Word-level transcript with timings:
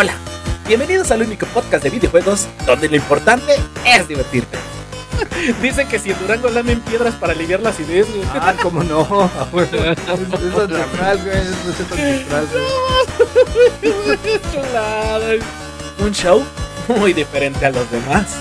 Hola, 0.00 0.12
bienvenidos 0.68 1.10
al 1.10 1.22
único 1.22 1.44
podcast 1.46 1.82
de 1.82 1.90
videojuegos 1.90 2.46
donde 2.64 2.88
lo 2.88 2.94
importante 2.94 3.56
es 3.84 4.06
divertirte. 4.06 4.56
Dicen 5.60 5.88
que 5.88 5.98
si 5.98 6.12
en 6.12 6.20
Durango 6.20 6.48
lamen 6.50 6.80
piedras 6.82 7.16
para 7.16 7.32
aliviar 7.32 7.58
la 7.58 7.70
acidez, 7.70 8.08
güey. 8.08 8.22
Ah, 8.32 8.54
cómo 8.62 8.84
no. 8.84 9.02
Eso 9.56 10.14
es 10.14 10.28
natural, 10.68 11.18
güey. 11.24 11.38
Eso 11.38 11.74
es. 13.82 14.52
Chulada. 14.52 15.34
Un 15.98 16.14
show 16.14 16.44
muy 16.86 17.12
diferente 17.12 17.66
a 17.66 17.70
los 17.70 17.90
demás. 17.90 18.36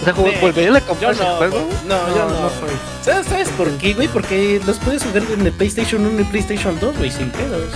O 0.00 0.04
sea, 0.04 0.14
volverían 0.14 0.76
a 0.76 0.80
comprar 0.80 1.14
no, 1.14 1.36
juego. 1.36 1.68
no, 1.86 2.16
yo 2.16 2.28
no. 2.30 2.48
soy. 2.48 2.70
¿Sabes, 3.02 3.26
¿Sabes 3.26 3.50
por 3.50 3.70
qué, 3.72 3.92
güey? 3.92 4.08
Porque 4.08 4.58
los 4.64 4.78
puedes 4.78 5.02
jugar 5.02 5.22
en 5.34 5.48
el 5.48 5.52
PlayStation 5.52 6.06
1 6.06 6.22
y 6.22 6.24
PlayStation 6.24 6.80
2, 6.80 6.96
güey, 6.96 7.10
sin 7.10 7.28
pedos. 7.28 7.74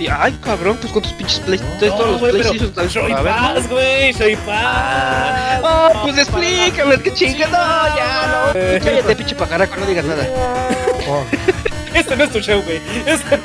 Y, 0.00 0.08
ay, 0.08 0.32
cabrón, 0.42 0.78
pues 0.80 0.90
cuántos 0.90 1.12
pinches 1.12 1.40
Play... 1.40 1.60
todos 1.78 2.12
los 2.12 2.20
güey, 2.20 2.32
pero 2.32 2.50
PlayStation 2.50 2.68
están 2.70 2.88
soy 2.88 3.12
¿no? 3.12 3.22
paz, 3.22 3.68
güey, 3.68 4.14
soy 4.14 4.34
paz. 4.34 5.60
Ah, 5.62 5.90
pues 6.02 6.16
explícame, 6.16 6.98
qué 7.02 7.12
chinga. 7.12 7.46
No, 7.48 7.96
ya, 7.96 8.52
no. 8.54 8.82
Cállate, 8.82 9.14
pinche 9.14 9.34
pajaraco, 9.34 9.76
no 9.76 9.84
digas 9.84 10.06
nada. 10.06 10.26
Este 11.94 12.16
no 12.16 12.24
es 12.24 12.30
tu 12.30 12.38
show, 12.40 12.62
güey. 12.62 12.80
Este- 13.04 13.38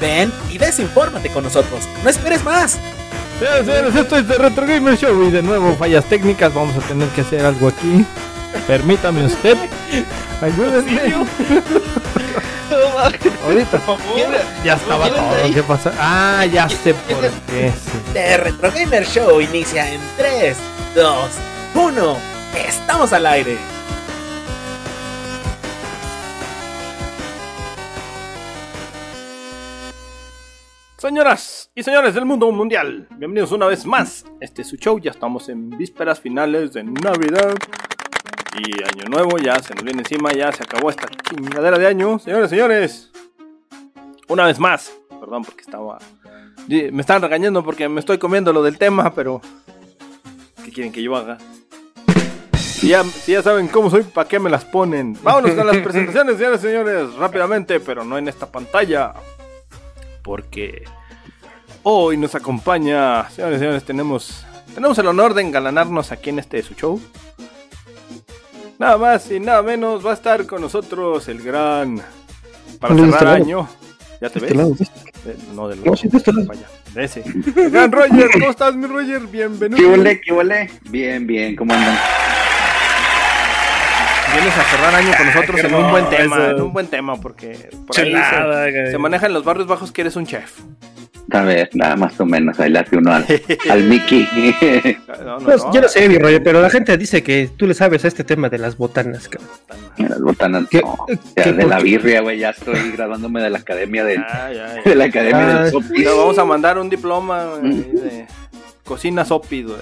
Ven 0.00 0.32
y 0.48 0.58
desinfórmate 0.58 1.28
con 1.30 1.42
nosotros. 1.42 1.88
No 2.04 2.10
esperes 2.10 2.44
más. 2.44 2.78
Señores, 3.40 3.96
esto 3.96 4.16
es 4.16 4.28
de 4.28 4.38
Retro 4.38 4.64
Gamer 4.64 4.96
Show 4.96 5.24
y 5.24 5.30
de 5.32 5.42
nuevo 5.42 5.74
fallas 5.74 6.04
técnicas. 6.04 6.54
Vamos 6.54 6.76
a 6.76 6.86
tener 6.86 7.08
que 7.08 7.22
hacer 7.22 7.44
algo 7.44 7.66
aquí. 7.66 8.04
Permítame 8.68 9.24
usted. 9.24 9.56
Ayúdenme. 10.40 11.26
Ahorita. 13.44 13.80
Ya 14.64 14.74
estaba 14.74 15.04
¿Quién 15.08 15.18
anda 15.18 15.38
todo. 15.42 15.54
¿Qué 15.54 15.62
pasa? 15.62 15.92
Ah, 15.98 16.44
ya 16.46 16.68
sé 16.68 16.94
por 16.94 17.20
qué. 17.46 17.72
The 18.12 18.36
Retro 18.38 18.70
Gamer 18.72 19.06
Show 19.06 19.40
inicia 19.40 19.90
en 19.92 20.00
3, 20.16 20.56
2, 20.94 21.30
1. 21.74 22.16
Estamos 22.66 23.12
al 23.12 23.26
aire. 23.26 23.56
Señoras 30.98 31.70
y 31.76 31.84
señores 31.84 32.12
del 32.12 32.24
mundo 32.24 32.50
mundial, 32.50 33.06
bienvenidos 33.10 33.52
una 33.52 33.66
vez 33.66 33.86
más. 33.86 34.24
Este 34.40 34.62
es 34.62 34.68
su 34.68 34.76
show, 34.76 34.98
ya 34.98 35.12
estamos 35.12 35.48
en 35.48 35.70
vísperas 35.70 36.18
finales 36.18 36.72
de 36.72 36.82
Navidad 36.82 37.54
y 38.58 38.82
Año 38.82 39.08
Nuevo, 39.08 39.38
ya 39.38 39.58
se 39.60 39.74
nos 39.74 39.84
viene 39.84 40.00
encima, 40.00 40.32
ya 40.32 40.52
se 40.52 40.62
acabó 40.62 40.90
esta 40.90 41.08
chingadera 41.08 41.78
de 41.78 41.86
año. 41.86 42.18
Señores, 42.18 42.50
señores, 42.50 43.10
una 44.28 44.46
vez 44.46 44.58
más, 44.58 44.92
perdón 45.20 45.44
porque 45.44 45.62
estaba... 45.62 45.98
Me 46.66 47.00
estaban 47.00 47.22
regañando 47.22 47.64
porque 47.64 47.88
me 47.88 48.00
estoy 48.00 48.18
comiendo 48.18 48.52
lo 48.52 48.62
del 48.62 48.78
tema, 48.78 49.14
pero... 49.14 49.40
¿Qué 50.64 50.70
quieren 50.70 50.92
que 50.92 51.02
yo 51.02 51.16
haga? 51.16 51.38
Si 52.56 52.88
ya, 52.88 53.02
si 53.04 53.32
ya 53.32 53.42
saben 53.42 53.68
cómo 53.68 53.90
soy, 53.90 54.02
¿para 54.02 54.28
qué 54.28 54.38
me 54.38 54.50
las 54.50 54.64
ponen? 54.64 55.16
Vámonos 55.22 55.52
con 55.52 55.66
las 55.66 55.78
presentaciones, 55.78 56.36
señores 56.36 56.60
señores, 56.60 57.14
rápidamente, 57.14 57.80
pero 57.80 58.04
no 58.04 58.18
en 58.18 58.28
esta 58.28 58.50
pantalla 58.50 59.14
porque 60.28 60.84
hoy 61.84 62.18
nos 62.18 62.34
acompaña, 62.34 63.30
señores 63.30 63.56
y 63.56 63.60
señores, 63.60 63.84
tenemos, 63.84 64.44
tenemos 64.74 64.98
el 64.98 65.06
honor 65.06 65.32
de 65.32 65.40
engalanarnos 65.40 66.12
aquí 66.12 66.28
en 66.28 66.38
este 66.38 66.62
su 66.62 66.74
show. 66.74 67.00
Nada 68.78 68.96
más 68.96 69.30
y 69.30 69.40
nada 69.40 69.62
menos 69.62 70.04
va 70.06 70.12
a 70.12 70.14
estar 70.14 70.46
con 70.46 70.60
nosotros 70.62 71.26
el 71.28 71.42
gran 71.42 71.96
para 72.80 72.94
¿Cuál 72.94 73.08
es 73.08 73.14
cerrar 73.14 73.38
este 73.38 73.50
año. 73.50 73.68
¿Ya 74.20 74.30
te 74.30 74.38
Este 74.38 74.40
ves? 74.40 74.56
lado, 74.56 74.70
de 74.74 74.84
este. 74.84 75.00
Eh, 75.30 75.36
no, 75.54 75.68
del 75.68 75.84
No, 75.84 75.96
sí, 75.96 76.08
de 76.08 76.16
este 76.16 76.32
lado. 76.32 76.46
Vaya, 76.46 76.68
de 76.94 77.04
ese. 77.04 77.24
El 77.56 77.70
gran 77.70 77.90
Roger, 77.90 78.30
¿cómo 78.32 78.50
estás, 78.50 78.76
mi 78.76 78.86
Roger? 78.86 79.26
Bienvenido. 79.26 79.78
¿Qué 79.78 79.86
huele? 79.86 80.20
¿Qué 80.20 80.32
huele? 80.32 80.70
Bien, 80.90 81.26
bien, 81.26 81.56
¿cómo 81.56 81.74
andan? 81.74 81.98
Vienes 84.40 84.56
a 84.58 84.62
cerrar 84.64 84.94
año 84.94 85.10
con 85.16 85.26
nosotros 85.26 85.60
qué 85.60 85.66
en 85.66 85.74
un 85.74 85.90
buen 85.90 86.08
tema, 86.10 86.46
en 86.50 86.60
un 86.62 86.72
buen 86.72 86.86
tema, 86.86 87.20
porque 87.20 87.70
por 87.86 87.98
ahí 87.98 88.12
se, 88.12 88.70
güey. 88.70 88.90
se 88.92 88.98
maneja 88.98 89.26
en 89.26 89.32
los 89.32 89.44
barrios 89.44 89.66
bajos 89.66 89.90
que 89.92 90.02
eres 90.02 90.16
un 90.16 90.26
chef. 90.26 90.60
A 91.30 91.42
ver, 91.42 91.68
nada 91.74 91.94
más 91.96 92.18
o 92.20 92.24
menos, 92.24 92.58
ahí 92.58 92.70
le 92.70 92.78
hace 92.78 92.96
uno 92.96 93.12
al, 93.12 93.26
al 93.70 93.82
Mickey. 93.84 94.26
No, 95.08 95.24
no, 95.24 95.44
Pues, 95.44 95.62
no. 95.64 95.72
yo 95.74 95.80
no 95.82 95.88
sé, 95.88 96.08
mi 96.08 96.16
rollo, 96.18 96.42
pero 96.42 96.62
la 96.62 96.70
gente 96.70 96.96
dice 96.96 97.22
que 97.22 97.50
tú 97.56 97.66
le 97.66 97.74
sabes 97.74 98.04
a 98.04 98.08
este 98.08 98.24
tema 98.24 98.48
de 98.48 98.58
las 98.58 98.76
botanas, 98.78 99.28
cabrón. 99.28 99.50
Las 99.98 100.20
botanas, 100.20 100.64
¿Qué- 100.70 100.80
no. 100.80 101.04
qué- 101.06 101.18
Ya, 101.36 101.52
de 101.52 101.66
la 101.66 101.80
birria, 101.80 102.20
güey, 102.22 102.38
ya 102.38 102.50
estoy 102.50 102.92
graduándome 102.92 103.42
de 103.42 103.50
la 103.50 103.58
academia 103.58 104.04
del, 104.04 104.24
Ay, 104.26 104.56
ay, 104.58 104.80
de 104.84 104.94
la 104.94 105.04
academia 105.04 105.56
Ah, 105.58 105.62
del 105.64 105.72
Sopi. 105.72 106.02
No, 106.04 106.16
vamos 106.16 106.38
a 106.38 106.44
mandar 106.44 106.78
un 106.78 106.88
diploma 106.88 107.44
güey, 107.60 107.72
de 107.92 108.26
cocina 108.84 109.24
Sopi, 109.24 109.64
güey. 109.64 109.76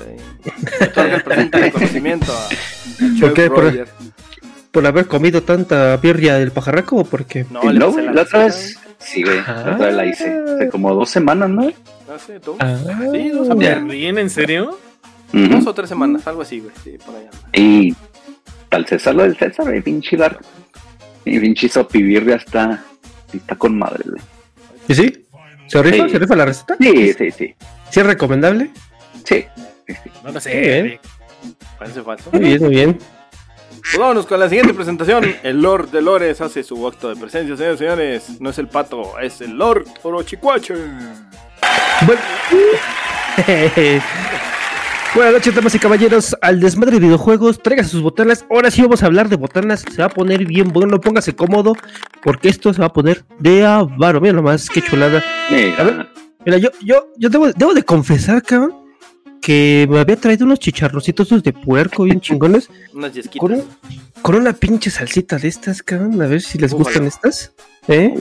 Otorga 0.80 1.14
el 1.16 1.22
presente 1.22 1.58
a 1.58 1.70
¿Por 3.20 3.34
qué? 3.34 3.48
Por- 3.50 3.64
Roger. 3.64 3.86
¿Por 3.86 4.25
haber 4.84 5.06
comido 5.06 5.42
tanta 5.42 5.96
birria 5.96 6.34
del 6.34 6.50
pajarraco 6.50 6.96
o 6.96 7.04
por 7.04 7.24
qué? 7.24 7.46
No, 7.50 7.62
Y 7.62 7.68
le 7.68 7.74
luego, 7.74 7.98
hice 8.00 8.12
la 8.12 8.22
otra 8.22 8.44
vez, 8.44 8.78
sí, 8.98 9.22
güey, 9.22 9.38
Ah. 9.46 9.62
la 9.64 9.74
otra 9.74 9.86
vez 9.86 9.94
la 9.94 10.06
hice. 10.06 10.40
Hace 10.56 10.68
como 10.68 10.92
dos 10.94 11.08
semanas, 11.08 11.48
¿no? 11.48 11.62
güey. 11.62 11.74
Sí, 12.26 12.32
¿tú? 12.44 12.56
Ah. 12.58 12.76
Sí, 13.12 13.28
dos, 13.30 13.46
semanas. 13.48 13.86
¿Bien? 13.88 14.18
¿En 14.18 14.28
serio? 14.30 14.78
Ujú. 15.32 15.46
Dos 15.48 15.66
o 15.66 15.74
tres 15.74 15.88
semanas, 15.88 16.26
algo 16.26 16.42
así, 16.42 16.60
güey. 16.60 16.72
Sí, 16.84 16.98
por 17.04 17.14
allá. 17.14 17.30
Y 17.52 17.94
tal 18.68 18.86
César, 18.86 19.14
lo 19.14 19.22
del 19.22 19.36
César, 19.36 19.66
güey, 19.66 19.80
pinche 19.80 20.16
bar. 20.16 20.38
Y 21.24 21.38
pinche 21.40 21.68
Sopi 21.68 22.02
birria 22.02 22.36
está, 22.36 22.84
está 23.32 23.56
con 23.56 23.76
madre, 23.78 24.04
güey. 24.08 24.22
¿Y 24.88 24.94
sí? 24.94 25.24
¿Se 25.66 25.82
rifa? 25.82 26.04
Sí. 26.04 26.10
¿Se 26.10 26.18
rifa 26.20 26.36
la 26.36 26.44
receta? 26.44 26.76
Sí, 26.80 27.12
sí, 27.12 27.30
sí. 27.32 27.54
¿Sí 27.90 28.00
es 28.00 28.06
recomendable? 28.06 28.70
Sí. 29.24 29.44
sí, 29.86 29.94
sí. 30.04 30.10
No 30.22 30.30
lo 30.30 30.40
sé. 30.40 30.80
Güey. 30.80 31.00
Parece 31.78 32.02
falso. 32.02 32.30
Muy 32.32 32.40
bien, 32.40 32.62
muy 32.62 32.70
bien. 32.70 32.98
Pues 33.90 33.98
vámonos 33.98 34.26
con 34.26 34.40
la 34.40 34.48
siguiente 34.48 34.74
presentación. 34.74 35.36
El 35.44 35.62
Lord 35.62 35.90
de 35.90 36.02
Lores 36.02 36.40
hace 36.40 36.64
su 36.64 36.86
acto 36.86 37.08
de 37.08 37.14
presencia, 37.14 37.56
señores 37.56 37.76
y 37.76 37.84
señores. 37.84 38.40
No 38.40 38.50
es 38.50 38.58
el 38.58 38.66
pato, 38.66 39.18
es 39.20 39.40
el 39.40 39.52
Lord 39.56 39.84
Orochicuache. 40.02 40.74
Bueno. 42.04 42.20
Buenas 45.14 45.32
noches, 45.32 45.54
damas 45.54 45.74
y 45.74 45.78
caballeros, 45.78 46.36
al 46.42 46.60
desmadre 46.60 46.96
de 46.96 47.06
videojuegos, 47.06 47.62
tráigase 47.62 47.88
sus 47.88 48.02
botanas. 48.02 48.44
Ahora 48.50 48.70
sí 48.70 48.82
vamos 48.82 49.02
a 49.02 49.06
hablar 49.06 49.30
de 49.30 49.36
botanas, 49.36 49.80
se 49.80 50.02
va 50.02 50.06
a 50.06 50.10
poner 50.10 50.44
bien 50.44 50.68
bueno, 50.68 51.00
póngase 51.00 51.34
cómodo, 51.34 51.74
porque 52.22 52.48
esto 52.48 52.74
se 52.74 52.80
va 52.80 52.86
a 52.88 52.92
poner 52.92 53.24
de 53.38 53.64
avaro. 53.64 54.20
Mira 54.20 54.34
nomás, 54.34 54.68
qué 54.68 54.82
chulada. 54.82 55.24
Mira, 55.50 55.74
A 55.78 55.84
ver. 55.84 56.08
Mira, 56.44 56.58
yo, 56.58 56.68
yo, 56.82 57.08
yo 57.16 57.30
debo, 57.30 57.50
debo 57.52 57.72
de 57.72 57.82
confesar, 57.82 58.42
cabrón, 58.42 58.74
que 59.42 59.86
me 59.90 60.00
había 60.00 60.16
traído 60.16 60.44
unos 60.44 60.58
chicharrocitos 60.58 61.42
de 61.42 61.52
puerco 61.52 62.04
bien 62.04 62.20
chingones, 62.22 62.68
Unas 62.94 63.12
yesquitas. 63.12 63.40
con, 63.40 63.52
un- 63.52 63.64
con 64.22 64.34
una 64.34 64.52
pinche 64.52 64.90
salsita 64.90 65.36
de 65.38 65.48
estas, 65.48 65.82
cabrón, 65.82 66.20
a 66.20 66.26
ver 66.26 66.40
si 66.42 66.58
les 66.58 66.72
gustan 66.72 67.04
estas, 67.06 67.52
¿eh? 67.86 68.14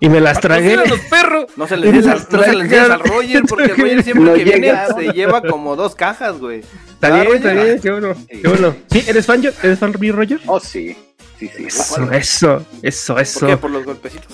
Y 0.00 0.08
me 0.08 0.20
las 0.20 0.40
tragué. 0.40 0.74
A 0.74 0.84
los 0.84 0.98
perros! 1.00 1.46
No 1.56 1.68
se 1.68 1.76
le 1.76 1.92
des 1.92 2.06
al, 2.06 2.26
no 2.30 2.42
se 2.42 2.52
le 2.56 2.64
des 2.66 2.78
al 2.90 2.98
Roger, 3.00 3.42
porque 3.48 3.64
el 3.64 3.76
Roger 3.76 4.02
siempre 4.02 4.24
No 4.24 4.34
que 4.34 4.44
viene 4.44 4.72
se 4.96 5.12
lleva 5.12 5.40
como 5.42 5.76
dos 5.76 5.94
cajas, 5.94 6.38
güey. 6.38 6.60
Está 6.60 7.06
Ah, 7.08 7.22
bien, 7.22 7.36
está 7.36 7.52
bien, 7.52 7.80
qué 7.80 7.90
bueno, 7.92 8.14
qué 8.28 8.48
bueno. 8.48 8.74
¿Sí? 8.90 9.04
¿Eres 9.06 9.26
fan, 9.26 9.40
yo? 9.42 9.50
¿Eres 9.62 9.78
fan, 9.78 9.94
mi 10.00 10.10
Roger? 10.10 10.40
oh, 10.46 10.58
sí. 10.58 10.96
Sí, 11.38 11.48
sí. 11.56 11.64
Eso, 11.68 12.10
eso, 12.12 12.66
eso, 12.82 13.14
¿Por 13.14 13.22
eso. 13.22 13.46
qué? 13.46 13.56
Por 13.56 13.70
los 13.70 13.84
golpecitos. 13.84 14.26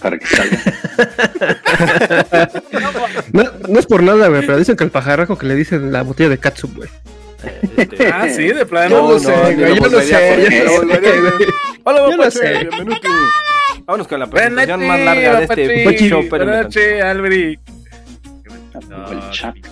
Para 0.00 0.18
que 0.18 0.26
salga. 0.26 0.58
No, 3.32 3.44
no 3.68 3.78
es 3.78 3.86
por 3.86 4.02
nada, 4.02 4.28
güey, 4.28 4.42
pero 4.42 4.58
dicen 4.58 4.76
que 4.76 4.84
el 4.84 4.90
pajarraco 4.90 5.38
que 5.38 5.46
le 5.46 5.54
dicen 5.54 5.92
la 5.92 6.02
botella 6.02 6.28
de 6.28 6.38
catsup, 6.38 6.74
güey. 6.76 6.88
Este, 7.76 8.08
Ah, 8.08 8.28
sí, 8.28 8.44
de 8.48 8.66
plano. 8.66 8.90
Yo 8.90 9.02
No, 9.02 9.08
lo 9.08 9.14
no, 9.14 9.18
sé, 9.20 9.32
güey, 9.32 9.56
no 9.56 9.68
yo 9.68 9.74
lo 9.74 9.80
volvería 9.80 10.18
sé, 10.18 10.48
yo 10.50 10.84
no 10.84 10.94
sé, 10.94 11.20
güey. 11.20 11.32
Hola, 11.84 11.98
Yo 11.98 12.10
lo 12.10 12.16
Mapache, 12.18 12.38
sé. 12.38 12.58
bienvenido. 12.70 13.00
Vámonos 13.86 14.08
con 14.08 14.20
la 14.20 14.26
Buenas 14.26 14.50
presentación 14.50 14.80
noches, 14.80 14.88
más 14.88 15.00
larga 15.00 15.38
de 15.38 15.44
este 15.44 15.84
pinche 15.88 16.08
show, 16.08 16.28
Buenas 16.28 16.62
noches, 16.64 17.02
Alberic. 17.02 17.60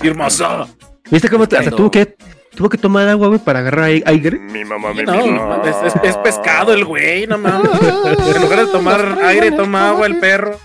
Hermoso. 0.03 0.69
¿Viste 1.11 1.29
cómo 1.29 1.49
te- 1.49 1.59
hasta 1.59 1.71
tuvo 1.71 1.91
que, 1.91 2.17
tuvo 2.55 2.69
que 2.69 2.79
tomar 2.79 3.09
agua, 3.09 3.29
güey, 3.29 3.39
para 3.41 3.61
agarrar 3.61 3.85
ai- 3.85 4.03
aire? 4.07 4.39
Mi 4.39 4.65
mamá 4.65 4.93
No, 5.05 5.27
no, 5.27 5.65
es, 5.65 5.77
es- 5.95 6.01
es 6.03 6.17
pescado 6.19 6.73
el 6.73 6.85
güey, 6.85 7.27
no 7.27 7.39
mames. 7.39 7.71
En 8.35 8.43
lugar 8.43 8.67
de 8.67 8.73
tomar 8.73 9.19
aire, 9.25 9.53
toma 9.53 9.91
agua 9.91 10.07
el 10.07 10.19
perro. 10.19 10.59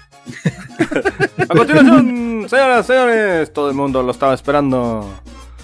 A 1.48 1.54
continuación, 1.56 2.48
señoras, 2.50 2.86
señores, 2.88 3.54
todo 3.54 3.70
el 3.70 3.76
mundo 3.76 4.02
lo 4.04 4.12
estaba 4.12 4.34
esperando. 4.34 5.14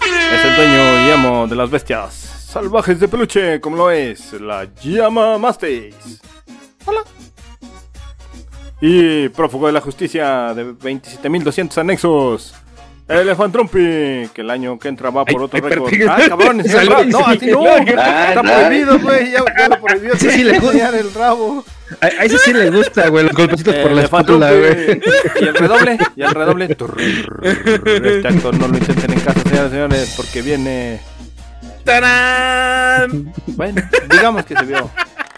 Es 0.02 0.46
el 0.46 0.56
dueño 0.56 1.08
y 1.08 1.12
amo 1.12 1.48
de 1.48 1.56
las 1.56 1.70
bestias 1.70 2.14
salvajes 2.52 3.00
de 3.00 3.08
peluche, 3.08 3.60
como 3.62 3.78
lo 3.78 3.92
es 3.92 4.34
la 4.34 4.68
Llama 4.82 5.38
Mastis. 5.38 6.22
Hola. 6.86 7.02
Y 8.82 9.30
prófugo 9.30 9.68
de 9.68 9.74
la 9.74 9.82
justicia 9.82 10.54
de 10.54 10.74
27.200 10.74 11.78
anexos. 11.78 12.54
Elefantrumpy, 13.20 14.30
que 14.34 14.42
el 14.42 14.50
año 14.50 14.78
que 14.80 14.88
entra 14.88 15.10
va 15.10 15.26
por 15.26 15.44
otro 15.44 15.60
récord. 15.60 15.92
Ah, 16.10 16.18
cabrón, 16.28 16.64
rabo. 16.88 17.04
No, 17.06 17.18
sí, 17.20 17.24
así 17.38 17.46
no. 17.48 17.64
Ah, 17.66 18.26
Está 18.30 18.44
no. 18.44 18.52
prohibido, 18.54 19.00
güey. 19.00 19.32
Ya, 19.32 19.44
ya 19.58 19.68
lo 19.70 19.82
prohibió. 19.82 20.16
Sí, 20.18 20.30
sí, 20.30 20.44
le- 20.44 20.58
el 20.58 21.14
rabo. 21.14 21.64
A, 22.00 22.08
ese 22.08 22.38
sí 22.38 22.54
le 22.54 22.70
gusta, 22.70 23.10
güey, 23.10 23.26
los 23.26 23.34
golpecitos 23.36 23.76
por 23.76 23.92
la 23.92 24.00
Elefantrupi. 24.02 24.44
espátula, 24.46 24.52
güey. 24.54 25.02
Y 25.42 25.46
el 25.48 25.54
redoble, 25.56 25.98
y 26.16 26.22
el 26.24 26.32
redoble. 26.32 26.66
Este 27.46 28.28
acto 28.28 28.52
no 28.54 28.68
lo 28.70 28.78
intenten 28.78 29.12
en 29.12 29.20
casa, 29.20 29.40
señoras 29.42 29.68
y 29.68 29.72
señores, 29.72 30.14
porque 30.16 30.42
viene. 30.42 31.02
¡Tarán! 31.84 33.34
Bueno, 33.48 33.82
digamos 34.10 34.46
que 34.46 34.56
se 34.56 34.66
vio. 34.66 34.90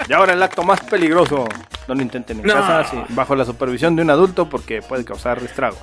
Y 0.08 0.14
ahora 0.14 0.34
el 0.34 0.44
acto 0.44 0.64
más 0.64 0.80
peligroso. 0.82 1.48
No 1.88 1.96
lo 1.96 2.02
intenten 2.02 2.40
en 2.40 2.46
No. 2.46 2.54
casa, 2.54 2.86
sí, 2.90 2.98
bajo 3.10 3.36
la 3.36 3.44
supervisión 3.46 3.96
de 3.96 4.04
un 4.04 4.10
adulto, 4.10 4.48
porque 4.50 4.82
puede 4.82 5.04
causar 5.04 5.40
estragos. 5.44 5.80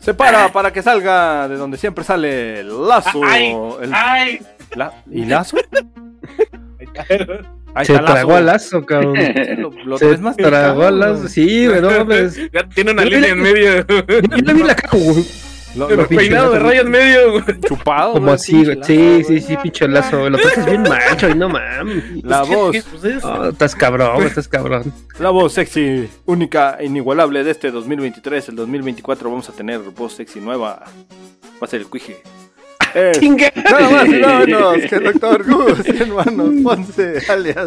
Se 0.00 0.14
para 0.14 0.50
para 0.52 0.72
que 0.72 0.82
salga 0.82 1.48
de 1.48 1.56
donde 1.56 1.76
siempre 1.78 2.04
sale 2.04 2.60
el 2.60 2.86
lazo. 2.88 3.20
Ay, 3.24 3.54
el- 3.82 3.90
¡Ay! 3.94 4.40
la- 4.76 4.92
¿Y 5.10 5.24
lazo? 5.24 5.56
Ahí 7.74 7.86
Se 7.86 7.98
tragó 7.98 8.34
al 8.36 8.46
lazo, 8.46 8.84
cabrón. 8.84 9.14
Lo, 9.58 9.70
lo 9.84 9.98
Se 9.98 10.16
más 10.18 10.36
tragó 10.36 10.82
al 10.86 10.94
picado, 10.96 11.12
lazo. 11.14 11.28
Sí, 11.28 11.66
güey, 11.66 11.80
no 11.80 11.90
mames. 11.98 12.36
Ya 12.52 12.68
tiene 12.68 12.90
una 12.92 13.04
línea 13.04 13.30
en 13.30 13.40
medio. 13.40 13.86
Yo 13.86 14.36
le 14.36 14.54
vi 14.54 14.62
la 14.64 14.74
caja, 14.74 14.96
güey. 14.96 15.24
Lo, 15.76 15.88
lo 15.88 16.08
peinado 16.08 16.50
de 16.52 16.58
raya 16.58 16.80
en 16.80 16.90
medio, 16.90 17.32
güey. 17.32 17.60
chupado. 17.60 18.14
Como 18.14 18.32
así, 18.32 18.64
güey. 18.64 18.78
Sí, 18.82 19.22
sí, 19.24 19.40
sí, 19.40 19.56
pinche 19.62 19.86
lazo. 19.86 20.28
Lo 20.28 20.36
traes 20.38 20.66
bien 20.66 20.82
macho 20.82 21.28
y 21.28 21.34
no 21.34 21.48
mames. 21.48 22.24
La 22.24 22.42
¿Qué- 22.42 22.54
voz, 22.56 22.72
qué- 22.72 22.82
pues 22.90 23.04
es? 23.04 23.24
Oh, 23.24 23.48
estás 23.50 23.74
cabrón, 23.76 24.22
estás 24.24 24.48
cabrón. 24.48 24.92
la 25.20 25.30
voz 25.30 25.52
sexy, 25.52 26.08
única 26.26 26.76
e 26.80 26.86
inigualable 26.86 27.44
de 27.44 27.52
este 27.52 27.70
2023. 27.70 28.48
El 28.48 28.56
2024 28.56 29.30
vamos 29.30 29.48
a 29.48 29.52
tener 29.52 29.78
voz 29.78 30.14
sexy 30.14 30.40
nueva. 30.40 30.82
Va 30.82 30.86
a 31.62 31.66
ser 31.66 31.80
el 31.82 31.86
cuije. 31.86 32.20
Chinga. 33.20 33.52
nada 33.54 33.88
más 33.90 34.08
y 34.08 34.12
nada 34.18 34.40
menos 34.40 34.76
que 34.88 34.96
el 34.96 35.04
Doctor 35.04 35.44
Gus, 35.48 35.86
hermanos 35.86 36.50
Ponce, 36.64 37.22
alias. 37.28 37.66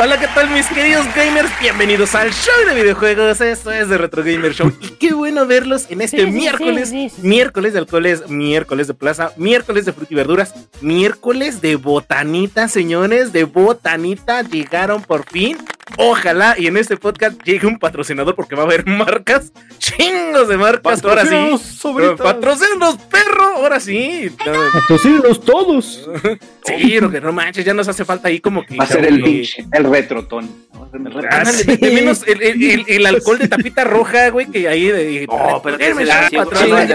Hola, 0.00 0.18
¿qué 0.18 0.28
tal 0.28 0.48
mis 0.50 0.66
queridos 0.66 1.06
gamers? 1.14 1.50
Bienvenidos 1.60 2.14
al 2.14 2.32
show 2.32 2.54
de 2.66 2.74
videojuegos. 2.74 3.40
Esto 3.40 3.72
es 3.72 3.88
de 3.88 3.98
Retro 3.98 4.22
Gamer 4.22 4.54
Show. 4.54 4.72
Y 4.80 4.88
qué 4.90 5.12
bueno 5.12 5.46
verlos 5.46 5.86
en 5.90 6.00
este 6.00 6.26
miércoles. 6.26 6.92
Miércoles 7.18 7.72
de 7.72 7.78
alcoholes, 7.80 8.28
miércoles 8.30 8.86
de 8.86 8.94
plaza, 8.94 9.32
miércoles 9.36 9.84
de 9.84 9.92
fruta 9.92 10.12
y 10.12 10.16
verduras, 10.16 10.54
miércoles 10.80 11.60
de 11.60 11.76
botanita, 11.76 12.68
señores, 12.68 13.32
de 13.32 13.44
botanita. 13.44 14.42
Llegaron 14.42 15.02
por 15.02 15.28
fin. 15.28 15.58
Ojalá 15.96 16.54
y 16.58 16.66
en 16.66 16.76
este 16.76 16.96
podcast 16.96 17.42
llegue 17.42 17.66
un 17.66 17.78
patrocinador 17.78 18.34
porque 18.34 18.54
va 18.54 18.62
a 18.62 18.66
haber 18.66 18.86
marcas, 18.86 19.52
chingos 19.78 20.46
de 20.48 20.56
marcas. 20.56 21.02
Ahora 21.02 21.22
sí. 21.22 21.28
Patrocínanos, 21.28 21.62
sobritas. 21.62 22.20
Patrocínanos, 22.20 22.96
perro. 23.10 23.56
Ahora 23.56 23.80
sí. 23.80 24.30
Patrocínenos 24.72 25.44
todos. 25.44 26.08
Sí, 26.68 27.00
lo 27.00 27.10
que 27.10 27.18
no 27.18 27.32
manches, 27.32 27.64
ya 27.64 27.72
nos 27.72 27.88
hace 27.88 28.04
falta 28.04 28.28
ahí 28.28 28.40
como 28.40 28.62
que. 28.62 28.76
Va 28.76 28.84
a 28.84 28.86
ser 28.86 29.06
el 29.06 29.22
pinche, 29.22 29.57
el 29.72 29.84
retrotón. 29.84 30.48
Ser 30.90 31.00
el 31.00 31.06
retrotón. 31.12 31.28
Ah, 31.30 31.44
de, 31.44 31.64
de 31.76 31.76
sí. 31.88 31.94
menos 31.94 32.24
el, 32.26 32.42
el- 32.42 32.62
el- 32.62 32.84
el 32.88 33.06
alcohol 33.06 33.38
de 33.38 33.48
tapita 33.48 33.84
roja, 33.84 34.30
güey, 34.30 34.46
que 34.46 34.66
ahí 34.68 34.86
de. 34.86 35.26
Oh, 35.28 35.60
pero 35.62 35.76
es 35.78 35.96
de 35.96 36.10
Ay, 36.12 36.34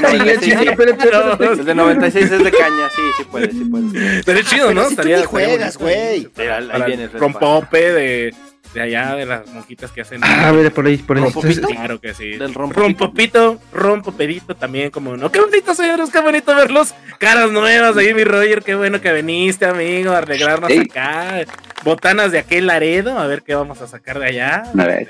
96. 0.02 0.42
sí, 0.60 0.68
espérate, 0.68 1.04
espérate. 1.04 1.46
El 1.46 1.66
de 1.66 1.76
96 1.76 2.32
es 2.32 2.44
de 2.44 2.52
caña, 2.52 2.90
sí, 2.96 3.02
sí 3.18 3.24
puede, 3.30 3.52
sí 3.52 3.66
puede. 3.66 4.24
Pero 4.26 4.40
es 4.40 4.46
chido, 4.48 4.74
¿no? 4.74 4.82
Si 4.90 4.96
tú 4.96 5.02
Estaría- 5.02 5.26
juegas, 5.26 5.78
güey. 5.78 5.96
Ahí 6.38 6.82
viene 6.88 7.04
el 7.04 7.10
el 7.12 7.20
rompope 7.20 7.92
de, 7.92 8.34
de 8.74 8.82
allá, 8.82 9.16
de 9.16 9.26
las 9.26 9.48
monjitas 9.50 9.92
que 9.92 10.02
hacen. 10.02 10.22
Ah, 10.24 10.52
mira, 10.56 10.70
por 10.70 10.86
ahí, 10.86 10.98
por 10.98 11.18
ahí. 11.18 11.24
¿Rompopito? 11.24 11.68
Claro 11.68 12.00
que 12.02 12.14
sí. 12.14 12.32
Del 12.32 12.54
rompopito. 12.54 13.60
rompopedito 13.72 14.56
también, 14.56 14.90
como 14.90 15.16
no. 15.16 15.32
Qué 15.32 15.40
bonito, 15.40 15.76
señores, 15.76 16.10
qué 16.10 16.20
bonito 16.22 16.56
verlos. 16.56 16.94
Caras 17.20 17.52
nuevas 17.52 17.96
ahí, 17.98 18.14
mi 18.14 18.24
Roger. 18.24 18.64
Qué 18.64 18.76
bueno 18.76 19.00
que 19.02 19.14
viniste, 19.14 19.66
amigo, 19.66 20.12
a 20.12 20.20
arreglarnos 20.20 20.72
acá. 20.72 21.46
Botanas 21.84 22.32
de 22.32 22.40
aquel 22.40 22.68
Laredo, 22.68 23.20
a 23.20 23.28
ver 23.28 23.42
qué 23.44 23.56
vamos 23.56 23.82
a 23.82 23.88
sacar 23.88 24.18
de 24.18 24.26
allá. 24.28 24.64
A 24.78 24.86
ver. 24.86 25.10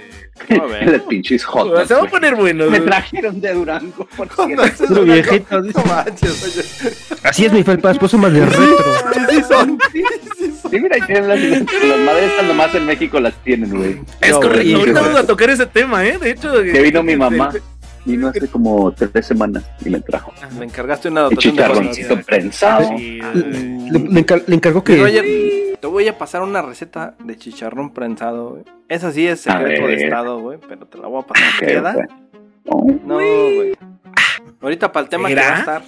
A 0.50 0.65
ver. 0.65 0.92
Los 0.92 1.01
pinches 1.04 1.44
hot 1.45 1.88
Se 1.88 1.94
va 1.94 2.01
a 2.01 2.07
poner 2.07 2.36
bueno. 2.36 2.68
Me 2.69 2.80
trajeron 2.80 3.39
de 3.39 3.54
Durango. 3.54 4.07
por 4.18 4.27
No, 4.89 5.01
viejito. 5.04 5.62
No 5.62 5.83
manches, 5.86 6.44
oye. 6.44 6.95
Así 7.24 7.45
es 7.45 7.54
mi 7.54 7.63
felpas, 7.63 8.00
pues 8.00 8.12
son 8.12 8.21
más 8.21 8.33
de 8.33 8.44
retro. 8.45 8.94
Sí, 9.13 9.19
sí 9.30 9.44
son. 9.48 9.80
Sí, 9.92 10.04
sí 10.38 10.54
son. 10.62 10.71
Sí, 10.71 10.80
mira, 10.80 11.06
tienen 11.06 11.27
las, 11.27 11.39
las 11.39 12.00
madres 12.00 12.31
están 12.31 12.48
nomás 12.48 12.74
en 12.74 12.86
México 12.88 13.19
las 13.19 13.36
tienen, 13.44 13.53
güey. 13.58 14.02
Es 14.22 14.32
No, 14.32 14.40
correcto, 14.42 14.62
güey. 14.64 14.74
ahorita 14.76 15.02
vamos 15.02 15.20
a 15.20 15.28
tocar 15.28 15.50
ese 15.50 15.66
tema, 15.66 16.06
¿eh? 16.06 16.18
De 16.18 16.32
hecho, 16.32 16.52
Que 16.62 16.82
vino 16.82 17.04
mi 17.04 17.16
mamá. 17.16 17.52
Vino 18.06 18.28
hace 18.28 18.48
como 18.50 18.92
tres 18.92 19.26
semanas 19.26 19.64
y 19.86 19.90
me 19.90 20.02
trajo. 20.02 20.34
Me 20.60 20.66
encargaste 20.66 21.08
una 21.08 21.22
dotación 21.22 21.56
de 21.56 21.62
chicharroncito 21.64 22.22
prensado. 22.22 22.98
Sí, 22.98 23.20
Le, 23.34 24.00
le 24.00 24.22
encar- 24.26 24.44
le 24.46 24.56
encargó 24.56 24.84
Que, 24.84 24.96
que. 24.96 25.02
Roger, 25.02 25.26
te 25.80 25.88
voy 25.88 26.08
a 26.10 26.18
pasar 26.18 26.42
una 26.42 26.62
receta 26.62 27.16
de 27.24 27.38
chicharrón 27.38 27.94
prensado, 27.94 28.50
güey. 28.52 28.64
Esa 28.90 29.12
sí 29.14 29.26
es 29.26 29.40
secreto 29.42 29.88
de 29.88 29.96
estado, 29.96 30.40
güey, 30.42 30.60
pero 30.68 30.86
te 30.86 30.98
la 30.98 31.08
voy 31.08 31.24
a 31.24 31.28
pasar. 31.28 31.48
Ok, 31.56 31.60
¿Queda? 31.66 31.96
Oh, 32.66 32.86
No, 33.06 33.16
güey. 33.16 33.74
Ahorita 34.62 34.92
para 34.92 35.04
el 35.06 35.10
tema 35.10 35.28
que 35.30 35.36
¿Será? 35.36 35.50
va 35.50 35.56
a 35.56 35.60
estar. 35.60 35.82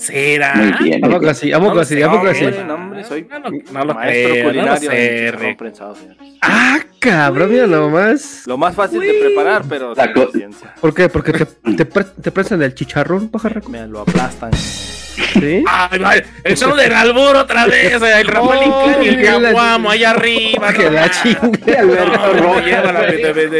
¿Será? 0.00 0.54
muy 0.54 0.72
bien. 0.88 1.04
¿A 1.04 1.06
muy 1.06 1.14
poco 1.14 1.20
bien. 1.20 1.30
así? 1.30 1.52
¿A 1.52 1.58
poco 1.60 1.74
No 1.74 1.80
así? 1.80 1.94
sé, 1.94 2.04
¿A 2.04 2.10
poco 2.10 2.26
así? 2.28 2.44
hombre, 2.44 2.64
no, 2.64 2.74
hombre, 2.74 3.04
soy 3.04 3.26
No, 3.30 3.38
no, 3.38 3.50
no 3.50 3.84
lo 3.84 3.94
maestro 3.94 4.30
creo, 4.32 4.34
no 4.34 4.42
lo 4.42 4.48
culinario 4.48 4.90
sé, 4.90 4.96
de 4.96 5.18
chicharrón 5.26 5.42
Rick. 5.48 5.58
prensado, 5.58 5.94
señores. 5.94 6.18
Ah, 6.42 6.78
cabrón, 6.98 7.50
mira 7.50 7.66
nomás. 7.66 8.42
Lo 8.46 8.56
más 8.56 8.74
fácil 8.74 9.00
de 9.00 9.12
preparar, 9.14 9.62
pero 9.68 9.94
La 9.94 10.12
ciencia. 10.32 10.74
¿Por 10.80 10.94
qué? 10.94 11.08
Porque 11.08 11.32
te, 11.32 11.46
te, 11.76 11.84
pre- 11.84 12.04
te 12.22 12.30
prestan 12.32 12.62
el 12.62 12.74
chicharrón, 12.74 13.28
pajarraco. 13.28 13.68
Me 13.68 13.86
lo 13.86 14.00
aplastan. 14.00 14.50
¿Sí? 15.40 15.64
Ay, 15.66 16.22
el 16.44 16.56
show 16.56 16.74
del 16.76 16.92
albur 16.92 17.36
otra 17.36 17.66
vez, 17.66 18.00
el 18.02 18.26
Rafael 18.26 18.62
Inclán 18.66 19.02
y 19.02 19.08
el 19.08 19.22
Caguamo 19.24 19.90
allá 19.90 20.10
arriba. 20.10 20.72
Que 20.72 20.90
la 20.90 21.00
mames. 21.02 21.22
chingue, 21.22 21.76
Alberto 21.76 22.32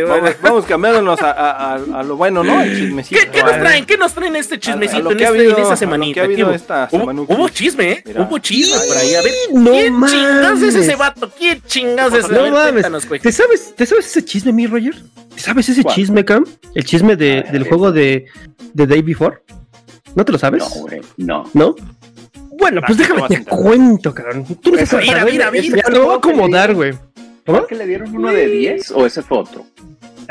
Rojas. 0.07 0.37
Vamos, 0.43 0.65
cambiándonos 0.67 1.21
a, 1.23 1.31
a- 1.31 1.75
a- 1.77 2.01
a 2.01 2.03
lo 2.03 2.17
bueno, 2.17 2.45
¿no? 2.45 2.61
El 2.63 2.77
chismecito. 2.77 3.21
¿Qué, 3.21 3.29
qué 3.31 3.43
nos 3.43 3.59
traen? 3.59 3.87
¿Qué 3.87 3.97
nos 3.97 4.13
traen 4.13 4.37
este 4.37 4.59
chismecito 4.59 5.11
en, 5.11 5.17
este- 5.21 5.27
habido- 5.27 5.45
en 5.45 5.49
a 5.59 5.63
esta 5.63 5.71
lo 5.71 5.77
semanita? 5.77 6.21
ha 6.23 6.55
esta 6.55 6.89
Hubo, 6.91 7.01
semanuki. 7.01 7.33
hubo 7.33 7.49
chisme, 7.49 7.91
¿eh? 7.93 8.03
Mira. 8.07 8.23
Hubo 8.23 8.39
chisme 8.39 8.77
por 8.87 8.97
ahí. 8.97 9.15
A 9.15 9.23
ver, 9.23 9.33
No 9.53 9.71
¿quién 9.71 9.95
chingados 10.07 10.63
es 10.63 10.75
ese 10.75 10.79
mames. 10.97 10.99
vato? 10.99 11.31
¿Quién 11.37 11.63
chingados 11.67 12.13
es 12.15 12.25
ese? 12.25 12.35
A 12.35 12.39
No 12.39 12.51
mames. 12.51 12.87
¿Te 13.23 13.33
sabes, 13.33 13.75
¿Te 13.77 13.87
sabes 13.87 14.07
ese 14.07 14.25
chisme, 14.25 14.53
mi 14.53 14.67
Roger? 14.67 14.95
¿Te 15.35 15.41
sabes 15.41 15.69
ese 15.69 15.83
¿Cuál? 15.83 15.95
chisme, 15.95 16.25
Cam? 16.25 16.45
El 16.75 16.85
chisme 16.85 17.17
de, 17.17 17.43
del 17.51 17.65
juego 17.65 17.93
de, 17.93 18.27
de 18.75 18.87
Day 18.87 19.03
Before. 19.03 19.39
¿No 20.15 20.25
te 20.25 20.33
lo 20.33 20.39
sabes? 20.39 20.63
No, 20.63 20.83
güey, 20.83 21.01
no. 21.17 21.45
¿No? 21.55 21.75
Bueno, 22.59 22.81
pues 22.87 22.99
déjame 22.99 23.23
te 23.29 23.39
te 23.39 23.45
cuento, 23.45 24.13
cabrón. 24.13 24.45
Tú 24.61 24.73
no 24.73 24.85
sabes. 24.85 25.07
mira, 25.07 25.25
mira, 25.25 25.51
mira. 25.51 25.83
Ya 25.87 25.93
lo 25.93 26.05
voy 26.05 26.15
a 26.15 26.17
acomodar, 26.17 26.75
güey. 26.75 26.95
¿Cómo 27.47 27.67
que 27.67 27.75
le 27.75 27.87
dieron 27.87 28.15
uno 28.15 28.31
de 28.31 28.47
10 28.47 28.91
o 28.93 29.07
ese 29.07 29.23
fue 29.23 29.39
otro? 29.39 29.65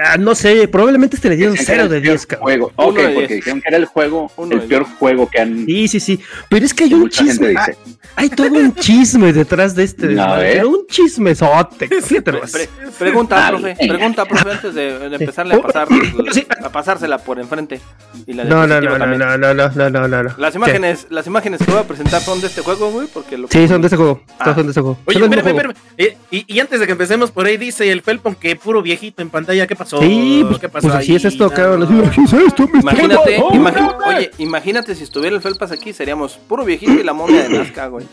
Ah, 0.02 0.18
no 0.18 0.34
sé, 0.34 0.68
probablemente 0.70 1.18
este 1.18 1.28
le 1.30 1.36
dieron 1.36 1.56
Decían 1.56 1.66
que 1.68 1.74
era 1.74 1.84
0 1.84 1.90
de 1.90 1.98
el 1.98 2.04
peor 2.04 2.14
10, 2.16 2.26
cabrón. 2.28 2.44
Juego. 2.44 2.72
Ok, 2.78 2.96
de 2.98 3.04
porque 3.10 3.28
10. 3.28 3.30
dijeron 3.32 3.62
que 3.62 3.68
era 3.68 3.78
el 3.78 3.86
juego, 3.86 4.32
Uno 4.38 4.54
el 4.56 4.62
peor 4.62 4.84
juego 4.98 5.30
que 5.30 5.40
han. 5.42 5.66
Sí, 5.66 5.88
sí, 5.90 6.00
sí. 6.00 6.20
Pero 6.50 6.66
es 6.66 6.74
que 6.74 6.86
hay 6.86 6.94
un 6.94 7.10
chisme. 7.10 7.50
dice. 7.50 7.60
ah, 7.60 7.98
Hay 8.16 8.30
todo 8.30 8.48
un 8.48 8.74
chisme 8.76 9.34
detrás 9.34 9.76
de 9.76 9.84
este. 9.84 10.06
A 10.06 10.10
desmadre, 10.10 10.44
ver. 10.44 10.54
Pero 10.58 10.70
un 10.70 10.88
chismesote. 10.88 11.88
Fíjate 12.02 12.32
Pre- 12.32 12.42
pre- 12.52 12.70
pregunta, 12.98 13.46
Ay, 13.48 13.52
profe. 13.54 13.76
venga. 13.80 13.94
Pregunta, 13.96 14.26
profe, 14.26 14.52
antes 14.52 14.74
de, 14.74 15.10
de 15.10 15.16
empezarle 15.16 15.56
a 15.56 15.62
pasar 15.62 15.88
Sí. 16.32 16.48
a 16.64 16.70
pasársela 16.70 17.18
por 17.18 17.40
enfrente. 17.40 17.82
Y 18.26 18.34
la 18.34 18.46
No, 18.46 18.66
no, 18.68 18.80
no, 18.80 18.98
no, 18.98 19.06
no, 19.06 19.18
no, 19.18 19.38
no, 19.38 19.54
no, 19.54 19.90
no, 19.90 20.08
no, 20.08 20.24
no. 20.24 20.36
Las 20.38 20.52
¿Qué? 20.54 20.58
imágenes, 20.58 21.08
las 21.10 21.28
imágenes 21.28 21.60
que 21.60 21.72
voy 21.72 21.80
a 21.82 21.84
presentar 21.88 22.22
son 22.22 22.40
de 22.42 22.48
este 22.48 22.62
juego, 22.62 22.90
güey, 22.92 23.08
porque 23.14 23.38
lo 23.38 23.48
Sí, 23.50 23.68
son 23.68 23.82
de 23.82 23.88
ese 23.88 23.98
juego. 23.98 24.22
Ah. 24.40 24.46
Todos 24.46 24.56
son 24.58 24.66
de 24.68 24.72
ese 24.72 24.82
juego. 24.82 24.98
Oye, 25.06 25.20
espérame, 25.24 25.48
espérame. 25.48 25.74
Eh, 25.98 26.18
y, 26.32 26.46
y 26.56 26.60
antes 26.60 26.80
de 26.80 26.86
que 26.86 26.92
empecemos 26.94 27.32
por 27.32 27.46
ahí, 27.46 27.58
dice 27.58 27.92
el 27.92 28.02
Felpon 28.02 28.36
que 28.36 28.56
puro 28.56 28.82
viejito 28.82 29.22
en 29.22 29.30
pantalla. 29.30 29.68
¿Qué 29.68 29.76
pasó? 29.76 29.89
Sí, 30.00 30.44
pues, 30.48 30.60
¿Qué 30.60 30.70
pasó 30.70 30.88
pues 30.88 31.00
así 31.00 31.12
ahí? 31.12 31.18
es 31.18 31.26
esto, 31.26 31.46
No, 31.46 31.50
cabrón. 31.52 31.80
no. 31.98 32.06
Así 32.08 32.22
es 32.24 32.34
esto, 32.34 32.68
me 32.68 32.80
está 32.80 32.92
Imagínate, 32.92 33.40
imagi- 33.40 33.96
oye, 34.06 34.32
imagínate 34.38 34.94
si 34.96 35.04
estuviera 35.04 35.36
el 35.36 35.42
Felpas 35.42 35.72
aquí, 35.72 35.94
seríamos 35.94 36.34
puro 36.48 36.64
viejito 36.66 36.92
y 36.94 37.04
la 37.04 37.14
momia 37.14 37.44
de 37.44 37.50
Nazca, 37.58 37.88
güey. 37.88 38.06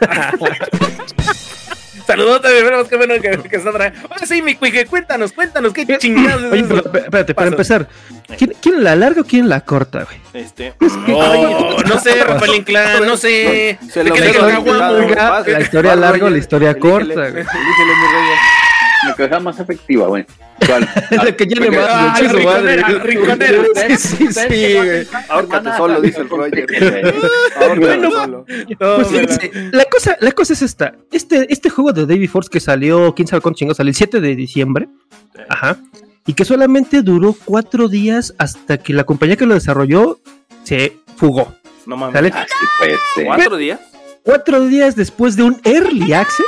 Saludote, 2.06 2.56
esperemos 2.56 2.88
qué 2.88 2.96
bueno 2.96 3.14
que, 3.20 3.36
que 3.50 3.56
está. 3.56 3.68
Ahora 3.68 3.92
sí, 4.26 4.40
mi 4.40 4.54
cuique, 4.54 4.86
cuéntanos, 4.86 5.32
cuéntanos, 5.32 5.74
qué 5.74 5.84
chingados 5.98 6.42
es 6.44 6.52
Oye, 6.52 6.64
pero, 6.66 6.78
espérate, 7.04 7.34
para 7.34 7.48
empezar. 7.48 7.86
¿quién- 8.38 8.54
¿Quieren 8.62 8.82
la 8.82 8.96
larga 8.96 9.20
o 9.20 9.24
quieren 9.24 9.50
la 9.50 9.60
corta, 9.60 10.04
güey? 10.04 10.18
Este, 10.32 10.72
Oh, 11.12 11.76
no 11.86 12.00
sé, 12.00 12.14
Rafael 12.24 12.54
Inclán, 12.54 13.04
no 13.06 13.16
sé. 13.18 13.78
se 13.92 14.02
¿De 14.04 14.08
lo 14.08 14.14
qué 14.14 14.32
larga, 14.32 15.18
Vas, 15.30 15.46
la 15.48 15.60
historia 15.60 15.96
larga 15.96 16.26
o 16.26 16.30
la 16.30 16.38
historia 16.38 16.78
corta, 16.78 17.28
güey. 17.28 17.44
Me 19.06 19.14
queja 19.14 19.40
más 19.40 19.58
efectiva, 19.60 20.08
güey. 20.08 20.26
¿Cuál? 20.66 20.88
La 21.10 21.32
que 21.36 21.46
más, 21.70 21.86
Ah, 21.88 22.16
güey, 22.20 22.30
su 22.30 22.48
madre. 22.48 22.76
rinconera. 22.98 23.62
Sí, 23.96 23.96
sí, 23.96 24.32
sí, 24.32 24.74
güey. 24.74 25.06
Ahórcate 25.28 25.70
solo, 25.76 26.00
dice 26.00 26.20
el 26.22 26.28
Roger. 26.28 26.66
Bueno, 26.66 27.12
Ahórcate 27.60 28.10
solo. 28.10 28.44
Pues 28.46 28.78
la- 28.78 29.04
fíjense, 29.20 29.50
la 29.72 29.84
cosa, 29.84 30.16
la 30.20 30.32
cosa 30.32 30.52
es 30.52 30.62
esta. 30.62 30.94
Este, 31.12 31.46
este 31.52 31.70
juego 31.70 31.92
de 31.92 32.06
Davy 32.06 32.26
Force 32.26 32.50
que 32.50 32.60
salió, 32.60 33.14
quién 33.14 33.28
sabe 33.28 33.40
cuándo 33.40 33.56
chingó, 33.56 33.74
salió 33.74 33.90
el 33.90 33.94
7 33.96 34.20
de 34.20 34.34
diciembre. 34.36 34.88
Ajá. 35.48 35.76
Y 36.26 36.34
que 36.34 36.44
solamente 36.44 37.00
duró 37.02 37.34
cuatro 37.44 37.88
días 37.88 38.34
hasta 38.38 38.78
que 38.78 38.92
la 38.92 39.04
compañía 39.04 39.36
que 39.36 39.46
lo 39.46 39.54
desarrolló 39.54 40.18
se 40.64 40.96
fugó. 41.16 41.54
No 41.86 41.96
mames. 41.96 42.20
Ser. 43.14 43.24
¿Cuatro 43.26 43.56
días? 43.56 43.80
Cuatro 44.24 44.60
días 44.66 44.94
después 44.94 45.36
de 45.36 45.44
un 45.44 45.58
early 45.64 46.12
access, 46.12 46.44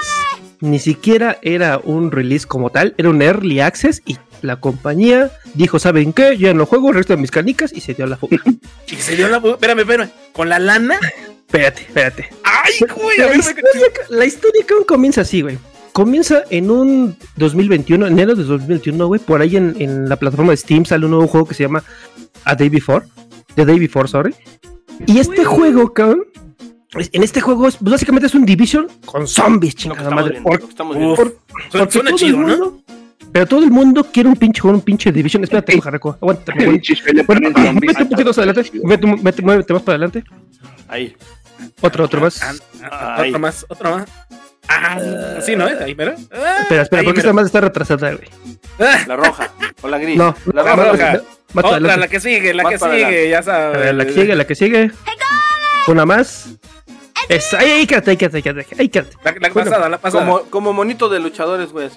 ni 0.61 0.79
siquiera 0.79 1.39
era 1.43 1.79
un 1.83 2.11
release 2.11 2.47
como 2.47 2.71
tal, 2.71 2.95
era 2.99 3.09
un 3.11 3.23
early 3.23 3.61
access 3.61 4.03
y 4.07 4.19
la 4.43 4.57
compañía 4.57 5.31
dijo, 5.55 5.79
¿saben 5.79 6.13
qué? 6.13 6.37
Ya 6.39 6.55
no 6.55 6.67
juego, 6.67 6.93
resto 6.93 7.15
de 7.15 7.21
mis 7.21 7.31
canicas 7.31 7.73
y 7.75 7.81
se 7.81 7.95
dio 7.95 8.07
la 8.07 8.17
fuga. 8.17 8.39
Y 8.91 8.97
se 8.97 9.17
dio 9.17 9.29
la. 9.29 9.39
Espérame, 9.39 9.81
espérame. 9.81 10.11
¿Con 10.33 10.49
la 10.49 10.59
lana? 10.59 10.99
espérate, 11.47 11.83
espérate. 11.83 12.29
¡Ay, 12.45 12.75
güey! 12.97 13.19
A 13.21 13.25
La 13.25 13.29
ver, 13.29 13.39
historia, 13.39 13.65
la 14.09 14.25
historia 14.25 14.65
cabrón, 14.67 14.85
comienza 14.87 15.21
así, 15.23 15.43
güey. 15.43 15.59
Comienza 15.93 16.45
en 16.51 16.71
un 16.71 17.17
2021, 17.37 18.07
enero 18.07 18.35
de 18.35 18.45
2021, 18.45 19.07
güey. 19.07 19.21
Por 19.21 19.41
ahí 19.43 19.57
en, 19.57 19.75
en 19.79 20.09
la 20.09 20.17
plataforma 20.17 20.53
de 20.53 20.57
Steam 20.57 20.85
sale 20.85 21.05
un 21.05 21.11
nuevo 21.13 21.27
juego 21.27 21.47
que 21.49 21.55
se 21.55 21.65
llama 21.65 21.83
A 22.45 22.55
Day 22.55 22.69
Before. 22.69 23.07
The 23.57 23.65
Day 23.65 23.79
Before, 23.79 24.09
sorry. 24.09 24.35
Y 25.07 25.19
este 25.19 25.45
juego, 25.45 25.93
cabrón. 25.93 26.25
En 27.13 27.23
este 27.23 27.41
juego, 27.41 27.69
es, 27.69 27.77
pues, 27.77 27.93
básicamente 27.93 28.27
es 28.27 28.35
un 28.35 28.45
Division 28.45 28.89
con 29.05 29.27
zombies, 29.29 29.77
chingada 29.77 30.11
madre. 30.11 30.43
Suena, 31.89 32.15
chido, 32.17 32.39
¿no? 32.39 32.83
Pero 33.33 33.47
todo 33.47 33.63
el 33.63 33.71
mundo 33.71 34.05
quiere 34.13 34.29
un 34.29 34.35
pinche 34.37 34.61
juego, 34.61 34.77
un 34.79 34.83
pinche 34.83 35.13
Division. 35.13 35.45
Espérate. 35.45 35.75
Aguanta, 35.75 36.53
El 36.57 36.81
aguanta. 37.21 37.23
Bueno, 37.27 37.51
vete 37.81 38.03
un 38.03 38.09
poquito 38.09 38.29
más 38.31 38.39
adelante. 38.39 38.71
Muévete 38.83 39.73
más 39.73 39.83
para 39.83 39.97
adelante. 39.97 40.25
Ahí. 40.89 41.17
Otro, 41.81 42.05
otro 42.05 42.21
más. 42.23 42.43
Ah, 42.43 42.53
ah, 42.91 43.15
Ay. 43.19 43.29
Otro 43.29 43.39
más, 43.41 43.67
otro 43.69 43.91
más. 43.97 44.09
Ah, 44.69 44.99
sí, 45.43 45.55
¿no? 45.55 45.67
Ahí, 45.67 45.95
mira. 45.95 46.17
Ah, 46.33 46.59
Espera, 46.63 46.83
espera, 46.83 47.03
porque 47.05 47.21
esta 47.21 47.33
más 47.33 47.47
está 47.47 47.61
retrasada, 47.61 48.13
güey. 48.15 48.29
Ah, 48.81 49.05
La 49.07 49.17
roja. 49.17 49.51
O 49.83 49.89
la 49.89 49.99
gris. 49.99 50.17
No, 50.17 50.35
La 50.53 50.63
roja. 50.63 50.75
roja. 50.93 51.13
Más 51.53 51.65
para 51.65 51.67
Otra, 51.69 51.71
adelante. 51.77 52.01
la 52.01 52.09
que 52.09 52.21
sigue, 52.21 52.55
la 52.55 52.63
Más 52.65 52.73
que 52.73 52.79
sigue, 52.79 53.29
ya 53.31 53.39
A 53.39 53.43
sabes. 53.43 53.79
ver, 53.79 53.95
la 53.95 54.07
que 54.07 54.13
sigue, 54.13 54.35
la 54.37 54.47
que 54.47 54.55
sigue. 54.55 54.91
Una 55.89 56.07
más. 56.07 56.51
Esa, 57.29 57.59
ahí, 57.61 57.71
ahí 57.71 57.87
quédate, 57.87 58.11
ahí 58.13 58.17
quédate, 58.17 58.37
ahí 58.39 58.43
quédate, 58.43 58.77
ahí 58.79 58.89
quédate. 58.89 59.17
La, 59.25 59.31
la 59.33 59.49
Bueno, 59.51 59.71
pasada, 59.71 59.89
la 59.89 59.99
pasada. 59.99 60.25
Como, 60.27 60.41
como 60.51 60.73
monito 60.73 61.09
de 61.09 61.21
luchadores, 61.21 61.71
güey. 61.73 61.89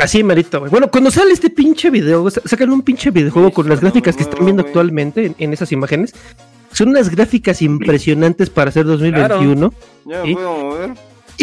así. 0.00 0.22
Merito, 0.24 0.58
güey. 0.60 0.70
Bueno, 0.70 0.90
cuando 0.90 1.10
sale 1.10 1.32
este 1.32 1.50
pinche 1.50 1.90
video, 1.90 2.28
sacan 2.30 2.70
un 2.70 2.82
pinche 2.82 3.10
videojuego 3.10 3.50
con 3.52 3.68
las 3.68 3.80
gráficas 3.80 4.16
que 4.16 4.22
están 4.22 4.44
viendo 4.44 4.62
actualmente 4.62 5.26
en, 5.26 5.34
en 5.38 5.52
esas 5.52 5.72
imágenes. 5.72 6.14
Son 6.72 6.88
unas 6.88 7.10
gráficas 7.10 7.60
impresionantes 7.62 8.48
para 8.48 8.70
ser 8.70 8.86
2021. 8.86 9.74
Ya 10.06 10.22
¿Sí? 10.22 10.28
me 10.28 10.34
puedo 10.34 10.52
mover. 10.56 10.90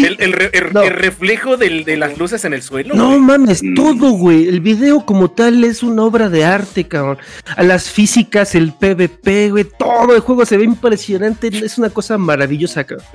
El, 0.05 0.17
el 0.19 0.33
re- 0.33 0.49
el- 0.53 0.73
No. 0.73 0.81
el 0.83 0.91
reflejo 0.91 1.57
del- 1.57 1.83
de 1.83 1.97
las 1.97 2.17
luces 2.17 2.43
en 2.45 2.53
el 2.53 2.61
suelo. 2.61 2.95
No 2.95 3.07
güey. 3.09 3.19
mames, 3.19 3.63
Mm. 3.63 3.73
todo, 3.75 4.11
güey. 4.11 4.47
El 4.47 4.61
video 4.61 5.05
como 5.05 5.31
tal 5.31 5.63
es 5.63 5.83
una 5.83 6.03
obra 6.03 6.29
de 6.29 6.45
arte, 6.45 6.87
cabrón. 6.87 7.17
A 7.55 7.63
las 7.63 7.89
físicas, 7.89 8.55
el 8.55 8.73
PvP, 8.73 9.49
güey. 9.51 9.65
Todo 9.77 10.15
el 10.15 10.21
juego 10.21 10.45
se 10.45 10.57
ve 10.57 10.63
impresionante. 10.65 11.47
Es 11.47 11.77
una 11.77 11.89
cosa 11.89 12.17
maravillosa, 12.17 12.83
cabrón. 12.83 13.05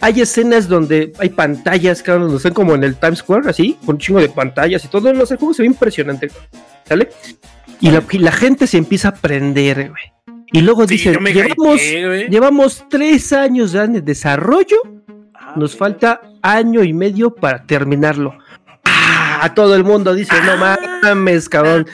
Hay 0.00 0.20
escenas 0.20 0.68
donde 0.68 1.12
hay 1.18 1.28
pantallas, 1.30 2.02
cabrón, 2.02 2.24
donde 2.24 2.36
están 2.38 2.54
como 2.54 2.74
en 2.74 2.84
el 2.84 2.96
Times 2.96 3.18
Square, 3.20 3.48
así, 3.50 3.76
con 3.84 3.96
un 3.96 4.00
chingo 4.00 4.20
de 4.20 4.28
pantallas 4.28 4.84
y 4.84 4.88
todo. 4.88 5.12
No 5.12 5.26
sé, 5.26 5.34
el 5.34 5.38
juego 5.38 5.54
se 5.54 5.62
ve 5.62 5.66
impresionante, 5.66 6.30
¿sale? 6.88 7.08
Y 7.80 7.90
la, 7.90 8.02
y 8.10 8.18
la 8.18 8.32
gente 8.32 8.66
se 8.66 8.78
empieza 8.78 9.08
a 9.08 9.14
prender, 9.14 9.90
güey. 9.90 10.02
Y 10.52 10.60
luego 10.60 10.86
Sí, 10.86 10.94
dice, 10.94 11.12
yo 11.12 11.20
me 11.20 11.32
llevamos, 11.32 11.80
llevamos 12.30 12.84
tres 12.88 13.32
años 13.32 13.72
ya 13.72 13.84
en 13.84 13.96
el 13.96 14.04
desarrollo, 14.04 14.76
nos 15.56 15.72
mira. 15.72 15.78
falta 15.78 16.20
año 16.42 16.82
y 16.82 16.92
medio 16.92 17.34
para 17.34 17.64
terminarlo. 17.64 18.36
Ah, 18.84 19.52
todo 19.54 19.74
el 19.74 19.84
mundo 19.84 20.14
dice, 20.14 20.34
no 20.44 20.56
mames, 20.56 21.48
cabrón. 21.48 21.86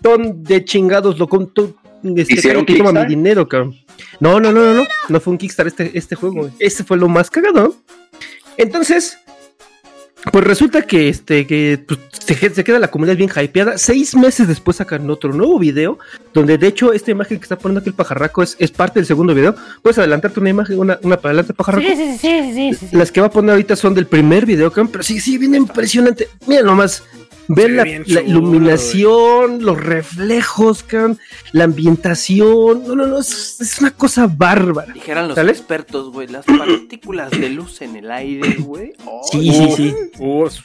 ¿Dónde 0.00 0.64
chingados 0.64 1.18
lo 1.18 1.28
contó? 1.28 1.74
Este, 2.02 2.34
¿Hicieron 2.34 2.64
que 2.64 2.76
toma 2.76 2.92
mi 2.92 3.06
dinero, 3.06 3.48
cabrón. 3.48 3.74
No, 4.20 4.40
no, 4.40 4.52
no, 4.52 4.62
no, 4.62 4.74
no. 4.74 4.84
No 5.08 5.20
fue 5.20 5.32
un 5.32 5.38
Kickstarter 5.38 5.86
este, 5.86 5.98
este 5.98 6.14
juego. 6.16 6.50
Este 6.58 6.84
fue 6.84 6.96
lo 6.96 7.08
más 7.08 7.30
cagado. 7.30 7.74
Entonces, 8.56 9.18
pues 10.32 10.44
resulta 10.44 10.82
que 10.82 11.08
este, 11.08 11.46
que 11.46 11.82
pues, 11.86 12.00
se, 12.18 12.34
se 12.34 12.64
queda 12.64 12.78
la 12.78 12.88
comunidad 12.88 13.16
bien 13.16 13.30
hypeada. 13.30 13.78
Seis 13.78 14.16
meses 14.16 14.48
después 14.48 14.78
sacan 14.78 15.08
otro 15.10 15.32
nuevo 15.32 15.58
video, 15.58 15.98
donde 16.34 16.58
de 16.58 16.66
hecho 16.66 16.92
esta 16.92 17.10
imagen 17.10 17.38
que 17.38 17.44
está 17.44 17.56
poniendo 17.56 17.80
aquí 17.80 17.90
el 17.90 17.94
pajarraco 17.94 18.42
es, 18.42 18.56
es 18.58 18.70
parte 18.70 18.98
del 18.98 19.06
segundo 19.06 19.34
video. 19.34 19.54
Puedes 19.82 19.98
adelantarte 19.98 20.40
una 20.40 20.50
imagen, 20.50 20.78
una, 20.78 20.98
una 21.02 21.16
para 21.16 21.30
adelante, 21.30 21.54
pajarraco. 21.54 21.86
Sí, 21.86 21.96
sí, 21.96 22.18
sí, 22.18 22.52
sí, 22.54 22.74
sí, 22.74 22.86
sí. 22.90 22.96
Las 22.96 23.12
que 23.12 23.20
va 23.20 23.28
a 23.28 23.30
poner 23.30 23.52
ahorita 23.52 23.76
son 23.76 23.94
del 23.94 24.06
primer 24.06 24.46
video, 24.46 24.72
pero 24.72 25.02
sí, 25.02 25.20
sí, 25.20 25.38
bien 25.38 25.54
impresionante. 25.54 26.28
Mira 26.46 26.62
nomás. 26.62 27.02
Ver 27.48 27.72
ve 27.72 28.02
la, 28.06 28.22
iluminación, 28.22 29.64
los 29.64 29.80
reflejos, 29.80 30.82
cabrón, 30.82 31.18
la 31.52 31.64
ambientación. 31.64 32.84
No, 32.86 32.94
no, 32.96 33.06
no, 33.06 33.18
es, 33.18 33.60
es 33.60 33.80
una 33.80 33.92
cosa 33.92 34.26
bárbara. 34.26 34.92
Dijeran 34.92 35.28
los 35.28 35.36
¿Sale? 35.36 35.52
expertos, 35.52 36.10
güey, 36.12 36.26
las 36.28 36.44
partículas 36.44 37.30
de 37.30 37.48
luz 37.50 37.82
en 37.82 37.96
el 37.96 38.10
aire, 38.10 38.56
güey. 38.58 38.92
Sí, 39.30 39.50
sí, 39.52 39.72
sí. 39.76 39.94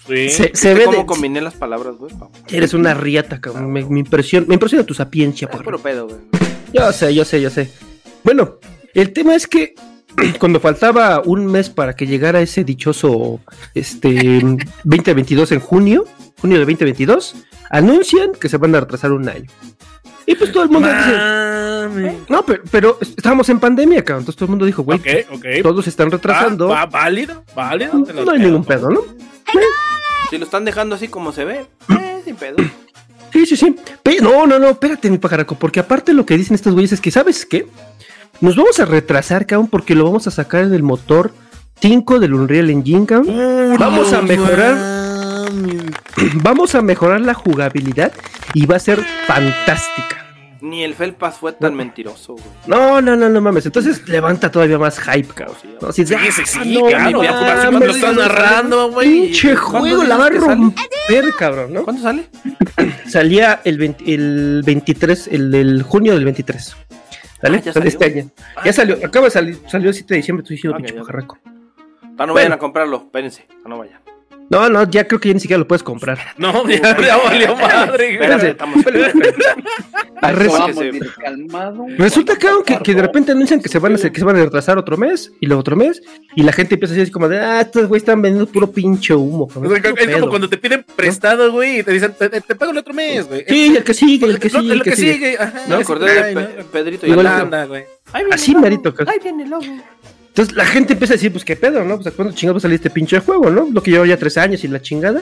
Sí. 0.08 0.30
Se, 0.30 0.52
se 0.54 0.74
¿Viste 0.74 0.74
ve 0.74 0.86
cómo 0.86 0.98
de, 0.98 1.06
combiné 1.06 1.42
las 1.42 1.56
palabras, 1.56 1.96
güey? 1.96 2.14
Eres 2.50 2.74
una 2.74 2.94
riata, 2.94 3.40
cabrón. 3.40 3.72
Me, 3.72 3.84
me 3.86 4.00
impresiona, 4.00 4.46
me 4.48 4.56
impresiona 4.56 4.86
tu 4.86 4.94
sapiencia, 4.94 5.46
Es 5.46 5.52
por 5.52 5.64
puro 5.64 5.80
pedo, 5.80 6.08
güey. 6.08 6.20
Yo 6.74 6.92
sé, 6.92 7.14
yo 7.14 7.26
sé, 7.26 7.42
yo 7.42 7.50
sé. 7.50 7.72
Bueno, 8.24 8.60
el 8.94 9.14
tema 9.14 9.36
es 9.36 9.48
que 9.48 9.74
cuando 10.40 10.60
faltaba 10.60 11.22
un 11.26 11.46
mes 11.46 11.70
para 11.70 11.96
que 11.96 12.08
llegara 12.08 12.42
ese 12.42 12.64
dichoso 12.64 13.40
este 13.74 14.42
2022 14.84 15.52
en 15.52 15.60
junio, 15.60 16.06
junio 16.42 16.58
de 16.58 16.66
2022, 16.66 17.36
anuncian 17.70 18.32
que 18.40 18.50
se 18.50 18.58
van 18.58 18.76
a 18.76 18.80
retrasar 18.82 19.12
un 19.12 19.28
año. 19.30 19.50
Y 20.26 20.36
pues 20.36 20.52
todo 20.52 20.64
el 20.64 20.70
mundo 20.70 20.88
dice, 20.88 22.18
no, 22.30 22.44
pero, 22.46 22.64
pero 22.72 22.98
estábamos 23.02 23.50
en 23.50 23.60
pandemia, 23.60 24.04
cabrón. 24.04 24.22
Entonces 24.22 24.38
todo 24.38 24.46
el 24.46 24.50
mundo 24.52 24.66
dijo, 24.66 24.84
güey, 24.84 25.02
todos 25.62 25.84
se 25.84 25.90
están 25.90 26.12
retrasando. 26.12 26.68
Va, 26.68 26.86
va, 26.86 26.86
válido, 26.86 27.44
válido. 27.56 27.94
no 27.94 28.32
hay 28.32 28.40
ningún 28.40 28.64
pedo, 28.64 28.90
¿no? 28.90 29.02
Si 30.30 30.38
lo 30.38 30.46
están 30.46 30.64
dejando 30.64 30.96
así 30.96 31.08
como 31.10 31.32
se 31.34 31.44
ve, 31.44 31.66
eh, 31.90 32.22
sin 32.24 32.36
pedo. 32.36 32.56
Sí, 33.34 33.46
sí, 33.46 33.58
sí. 33.58 33.76
Pe- 34.04 34.20
no, 34.22 34.46
no, 34.48 34.60
no, 34.60 34.70
espérate, 34.70 35.10
mi 35.10 35.18
pajaraco, 35.18 35.56
porque 35.56 35.80
aparte 35.80 36.14
lo 36.14 36.26
que 36.26 36.38
dicen 36.38 36.56
estos 36.56 36.74
güeyes 36.74 36.92
es 36.94 37.02
que, 37.02 37.12
¿sabes 37.12 37.46
qué? 37.46 37.68
Nos 38.40 38.56
vamos 38.56 38.80
a 38.80 38.86
retrasar, 38.86 39.46
cabrón, 39.46 39.68
porque 39.68 39.96
lo 39.96 40.04
vamos 40.06 40.28
a 40.28 40.32
sacar 40.32 40.70
del 40.70 40.84
motor 40.84 41.32
5 41.82 42.20
del 42.20 42.34
Unreal 42.34 42.70
Engine, 42.70 43.06
cabrón. 43.06 43.30
Uh, 43.38 43.78
Vamos 43.78 44.12
no 44.12 44.18
a 44.20 44.22
mejorar. 44.22 45.01
Vamos 46.36 46.76
a 46.76 46.82
mejorar 46.82 47.22
la 47.22 47.34
jugabilidad 47.34 48.12
y 48.54 48.66
va 48.66 48.76
a 48.78 48.80
ser 48.80 49.00
fantástica. 49.28 50.18
Ni 50.62 50.84
el 50.84 50.94
Felpas 50.94 51.38
fue 51.38 51.54
tan 51.54 51.74
mentiroso, 51.74 52.34
güey. 52.34 52.46
No, 52.68 53.02
no, 53.02 53.16
no, 53.16 53.30
no 53.30 53.42
mames. 53.42 53.66
Entonces 53.66 54.08
levanta 54.08 54.52
todavía 54.52 54.78
más 54.78 55.00
hype, 55.00 55.34
cabrón. 55.34 55.58
¿no? 55.82 55.88
Así 55.88 56.06
Sí, 56.06 56.14
sí, 56.14 56.16
"Ah, 56.16 56.46
sí, 56.46 56.74
no 56.80 56.86
claro. 56.86 57.18
mames, 57.18 57.32
así 57.32 57.68
cuando 57.68 57.86
lo 57.88 57.92
estás 57.92 58.16
narrando, 58.16 58.92
güey. 58.92 59.10
Pinche 59.10 59.56
¿Cuándo 59.56 59.80
juego 59.80 60.04
la 60.04 60.18
va 60.18 60.26
a 60.26 60.28
sale? 60.28 60.40
romper, 60.40 61.34
cabrón, 61.40 61.74
¿no? 61.74 61.84
¿Cuándo 61.84 62.04
sale? 62.04 62.26
Salía 63.08 63.62
el, 63.64 63.80
20 63.80 64.14
el 64.14 64.62
23, 64.64 65.28
el 65.32 65.50
del 65.52 65.82
junio 65.82 66.14
del 66.14 66.26
23. 66.26 66.76
¿Vale? 67.42 67.58
Ah, 67.58 67.62
ya 67.66 67.74
Sale 67.74 67.88
este 67.88 68.06
salió. 68.06 68.22
año. 68.22 68.32
Ya 68.64 68.74
salió, 68.74 68.98
acaba 69.04 69.26
de 69.26 69.32
salir, 69.32 69.60
salió 69.68 69.90
el 69.90 69.96
7 69.96 70.14
de 70.14 70.18
diciembre, 70.18 70.44
estoy 70.44 70.58
diciendo 70.58 70.78
Ok, 70.78 70.84
pinche 70.84 71.00
pajarraco. 71.00 71.40
Ah, 71.44 72.28
no 72.28 72.34
vayan 72.34 72.34
Bueno. 72.34 72.56
a 72.56 72.60
comprarlo, 72.60 72.98
espérense. 72.98 73.48
Ah, 73.66 73.70
no 73.70 73.80
vayan. 73.80 74.00
No, 74.52 74.70
no, 74.70 74.88
ya 74.90 75.08
creo 75.08 75.20
que 75.20 75.30
ya 75.30 75.34
ni 75.34 75.40
siquiera 75.40 75.58
lo 75.60 75.68
puedes 75.68 75.82
comprar. 75.82 76.20
No, 76.38 76.68
ya, 76.70 76.96
ya 77.02 77.18
valió 77.24 77.56
madre, 77.56 78.18
güey. 78.18 78.30
Espérense, 78.32 78.50
estamos. 78.50 78.84
Se-. 78.84 78.92
Resulta 81.98 82.36
que, 82.38 82.48
que, 82.66 82.78
que 82.84 82.94
de 82.94 83.02
repente 83.02 83.32
anuncian 83.32 83.62
que 83.62 83.70
se 83.70 83.80
van 83.80 83.94
a 83.94 83.96
hacer- 83.96 84.12
que 84.12 84.20
se 84.20 84.26
van 84.26 84.36
a 84.36 84.40
retrasar 84.44 84.78
otro 84.78 84.98
mes 84.98 85.32
y 85.40 85.48
luego 85.48 85.62
otro 85.62 85.76
mes 85.76 86.02
y 86.36 86.44
la 86.44 86.52
gente 86.52 86.76
empieza 86.76 86.94
a 86.94 86.96
decir 86.96 87.04
así 87.04 87.12
como 87.12 87.28
de 87.28 87.40
ah 87.40 87.62
estos 87.62 87.88
güeyes 87.88 88.04
están 88.04 88.22
vendiendo 88.22 88.52
puro 88.52 88.72
pinche 88.72 89.14
humo. 89.16 89.46
O 89.46 89.48
cabrón, 89.48 89.76
es 89.76 89.82
como 89.82 89.96
pedo". 89.96 90.30
cuando 90.30 90.50
te 90.50 90.58
piden 90.58 90.86
prestado, 90.96 91.52
güey, 91.52 91.80
y 91.80 91.84
te 91.84 91.92
dicen, 91.92 92.14
te, 92.18 92.30
te 92.30 92.56
pago 92.56 92.72
el 92.72 92.78
otro 92.78 92.94
mes, 92.94 93.28
güey. 93.28 93.46
Sí, 93.48 93.76
el 93.76 93.84
que 93.84 93.94
sigue, 93.94 94.26
el 94.28 94.40
que 94.40 94.50
sigue, 94.50 94.64
lo 94.68 94.74
el 94.74 94.84
que 94.84 94.96
sigue. 94.96 95.38
ajá, 95.40 95.54
No, 95.68 95.76
el 95.76 95.80
que 95.80 95.84
acordé 95.84 96.30
sigue, 96.30 96.42
de. 96.42 96.64
Pedrito 96.66 97.08
y 97.08 97.12
Igual 97.12 97.26
el 97.26 97.32
que- 97.32 97.38
lobo. 97.38 97.46
Anda, 97.46 97.66
güey. 97.66 97.84
Así 98.32 98.52
el 98.52 98.62
cabrón. 98.82 99.10
Ahí 99.10 99.20
viene 99.24 99.44
el 99.44 99.50
lobo. 99.50 99.64
Entonces 100.32 100.56
la 100.56 100.66
gente 100.66 100.94
empieza 100.94 101.14
a 101.14 101.18
decir, 101.18 101.32
pues 101.32 101.44
qué 101.44 101.56
pedo, 101.58 101.84
¿no? 101.84 101.96
Pues 101.98 102.08
a 102.08 102.12
cuándo 102.12 102.34
chingados 102.34 102.56
va 102.56 102.60
a 102.60 102.62
salir 102.62 102.76
este 102.76 102.90
pinche 102.90 103.20
juego, 103.20 103.50
¿no? 103.50 103.68
Lo 103.70 103.84
que 103.84 103.92
lleva 103.92 104.06
ya 104.08 104.16
tres 104.18 104.38
años 104.38 104.64
y 104.64 104.70
la 104.70 104.82
chingada. 104.82 105.22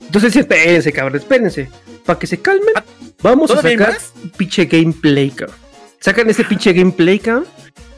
Entonces 0.00 0.32
dicen, 0.32 0.40
espérense, 0.50 0.92
cabrón, 0.92 1.16
espérense. 1.16 1.68
Para 2.04 2.18
que 2.18 2.26
se 2.26 2.38
calmen, 2.38 2.74
vamos 3.22 3.50
a 3.50 3.54
¿Todavía 3.56 3.70
hay 3.72 3.78
sacar 3.78 3.98
un 4.22 4.30
pinche 4.30 4.64
gameplay, 4.64 5.30
cabrón. 5.30 5.56
Sacan 6.00 6.28
este 6.30 6.44
pinche 6.44 6.72
gameplay, 6.72 7.18
cabrón. 7.20 7.46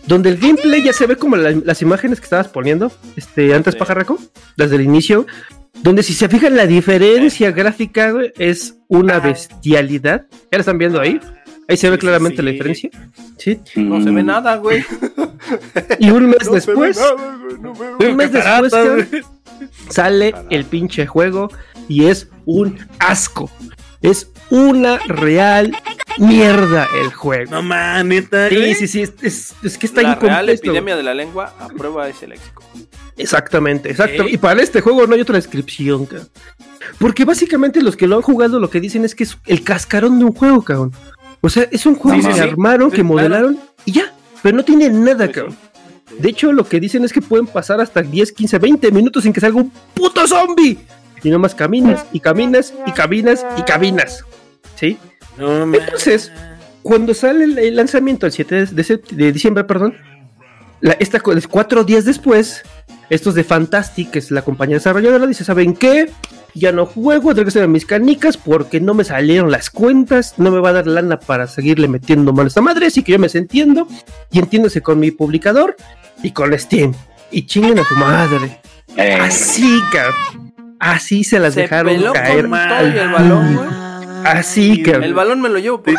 Donde 0.06 0.28
el 0.30 0.36
gameplay 0.38 0.82
ya 0.82 0.92
se 0.92 1.06
ve 1.06 1.16
como 1.16 1.36
la- 1.36 1.50
las 1.50 1.80
imágenes 1.82 2.20
que 2.20 2.24
estabas 2.24 2.48
poniendo, 2.48 2.92
este, 3.16 3.54
antes, 3.54 3.74
Sí. 3.74 3.78
pajarraco, 3.78 4.18
las 4.56 4.70
del 4.70 4.82
inicio. 4.82 5.26
Donde 5.82 6.02
si 6.02 6.12
se 6.14 6.28
fijan 6.28 6.56
la 6.56 6.66
diferencia 6.66 7.52
gráfica, 7.52 8.10
güey, 8.10 8.32
es 8.38 8.74
una 8.88 9.18
bestialidad. 9.20 10.26
¿Ya 10.50 10.58
la 10.58 10.58
están 10.58 10.78
viendo 10.78 11.00
ahí? 11.00 11.20
Ahí 11.68 11.76
se 11.76 11.88
ve 11.88 11.96
Sí, 11.96 12.00
sí, 12.00 12.06
claramente 12.06 12.36
sí. 12.38 12.42
la 12.42 12.50
diferencia. 12.50 12.90
Sí. 13.38 13.60
No 13.76 14.02
se 14.02 14.10
ve 14.10 14.22
nada, 14.22 14.56
güey. 14.56 14.84
Y 15.98 16.10
un 16.10 16.26
mes 16.28 16.46
No 16.46 16.52
después, 16.52 16.96
nada, 16.98 17.38
no 17.60 17.72
un 18.08 18.16
mes 18.16 18.32
después, 18.32 18.72
sale 19.90 20.34
el 20.50 20.64
pinche 20.64 21.06
juego 21.06 21.48
y 21.88 22.06
es 22.06 22.28
un 22.46 22.78
asco. 22.98 23.50
Es 24.02 24.30
una 24.50 24.98
real 25.06 25.76
mierda 26.18 26.88
el 27.02 27.12
juego. 27.12 27.50
No 27.50 27.62
man, 27.62 28.08
neta. 28.08 28.48
Sí, 28.48 28.56
güey. 28.56 28.74
sí, 28.74 28.88
sí, 28.88 29.02
es, 29.02 29.12
es- 29.22 29.54
es 29.62 29.76
que 29.78 29.86
está 29.86 30.02
La 30.02 30.14
real 30.14 30.44
incompleto. 30.44 30.64
epidemia 30.70 30.96
de 30.96 31.02
la 31.02 31.14
lengua 31.14 31.54
aprueba 31.58 32.08
ese 32.08 32.26
léxico. 32.26 32.62
Exactamente, 33.18 33.90
exacto. 33.90 34.26
Y 34.28 34.38
para 34.38 34.62
este 34.62 34.80
juego 34.80 35.06
no 35.06 35.14
hay 35.14 35.20
otra 35.20 35.36
descripción, 35.36 36.06
cabrón. 36.06 36.28
Porque 36.98 37.24
básicamente 37.26 37.82
los 37.82 37.94
que 37.96 38.06
lo 38.06 38.16
han 38.16 38.22
jugado 38.22 38.58
lo 38.58 38.70
que 38.70 38.80
dicen 38.80 39.04
es 39.04 39.14
que 39.14 39.24
es 39.24 39.36
el 39.46 39.62
cascarón 39.62 40.18
de 40.18 40.24
un 40.24 40.32
juego, 40.32 40.62
cabrón. 40.62 40.92
O 41.42 41.48
sea, 41.50 41.66
es 41.70 41.84
un 41.86 41.94
juego 41.94 42.26
que 42.26 42.32
sí, 42.34 42.40
armaron, 42.40 42.90
Sí, 42.90 42.96
que 42.96 43.02
claro. 43.02 43.08
modelaron 43.14 43.58
y 43.84 43.92
ya. 43.92 44.14
Pero 44.42 44.56
no 44.56 44.64
tiene 44.64 44.88
nada, 44.90 45.26
sí. 45.26 45.32
cabrón. 45.32 45.56
De 46.18 46.28
hecho, 46.28 46.52
lo 46.52 46.64
que 46.64 46.80
dicen 46.80 47.04
es 47.04 47.12
que 47.12 47.22
pueden 47.22 47.46
pasar 47.46 47.80
hasta 47.80 48.02
10, 48.02 48.32
15, 48.32 48.58
20 48.58 48.90
minutos 48.90 49.22
sin 49.22 49.32
que 49.32 49.40
salga 49.40 49.58
un 49.58 49.70
puto 49.94 50.26
zombie. 50.26 50.78
Y 51.22 51.30
nomás 51.30 51.54
caminas 51.54 52.04
y 52.12 52.20
caminas 52.20 52.72
y 52.86 52.92
caminas 52.92 53.46
y 53.56 53.62
caminas. 53.62 54.24
¿Sí? 54.74 54.98
No. 55.38 55.62
Entonces, 55.74 56.32
cuando 56.82 57.14
sale 57.14 57.44
el, 57.44 57.58
el 57.58 57.76
lanzamiento 57.76 58.26
el 58.26 58.32
7 58.32 58.66
de, 58.66 59.32
diciembre, 59.32 59.64
perdón, 59.64 59.94
la, 60.80 60.92
esta, 60.94 61.20
cu- 61.20 61.34
cuatro 61.48 61.84
días 61.84 62.04
después, 62.06 62.62
estos 63.10 63.34
de 63.34 63.44
Fantastic, 63.44 64.10
que 64.10 64.18
es 64.18 64.30
la 64.30 64.42
compañía 64.42 64.76
desarrolladora, 64.76 65.26
dice, 65.26 65.44
¿saben 65.44 65.74
qué? 65.74 66.10
Ya 66.54 66.72
no 66.72 66.86
juego, 66.86 67.34
tengo 67.34 67.44
que 67.44 67.48
hacer 67.50 67.68
mis 67.68 67.86
canicas 67.86 68.36
porque 68.36 68.80
no 68.80 68.94
me 68.94 69.04
salieron 69.04 69.50
las 69.50 69.70
cuentas, 69.70 70.34
no 70.36 70.50
me 70.50 70.58
va 70.60 70.70
a 70.70 70.72
dar 70.74 70.86
lana 70.86 71.18
para 71.18 71.46
seguirle 71.46 71.86
metiendo 71.88 72.32
mano 72.32 72.46
a 72.46 72.48
esta 72.48 72.60
madre, 72.60 72.86
así 72.86 73.02
que 73.02 73.12
yo 73.12 73.18
me 73.18 73.28
entiendo 73.32 73.86
y 74.30 74.38
entiéndose 74.40 74.80
con 74.82 74.98
mi 74.98 75.10
publicador 75.10 75.76
y 76.22 76.32
con 76.32 76.56
Steam. 76.58 76.92
Y 77.30 77.46
chinguen 77.46 77.78
a 77.78 77.84
su 77.84 77.94
madre. 77.94 78.60
Eh, 78.96 79.14
Así, 79.20 79.80
cabrón. 79.92 80.52
Así 80.80 81.22
se 81.22 81.38
las 81.38 81.54
Se 81.54 81.60
dejaron 81.62 81.94
peló 81.94 82.12
caer. 82.12 82.48
con 82.48 82.58
todo 82.68 82.88
y 82.88 82.98
el 82.98 83.12
balón, 83.12 83.54
güey. 83.54 83.68
Así, 84.24 84.82
cabrón. 84.82 85.04
El 85.04 85.14
balón 85.14 85.40
me 85.40 85.48
lo 85.48 85.58
llevo 85.58 85.82
porque. 85.82 85.98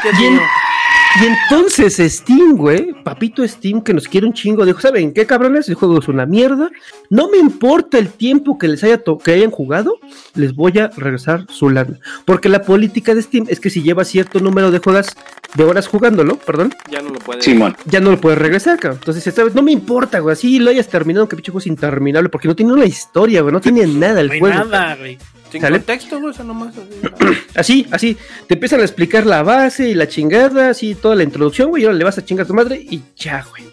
Y 1.20 1.25
entonces 1.25 1.98
Steam, 2.13 2.56
güey, 2.56 2.94
papito 3.03 3.46
Steam, 3.46 3.82
que 3.82 3.94
nos 3.94 4.08
quiere 4.08 4.25
un 4.27 4.34
chingo, 4.34 4.65
dijo, 4.65 4.80
¿saben 4.80 5.13
qué 5.13 5.25
cabrones? 5.25 5.68
El 5.68 5.75
juego 5.75 6.00
es 6.00 6.08
una 6.08 6.25
mierda. 6.25 6.70
No 7.10 7.30
me 7.30 7.38
importa 7.38 7.98
el 7.98 8.10
tiempo 8.10 8.58
que 8.58 8.70
les 8.70 8.82
haya 8.86 9.01
que 9.24 9.32
hayan 9.34 9.51
jugado, 9.51 10.00
les 10.36 10.56
voy 10.56 10.80
a 10.80 10.88
regresar 10.96 11.46
su 11.50 11.70
lana. 11.70 12.00
Porque 12.24 12.48
la 12.48 12.62
política 12.62 13.13
de 13.13 13.22
Steam 13.22 13.46
es 13.50 13.60
que 13.60 13.70
si 13.70 13.82
lleva 13.84 14.06
cierto 14.06 14.39
número 14.39 14.72
de 14.72 14.80
juegas, 14.80 15.15
de 15.56 15.63
horas 15.65 15.88
jugándolo, 15.88 16.38
perdón, 16.38 16.74
Ya 16.89 17.01
no 17.01 17.10
lo 17.10 17.20
puede. 17.20 17.41
Simón. 17.41 17.75
ya 17.86 18.00
no 18.00 18.12
lo 18.12 18.22
puedes 18.22 18.39
regresar, 18.39 18.80
cabrón. 18.80 19.00
Entonces, 19.01 19.34
¿sabes? 19.34 19.53
No 19.53 19.62
me 19.63 19.74
importa, 19.74 20.20
güey, 20.20 20.32
así 20.34 20.60
lo 20.60 20.70
hayas 20.70 20.88
terminado, 20.88 21.27
que 21.27 21.36
pinche 21.36 21.51
juego 21.51 21.60
es 21.60 21.68
interminable, 21.68 22.30
porque 22.30 22.48
no 22.48 22.56
tiene 22.56 22.72
una 22.72 22.86
historia, 22.86 23.41
güey, 23.41 23.51
no 23.53 23.60
tiene 23.60 23.86
nada 23.86 24.22
el 24.22 24.27
No 24.27 24.34
hay 24.34 24.39
juego. 24.39 24.63
nada, 24.65 24.96
güey. 24.96 25.18
Sin 25.51 25.62
¿Sale? 25.62 25.77
contexto, 25.77 26.20
güey, 26.20 26.34
eso 26.34 26.43
nomás. 26.43 26.74
así. 26.77 27.36
Así, 27.55 27.88
así, 27.91 28.17
te 28.48 28.53
empiezan 28.53 28.79
a 28.79 28.84
explicar 28.84 29.25
la 29.25 29.43
base 29.43 29.89
y 29.89 29.93
la 29.93 30.08
chingada, 30.08 30.70
así 30.70 30.96
toda 30.96 31.15
la 31.15 31.24
introducción, 31.24 31.70
güey, 31.70 31.84
y 31.84 31.86
ahora 31.86 31.98
le 31.98 32.03
vas 32.05 32.17
a 32.17 32.24
chingar 32.25 32.46
a 32.46 32.48
tu 32.48 32.53
madre 32.53 32.77
y 32.89 33.01
ya, 33.17 33.46
güey. 33.50 33.63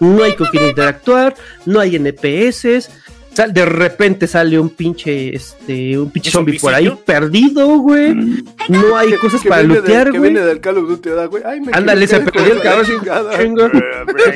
No 0.00 0.22
hay 0.24 0.34
con 0.34 0.48
quién 0.48 0.64
interactuar, 0.66 1.34
no 1.66 1.78
hay 1.80 1.94
NPS, 1.96 2.88
sal- 3.32 3.52
de 3.52 3.64
repente 3.64 4.26
sale 4.26 4.58
un 4.58 4.70
pinche, 4.70 5.34
este, 5.34 5.96
un 5.98 6.10
pinche 6.10 6.30
¿Un 6.30 6.32
zombie 6.32 6.58
por 6.58 6.74
ahí 6.74 6.90
perdido, 7.06 7.66
güey. 7.78 8.14
Mm, 8.14 8.44
No 8.68 8.96
hay 8.96 9.12
cosas 9.14 9.42
para 9.44 9.62
lootear, 9.62 10.10
güey. 10.10 10.22
viene 10.22 10.40
del 10.40 10.60
Call 10.60 10.78
of 10.78 10.88
Duty, 10.88 11.08
¿verdad, 11.10 11.28
güey? 11.28 11.42
Ay, 11.46 11.60
me 11.60 11.70
Ándale, 11.72 12.06
se 12.08 12.18
perdió 12.20 12.54
el 12.54 12.60
cabrón, 12.62 12.86
chingo. 12.86 13.68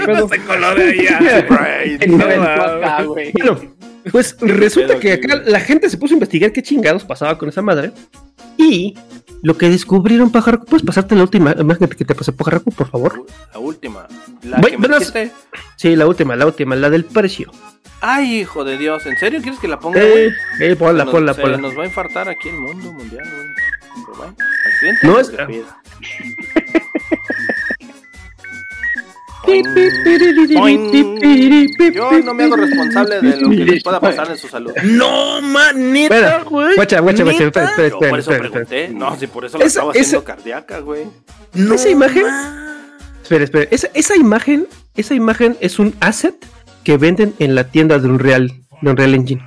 No 0.06 0.28
se 0.28 0.38
acá, 2.34 3.02
güey. 3.04 3.32
Bueno, 3.32 3.60
pues 4.10 4.36
resulta 4.40 4.98
que 4.98 5.12
acá 5.12 5.36
la 5.44 5.60
gente 5.60 5.88
se 5.88 5.96
puso 5.96 6.14
a 6.14 6.16
investigar 6.16 6.52
qué 6.52 6.62
chingados 6.62 7.04
pasaba 7.04 7.38
con 7.38 7.48
esa 7.48 7.62
madre. 7.62 7.92
Y 8.56 8.96
lo 9.42 9.56
que 9.56 9.68
descubrieron, 9.68 10.30
Pajarraco, 10.30 10.66
¿puedes 10.66 10.84
pasarte 10.86 11.14
la 11.16 11.22
última 11.22 11.54
imagen 11.58 11.88
que 11.88 12.04
te 12.04 12.14
pasé, 12.14 12.32
Pajarraco, 12.32 12.70
por 12.70 12.88
favor? 12.88 13.26
La 13.52 13.58
última. 13.58 14.06
La 14.42 14.58
Voy- 14.58 14.72
que 14.72 14.78
me. 14.78 14.88
Sí, 15.76 15.96
la 15.96 16.06
última, 16.06 16.36
la 16.36 16.46
última, 16.46 16.76
la 16.76 16.90
del 16.90 17.04
precio. 17.04 17.50
Ay, 18.00 18.40
hijo 18.40 18.64
de 18.64 18.78
Dios. 18.78 19.06
¿En 19.06 19.16
serio 19.16 19.40
quieres 19.42 19.60
que 19.60 19.68
la 19.68 19.78
ponga? 19.78 20.00
Eh, 20.02 20.32
eh, 20.60 20.76
ponla, 20.76 21.04
Nos- 21.04 21.12
ponla, 21.12 21.34
se 21.34 21.40
ponla. 21.40 21.56
nos 21.58 21.76
va 21.78 21.82
a 21.84 21.86
infartar 21.86 22.28
aquí 22.28 22.48
el 22.48 22.56
mundo 22.58 22.92
mundial, 22.92 23.24
güey. 23.30 24.32
No 25.02 25.18
es- 25.20 25.32
Yo 31.94 32.22
no 32.22 32.34
me 32.34 32.44
hago 32.44 32.56
responsable 32.56 33.20
de 33.20 33.36
lo 33.40 33.50
que 33.50 33.56
les 33.56 33.82
pueda 33.82 34.00
pasar 34.00 34.30
en 34.30 34.36
su 34.38 34.48
salud. 34.48 34.72
No 34.84 35.40
man, 35.42 35.92
neta, 35.92 36.14
Espera, 36.16 36.44
güey. 36.44 36.74
guacha, 36.76 37.00
guacha, 37.00 37.24
guacha, 37.24 37.44
¿Neta? 37.44 37.64
espera, 37.64 37.86
espera, 37.86 37.88
Yo 37.88 37.98
por 37.98 38.18
espera, 38.18 38.36
eso 38.38 38.50
pregunté. 38.50 38.88
No, 38.88 39.16
si 39.18 39.26
por 39.26 39.44
eso 39.44 39.58
la 39.58 39.64
Esa- 39.64 39.80
estaba 39.80 39.92
esa- 39.92 40.00
haciendo 40.00 40.24
cardíaca, 40.24 40.78
güey. 40.80 41.04
No 41.54 41.74
¿Esa 41.74 41.88
imagen? 41.90 42.22
man. 42.24 42.90
Espera, 43.22 43.44
espera. 43.44 43.68
Esa, 43.70 43.88
esa 43.94 44.16
imagen, 44.16 44.66
esa 44.96 45.14
imagen 45.14 45.56
es 45.60 45.78
un 45.78 45.94
asset 46.00 46.34
que 46.84 46.96
venden 46.96 47.34
en 47.38 47.54
la 47.54 47.64
tienda 47.64 47.98
de 47.98 48.08
Unreal, 48.08 48.52
de 48.80 48.90
Unreal 48.90 49.14
Engine. 49.14 49.42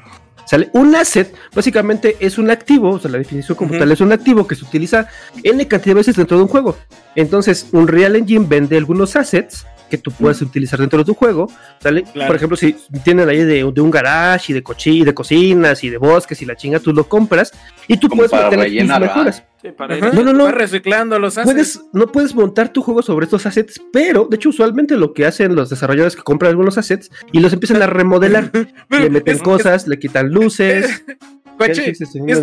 ¿Sale? 0.48 0.70
Un 0.74 0.96
asset 0.96 1.34
básicamente 1.56 2.18
es 2.20 2.38
un 2.38 2.52
activo, 2.52 2.92
o 2.92 3.00
sea, 3.00 3.10
la 3.10 3.18
definición 3.18 3.58
como 3.58 3.72
Ujú. 3.72 3.80
tal 3.80 3.92
es 3.92 4.00
un 4.00 4.12
activo 4.12 4.46
que 4.46 4.54
se 4.54 4.64
utiliza 4.64 5.08
N 5.42 5.68
cantidad 5.68 5.96
de 5.96 6.00
veces 6.02 6.16
dentro 6.16 6.38
de 6.38 6.44
un 6.44 6.50
juego. 6.50 6.78
Entonces, 7.16 7.68
Unreal 7.72 8.16
Engine 8.16 8.46
vende 8.48 8.78
algunos 8.78 9.16
assets 9.16 9.66
que 9.90 9.98
tú 9.98 10.12
puedes 10.12 10.42
utilizar 10.42 10.80
dentro 10.80 11.00
de 11.00 11.06
tu 11.06 11.14
juego, 11.14 11.50
¿sale? 11.80 12.04
Claro. 12.04 12.28
Por 12.28 12.36
ejemplo, 12.36 12.58
si 12.58 12.76
tienen 13.04 13.30
ahí 13.30 13.38
de, 13.44 13.70
de 13.72 13.82
un 13.82 13.92
garage 13.92 14.52
y 14.52 14.56
de 14.56 14.64
cochi, 14.64 15.04
de 15.04 15.14
cocinas 15.14 15.84
y 15.84 15.90
de 15.90 15.98
bosques 15.98 16.42
y 16.42 16.46
la 16.46 16.56
chinga, 16.56 16.80
tú 16.80 16.94
lo 16.94 17.08
compras 17.08 17.52
y 17.88 17.98
tú 17.98 18.08
Como 18.10 18.20
puedes 18.20 18.32
para 18.32 18.50
meter 18.50 18.88
tus 18.88 19.00
mejoras. 19.00 19.44
Sí, 19.62 19.70
para 19.72 19.96
Ajá. 19.96 20.08
ir- 20.10 20.14
No, 20.14 20.24
no, 20.24 20.34
no. 20.34 20.52
Reciclando 20.52 21.18
los 21.20 21.38
haces. 21.38 21.46
Puedes, 21.52 21.82
no 21.94 22.08
puedes 22.08 22.34
montar 22.36 22.70
tu 22.70 22.82
juego 22.82 23.02
sobre 23.02 23.26
estos 23.26 23.46
assets, 23.46 23.82
pero 23.92 24.28
de 24.30 24.36
hecho 24.36 24.50
usualmente 24.50 24.96
lo 24.98 25.14
que 25.14 25.26
hacen 25.26 25.56
los 25.56 25.70
desarrolladores 25.70 26.16
que 26.16 26.24
compran 26.24 26.50
algunos 26.52 26.78
assets 26.78 27.10
y 27.32 27.40
los 27.40 27.54
empiezan 27.54 27.82
a 27.82 27.88
remodelar, 27.88 28.52
le 28.90 29.10
meten 29.10 29.40
cosas, 29.40 29.88
le 29.88 29.98
quitan 30.00 30.30
luces. 30.30 31.04
Coche, 31.58 31.92
es, 31.92 32.02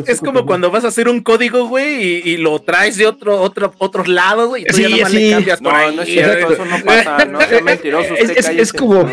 es 0.08 0.20
como 0.20 0.44
cuando 0.46 0.70
vas 0.70 0.84
a 0.84 0.88
hacer 0.88 1.08
un 1.08 1.20
código, 1.22 1.66
güey, 1.68 2.02
y, 2.02 2.30
y 2.32 2.36
lo 2.38 2.58
traes 2.60 2.96
de 2.96 3.06
otro, 3.06 3.40
otro, 3.40 3.72
otros 3.78 4.08
lados, 4.08 4.48
güey, 4.48 4.62
y 4.62 4.64
tú 4.66 4.76
Sí, 4.76 4.82
ya 4.82 4.88
nomás 4.90 5.10
sí. 5.10 5.18
le 5.18 5.30
cambias 5.32 5.60
por 5.60 5.72
No, 5.72 5.78
ahí. 5.78 5.96
no 5.96 6.02
es 6.02 6.08
cierto, 6.08 6.52
eso 6.52 6.64
no 6.64 6.84
pasa. 6.84 7.24
No 7.26 7.40
sea 7.40 7.60
mentiroso. 7.62 8.14
Es, 8.14 8.30
usted 8.30 8.38
es- 8.38 8.48
es 8.48 8.72
como 8.72 9.08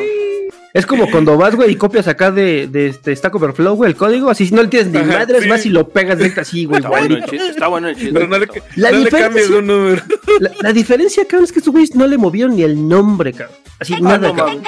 es 0.71 0.85
como 0.85 1.09
cuando 1.09 1.35
vas, 1.35 1.55
güey, 1.55 1.71
y 1.71 1.75
copias 1.75 2.07
acá 2.07 2.29
de, 2.29 2.67
de 2.67 2.87
este 2.89 3.15
Stack 3.15 3.33
Overflow, 3.33 3.75
güey, 3.75 3.89
el 3.89 3.97
código, 3.97 4.29
así 4.29 4.45
si 4.45 4.53
no 4.53 4.61
le 4.61 4.67
tienes 4.67 4.89
ni 4.89 4.99
madres, 5.01 5.41
sí. 5.43 5.49
vas 5.49 5.65
y 5.65 5.69
lo 5.69 5.89
pegas 5.89 6.19
directo 6.19 6.41
así, 6.41 6.65
güey, 6.65 6.77
Está 6.77 6.89
bueno 6.89 7.05
el 7.05 7.11
igualito. 7.13 7.31
chiste. 7.31 7.49
Está 7.49 7.67
bueno 7.67 7.87
el 7.89 7.95
chiste. 7.95 8.13
Pero 8.13 8.27
no 8.27 8.37
le, 8.37 8.47
La 8.75 8.91
no 8.91 8.97
le 8.99 9.03
diferencia- 9.05 9.19
cambies 9.19 9.49
un 9.49 9.65
número. 9.67 10.03
La, 10.39 10.51
la 10.61 10.71
diferencia, 10.73 11.25
cabrón, 11.25 11.45
es 11.45 11.51
que 11.51 11.59
estos 11.59 11.71
güeyes 11.71 11.95
no 11.95 12.05
le 12.05 12.19
movieron 12.19 12.55
ni 12.55 12.61
el 12.61 12.87
nombre, 12.87 13.33
cabrón. 13.33 13.57
Así, 13.79 13.95
Ah, 13.95 13.99
nada, 13.99 14.27
no 14.29 14.35
cabrón. 14.35 14.61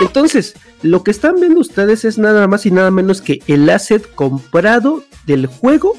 Entonces, 0.00 0.54
lo 0.82 1.04
que 1.04 1.10
están 1.10 1.36
viendo 1.36 1.60
ustedes 1.60 2.04
es 2.04 2.18
nada 2.18 2.46
más 2.46 2.64
y 2.66 2.70
nada 2.70 2.90
menos 2.90 3.20
que 3.20 3.42
el 3.46 3.68
asset 3.68 4.14
comprado 4.14 5.04
del 5.26 5.46
juego 5.46 5.94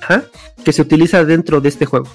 ajá, 0.00 0.24
que 0.64 0.72
se 0.72 0.82
utiliza 0.82 1.24
dentro 1.24 1.60
de 1.60 1.68
este 1.68 1.86
juego. 1.86 2.08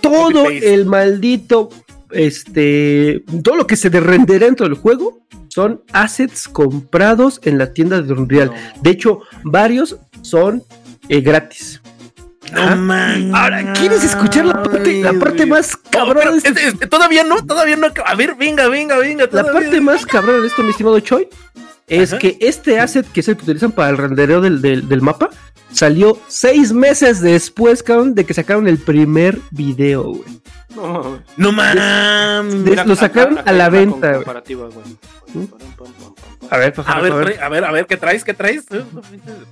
Todo 0.00 0.48
el 0.48 0.86
maldito, 0.86 1.70
este, 2.10 3.24
todo 3.42 3.56
lo 3.56 3.66
que 3.66 3.76
se 3.76 3.88
renderá 3.88 4.46
dentro 4.46 4.68
del 4.68 4.76
juego 4.76 5.20
son 5.48 5.82
assets 5.92 6.48
comprados 6.48 7.40
en 7.44 7.58
la 7.58 7.72
tienda 7.72 8.00
de 8.00 8.12
Unreal. 8.12 8.52
De 8.80 8.90
hecho, 8.90 9.20
varios 9.44 9.96
son 10.22 10.62
eh, 11.08 11.20
gratis. 11.20 11.80
No 12.52 12.76
man. 12.76 13.34
Ahora, 13.34 13.72
¿quieres 13.74 14.04
escuchar 14.04 14.46
la 14.46 14.62
parte, 14.62 15.02
la 15.02 15.12
parte 15.14 15.46
más 15.46 15.76
cabrona 15.76 16.30
de 16.30 16.38
este 16.38 16.50
es- 16.50 16.74
es- 16.80 16.88
todavía 16.90 17.24
no, 17.24 17.44
todavía 17.44 17.76
no. 17.76 17.88
A 18.04 18.14
ver, 18.14 18.34
venga, 18.36 18.68
venga, 18.68 18.96
venga. 18.98 19.28
La 19.32 19.44
parte 19.52 19.80
más 19.80 20.06
cabrona 20.06 20.40
de 20.40 20.46
esto, 20.48 20.62
mi 20.62 20.70
estimado 20.70 20.98
Choi, 21.00 21.28
es 21.86 22.14
que 22.14 22.36
este 22.40 22.80
asset, 22.80 23.06
que 23.10 23.20
es 23.20 23.28
el 23.28 23.36
que 23.36 23.42
utilizan 23.44 23.72
para 23.72 23.90
el 23.90 23.96
rendereo 23.98 24.40
del, 24.40 24.60
del- 24.62 24.88
del 24.88 25.02
mapa, 25.02 25.30
salió 25.72 26.18
seis 26.28 26.72
meses 26.72 27.20
después, 27.20 27.82
cabrón, 27.82 28.14
de 28.14 28.24
que 28.24 28.34
sacaron 28.34 28.66
el 28.68 28.78
primer 28.78 29.38
video, 29.50 30.04
güey. 30.04 30.22
No 30.74 31.52
mames. 31.52 31.74
No 31.74 32.62
mames. 32.62 32.86
Lo 32.86 32.94
sacaron 32.96 33.38
acá 33.38 33.50
a 33.50 33.54
la 33.54 33.68
venta, 33.68 34.08
güey. 34.08 34.14
comparativa, 34.18 34.66
güey. 34.68 34.86
¿Mm? 35.34 35.44
A 36.50 36.56
ver, 36.56 36.72
A 36.86 37.00
ver, 37.02 37.12
a 37.12 37.16
ver. 37.16 37.42
a 37.42 37.48
ver, 37.50 37.64
a 37.64 37.72
ver, 37.72 37.86
¿qué 37.86 37.98
traes? 37.98 38.24
¿Qué 38.24 38.32
traes? 38.32 38.64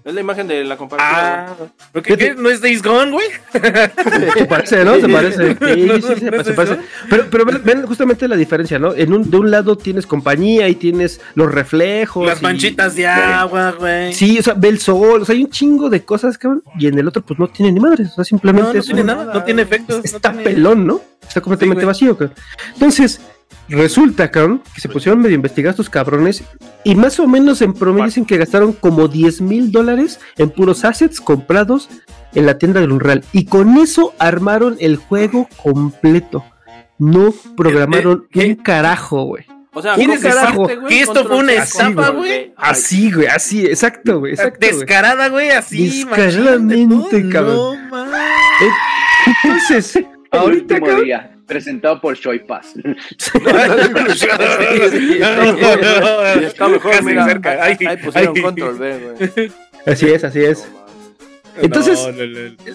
Es 0.05 0.15
la 0.15 0.21
imagen 0.21 0.47
de 0.49 0.65
la 0.65 0.79
comparativa. 0.79 1.47
Ah, 1.51 1.55
¿pero 1.93 2.03
qué, 2.03 2.17
qué? 2.17 2.35
¿No 2.35 2.49
es 2.49 2.63
Days 2.63 2.83
Gone, 2.83 3.11
güey? 3.13 3.27
Se 4.33 4.47
parece, 4.47 4.83
¿no? 4.85 4.95
Se 4.99 5.09
parece. 5.09 5.57
Sí, 5.77 5.89
sí, 6.01 6.15
sí, 6.15 6.21
se 6.45 6.53
parece. 6.55 6.77
no. 6.77 6.83
Pero, 7.11 7.25
pero 7.31 7.45
ven, 7.45 7.61
ven 7.65 7.87
justamente 7.87 8.27
la 8.29 8.37
diferencia, 8.37 8.79
¿no? 8.79 8.95
En 8.95 9.13
un, 9.13 9.31
de 9.31 9.37
un 9.37 9.51
lado 9.51 9.77
tienes 9.77 10.07
compañía 10.07 10.69
y 10.69 10.75
tienes 10.77 11.21
los 11.35 11.53
reflejos. 11.53 12.27
Las 12.27 12.41
y- 12.41 12.45
manchitas 12.45 12.95
de 12.95 13.07
agua, 13.07 13.73
güey. 13.79 14.15
Sí, 14.15 14.39
o 14.39 14.43
sea, 14.43 14.55
ve 14.55 14.69
el 14.69 14.79
sol, 14.79 15.21
o 15.23 15.25
sea, 15.27 15.35
hay 15.35 15.45
un 15.45 15.51
chingo 15.51 15.91
de 15.91 16.05
cosas, 16.07 16.39
cabrón. 16.39 16.63
Y 16.79 16.87
en 16.87 16.99
el 16.99 17.07
otro, 17.07 17.21
pues 17.23 17.39
no 17.39 17.49
tiene 17.49 17.73
ni 17.73 17.81
madres. 17.81 18.13
O 18.13 18.15
sea, 18.15 18.25
simplemente 18.25 18.69
No, 18.69 18.73
no 18.73 18.81
es 18.81 18.87
tiene 18.87 19.01
un- 19.03 19.07
nada, 19.09 19.35
no 19.35 19.45
tiene 19.45 19.63
efectos. 19.63 20.03
está 20.05 20.31
tiene- 20.31 20.45
pelón, 20.45 20.87
¿no? 20.87 21.01
Está 21.29 21.41
completamente 21.43 21.83
Sí, 21.83 21.87
vacío. 21.87 22.17
cabrón. 22.17 22.37
Entonces, 22.75 23.21
Resulta, 23.69 24.31
cabrón, 24.31 24.63
que 24.75 24.81
se 24.81 24.89
pusieron 24.89 25.21
medio 25.21 25.35
a 25.35 25.37
investigar 25.37 25.71
estos 25.71 25.91
cabrones 25.91 26.45
y 26.85 26.95
más 26.95 27.19
o 27.19 27.27
menos 27.27 27.63
en 27.63 27.73
promedio 27.75 28.05
dicen 28.07 28.25
que 28.25 28.37
gastaron 28.37 28.73
como 28.73 29.09
10 29.09 29.41
mil 29.41 29.73
dólares 29.73 30.21
en 30.37 30.51
puros 30.51 30.85
assets 30.85 31.21
comprados 31.21 31.89
en 32.35 32.47
la 32.47 32.59
tienda 32.59 32.81
del 32.81 32.93
Unreal. 32.93 33.25
Y 33.33 33.47
con 33.47 33.77
eso 33.79 34.15
armaron 34.21 34.77
el 34.79 34.97
juego 34.97 35.49
completo. 35.63 36.45
No 36.99 37.35
programaron 37.57 38.27
Eh, 38.35 38.41
eh, 38.47 38.49
un 38.51 38.55
carajo, 38.63 39.25
güey. 39.25 39.45
O 39.77 39.83
sea, 39.83 39.95
¿Quién 39.95 40.11
es 40.11 40.23
güey, 40.55 40.79
que 40.89 41.01
esto 41.03 41.27
fue 41.27 41.37
una 41.37 41.53
estafa, 41.53 42.09
güey? 42.09 42.51
Así, 42.57 43.13
güey, 43.13 43.27
así, 43.27 43.67
exacto, 43.67 44.21
güey. 44.21 44.35
Descarada, 44.59 45.29
güey, 45.29 45.51
así. 45.51 46.03
Descaradamente, 46.03 47.29
cabrón. 47.29 47.91
No, 47.91 48.07
man. 48.07 48.11
Entonces, 49.45 50.03
ahorita, 50.31 50.81
cabrón, 50.81 51.11
presentado 51.47 52.01
por 52.01 52.17
Shoy 52.17 52.39
Pass. 52.39 52.73
Está 56.43 56.69
mejor, 56.69 57.03
mira, 57.05 57.27
cerca. 57.27 57.63
ahí, 57.63 57.77
pusieron 58.03 58.35
control 58.41 58.79
B, 58.79 58.99
güey. 58.99 59.53
así 59.85 60.07
es, 60.07 60.25
así 60.25 60.43
es. 60.43 60.67
Entonces, 61.61 61.99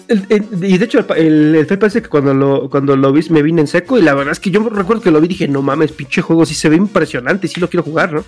No, 0.08 0.66
y 0.66 0.78
de 0.78 0.84
hecho, 0.84 1.04
el, 1.14 1.54
el, 1.54 1.78
parece 1.78 2.02
que 2.02 2.08
cuando 2.08 2.34
lo, 2.34 2.68
cuando 2.70 2.96
lo 2.96 3.12
vi 3.12 3.22
me 3.30 3.42
vine 3.42 3.62
en 3.62 3.66
seco. 3.66 3.98
Y 3.98 4.02
la 4.02 4.14
verdad 4.14 4.32
es 4.32 4.40
que 4.40 4.50
yo 4.50 4.68
recuerdo 4.68 5.02
que 5.02 5.10
lo 5.10 5.20
vi 5.20 5.26
y 5.26 5.28
dije, 5.28 5.48
no 5.48 5.62
mames, 5.62 5.92
pinche 5.92 6.22
juego, 6.22 6.44
sí 6.46 6.54
se 6.54 6.68
ve 6.68 6.76
impresionante, 6.76 7.48
sí 7.48 7.60
lo 7.60 7.68
quiero 7.68 7.84
jugar, 7.84 8.12
¿no? 8.12 8.24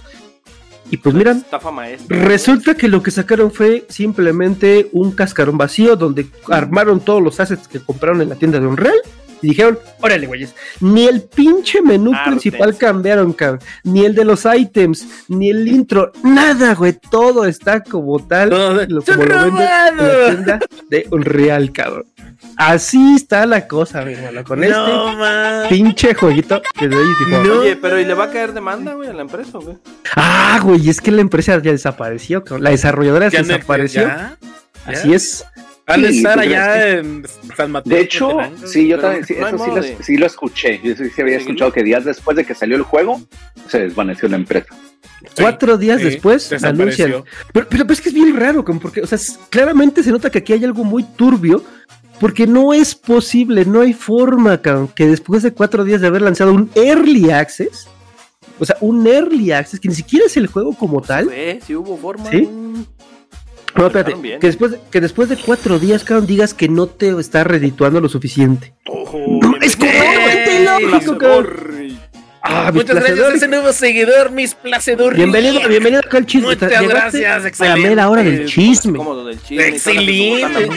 Y 0.90 0.99
pues 0.99 1.14
maestra. 1.73 2.25
resulta 2.25 2.75
que 2.75 2.88
lo 2.88 3.03
que 3.03 3.11
sacaron 3.11 3.51
fue 3.51 3.87
simplemente 3.88 4.90
un 4.93 5.12
cascarón 5.12 5.57
vacío 5.57 5.97
donde 5.97 6.27
armaron 6.49 7.01
todos 7.01 7.23
los 7.23 7.40
assets 7.40 7.67
que 7.67 7.81
compraron 7.81 8.21
en 8.21 8.29
la 8.29 8.37
tienda 8.37 8.61
de 8.61 8.67
Unreal. 8.67 8.97
Y 9.45 9.49
dijeron, 9.49 9.79
órale, 10.01 10.27
güeyes, 10.27 10.55
ni 10.81 11.07
el 11.07 11.21
pinche 11.23 11.83
menú 11.83 12.13
Artes. 12.15 12.29
principal 12.29 12.77
cambiaron, 12.79 13.33
cabrón. 13.35 13.61
Ni 13.83 14.05
el 14.07 14.15
de 14.15 14.25
los 14.25 14.47
items, 14.47 15.07
ni 15.29 15.51
el 15.51 15.69
intro, 15.69 16.13
nada, 16.23 16.75
güey. 16.75 16.95
Todo 17.11 17.45
está 17.45 17.83
como 17.83 18.19
tal. 18.27 18.49
Todo- 18.49 18.87
lo- 18.87 19.03
como 19.03 19.23
lo 19.25 19.45
venden 19.45 19.69
en 19.69 19.97
la 19.97 20.27
tienda 20.31 20.61
de 20.89 21.07
Unreal, 21.11 21.73
cabrón. 21.73 22.07
Así 22.57 23.17
está 23.17 23.45
la 23.45 23.67
cosa, 23.69 24.03
mi 24.03 24.15
hermano. 24.15 24.45
Con 24.45 24.61
No, 24.61 24.65
este 24.67 25.17
man. 25.19 25.69
pinche 25.69 26.15
jueguito 26.15 26.63
que 26.79 26.89
de 26.89 26.97
ahí 26.97 27.03
dijo, 27.19 27.43
No. 27.43 27.61
Oye, 27.61 27.77
pero 27.77 28.01
¿y 28.01 28.05
le 28.07 28.15
va 28.15 28.25
a 28.25 28.31
caer 28.31 28.53
demanda, 28.55 28.95
güey, 28.95 29.11
a 29.11 29.13
la 29.13 29.23
empresa, 29.23 29.59
güey? 29.59 29.77
Ah, 30.17 30.59
güey, 30.63 30.89
es 30.89 31.01
que 31.03 31.11
la 31.11 31.21
empresa 31.21 31.61
ya 31.61 31.71
desapareció, 31.71 32.43
cabrón. 32.45 32.65
La 32.65 32.71
desarrolladora 32.71 33.29
Ya 33.29 33.43
no- 33.43 33.49
desapareció. 33.49 34.03
ya, 34.03 34.37
ya. 34.87 34.93
Así 34.93 35.13
es. 35.13 35.45
Han 35.87 36.03
de 36.03 36.12
Sí, 36.12 36.18
estar 36.18 36.35
¿tú 36.35 36.40
allá 36.40 36.88
en 36.88 37.27
San 37.57 37.70
Mateo. 37.70 37.94
De 37.97 38.03
hecho, 38.03 38.38
sí, 38.64 38.88
yo 38.88 38.99
también, 38.99 39.25
sí, 39.25 39.35
no 39.38 39.49
eso 39.49 39.59
sí 39.59 39.70
lo, 39.70 40.05
sí 40.05 40.16
lo 40.16 40.27
escuché. 40.27 40.81
Yo 40.83 40.97
sí, 40.97 41.11
sí 41.11 41.20
había 41.20 41.37
escuchado 41.37 41.73
que 41.73 41.83
días 41.83 42.05
después 42.05 42.37
de 42.37 42.44
que 42.44 42.55
salió 42.55 42.77
el 42.77 42.83
juego, 42.83 43.20
se 43.68 43.81
desvaneció 43.81 44.29
la 44.29 44.37
empresa. 44.37 44.75
Sí, 45.23 45.42
Cuatro 45.42 45.77
días 45.77 45.99
sí, 45.99 46.05
después 46.05 46.53
anuncian. 46.64 47.11
Pero, 47.53 47.68
pero, 47.68 47.68
pero 47.68 47.92
es 47.92 48.01
que 48.01 48.09
es 48.09 48.14
bien 48.14 48.35
raro, 48.35 48.64
como 48.64 48.81
porque, 48.81 49.03
o 49.03 49.07
sea, 49.07 49.18
claramente 49.51 50.03
se 50.03 50.11
nota 50.11 50.31
que 50.31 50.38
aquí 50.38 50.53
hay 50.55 50.64
algo 50.64 50.85
muy 50.85 51.03
turbio. 51.03 51.62
Porque 52.20 52.47
no 52.47 52.73
es 52.73 52.94
posible, 52.94 53.64
no 53.64 53.81
hay 53.81 53.92
forma, 53.92 54.62
cabrón, 54.62 54.87
que 54.87 55.05
después 55.05 55.42
de 55.42 55.53
cuatro 55.53 55.83
días 55.83 56.01
de 56.01 56.07
haber 56.07 56.23
lanzado 56.23 56.53
un 56.53 56.70
Early 56.77 57.33
Access, 57.33 57.88
o 58.61 58.64
sea, 58.64 58.77
un 58.81 59.05
Early 59.05 59.51
Access, 59.51 59.81
que 59.81 59.88
ni 59.88 59.97
siquiera 59.97 60.27
es 60.27 60.37
el 60.37 60.47
juego 60.47 60.75
como 60.75 61.03
tal, 61.03 61.25
Güey, 61.25 61.61
sí 61.61 61.75
hubo 61.75 61.97
forma. 61.97 62.31
¿Sí? 62.31 62.49
No, 63.77 63.87
espérate, 63.87 64.15
que 64.39 64.47
después, 64.47 64.71
de- 64.73 64.81
que 64.91 65.01
después 65.01 65.29
de 65.29 65.37
cuatro 65.37 65.79
días, 65.79 66.05
cabrón, 66.05 66.27
digas 66.27 66.55
que 66.55 66.69
no 66.69 66.87
te 66.87 67.09
está 67.19 67.43
redituando 67.45 68.01
lo 68.01 68.09
suficiente. 68.09 68.73
Ojo, 68.87 69.19
No, 69.43 69.57
es 69.61 69.77
completamente 69.77 70.63
ilógico, 70.63 71.19
cabrón. 71.19 71.99
Ah, 72.47 72.71
Muchas 72.75 72.97
gracias 72.97 73.19
a 73.21 73.35
ese 73.35 73.49
nuevo 73.49 73.73
seguidor, 73.73 74.31
mis 74.31 74.55
placedores. 74.55 75.17
Bienvenido, 75.17 75.67
bienvenido 75.67 76.03
acá 76.05 76.19
al 76.19 76.27
chisme. 76.27 76.49
Muchas 76.49 76.69
Llegaste 76.71 76.89
gracias, 77.21 77.37
A 77.37 77.39
la 77.41 77.49
excelente. 77.49 77.89
mera 77.89 78.11
hora 78.11 78.23
del 78.23 78.47
chisme. 78.47 78.99
Del 79.25 79.43
chisme. 79.43 79.69
Excelente. 79.69 80.69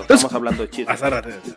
estamos 0.00 0.32
hablando 0.34 0.62
de 0.62 0.70
chisme. 0.70 0.94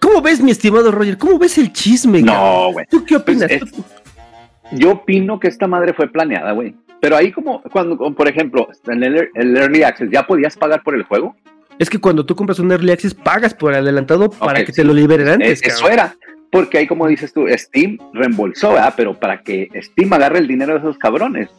¿Cómo 0.01 0.21
ves, 0.21 0.41
mi 0.41 0.51
estimado 0.51 0.91
Roger? 0.91 1.17
¿Cómo 1.17 1.39
ves 1.39 1.57
el 1.57 1.71
chisme? 1.71 2.21
No, 2.21 2.71
güey. 2.73 2.85
¿Tú 2.89 3.05
qué 3.05 3.15
opinas? 3.15 3.49
Pues, 3.57 3.71
es- 3.71 4.79
Yo 4.79 4.91
opino 4.91 5.39
que 5.39 5.47
esta 5.47 5.67
madre 5.67 5.93
fue 5.93 6.07
planeada, 6.11 6.51
güey. 6.51 6.75
Pero 7.03 7.17
ahí 7.17 7.33
como, 7.33 7.61
cuando, 7.63 7.97
como, 7.97 8.15
por 8.15 8.29
ejemplo, 8.29 8.69
en 8.87 9.03
el, 9.03 9.29
el 9.35 9.57
Early 9.57 9.83
Access, 9.83 10.09
¿ya 10.09 10.25
podías 10.25 10.55
pagar 10.55 10.81
por 10.83 10.95
el 10.95 11.03
juego? 11.03 11.35
Es 11.77 11.89
que 11.89 11.97
cuando 11.99 12.25
tú 12.25 12.33
compras 12.33 12.59
un 12.59 12.71
Early 12.71 12.93
Access, 12.93 13.13
pagas 13.13 13.53
por 13.53 13.73
adelantado 13.73 14.29
para 14.29 14.59
que 14.63 14.71
te 14.71 14.83
sí. 14.83 14.87
lo 14.87 14.93
liberen 14.93 15.27
antes. 15.27 15.61
Eh, 15.61 15.65
eso 15.67 15.89
era. 15.89 16.15
Porque 16.49 16.77
ahí, 16.77 16.87
como 16.87 17.05
dices 17.09 17.33
tú, 17.33 17.45
Steam 17.49 17.97
reembolsó, 18.13 18.71
¿verdad? 18.71 18.93
Pero 18.95 19.19
para 19.19 19.41
que 19.41 19.67
Steam 19.81 20.13
agarre 20.13 20.39
el 20.39 20.47
dinero 20.47 20.71
de 20.75 20.79
esos 20.79 20.97
cabrones, 20.97 21.49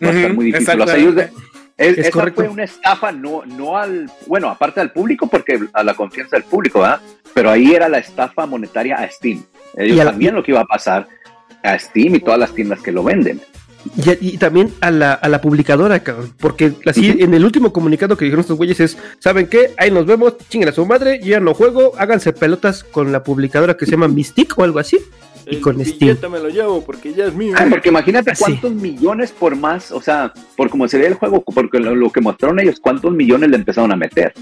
va 0.00 0.10
a 0.10 0.12
estar 0.12 0.34
muy 0.34 0.44
difícil. 0.52 0.80
Es- 1.18 1.30
Es 1.76 1.98
esa 1.98 2.10
correcto. 2.12 2.42
fue 2.42 2.50
una 2.52 2.62
estafa, 2.62 3.10
no, 3.10 3.42
no 3.44 3.76
al, 3.76 4.08
bueno, 4.28 4.48
aparte 4.50 4.80
al 4.80 4.92
público, 4.92 5.26
porque 5.26 5.58
a 5.72 5.82
la 5.82 5.94
confianza 5.94 6.36
del 6.36 6.44
público, 6.44 6.78
¿verdad? 6.80 7.00
Pero 7.34 7.50
ahí 7.50 7.72
era 7.74 7.88
la 7.88 7.98
estafa 7.98 8.46
monetaria 8.46 8.94
a 8.98 9.10
Steam. 9.10 9.42
Ellos 9.76 9.96
Y 9.96 10.00
a 10.00 10.04
la- 10.04 10.12
sabían 10.12 10.36
lo 10.36 10.44
que 10.44 10.52
iba 10.52 10.60
a 10.60 10.64
pasar 10.66 11.08
a 11.64 11.76
Steam 11.76 12.14
y 12.14 12.20
todas 12.20 12.38
las 12.38 12.54
tiendas 12.54 12.80
que 12.80 12.92
lo 12.92 13.02
venden. 13.02 13.40
Y, 13.96 14.34
y 14.34 14.38
también 14.38 14.72
a 14.80 14.90
la, 14.90 15.12
a 15.14 15.28
la 15.28 15.40
publicadora, 15.40 16.00
cabrón. 16.02 16.32
Porque 16.38 16.72
así, 16.86 17.16
en 17.18 17.34
el 17.34 17.44
último 17.44 17.72
comunicado 17.72 18.16
que 18.16 18.24
dijeron 18.24 18.40
estos 18.40 18.56
güeyes 18.56 18.80
es: 18.80 18.96
¿Saben 19.18 19.46
qué? 19.46 19.72
Ahí 19.76 19.90
nos 19.90 20.06
vemos, 20.06 20.34
chinguen 20.48 20.68
a 20.70 20.72
su 20.72 20.86
madre, 20.86 21.20
yo 21.20 21.26
ya 21.30 21.40
no 21.40 21.54
juego, 21.54 21.92
háganse 21.98 22.32
pelotas 22.32 22.82
con 22.84 23.12
la 23.12 23.22
publicadora 23.22 23.76
que 23.76 23.84
se 23.84 23.92
llama 23.92 24.08
Mystic 24.08 24.58
o 24.58 24.64
algo 24.64 24.78
así. 24.78 24.98
y 25.46 25.56
El 25.56 25.60
con 25.60 25.84
Steam. 25.84 26.16
me 26.30 26.38
lo 26.40 26.48
llevo 26.48 26.82
porque 26.84 27.12
ya 27.12 27.26
es 27.26 27.34
mío. 27.34 27.54
Ah, 27.58 27.66
porque 27.68 27.90
imagínate 27.90 28.30
Así. 28.30 28.42
cuántos 28.44 28.72
millones 28.72 29.30
por 29.32 29.54
más, 29.56 29.92
o 29.92 30.00
sea, 30.00 30.32
por 30.56 30.70
como 30.70 30.88
se 30.88 30.96
ve 30.98 31.06
el 31.06 31.14
juego, 31.14 31.42
porque 31.44 31.78
lo, 31.78 31.94
lo 31.94 32.10
que 32.10 32.20
mostraron 32.22 32.58
ellos, 32.60 32.80
cuántos 32.80 33.12
millones 33.12 33.50
le 33.50 33.56
empezaron 33.56 33.92
a 33.92 33.96
meter. 33.96 34.32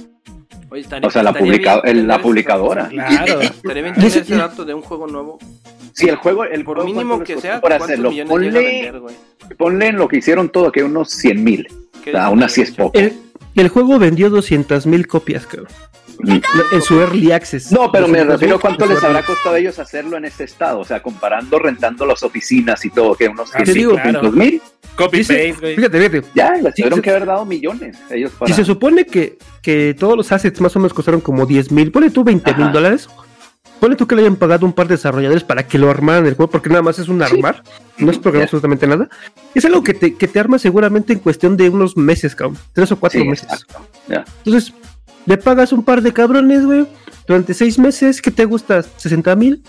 Oye, 0.73 0.81
estaría- 0.81 1.07
O 1.07 1.11
sea, 1.11 1.23
la, 1.23 1.33
publica- 1.35 1.83
bien 1.83 2.07
la 2.09 2.21
publicadora. 2.23 2.89
Claro. 2.89 3.41
Estaría 3.43 3.83
bien 3.83 3.95
Y 3.99 4.07
ese- 4.07 4.23
tener 4.23 4.33
ese 4.33 4.37
dato 4.37 4.65
de 4.65 4.73
un 4.75 4.81
juego 4.83 5.07
nuevo. 5.07 5.39
Si 5.93 6.09
el 6.09 6.17
juego, 6.17 6.45
el 6.45 6.65
Por 6.65 6.77
juego, 6.79 6.91
mínimo 6.91 7.17
¿cuánto 7.17 7.35
que 7.35 7.41
sea, 7.41 7.61
Ponle, 7.61 8.51
vender, 8.51 9.03
ponle 9.59 9.87
en 9.89 9.97
lo 9.97 10.09
que 10.09 10.17
hicieron 10.17 10.49
todo, 10.49 10.73
que 10.73 10.83
unos 10.83 11.11
100 11.11 11.45
mil. 11.45 11.67
¿Qué 12.03 12.11
O 12.11 12.13
sea, 12.15 12.21
es 12.23 12.27
aún 12.27 12.43
así 12.43 12.63
es 12.63 12.71
poco. 12.71 12.99
El, 12.99 13.13
el 13.55 13.69
juego 13.69 13.99
vendió 13.99 14.31
200 14.31 14.87
mil 14.87 15.07
copias, 15.07 15.47
cabrón. 15.47 15.69
En 16.73 16.83
su 16.83 17.01
Early 17.01 17.33
Access. 17.33 17.73
No, 17.73 17.91
pero 17.91 18.07
me 18.09 18.19
200,000 18.19 18.29
refiero 18.29 18.57
a 18.57 18.61
cuánto 18.61 18.87
les 18.87 19.03
habrá 19.03 19.23
costado 19.25 19.57
a 19.57 19.59
ellos 19.59 19.79
hacerlo 19.79 20.17
en 20.17 20.25
este 20.25 20.45
estado. 20.45 20.81
O 20.81 20.85
sea, 20.85 21.03
comparando, 21.03 21.59
rentando 21.59 22.07
las 22.07 22.23
oficinas 22.23 22.85
y 22.85 22.91
todo, 22.91 23.15
que 23.15 23.29
unos 23.29 23.51
Ah, 23.55 23.59
te 23.59 23.73
100 23.73 23.77
digo, 23.79 23.93
claro. 23.95 24.31
mil. 24.33 24.61
Copy 24.97 25.19
paste, 25.19 25.53
güey. 25.59 25.75
Fíjate, 25.77 25.99
fíjate. 26.11 26.29
Ya, 26.35 26.53
les 26.53 26.75
Sí, 26.75 26.83
tuvieron 26.83 26.99
se- 26.99 27.03
que 27.03 27.11
haber 27.11 27.27
dado 27.27 27.45
millones. 27.47 27.97
Ellos 28.11 28.31
para... 28.39 28.49
Si 28.53 28.57
se 28.61 28.65
supone 28.65 29.07
que, 29.07 29.39
que 29.63 29.95
todos 29.99 30.17
los 30.17 30.31
assets 30.33 30.61
más 30.61 30.77
o 30.77 30.79
menos 30.81 30.93
costaron 30.93 31.21
como 31.21 31.47
10 31.47 31.73
mil, 31.73 31.91
ponle 31.91 32.11
tú 32.11 32.25
20 32.25 32.55
mil 32.55 32.73
dólares. 32.73 33.09
Ponle 33.81 33.97
tú 33.97 34.07
que 34.07 34.15
le 34.15 34.21
hayan 34.23 34.37
pagado 34.37 34.65
un 34.65 34.73
par 34.73 34.87
de 34.87 34.95
desarrolladores 34.95 35.43
para 35.43 35.67
que 35.67 35.77
lo 35.77 35.91
armaran 35.91 36.25
el 36.27 36.35
juego, 36.35 36.53
porque 36.53 36.69
nada 36.69 36.83
más 36.83 37.01
es 37.01 37.09
un 37.09 37.19
Sí. 37.27 37.35
armar, 37.35 37.65
no 37.99 38.13
es 38.13 38.19
programar 38.19 38.45
absolutamente 38.45 38.87
nada. 38.87 39.09
Es 39.57 39.65
algo 39.65 39.83
que 39.83 39.93
te, 39.93 40.15
que 40.15 40.29
te 40.29 40.39
arma 40.39 40.61
seguramente 40.61 41.13
en 41.13 41.19
cuestión 41.19 41.57
de 41.57 41.69
unos 41.69 41.97
meses, 41.97 42.37
cabrón. 42.37 42.57
Tres 42.75 42.93
o 42.93 42.97
cuatro 43.01 43.21
Sí, 43.21 43.27
meses. 43.27 43.49
Entonces, 44.09 44.73
le 45.27 45.37
pagas 45.37 45.73
un 45.73 45.85
par 45.85 46.03
de 46.03 46.13
cabrones, 46.13 46.65
güey, 46.65 46.87
durante 47.27 47.55
seis 47.55 47.79
meses, 47.79 48.21
¿qué 48.21 48.31
te 48.31 48.45
gusta? 48.45 48.81
¿60 48.81 49.37
mil? 49.37 49.63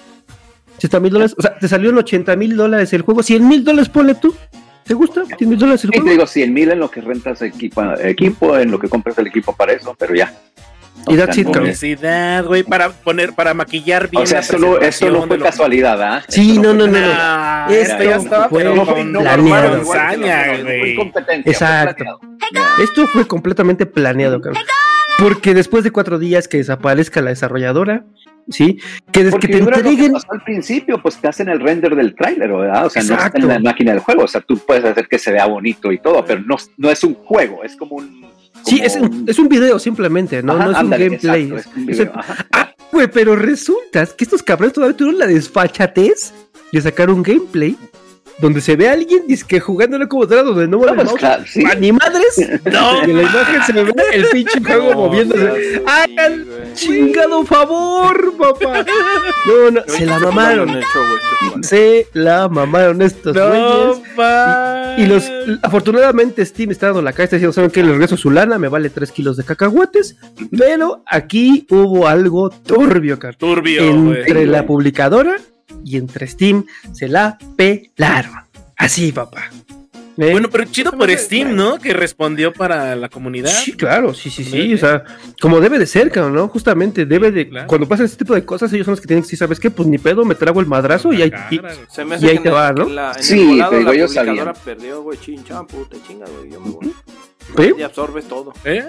¿60 0.82 1.00
mil 1.00 1.12
dólares? 1.13 1.36
O 1.38 1.42
sea, 1.42 1.58
te 1.58 1.68
salió 1.68 1.92
en 1.92 1.98
80 1.98 2.36
mil 2.36 2.56
dólares 2.56 2.94
el 2.94 3.04
juego. 3.04 3.24
100 3.24 3.48
mil 3.48 3.63
dólares, 3.63 3.89
ponle 3.89 4.16
tú. 4.16 4.36
¿Te 4.86 4.94
gusta? 4.94 5.24
100 5.26 5.50
mil 5.50 5.58
dólares 5.60 5.84
el 5.84 5.89
Y 5.89 5.92
te 5.92 6.00
juego. 6.00 6.12
digo 6.12 6.28
100 6.28 6.54
mil 6.54 6.72
en 6.72 6.80
lo 6.80 6.89
que 6.92 7.02
rentas 7.02 7.42
equipo, 7.42 7.82
equipo, 8.00 8.58
en 8.58 8.72
lo 8.72 8.80
que 8.80 8.89
compras 8.89 9.18
el 9.20 9.28
equipo 9.28 9.56
para 9.56 9.74
eso, 9.74 9.96
pero 9.98 10.13
ya. 10.16 10.34
Y 11.08 11.18
that's 11.18 11.38
it. 11.38 11.48
Publicidad, 11.48 12.46
güey, 12.46 12.63
para 12.63 12.89
poner, 12.89 13.34
para 13.34 13.54
maquillar 13.54 14.10
bien 14.10 14.24
O 14.24 14.26
sea, 14.26 14.39
esto 14.39 14.58
no, 14.58 14.78
esto 14.78 15.10
no 15.10 15.28
fue 15.28 15.39
casualidad, 15.39 16.02
¿ah? 16.02 16.24
Sí, 16.28 16.58
no, 16.60 16.74
no, 16.74 16.88
no, 16.88 17.00
no. 17.00 17.74
esto 17.74 18.04
ya 18.04 18.16
estaba, 18.18 18.50
fue 18.50 18.63
pero 18.63 18.76
No 18.76 18.86
fue 18.86 19.04
planeado. 19.06 19.82
Esto 22.82 23.08
fue 23.08 23.28
completamente 23.28 23.86
planeado, 23.86 24.39
cabrón. 24.42 24.63
Porque 25.17 25.54
después 25.54 25.84
de 25.84 25.91
cuatro 25.91 26.19
días 26.19 26.47
que 26.47 26.58
desaparezca 26.58 27.21
la 27.21 27.30
desarrolladora, 27.30 28.04
¿sí? 28.49 28.80
Que, 29.12 29.23
des- 29.23 29.36
que 29.36 29.47
te 29.47 29.58
entreguen. 29.60 30.13
al 30.15 30.43
principio, 30.43 31.02
pues 31.02 31.17
te 31.17 31.28
hacen 31.28 31.49
el 31.49 31.60
render 31.60 31.95
del 31.95 32.15
tráiler, 32.15 32.52
¿verdad? 32.52 32.88
O 32.88 32.89
sea, 32.89 33.04
no 33.04 33.13
está 33.15 33.32
en 33.38 33.47
la 33.47 33.60
máquina 33.60 33.91
del 33.91 33.99
juego. 34.02 34.23
O 34.23 34.28
sea, 34.28 34.41
tú 34.41 34.58
puedes 34.58 34.84
hacer 34.84 35.08
que 35.08 35.19
se 35.19 35.32
vea 35.32 35.45
bonito 35.45 35.91
y 35.91 35.99
todo, 35.99 36.26
pero 36.26 36.41
no, 36.41 36.58
no 36.78 36.89
es 36.89 37.04
un 37.04 37.13
juego, 37.13 37.63
es 37.63 37.76
como 37.76 37.97
un. 37.97 38.23
Sí, 38.65 38.80
es 38.84 38.95
un, 38.95 39.26
es 39.28 39.38
un 39.39 39.49
video 39.49 39.78
simplemente, 39.78 40.41
no, 40.41 40.54
Ajá, 40.54 40.65
no 40.65 40.71
es 40.71 40.78
ándale, 40.78 41.04
un 41.10 41.10
gameplay. 41.12 41.43
exacto, 41.52 41.58
es 41.69 41.76
un 41.78 41.82
Es 41.89 41.97
video, 41.99 42.13
el- 42.13 42.19
ajá. 42.19 42.45
Ah, 42.52 42.71
güey, 42.91 43.08
pero 43.08 43.36
resulta 43.36 44.06
que 44.06 44.23
estos 44.23 44.41
cabrones 44.41 44.73
todavía 44.73 44.95
tuvieron 44.97 45.19
la 45.19 45.28
desfachatez 45.28 46.34
de 46.71 46.82
sacar 46.82 47.10
un 47.10 47.21
gameplay 47.23 47.76
donde 48.39 48.62
se 48.62 48.76
ve 48.76 48.89
a 48.89 48.93
alguien 48.93 49.24
que 49.48 49.60
jugando 49.60 49.96
en 49.96 50.02
la 50.04 50.08
computadora 50.08 50.43
donde 50.48 50.67
no 50.67 50.78
mueve 50.80 50.96
No, 50.96 51.02
el 51.02 51.08
pues, 51.08 51.10
mouse. 51.10 51.19
claro, 51.19 51.43
sí. 51.48 51.63
¡Ah, 51.69 51.76
ni 51.76 51.91
madres! 51.91 52.50
No, 52.72 53.02
Y 53.08 53.12
en 53.12 53.17
la 53.17 53.24
imagen 53.24 53.63
se 53.65 53.74
ve 53.74 53.93
el 54.13 54.26
pinche 54.28 54.60
juego 54.63 54.93
moviéndose. 54.93 55.84
¡Hagan 55.86 56.46
chingado 56.74 57.43
favor, 57.46 58.34
papá! 58.38 58.86
No, 59.46 59.72
no, 59.72 59.82
se 59.88 60.06
la 60.06 60.19
mamaron. 60.19 60.82
Se 61.62 62.08
la 62.13 62.48
mamaron 62.50 63.02
estos 63.02 63.36
no, 63.36 63.48
güeyes. 63.48 64.02
pa. 64.15 64.96
Y 64.98 65.06
los, 65.06 65.30
afortunadamente 65.62 66.46
Steam 66.46 66.72
está 66.72 66.88
dando 66.88 67.02
la 67.02 67.12
cara, 67.12 67.26
está 67.26 67.36
diciendo, 67.38 67.54
¿saben 67.54 67.72
qué? 67.72 67.82
Les 67.84 67.91
regreso 67.91 68.17
su 68.17 68.32
lana, 68.32 68.58
me 68.58 68.67
vale 68.67 68.89
3 68.89 69.12
kilos 69.12 69.38
de 69.38 69.43
cacahuates. 69.43 70.17
Pero 70.58 71.04
aquí 71.06 71.65
hubo 71.69 72.08
algo 72.08 72.50
turbio, 72.50 73.19
Carlos. 73.19 73.38
Turbio, 73.38 74.02
güey. 74.02 74.19
Entre 74.22 74.46
la 74.46 74.65
publicadora 74.65 75.36
y 75.84 75.98
entre 75.98 76.28
Steam 76.28 76.65
se 76.93 77.08
la 77.08 77.38
pelaron. 77.56 78.36
Así, 78.78 79.12
papá. 79.12 79.50
¿Eh? 80.15 80.30
Bueno, 80.32 80.48
pero 80.52 80.65
chido 80.65 80.91
por 80.91 81.10
Steam, 81.10 81.56
¿no? 81.56 81.80
Que 81.80 81.91
respondió 81.91 82.54
para 82.54 82.96
la 82.96 83.10
comunidad. 83.10 83.50
Sí, 83.50 83.72
claro, 83.74 84.13
sí, 84.13 84.30
sí, 84.30 84.43
sí. 84.43 84.76
O 84.76 84.78
sea, 84.78 85.04
como 85.41 85.60
debe 85.60 85.80
de 85.80 85.88
ser, 85.88 86.12
cabrón, 86.12 86.36
¿no? 86.36 86.48
Justamente 86.50 87.08
debe 87.08 87.32
de. 87.32 87.50
Claro. 87.50 87.67
Cuando 87.67 87.88
pasan 87.88 88.06
este 88.06 88.19
tipo 88.19 88.36
de 88.36 88.46
cosas, 88.46 88.72
ellos 88.74 88.86
son 88.86 88.91
los 88.91 89.02
que 89.02 89.08
tienen 89.08 89.24
que 89.24 89.26
decir, 89.26 89.39
¿sabes 89.39 89.60
qué? 89.60 89.72
Pues 89.72 89.88
ni 89.89 89.98
pedo, 89.98 90.24
me 90.24 90.36
trago 90.36 90.60
el 90.60 90.67
madrazo 90.67 91.12
y 91.13 91.24
ahí. 91.24 91.32
y-. 91.50 91.60
Se 91.89 92.06
me 92.06 92.12
Y 92.12 92.17
hace 92.17 92.30
ahí 92.30 92.38
que 92.38 92.43
te 92.43 92.50
va, 92.52 92.69
el- 92.69 92.76
¿no? 92.76 92.89
la- 92.89 93.12
en 93.13 93.17
el 93.17 93.24
Sí, 93.24 93.43
volado 93.48 93.72
te 93.72 93.78
digo, 93.80 93.91
la 93.93 94.08
sabían. 94.08 94.54
perdió, 94.63 95.02
güey, 95.02 95.19
chincha, 95.19 95.63
puta, 95.63 95.98
chinga, 96.08 96.26
güey, 96.30 96.52
yo 96.52 96.62
me 96.62 96.69
voy. 96.69 96.93
¿Sí? 97.58 97.72
Y 97.78 97.82
absorbes 97.84 98.28
todo. 98.28 98.54
¿Eh? 98.66 98.84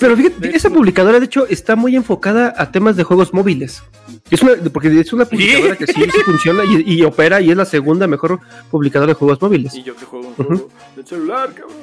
Pero 0.00 0.16
fíjate, 0.16 0.56
esa 0.56 0.68
publicadora, 0.70 1.20
de 1.20 1.26
hecho, 1.26 1.46
está 1.46 1.76
muy 1.76 1.94
enfocada 1.96 2.52
a 2.56 2.72
temas 2.72 2.96
de 2.96 3.04
juegos 3.04 3.32
móviles. 3.32 3.82
Es 4.30 4.42
una, 4.42 4.54
porque 4.72 4.88
es 4.98 5.12
una 5.12 5.24
publicadora 5.26 5.76
que 5.76 5.86
sí, 5.86 5.94
sí 5.94 6.20
funciona 6.24 6.64
y, 6.64 6.94
y 6.94 7.02
opera 7.04 7.40
y 7.40 7.50
es 7.50 7.56
la 7.56 7.64
segunda 7.64 8.06
mejor 8.06 8.40
publicadora 8.70 9.10
de 9.12 9.14
juegos 9.14 9.40
móviles. 9.40 9.74
Y 9.74 9.82
yo 9.82 9.94
que 9.94 10.04
juego 10.04 10.28
un 10.28 10.34
juego 10.34 10.68
del 10.96 11.06
celular, 11.06 11.52
cabrón. 11.54 11.76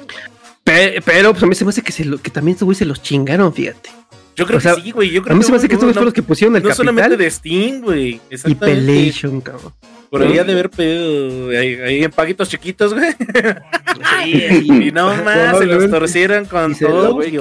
Pe- 0.64 1.00
Pero, 1.04 1.32
pues 1.32 1.42
a 1.42 1.46
mí 1.46 1.54
se 1.54 1.64
me 1.64 1.70
hace 1.70 1.82
que, 1.82 1.92
se 1.92 2.04
lo- 2.04 2.18
que 2.20 2.30
también 2.30 2.54
estos 2.54 2.66
güeyes 2.66 2.78
se 2.78 2.84
los 2.84 3.00
chingaron, 3.02 3.52
fíjate. 3.54 3.90
Yo 4.36 4.44
creo 4.46 4.58
O 4.58 4.60
sea, 4.60 4.74
que 4.76 4.82
sí, 4.82 4.90
güey. 4.92 5.10
Yo 5.10 5.22
creo 5.22 5.34
A 5.34 5.38
mí 5.38 5.42
se 5.42 5.50
me 5.50 5.56
hace 5.56 5.66
que 5.66 5.74
no, 5.74 5.78
estos 5.78 5.86
güeyes 5.86 5.94
no, 5.96 6.00
fueron 6.00 6.04
los 6.04 6.14
que 6.14 6.22
pusieron 6.22 6.56
el 6.56 6.62
no 6.62 6.74
solamente 6.74 7.16
capital 7.16 7.24
de 7.24 7.30
Steam, 7.30 7.80
güey. 7.82 8.20
y. 8.46 8.54
Pelation, 8.54 9.40
cabrón. 9.40 9.72
Por 10.10 10.22
ahí 10.22 10.38
ha 10.38 10.44
de 10.44 10.52
haber 10.52 10.70
pedido 10.70 11.50
ahí, 11.50 11.74
ahí 11.74 12.04
en 12.04 12.10
paguitos 12.10 12.48
chiquitos, 12.48 12.94
güey. 12.94 13.14
y 14.64 14.90
no 14.90 15.14
más, 15.22 15.58
se 15.58 15.66
los 15.66 15.90
torcieron 15.90 16.46
con 16.46 16.74
todo, 16.74 17.14
güey. 17.14 17.38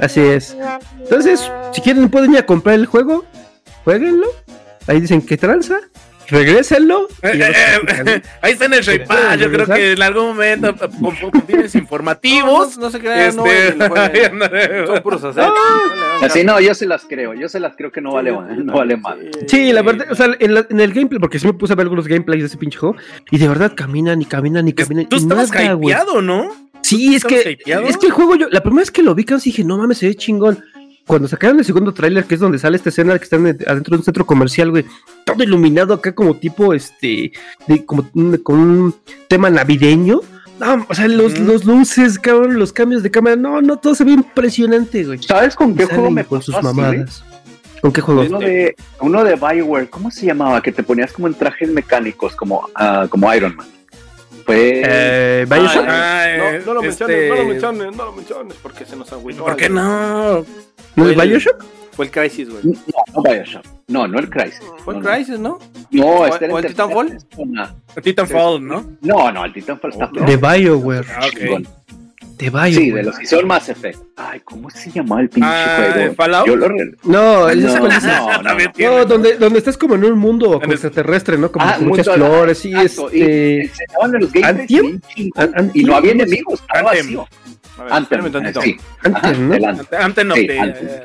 Así 0.00 0.20
es. 0.20 0.56
Entonces, 1.00 1.50
si 1.72 1.80
quieren, 1.80 2.08
pueden 2.08 2.32
ir 2.32 2.38
a 2.38 2.46
comprar 2.46 2.76
el 2.76 2.86
juego, 2.86 3.24
jueguenlo. 3.84 4.26
Ahí 4.86 5.00
dicen 5.00 5.22
que 5.22 5.36
tranza, 5.36 5.80
regrésenlo. 6.28 7.08
Eh, 7.22 7.30
eh, 7.34 7.52
eh, 8.06 8.22
ahí 8.42 8.52
está 8.52 8.64
en 8.66 8.74
el 8.74 8.82
Shape 8.82 9.06
¿Pueden 9.06 9.38
Yo 9.40 9.50
creo 9.50 9.66
que 9.66 9.92
en 9.92 10.02
algún 10.02 10.26
momento, 10.28 10.74
con, 11.00 11.30
con 11.30 11.42
fines 11.46 11.74
informativos. 11.74 12.76
No, 12.76 12.84
no 12.84 12.90
se 12.90 13.00
crean, 13.00 13.36
no, 13.36 13.46
este. 13.46 13.78
Son 14.86 15.02
puros 15.02 15.24
aceites. 15.24 15.52
Así 16.22 16.44
no, 16.44 16.60
yo 16.60 16.74
se 16.74 16.86
las 16.86 17.04
creo, 17.04 17.34
yo 17.34 17.48
se 17.48 17.60
las 17.60 17.76
creo 17.76 17.90
que 17.90 18.00
no 18.00 18.12
vale, 18.12 18.32
no 18.32 18.72
vale 18.72 18.96
mal. 18.96 19.30
Sí, 19.46 19.72
la 19.72 19.82
verdad, 19.82 20.06
o 20.10 20.14
sea, 20.14 20.28
en, 20.38 20.54
la- 20.54 20.66
en 20.68 20.80
el 20.80 20.92
gameplay, 20.92 21.18
porque 21.20 21.38
sí 21.38 21.46
me 21.46 21.52
puse 21.54 21.72
a 21.72 21.76
ver 21.76 21.84
algunos 21.84 22.06
gameplays 22.06 22.42
de 22.42 22.46
ese 22.46 22.56
pinche 22.56 22.78
juego, 22.78 22.96
y 23.30 23.38
de 23.38 23.48
verdad 23.48 23.72
caminan 23.74 24.22
y 24.22 24.24
caminan 24.24 24.68
y 24.68 24.72
caminan. 24.72 25.08
Tú 25.08 25.16
y 25.16 25.18
estabas 25.20 25.50
nada, 25.52 25.72
güey. 25.74 25.90
hypeado, 25.94 26.22
¿no? 26.22 26.48
Sí, 26.82 27.14
es 27.14 27.24
que, 27.24 27.58
es 27.64 27.96
que 27.96 28.06
el 28.06 28.12
juego, 28.12 28.34
yo, 28.36 28.48
la 28.50 28.60
primera 28.60 28.80
vez 28.82 28.90
que 28.90 29.02
lo 29.02 29.14
vi, 29.14 29.24
casi 29.24 29.50
dije, 29.50 29.64
no 29.64 29.78
mames, 29.78 29.98
se 29.98 30.06
ve 30.06 30.14
chingón. 30.14 30.62
Cuando 31.06 31.26
sacaron 31.28 31.58
el 31.58 31.64
segundo 31.64 31.92
tráiler, 31.92 32.24
que 32.24 32.34
es 32.34 32.40
donde 32.40 32.58
sale 32.58 32.76
esta 32.76 32.88
escena 32.90 33.18
que 33.18 33.24
están 33.24 33.46
en- 33.46 33.58
adentro 33.66 33.96
de 33.96 33.98
un 34.00 34.04
centro 34.04 34.24
comercial, 34.24 34.70
güey, 34.70 34.84
todo 35.24 35.42
iluminado 35.42 35.94
acá 35.94 36.14
como 36.14 36.36
tipo, 36.36 36.72
este, 36.72 37.32
de, 37.66 37.84
como 37.84 38.08
un- 38.14 38.36
con 38.38 38.58
un 38.58 38.94
tema 39.28 39.50
navideño. 39.50 40.20
No, 40.60 40.86
o 40.88 40.94
sea, 40.94 41.08
los, 41.08 41.38
los 41.40 41.64
luces, 41.64 42.18
cabrón, 42.20 42.56
los 42.58 42.72
cambios 42.72 43.02
de 43.02 43.10
cámara, 43.10 43.34
no, 43.34 43.60
no, 43.60 43.78
todo 43.78 43.94
se 43.96 44.04
ve 44.04 44.12
impresionante, 44.12 45.04
güey. 45.04 45.20
¿Sabes 45.22 45.56
con 45.56 45.74
qué 45.74 45.86
juego 45.86 46.10
me 46.10 46.24
con 46.24 46.38
pasó 46.38 46.52
sus 46.52 46.54
así, 46.56 46.64
mamadas. 46.66 47.24
¿Con 47.80 47.92
qué 47.92 48.00
juego? 48.00 48.20
Uno 48.22 48.38
de, 48.38 48.76
uno 49.00 49.24
de 49.24 49.34
Bioware, 49.34 49.90
¿cómo 49.90 50.08
se 50.12 50.24
llamaba? 50.26 50.62
Que 50.62 50.70
te 50.70 50.84
ponías 50.84 51.12
como 51.12 51.26
en 51.26 51.34
trajes 51.34 51.68
mecánicos, 51.68 52.36
como, 52.36 52.68
ah, 52.76 53.06
como 53.10 53.34
Iron 53.34 53.56
Man. 53.56 53.66
Fue. 54.44 54.82
Eh, 54.84 55.46
Bioshock. 55.48 55.84
Ah, 55.88 56.26
No, 56.38 56.44
no 56.44 56.74
lo 56.74 56.82
este- 56.82 57.04
menciones, 57.06 57.28
no 57.30 57.34
lo 57.36 57.44
menciones, 57.44 57.96
no 57.96 58.04
lo 58.06 58.12
menciones, 58.12 58.56
porque 58.62 58.84
se 58.84 58.96
nos 58.96 59.12
agüitó. 59.12 59.44
¿Por 59.44 59.56
qué 59.56 59.68
no? 59.68 60.44
¿No 60.96 61.08
es 61.08 61.18
el- 61.18 61.28
Bioshock? 61.28 61.64
Fue 61.92 62.06
el 62.06 62.10
Crisis, 62.10 62.48
güey. 62.48 62.62
No, 62.64 62.74
no 63.14 63.22
Bioshock. 63.22 63.64
No, 63.88 64.08
no 64.08 64.18
el 64.18 64.30
Crisis. 64.30 64.62
Fue 64.84 64.94
el 64.94 65.00
no, 65.00 65.06
no. 65.08 65.14
Crisis, 65.14 65.38
¿no? 65.38 65.58
No, 65.90 66.06
¿O- 66.06 66.26
este 66.26 66.44
era 66.46 66.54
o 66.54 66.58
el 66.58 66.66
Titanfall? 66.66 67.08
persona. 67.08 67.74
Titanfall, 68.02 68.66
¿no? 68.66 68.84
No, 69.02 69.30
no, 69.30 69.44
el 69.44 69.52
Titanfall 69.52 69.90
está 69.92 70.08
¿No? 70.12 70.24
De 70.24 70.36
BioWare. 70.36 71.06
Ah, 71.14 71.26
ok. 71.26 71.66
De 72.42 72.50
BioWare. 72.50 72.72
Sí, 72.74 72.90
de 72.90 73.02
los 73.02 73.16
que 73.18 73.22
hicieron 73.24 73.46
Mass 73.48 73.68
Effect. 73.68 73.98
Ay, 74.16 74.40
¿cómo 74.40 74.68
se 74.70 74.90
llamaba 74.90 75.20
el 75.22 75.28
pinche 75.28 75.48
Ah, 75.50 75.90
juego? 75.94 76.14
¿Fallout? 76.14 76.46
Yo 76.46 76.56
lo 76.56 76.68
re- 76.68 76.94
No, 77.04 77.48
el- 77.48 77.62
No, 77.64 77.78
no, 77.78 77.88
no, 78.42 78.42
no. 78.78 79.04
Donde, 79.06 79.36
donde 79.36 79.58
estás 79.58 79.76
como 79.78 79.94
en 79.94 80.04
un 80.04 80.18
mundo 80.18 80.60
extraterrestre, 80.62 81.38
¿no? 81.38 81.50
Como 81.52 81.64
Ah, 81.66 81.76
con 81.78 81.88
muchas 81.88 82.08
flores 82.14 82.64
y 82.64 82.72
Exacto, 82.74 83.10
y 83.12 83.20
este. 83.22 83.60
enseñaban 83.62 84.14
en 84.14 84.20
los 84.20 85.74
y 85.74 85.84
no 85.84 85.96
había 85.96 86.12
enemigos, 86.12 86.60
estaba 86.60 86.82
vacío. 86.90 87.26
Anthem, 87.90 88.26
eh, 88.26 88.52
sí. 88.62 88.76
Anthem, 89.02 89.48
¿no? 89.48 89.68
Anthem. 89.98 90.28
No, 90.28 90.34
Sí, 90.34 90.46
de, 90.46 90.58
Anthem. 90.60 90.86
de. 90.86 91.02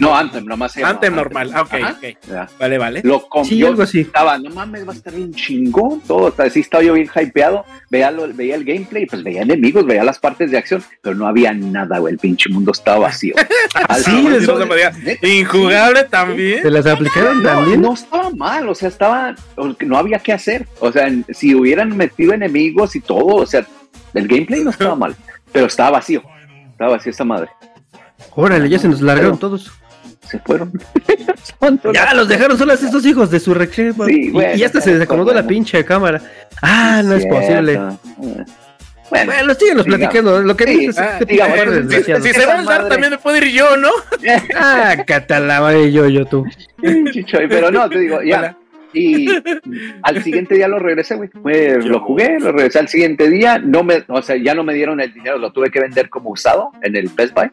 No, 0.00 0.16
Anthem, 0.16 0.44
nomás 0.44 0.72
se 0.72 0.80
llama 0.80 0.90
Anthem 0.90 1.14
normal. 1.14 1.50
Ah, 1.54 1.62
ok, 1.62 1.74
Ajá. 1.74 1.96
ok. 1.96 2.16
Ya. 2.28 2.48
Vale, 2.58 2.78
vale. 2.78 3.00
Lo 3.04 3.24
Sí, 3.44 3.56
yo 3.56 3.68
algo 3.68 3.82
así. 3.84 4.00
estaba, 4.00 4.36
no 4.38 4.50
mames, 4.50 4.86
va 4.86 4.92
a 4.92 4.96
estar 4.96 5.14
bien 5.14 5.32
chingón 5.32 6.00
todo. 6.02 6.34
Así 6.38 6.60
estaba 6.60 6.82
yo 6.82 6.94
bien 6.94 7.08
hypeado. 7.14 7.64
Veía, 7.88 8.10
lo- 8.10 8.28
veía 8.34 8.56
el 8.56 8.64
gameplay, 8.64 9.06
pues 9.06 9.22
veía 9.22 9.42
enemigos, 9.42 9.86
veía 9.86 10.02
las 10.04 10.18
partes 10.18 10.50
de 10.50 10.58
acción, 10.62 10.82
pero 11.00 11.14
no 11.14 11.26
había 11.26 11.52
nada, 11.52 11.98
güey. 11.98 12.12
El 12.14 12.18
pinche 12.18 12.48
mundo 12.50 12.72
estaba 12.72 13.00
vacío. 13.00 13.34
Al 13.88 14.02
Sí, 14.02 14.22
no 14.22 14.56
se 14.56 15.28
Injugable 15.28 16.04
también. 16.04 16.62
¿Se 16.62 16.70
las 16.70 16.86
aplicaron 16.86 17.42
no, 17.42 17.48
también? 17.48 17.80
no 17.80 17.94
estaba 17.94 18.30
mal, 18.30 18.68
o 18.68 18.74
sea, 18.74 18.88
estaba, 18.88 19.34
no 19.80 19.96
había 19.96 20.18
que 20.18 20.32
hacer. 20.32 20.66
O 20.80 20.90
sea, 20.90 21.10
si 21.30 21.54
hubieran 21.54 21.96
metido 21.96 22.32
enemigos 22.32 22.96
y 22.96 23.00
todo, 23.00 23.36
o 23.36 23.46
sea, 23.46 23.66
el 24.14 24.28
gameplay 24.28 24.62
no 24.64 24.70
estaba 24.70 24.94
mal, 24.96 25.14
pero 25.52 25.66
estaba 25.66 25.90
vacío. 25.90 26.22
Estaba 26.70 26.92
vacío 26.92 27.12
esa 27.12 27.24
madre. 27.24 27.50
Órale, 28.34 28.68
ya 28.68 28.78
se 28.78 28.88
nos 28.88 29.00
largaron 29.02 29.38
Pero- 29.38 29.50
todos. 29.50 29.72
Se 30.28 30.38
fueron. 30.38 30.72
Ya 31.92 32.14
los 32.14 32.28
dejaron 32.28 32.58
solos 32.58 32.82
estos 32.82 33.04
hijos 33.06 33.30
de 33.30 33.38
su 33.38 33.54
recreo. 33.54 33.94
Sí, 34.06 34.26
y, 34.26 34.30
bueno, 34.30 34.54
y 34.56 34.64
hasta 34.64 34.80
se 34.80 34.94
desacomodó 34.94 35.32
la 35.32 35.46
pinche 35.46 35.84
cámara. 35.84 36.20
Ah, 36.60 37.02
no 37.04 37.14
es 37.14 37.26
posible. 37.26 37.80
Bueno, 39.12 39.32
Bueno, 39.32 39.54
síguenos 39.54 39.84
Digamos. 39.84 40.06
platicando. 40.08 40.42
Lo 40.42 40.56
que 40.56 40.64
Sí, 40.64 40.78
dices 40.78 40.98
ah, 40.98 41.18
digamos, 41.26 41.56
de 41.58 41.64
si- 41.64 41.72
Si, 41.72 41.82
desgraciados. 41.82 42.22
si 42.24 42.32
se 42.32 42.46
va 42.46 42.58
a 42.58 42.62
dar, 42.62 42.88
también 42.88 43.10
me 43.10 43.18
puedo 43.18 43.36
ir 43.36 43.48
yo, 43.52 43.76
¿no? 43.76 43.90
Ah, 44.56 44.96
catalaba 45.06 45.72
yo, 45.74 46.08
yo, 46.08 46.24
tú. 46.24 46.46
Chichoy, 47.12 47.46
pero 47.48 47.70
no, 47.70 47.88
te 47.90 47.98
digo, 47.98 48.22
ya. 48.22 48.38
Hola. 48.38 48.56
Y 48.94 49.26
al 50.02 50.22
siguiente 50.22 50.54
día 50.54 50.68
lo 50.68 50.78
regresé, 50.78 51.14
güey. 51.16 51.28
Fue- 51.28 51.78
Lo 51.82 52.00
jugué, 52.00 52.38
lo 52.40 52.52
regresé 52.52 52.78
al 52.78 52.88
siguiente 52.88 53.28
día. 53.28 53.58
No 53.58 53.82
me, 53.82 54.04
o 54.08 54.22
sea, 54.22 54.36
ya 54.36 54.54
no 54.54 54.64
me 54.64 54.74
dieron 54.74 55.00
el 55.00 55.12
dinero, 55.12 55.38
lo 55.38 55.52
tuve 55.52 55.70
que 55.70 55.80
vender 55.80 56.08
como 56.10 56.30
usado 56.30 56.70
en 56.82 56.96
el 56.96 57.08
Best 57.08 57.34
Buy. 57.34 57.50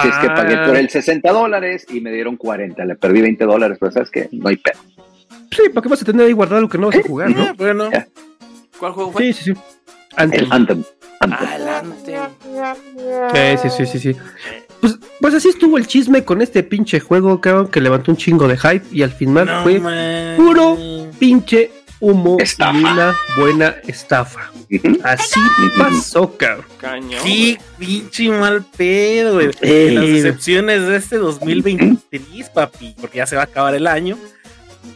Si 0.00 0.08
es 0.08 0.14
que 0.16 0.26
pagué 0.28 0.54
Ah. 0.56 0.66
por 0.66 0.76
el 0.76 0.88
60 0.90 1.30
dólares 1.32 1.86
y 1.90 2.00
me 2.00 2.12
dieron 2.12 2.36
40. 2.36 2.84
Le 2.84 2.94
perdí 2.96 3.20
20 3.22 3.44
dólares, 3.44 3.78
pero 3.80 3.92
sabes 3.92 4.10
que 4.10 4.28
no 4.32 4.48
hay 4.48 4.56
pedo. 4.56 4.78
Sí, 5.50 5.68
¿para 5.70 5.82
qué 5.82 5.88
vas 5.88 6.02
a 6.02 6.04
tener 6.04 6.26
ahí 6.26 6.32
guardado 6.32 6.60
lo 6.62 6.68
que 6.68 6.78
no 6.78 6.86
vas 6.88 6.96
a 6.96 7.02
jugar, 7.02 7.30
no? 7.30 7.42
Ah, 7.42 7.54
bueno. 7.56 7.90
¿Cuál 8.78 8.92
juego 8.92 9.12
fue? 9.12 9.24
Sí, 9.24 9.32
sí, 9.32 9.54
sí. 9.54 9.60
Anthem. 10.16 10.44
El 10.44 10.52
Anthem. 10.52 10.84
Adelante. 11.20 12.18
Sí, 13.62 13.68
sí, 13.70 13.86
sí, 13.86 13.98
sí, 13.98 14.12
sí. 14.14 14.20
Pues, 14.80 14.96
pues 15.20 15.34
así 15.34 15.48
estuvo 15.48 15.76
el 15.78 15.86
chisme 15.86 16.24
con 16.24 16.40
este 16.40 16.62
pinche 16.62 17.00
juego, 17.00 17.40
cabrón, 17.40 17.68
que 17.68 17.80
levantó 17.80 18.12
un 18.12 18.16
chingo 18.16 18.46
de 18.46 18.56
hype 18.56 18.84
y 18.92 19.02
al 19.02 19.10
final 19.10 19.46
No, 19.46 19.62
fue 19.64 19.80
man. 19.80 20.36
puro 20.36 20.78
pinche 21.18 21.72
humo 22.00 22.36
Estafa. 22.38 22.78
y 22.78 22.84
una 22.84 23.16
buena 23.36 23.74
estafa. 23.86 24.52
Así 25.02 25.40
pasó, 25.76 26.36
cabrón. 26.36 26.66
Cañón. 26.78 27.20
Sí, 27.24 27.58
pinche 27.78 28.28
mal 28.28 28.64
pedo, 28.76 29.34
güey. 29.34 29.50
Eh. 29.62 29.90
Las 29.92 30.04
decepciones 30.06 30.86
de 30.86 30.96
este 30.96 31.16
2023, 31.16 32.50
papi, 32.50 32.94
porque 33.00 33.18
ya 33.18 33.26
se 33.26 33.34
va 33.34 33.42
a 33.42 33.44
acabar 33.46 33.74
el 33.74 33.86
año. 33.88 34.16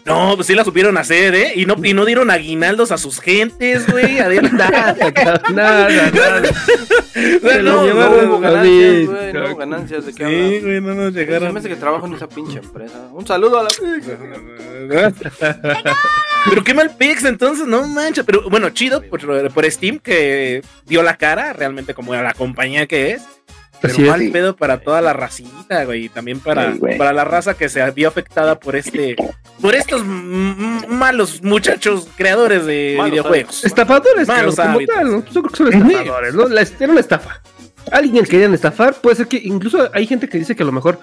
No, 0.04 0.34
pues 0.34 0.46
sí 0.48 0.54
la 0.54 0.64
supieron 0.64 0.96
hacer, 0.98 1.34
¿eh? 1.34 1.52
Y 1.54 1.64
no, 1.66 1.76
y 1.82 1.94
no 1.94 2.04
dieron 2.04 2.30
aguinaldos 2.30 2.90
a 2.92 2.98
sus 2.98 3.20
gentes, 3.20 3.90
güey. 3.90 4.16
Nada, 4.52 4.96
nada, 5.52 6.10
nada. 6.10 6.40
O 6.40 6.44
sea, 7.14 7.52
Se 7.52 7.62
lo 7.62 7.72
no, 7.72 7.84
llevaron 7.86 8.28
No 8.28 8.30
hubo 8.36 8.40
ganancias, 8.40 9.06
güey. 9.06 9.32
No 9.32 9.46
hubo 9.46 9.56
ganancias. 9.56 10.06
¿De 10.06 10.12
qué 10.14 10.24
Sí, 10.26 10.60
güey, 10.64 10.80
no 10.80 10.94
nos 10.94 11.14
Se 11.14 11.20
llegaron. 11.20 11.52
me 11.52 11.60
hace 11.60 11.68
que 11.68 11.76
trabajo 11.76 12.06
en 12.06 12.14
esa 12.14 12.28
pinche 12.28 12.58
empresa. 12.58 12.98
Un 13.12 13.26
saludo 13.26 13.60
a 13.60 13.62
la. 13.64 13.68
Pero 16.50 16.64
qué 16.64 16.74
mal 16.74 16.90
pix, 16.96 17.24
entonces, 17.24 17.66
no 17.66 17.86
manches. 17.86 18.24
Pero 18.24 18.48
bueno, 18.50 18.70
chido 18.70 19.02
por, 19.02 19.52
por 19.52 19.70
Steam 19.70 19.98
que 20.00 20.62
dio 20.86 21.02
la 21.02 21.16
cara 21.16 21.52
realmente 21.52 21.94
como 21.94 22.12
a 22.14 22.22
la 22.22 22.34
compañía 22.34 22.86
que 22.86 23.12
es. 23.12 23.22
Pero 23.82 23.98
mal 23.98 24.20
Sí. 24.20 24.28
pedo 24.28 24.56
para 24.56 24.78
toda 24.80 25.00
la 25.02 25.12
racita, 25.12 25.84
güey. 25.84 26.04
Y 26.04 26.08
también 26.08 26.38
para, 26.40 26.72
Sí, 26.72 26.78
güey. 26.78 26.96
para 26.96 27.12
la 27.12 27.24
raza 27.24 27.54
que 27.54 27.68
se 27.68 27.88
vio 27.90 28.08
afectada 28.08 28.58
por 28.58 28.76
este. 28.76 29.16
Por 29.60 29.74
estos 29.74 30.02
malos 30.88 31.42
muchachos 31.42 32.08
creadores 32.16 32.64
de 32.66 32.94
Malos 32.96 33.10
videojuegos. 33.10 33.64
Estafadores, 33.64 34.28
Malos 34.28 34.56
como 34.56 34.78
tal, 34.86 35.10
¿no? 35.10 35.24
Yo 35.26 35.42
creo 35.42 35.50
que 35.50 35.56
son 35.56 35.72
estafadores, 35.72 36.34
¿no? 36.34 36.48
La- 36.48 36.62
era 36.62 36.90
una 36.92 37.00
estafa. 37.00 37.42
Alguien 37.90 38.24
querían 38.24 38.54
estafar, 38.54 38.94
puede 38.94 39.16
ser 39.16 39.26
que 39.26 39.38
incluso 39.42 39.90
hay 39.92 40.06
gente 40.06 40.28
que 40.28 40.38
dice 40.38 40.54
que 40.54 40.62
a 40.62 40.66
lo 40.66 40.72
mejor 40.72 41.00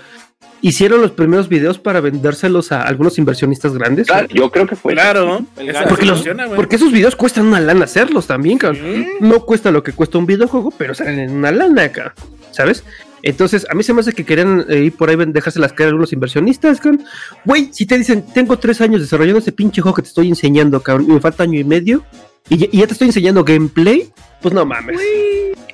hicieron 0.61 1.01
los 1.01 1.11
primeros 1.11 1.49
videos 1.49 1.77
para 1.77 1.99
vendérselos 1.99 2.71
a 2.71 2.81
algunos 2.81 3.17
inversionistas 3.17 3.73
grandes. 3.73 4.07
Claro, 4.07 4.27
yo 4.29 4.49
creo 4.49 4.65
que 4.67 4.75
fue. 4.77 4.93
Claro. 4.93 5.45
Porque, 5.89 6.05
los- 6.05 6.19
funciona, 6.19 6.45
güey. 6.45 6.55
porque 6.55 6.77
esos 6.77 6.91
videos 6.91 7.15
cuestan 7.17 7.47
una 7.47 7.59
lana 7.59 7.83
hacerlos 7.85 8.27
también, 8.27 8.57
cabrón. 8.57 9.05
No 9.19 9.45
cuesta 9.45 9.71
lo 9.71 9.83
que 9.83 9.91
cuesta 9.91 10.17
un 10.17 10.25
videojuego, 10.25 10.71
pero 10.77 10.95
salen 10.95 11.19
en 11.19 11.31
una 11.31 11.51
lana, 11.51 11.89
cabrón. 11.91 12.13
¿Sabes? 12.51 12.83
Entonces, 13.21 13.67
a 13.69 13.75
mí 13.75 13.83
se 13.83 13.93
me 13.93 13.99
hace 13.99 14.13
que 14.13 14.25
querían 14.25 14.65
eh, 14.69 14.79
ir 14.85 14.95
por 14.95 15.09
ahí 15.09 15.17
dejárselas 15.27 15.73
caer 15.73 15.87
a 15.87 15.89
algunos 15.89 16.13
inversionistas, 16.13 16.79
cabrón. 16.79 17.03
Güey, 17.43 17.69
si 17.73 17.85
te 17.85 17.97
dicen, 17.97 18.23
tengo 18.33 18.57
tres 18.57 18.79
años 18.79 19.01
desarrollando 19.01 19.39
ese 19.39 19.51
pinche 19.51 19.81
juego 19.81 19.95
que 19.95 20.03
te 20.03 20.07
estoy 20.07 20.29
enseñando, 20.29 20.81
cabrón, 20.81 21.07
y 21.09 21.13
me 21.13 21.19
falta 21.19 21.43
año 21.43 21.59
y 21.59 21.63
medio, 21.65 22.03
y, 22.47 22.57
ya- 22.57 22.67
y 22.71 22.77
ya 22.79 22.87
te 22.87 22.93
estoy 22.93 23.07
enseñando 23.09 23.43
gameplay, 23.43 24.09
pues 24.41 24.53
no 24.53 24.65
mames. 24.65 24.99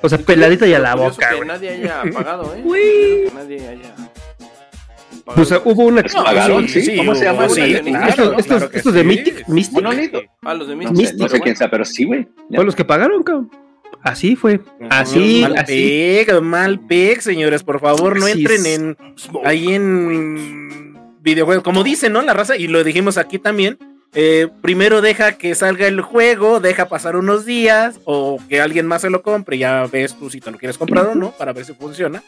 O 0.02 0.08
sea, 0.08 0.18
peladita 0.18 0.66
y 0.66 0.74
a 0.74 0.78
la 0.80 0.96
boca, 0.96 1.30
que 1.30 1.36
güey. 1.36 1.48
nadie 1.48 1.70
haya 1.70 2.02
pagado, 2.12 2.52
¿eh? 2.54 2.62
Que 3.28 3.32
nadie 3.34 3.68
haya 3.68 3.94
pagado. 5.24 5.42
O 5.42 5.44
sea, 5.44 5.60
hubo 5.64 5.84
una... 5.84 6.02
No, 6.02 6.24
pagaron, 6.24 6.68
sí. 6.68 6.96
¿Cómo 6.96 7.14
se 7.14 7.24
llama? 7.24 7.48
Sí, 7.48 7.74
claro, 7.82 8.08
estos 8.08 8.38
estos- 8.38 8.46
claro 8.46 8.70
que 8.70 8.78
estos 8.78 8.94
de. 8.94 9.04
Mythic, 9.04 9.48
Mystic, 9.48 9.74
Monolith. 9.74 10.14
Ah, 10.42 10.54
los 10.54 10.68
de 10.68 10.76
No 10.76 10.90
Mystic. 10.90 11.08
sé, 11.08 11.16
no 11.16 11.28
sé 11.28 11.40
quién 11.40 11.56
sea, 11.56 11.70
pero 11.70 11.84
sí, 11.84 12.04
güey. 12.04 12.28
Fueron 12.48 12.66
los 12.66 12.76
que 12.76 12.84
pagaron, 12.84 13.22
cabrón. 13.22 13.50
Así 14.02 14.36
fue. 14.36 14.60
Así, 14.90 15.40
mal 15.42 15.56
así. 15.58 16.24
pick, 16.26 16.40
mal 16.40 16.80
pick, 16.86 17.20
señores, 17.20 17.62
por 17.62 17.80
favor, 17.80 18.18
no 18.18 18.28
entren 18.28 18.66
en 18.66 18.96
ahí 19.44 19.74
en 19.74 20.96
videojuegos, 21.20 21.64
como 21.64 21.82
dice, 21.82 22.08
¿no? 22.08 22.22
La 22.22 22.34
raza, 22.34 22.56
y 22.56 22.68
lo 22.68 22.84
dijimos 22.84 23.18
aquí 23.18 23.38
también. 23.38 23.78
eh, 24.14 24.48
primero 24.62 25.02
deja 25.02 25.32
que 25.32 25.54
salga 25.54 25.86
el 25.88 26.00
juego, 26.00 26.60
deja 26.60 26.88
pasar 26.88 27.16
unos 27.16 27.44
días 27.44 28.00
o 28.04 28.38
que 28.48 28.60
alguien 28.60 28.86
más 28.86 29.02
se 29.02 29.10
lo 29.10 29.20
compre, 29.22 29.58
ya 29.58 29.84
ves 29.86 30.14
tú 30.18 30.30
si 30.30 30.40
te 30.40 30.50
lo 30.50 30.56
quieres 30.58 30.78
comprar 30.78 31.06
o 31.06 31.14
no, 31.14 31.32
para 31.32 31.52
ver 31.52 31.64
si 31.64 31.74
funciona. 31.74 32.22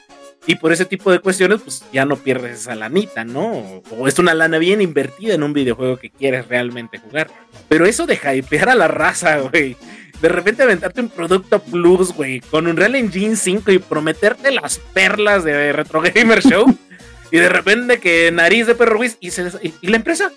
Y 0.46 0.54
por 0.56 0.72
ese 0.72 0.84
tipo 0.84 1.10
de 1.10 1.18
cuestiones, 1.18 1.60
pues 1.62 1.82
ya 1.92 2.04
no 2.04 2.16
pierdes 2.16 2.60
esa 2.60 2.74
lanita, 2.74 3.24
¿no? 3.24 3.82
O 3.98 4.06
es 4.06 4.18
una 4.18 4.34
lana 4.34 4.58
bien 4.58 4.80
invertida 4.80 5.34
en 5.34 5.42
un 5.42 5.52
videojuego 5.52 5.96
que 5.96 6.10
quieres 6.10 6.46
realmente 6.46 6.98
jugar. 6.98 7.28
Pero 7.68 7.86
eso 7.86 8.06
de 8.06 8.14
hypear 8.14 8.68
a 8.70 8.74
la 8.74 8.88
raza, 8.88 9.38
güey. 9.38 9.76
De 10.22 10.28
repente 10.28 10.62
aventarte 10.64 11.00
un 11.00 11.08
producto 11.08 11.60
plus, 11.60 12.12
güey, 12.12 12.40
con 12.40 12.66
un 12.66 12.76
Real 12.76 12.94
Engine 12.96 13.36
5 13.36 13.70
y 13.72 13.78
prometerte 13.78 14.50
las 14.50 14.78
perlas 14.78 15.44
de 15.44 15.72
Retro 15.72 16.00
Gamer 16.02 16.42
Show. 16.42 16.76
y 17.30 17.38
de 17.38 17.48
repente 17.48 18.00
que 18.00 18.30
nariz 18.32 18.66
de 18.66 18.74
perro 18.74 18.96
Ruiz 18.96 19.16
y, 19.20 19.30
se- 19.30 19.50
y- 19.62 19.74
y 19.80 19.86
la 19.88 19.96
empresa. 19.96 20.32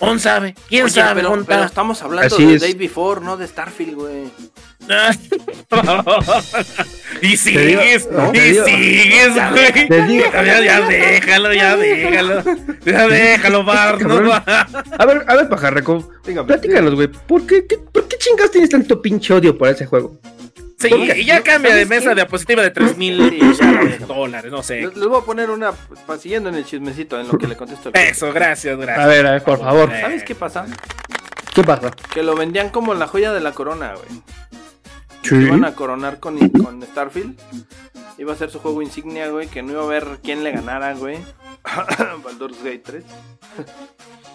¿On 0.00 0.20
sabe? 0.20 0.54
¿Quién 0.68 0.84
Oye, 0.84 0.94
sabe? 0.94 1.22
pero, 1.46 1.64
estamos 1.64 2.00
hablando 2.02 2.36
Así 2.36 2.44
de 2.46 2.54
es. 2.54 2.60
Day 2.60 2.74
Before, 2.74 3.20
no 3.20 3.36
de 3.36 3.48
Starfield, 3.48 3.94
güey. 3.94 4.28
y 7.22 7.36
sigues, 7.36 8.08
¿no? 8.10 8.32
y 8.32 8.38
sigues, 8.54 9.34
güey. 9.50 9.88
Ya, 10.46 10.60
ya 10.62 10.80
déjalo, 10.82 11.52
ya 11.52 11.76
déjalo. 11.76 12.42
Ya 12.84 13.08
déjalo, 13.08 13.64
Bart. 13.64 14.00
no. 14.02 14.32
A 14.32 15.06
ver, 15.06 15.24
a 15.26 15.36
ver, 15.36 15.48
pajarreco. 15.48 16.08
Dígame. 16.24 16.46
Platícanos, 16.46 16.94
güey. 16.94 17.08
¿Por 17.08 17.46
qué, 17.46 17.66
qué- 17.66 17.78
¿Por 17.78 18.06
qué 18.08 18.16
chingas 18.18 18.50
tienes 18.50 18.70
tanto 18.70 19.02
pinche 19.02 19.34
odio 19.34 19.56
por 19.58 19.68
ese 19.68 19.86
juego? 19.86 20.18
Sí, 20.78 20.88
y 20.92 21.24
ya 21.24 21.42
cambia 21.42 21.74
de 21.74 21.86
mesa 21.86 22.10
de 22.10 22.14
diapositiva 22.16 22.62
de 22.62 22.70
3 22.70 22.96
mil 22.96 23.52
dólares, 24.06 24.50
no 24.50 24.62
sé. 24.62 24.82
Les, 24.82 24.96
les 24.96 25.08
voy 25.08 25.20
a 25.20 25.24
poner 25.24 25.50
una, 25.50 25.72
siguiendo 26.20 26.48
en 26.50 26.54
el 26.54 26.64
chismecito, 26.64 27.18
en 27.18 27.26
lo 27.26 27.36
que 27.36 27.48
le 27.48 27.56
contesto. 27.56 27.90
Eso, 27.94 28.32
gracias, 28.32 28.78
gracias. 28.78 29.04
A 29.04 29.08
ver, 29.08 29.26
a 29.26 29.32
ver, 29.32 29.42
por 29.42 29.58
favor. 29.58 29.92
Eh, 29.92 30.00
¿Sabes 30.00 30.22
qué 30.22 30.36
pasa? 30.36 30.66
¿Qué 31.52 31.64
pasa? 31.64 31.90
Que 32.14 32.22
lo 32.22 32.36
vendían 32.36 32.70
como 32.70 32.94
la 32.94 33.08
joya 33.08 33.32
de 33.32 33.40
la 33.40 33.52
corona, 33.52 33.94
güey. 33.94 34.22
Sí. 35.22 35.34
Iban 35.34 35.64
a 35.64 35.74
coronar 35.74 36.20
con, 36.20 36.38
con 36.50 36.80
Starfield. 36.80 37.36
Iba 38.16 38.32
a 38.32 38.36
ser 38.36 38.50
su 38.50 38.60
juego 38.60 38.80
insignia, 38.80 39.28
güey, 39.30 39.48
que 39.48 39.62
no 39.62 39.72
iba 39.72 39.82
a 39.82 39.86
ver 39.86 40.20
quién 40.22 40.44
le 40.44 40.52
ganara, 40.52 40.94
güey. 40.94 41.18
Baldur's 42.24 42.62
Gate 42.62 42.82
3. 42.84 43.04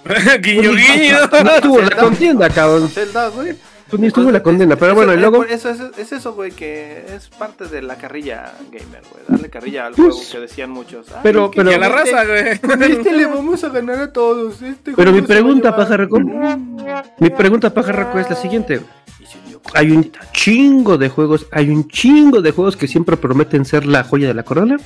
guiño, 0.41 0.71
guiño. 0.71 1.17
No 1.43 1.56
estuvo 1.56 1.82
la 1.82 1.95
contienda, 1.95 2.49
cabrón. 2.49 2.89
Zelda, 2.89 3.29
güey. 3.29 3.56
Pues 3.93 4.01
ni 4.01 4.08
estuvo 4.08 4.32
la 4.32 4.41
condena, 4.41 4.75
pero 4.75 4.88
Eso- 4.93 4.95
bueno, 4.95 5.13
y 5.13 5.17
eh, 5.17 5.19
luego. 5.19 5.43
Eso, 5.43 5.69
eso- 5.69 5.91
es 5.97 6.12
eso, 6.12 6.34
güey, 6.34 6.51
que 6.51 7.06
es 7.15 7.27
parte 7.29 7.65
de 7.67 7.82
la 7.84 7.95
carrilla 7.95 8.53
gamer, 8.71 9.01
güey. 9.12 9.23
Darle 9.27 9.49
carrilla 9.51 9.86
al 9.86 9.93
Pues, 9.93 10.15
juego 10.15 10.32
que 10.32 10.39
decían 10.39 10.71
muchos. 10.71 11.12
Ay, 11.12 11.19
pero- 11.21 11.51
que 11.51 11.58
pero- 11.58 11.71
Y 11.71 11.73
a 11.75 11.77
la 11.77 11.89
con 11.89 11.99
este- 11.99 12.12
raza, 12.12 12.25
güey. 12.25 12.60
Con 12.60 12.84
este 12.84 13.12
le 13.13 13.25
vamos 13.27 13.63
a 13.63 13.69
ganar 13.69 13.99
a 13.99 14.12
todos. 14.12 14.62
Este 14.63 14.93
Pero 14.93 15.12
mi 15.12 15.21
pregunta, 15.21 15.75
pajarraco. 15.75 16.19
Mi 17.19 17.29
pregunta, 17.29 17.73
pajarraco, 17.73 18.17
es 18.17 18.29
la 18.29 18.36
siguiente. 18.36 18.73
Y 18.75 18.79
se 18.79 18.82
unió 18.82 18.82
con 18.82 19.03
Hay 19.73 19.91
un 19.91 20.12
chingo 20.34 20.97
de 20.97 21.10
juegos, 21.10 21.47
hay 21.52 21.69
un 21.69 21.88
chingo 21.88 22.41
de 22.41 22.52
juegos 22.52 22.76
que 22.78 22.88
siempre 22.88 23.17
prometen 23.17 23.65
ser 23.65 23.86
la 23.86 24.04
joya 24.04 24.28
de 24.28 24.34
la 24.34 24.43
corona 24.43 24.78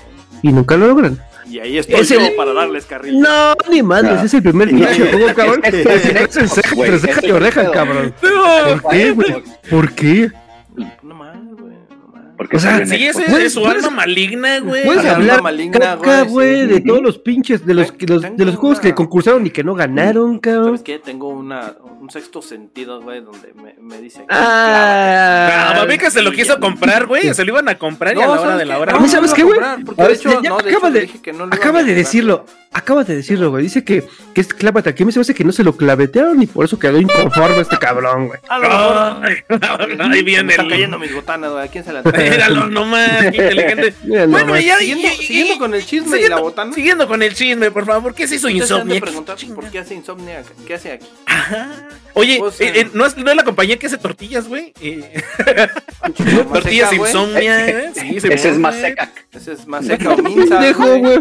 y 0.41 0.51
nunca 0.51 0.77
lo 0.77 0.87
logran. 0.87 1.19
Y 1.49 1.59
ahí 1.59 1.77
estoy 1.77 2.01
Es 2.01 2.09
yo 2.09 2.19
el- 2.19 2.35
para 2.35 2.53
darles 2.53 2.85
carrilla. 2.85 3.19
No, 3.19 3.53
ni 3.71 3.81
madres, 3.81 4.15
No. 4.19 4.23
es 4.23 4.33
el 4.33 4.43
primer 4.43 4.69
pinche 4.69 5.11
juego, 5.11 5.33
cabrón. 5.33 5.61
Entre 5.63 6.49
ceja 6.99 7.25
y 7.27 7.31
oreja, 7.31 7.71
cabrón. 7.71 8.13
No. 8.21 8.81
¿Por 8.81 8.91
qué, 8.91 9.11
güey? 9.11 9.43
¿Por 9.69 9.91
qué? 9.93 10.31
Porque 12.37 12.57
O 12.57 12.59
sea, 12.59 12.85
Sí, 12.85 13.03
ese 13.07 13.23
Puedes- 13.23 13.45
es 13.47 13.53
su 13.53 13.61
puedes- 13.63 13.83
alma 13.83 13.97
maligna, 13.97 14.59
güey. 14.59 14.85
Puedes 14.85 15.05
hablar 15.05 15.41
maligna, 15.41 15.79
caca, 15.79 16.21
güey, 16.23 16.61
sí. 16.61 16.65
de 16.67 16.81
todos 16.81 17.01
los 17.01 17.17
pinches, 17.17 17.65
de 17.65 17.73
los, 17.73 17.91
de 17.97 18.45
los 18.45 18.55
juegos 18.55 18.79
que 18.79 18.87
una- 18.89 18.95
concursaron 18.95 19.45
y 19.47 19.49
que 19.49 19.63
no 19.63 19.73
ganaron, 19.73 20.37
cabrón. 20.39 20.65
¿Sabes 20.65 20.81
qué? 20.83 20.99
Tengo 20.99 21.29
una, 21.29 21.73
un 21.99 22.09
sexto 22.11 22.41
sentido, 22.43 23.01
güey, 23.01 23.21
donde 23.21 23.53
me, 23.55 23.73
me 23.81 23.99
dice... 23.99 24.23
Ah, 24.29 25.69
Ah, 25.69 25.73
mami 25.79 25.97
que 25.97 26.11
se 26.11 26.21
lo 26.21 26.31
quiso 26.31 26.59
comprar, 26.59 27.07
güey. 27.07 27.33
Se 27.33 27.43
lo 27.43 27.51
iban 27.53 27.67
a 27.69 27.77
comprar 27.77 28.15
y 28.15 28.21
a 28.21 28.25
la 28.27 28.31
hora 28.33 28.41
¿sabes 28.41 28.57
de 28.59 28.65
la 28.65 28.79
hora. 28.79 28.91
A 28.93 28.95
mí, 28.97 29.05
No, 29.05 29.09
¿sabes 29.11 29.29
no 29.31 29.35
qué, 29.35 29.43
güey? 29.43 29.59
no, 29.59 29.65
acaba 29.67 30.89
de- 30.89 30.93
le 30.93 31.01
dije 31.01 31.21
que 31.21 31.31
no 31.33 31.39
lo 31.39 31.45
iba 31.47 31.55
a 31.55 31.57
Acaba 31.57 31.83
de 31.83 31.93
decirlo, 31.95 32.45
acaba 32.71 33.03
de 33.03 33.15
decirlo, 33.15 33.49
güey. 33.51 33.63
Dice 33.63 33.83
que, 33.83 34.03
que 34.33 34.41
es 34.41 34.53
clávate 34.53 34.89
aquí. 34.89 35.05
Mí 35.05 35.11
se 35.11 35.19
me 35.19 35.21
hace 35.21 35.33
que 35.33 35.43
no 35.43 35.51
se 35.51 35.63
lo 35.63 35.75
clavetearon 35.75 36.41
y 36.41 36.47
por 36.47 36.65
eso 36.65 36.77
quedó 36.79 36.99
inconforme 36.99 37.59
este 37.61 37.77
cabrón, 37.77 38.27
güey. 38.27 38.39
Ahí 38.49 40.09
Me 40.09 40.23
viene 40.23 40.51
están 40.51 40.69
cayendo 40.69 40.97
mis 40.99 41.13
botanas, 41.13 41.51
güey. 41.51 41.65
¿A 41.65 41.67
quién 41.67 41.83
se 41.83 41.93
la 41.93 42.03
Míralo 42.29 42.67
nomás, 42.67 43.09
qué 43.21 43.27
inteligente. 43.27 43.93
Mira 44.03 44.25
Bueno, 44.27 44.47
nomás. 44.47 44.65
ya, 44.65 44.77
Siguiendo, 44.77 45.07
y- 45.07 45.11
y- 45.11 45.25
siguiendo 45.27 45.57
con 45.57 45.73
el 45.73 45.85
chisme 45.85 46.07
y 46.07 46.11
siguiendo- 46.11 46.35
la 46.35 46.41
botana. 46.41 46.73
Siguiendo 46.73 47.07
con 47.07 47.23
el 47.23 47.33
chisme, 47.33 47.71
por 47.71 47.85
favor. 47.85 48.13
¿Qué 48.13 48.27
se 48.27 48.35
hizo 48.35 48.49
Insomnia? 48.49 48.99
preguntar 49.01 49.35
¿Qué 49.37 49.47
por 49.47 49.69
qué 49.69 49.79
hace 49.79 49.95
Insomnia. 49.95 50.43
¿Qué 50.65 50.73
hace 50.73 50.91
aquí? 50.93 51.05
Ajá. 51.25 51.69
Oye, 52.13 52.37
Pues, 52.39 52.59
eh, 52.61 52.67
eh, 52.67 52.71
eh, 52.81 52.89
¿no, 52.93 53.05
es, 53.05 53.15
¿no 53.17 53.29
es 53.29 53.35
la 53.37 53.43
compañía 53.43 53.77
que 53.77 53.87
hace 53.87 53.97
tortillas, 53.97 54.47
güey? 54.47 54.73
Eh, 54.81 55.21
tortillas 56.51 56.89
seca. 56.89 57.07
Insomnia, 57.07 57.69
¿eh? 57.69 57.91
Sí, 57.93 58.19
se 58.19 58.33
Ese 58.33 58.49
es 58.49 58.57
más 58.57 58.75
seca. 58.75 59.11
Ese 59.31 59.53
es 59.53 59.67
más 59.67 59.85
seca 59.85 60.09
o 60.13 60.17
minza. 60.17 60.57
Pendejo, 60.59 60.97
güey. 60.97 61.19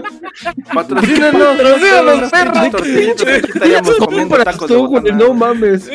Patrocínanos. 0.72 1.56
Patrocínanos, 1.56 2.30
perros. 2.30 2.70
Tortillitas 2.70 3.26
no 5.16 5.34
mames. 5.34 5.90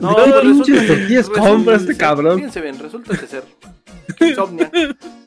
No, 0.00 0.14
¿De 0.14 0.40
pinches 0.42 0.86
tortillas 0.86 1.28
compra 1.28 1.76
este 1.76 1.96
cabrón? 1.96 2.36
Fíjense 2.36 2.60
bien, 2.60 2.78
resulta 2.78 3.16
que 3.16 3.26
ser 3.26 3.44
insomnia. 4.20 4.70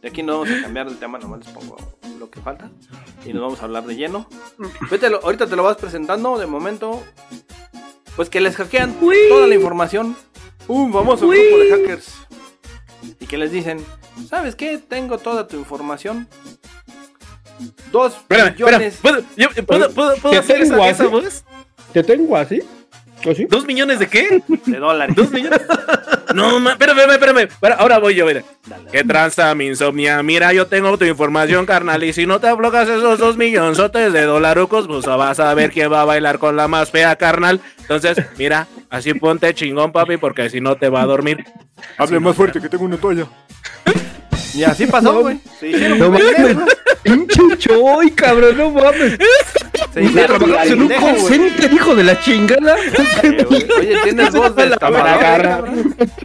De 0.01 0.07
aquí 0.09 0.23
no 0.23 0.39
vamos 0.39 0.57
a 0.57 0.61
cambiar 0.63 0.87
el 0.87 0.97
tema, 0.97 1.17
nomás 1.19 1.39
les 1.45 1.49
pongo 1.49 1.77
lo 2.19 2.29
que 2.29 2.39
falta. 2.41 2.69
Y 3.25 3.33
nos 3.33 3.41
vamos 3.41 3.61
a 3.61 3.65
hablar 3.65 3.85
de 3.85 3.95
lleno. 3.95 4.27
Vete, 4.89 5.07
ahorita 5.07 5.47
te 5.47 5.55
lo 5.55 5.63
vas 5.63 5.77
presentando, 5.77 6.37
de 6.37 6.45
momento. 6.47 7.03
Pues 8.15 8.29
que 8.29 8.39
les 8.41 8.55
hackean 8.55 8.93
toda 9.29 9.47
la 9.47 9.55
información. 9.55 10.15
Un 10.67 10.91
famoso 10.93 11.27
grupo 11.27 11.57
de 11.59 11.69
hackers. 11.71 12.13
Y 13.19 13.27
que 13.27 13.37
les 13.37 13.51
dicen, 13.51 13.83
¿sabes 14.29 14.55
qué? 14.55 14.77
Tengo 14.79 15.17
toda 15.17 15.47
tu 15.47 15.57
información. 15.57 16.27
Dos 17.91 18.13
Espérame, 18.15 18.47
espérame. 18.49 18.71
millones. 18.79 18.99
¿Puedo, 19.01 19.21
yo- 19.37 19.65
¿puedo, 19.65 19.91
puedo, 19.91 20.15
puedo 20.17 20.31
¿Qué 20.31 20.37
hacer 20.39 20.59
tengo 20.61 20.75
esa, 20.85 20.89
esa 20.89 21.07
voz? 21.07 21.43
¿Te 21.93 22.03
tengo 22.03 22.35
así? 22.35 22.61
¿O 23.25 23.33
sí? 23.33 23.47
¿Dos 23.49 23.65
millones 23.65 23.99
de 23.99 24.07
qué? 24.07 24.41
de 24.65 24.77
dólares. 24.77 25.15
¿Dos 25.15 25.31
millones? 25.31 25.61
No, 26.33 26.59
ma, 26.59 26.71
espérame, 26.71 27.09
espérame, 27.11 27.47
Ahora 27.77 27.97
voy 27.99 28.15
yo, 28.15 28.25
mira. 28.25 28.43
¿Qué 28.91 29.03
tranza, 29.03 29.53
mi 29.55 29.67
insomnia? 29.67 30.21
Mira, 30.21 30.53
yo 30.53 30.67
tengo 30.67 30.97
tu 30.97 31.05
información, 31.05 31.65
carnal. 31.65 32.03
Y 32.03 32.13
si 32.13 32.25
no 32.25 32.39
te 32.39 32.47
aflojas 32.47 32.89
esos 32.89 33.19
dos 33.19 33.37
millonzotes 33.37 34.11
de 34.11 34.23
dolarucos, 34.23 34.87
pues 34.87 35.05
vas 35.05 35.39
a 35.39 35.53
ver 35.53 35.71
quién 35.71 35.91
va 35.91 36.01
a 36.01 36.05
bailar 36.05 36.39
con 36.39 36.55
la 36.55 36.67
más 36.67 36.91
fea, 36.91 37.15
carnal. 37.15 37.61
Entonces, 37.79 38.17
mira, 38.37 38.67
así 38.89 39.13
ponte 39.13 39.53
chingón, 39.53 39.91
papi, 39.91 40.17
porque 40.17 40.49
si 40.49 40.61
no 40.61 40.75
te 40.75 40.89
va 40.89 41.01
a 41.01 41.05
dormir. 41.05 41.43
Hable 41.97 42.19
más 42.19 42.35
fuerte 42.35 42.59
que 42.59 42.69
tengo 42.69 42.85
una 42.85 42.97
toalla. 42.97 43.27
Y 44.55 44.63
así 44.63 44.85
pasó, 44.87 45.21
güey. 45.21 45.37
Se 45.59 45.69
hicieron 45.69 45.99
No 45.99 46.09
mames. 46.09 46.57
Pinche 47.03 47.57
Choy, 47.57 48.11
cabrón, 48.11 48.57
no 48.57 48.71
mames. 48.71 49.17
Se 49.93 49.99
dice 50.01 50.25
trabajamos 50.25 50.67
en 50.67 50.81
un 50.81 50.87
call 50.89 51.19
center, 51.19 51.73
hijo 51.73 51.95
de 51.95 52.03
la 52.03 52.19
chingada. 52.19 52.75
Oye, 53.49 53.97
tienes 54.03 54.33
voz 54.33 54.55
de 54.55 54.63
estafador. 54.67 55.65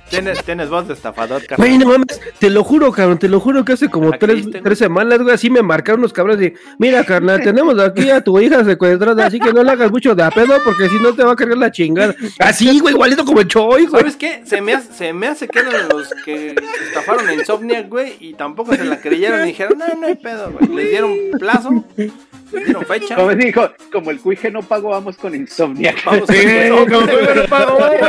Tienes, 0.08 0.42
tienes 0.44 0.68
voz 0.68 0.88
de 0.88 0.94
estafador, 0.94 1.42
Güey, 1.56 1.76
cabrón. 1.76 1.78
no 1.78 1.86
mames, 1.88 2.20
te 2.38 2.50
lo 2.50 2.64
juro, 2.64 2.90
cabrón, 2.92 3.18
te 3.18 3.28
lo 3.28 3.38
juro 3.40 3.64
que 3.64 3.74
hace 3.74 3.88
como 3.88 4.10
tres, 4.12 4.46
tres 4.62 4.78
semanas, 4.78 5.20
güey, 5.20 5.34
así 5.34 5.50
me 5.50 5.62
marcaron 5.62 6.00
unos 6.00 6.12
cabrones 6.12 6.40
de, 6.40 6.54
mira, 6.78 7.04
carnal, 7.04 7.42
tenemos 7.42 7.78
aquí 7.78 8.10
a 8.10 8.20
tu 8.22 8.40
hija 8.40 8.64
secuestrada, 8.64 9.26
así 9.26 9.38
que 9.38 9.52
no 9.52 9.62
le 9.62 9.70
hagas 9.70 9.90
mucho 9.90 10.14
de 10.14 10.22
a 10.22 10.30
pedo 10.30 10.58
porque 10.64 10.88
si 10.88 10.96
no 10.96 11.14
te 11.14 11.22
va 11.22 11.32
a 11.32 11.36
cargar 11.36 11.58
la 11.58 11.70
chingada. 11.70 12.14
Así, 12.38 12.80
güey, 12.80 12.94
igualito 12.94 13.24
como 13.24 13.40
el 13.40 13.48
Choy, 13.48 13.86
güey. 13.86 14.00
¿Sabes 14.02 14.16
qué? 14.16 14.42
Se 14.44 14.60
me, 14.60 14.72
hace, 14.74 14.92
se 14.92 15.12
me 15.12 15.28
hace 15.28 15.46
que 15.46 15.58
eran 15.60 15.88
los 15.90 16.08
que 16.24 16.54
estafaron 16.88 17.28
a 17.28 17.34
Insomniac, 17.34 17.88
güey, 17.88 18.16
y 18.20 18.34
tampoco 18.34 18.74
se 18.76 18.84
la 18.84 19.00
creyeron 19.00 19.42
y 19.44 19.46
dijeron, 19.48 19.78
no, 19.78 19.86
no 20.00 20.06
hay 20.06 20.14
pedo, 20.16 20.52
güey. 20.52 20.68
Les 20.76 20.90
dieron 20.90 21.16
plazo, 21.38 21.84
les 21.96 22.64
dieron 22.64 22.84
fecha. 22.84 23.16
Como 23.16 23.34
dijo, 23.34 23.70
como 23.90 24.10
el 24.10 24.20
cuije 24.20 24.50
no 24.50 24.62
pagó, 24.62 24.90
vamos 24.90 25.16
con 25.16 25.34
insomnia. 25.34 25.94
Vamos 26.04 26.28
Sí, 26.28 26.36
con 26.70 26.86
como 26.88 27.06
que 27.06 27.34
me 27.34 27.48
pagó, 27.48 27.76
güey, 27.78 27.98
con 27.98 28.08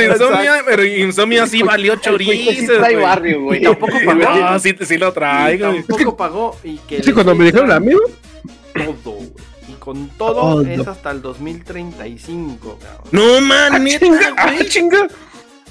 Exacto. 0.00 0.02
insomnia, 0.02 0.54
pero 0.64 0.84
insomnia 0.84 1.46
sí 1.46 1.62
valió 1.62 1.94
El 1.94 2.00
cuije 2.00 2.54
sí 2.60 2.66
trae 2.66 2.92
güey. 2.94 2.96
barrio, 3.04 3.42
güey. 3.42 3.60
Y 3.60 3.62
tampoco 3.64 3.92
pagó. 4.06 4.20
No, 4.38 4.58
sí, 4.58 4.74
sí 4.80 4.96
lo 4.98 5.08
Y 5.08 5.12
traigo. 5.12 5.70
güey. 5.70 5.82
tampoco 5.82 6.16
pagó 6.16 6.56
y 6.64 6.78
que 6.78 7.02
Sí, 7.02 7.12
cuando 7.12 7.34
me 7.34 7.44
dijeron 7.46 7.70
a 7.72 7.80
mí, 7.80 7.92
todo, 9.02 9.14
güey. 9.14 9.30
Y 9.68 9.72
con 9.78 10.08
todo 10.10 10.34
Todo. 10.34 10.60
es 10.66 10.86
hasta 10.86 11.10
el 11.10 11.22
2035, 11.22 12.78
cabrón. 12.80 13.08
No, 13.12 13.40
man, 13.40 13.82
neta, 13.84 13.98
Chinga, 14.06 14.34
ah, 14.36 14.52
chinga. 14.68 15.08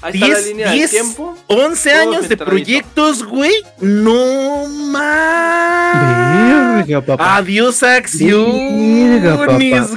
Ahí 0.02 0.14
está 0.14 0.28
la 0.28 0.34
10, 0.34 0.46
línea 0.48 0.72
10, 0.72 0.90
de 0.90 0.98
tiempo. 0.98 1.36
11 1.46 1.90
Todo 1.90 2.00
años 2.00 2.28
de 2.28 2.36
proyectos, 2.36 3.24
güey. 3.24 3.52
No 3.80 4.66
más. 4.92 6.86
Verga, 6.86 7.00
papá. 7.04 7.36
Adiós 7.36 7.82
acciones, 7.82 9.22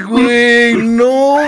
güey. 0.04 0.74
No 0.74 1.06
Todo 1.06 1.36
más. 1.36 1.46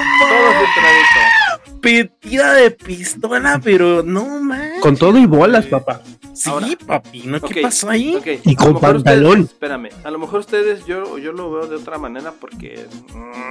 centradito. 0.58 1.45
Petida 1.86 2.54
de 2.56 2.72
pistola, 2.72 3.62
pero 3.64 4.02
no 4.02 4.26
más. 4.42 4.80
Con 4.82 4.98
todo 4.98 5.20
y 5.20 5.28
bolas, 5.28 5.68
papá. 5.68 6.02
Sí, 6.34 6.50
Ahora. 6.50 6.66
papi, 6.84 7.22
¿no? 7.26 7.40
¿Qué 7.40 7.62
pasó 7.62 7.92
ahí? 7.92 8.18
Y 8.44 8.56
con 8.56 8.80
pantalón. 8.80 9.42
ustedes- 9.42 9.52
espérame, 9.54 9.90
a 10.04 10.10
lo 10.10 10.18
mejor 10.18 10.40
ustedes, 10.40 10.84
yo, 10.88 11.20
yo 11.20 11.32
lo 11.32 11.52
veo 11.52 11.68
de 11.68 11.76
otra 11.76 12.00
manera 12.00 12.34
porque. 12.42 12.88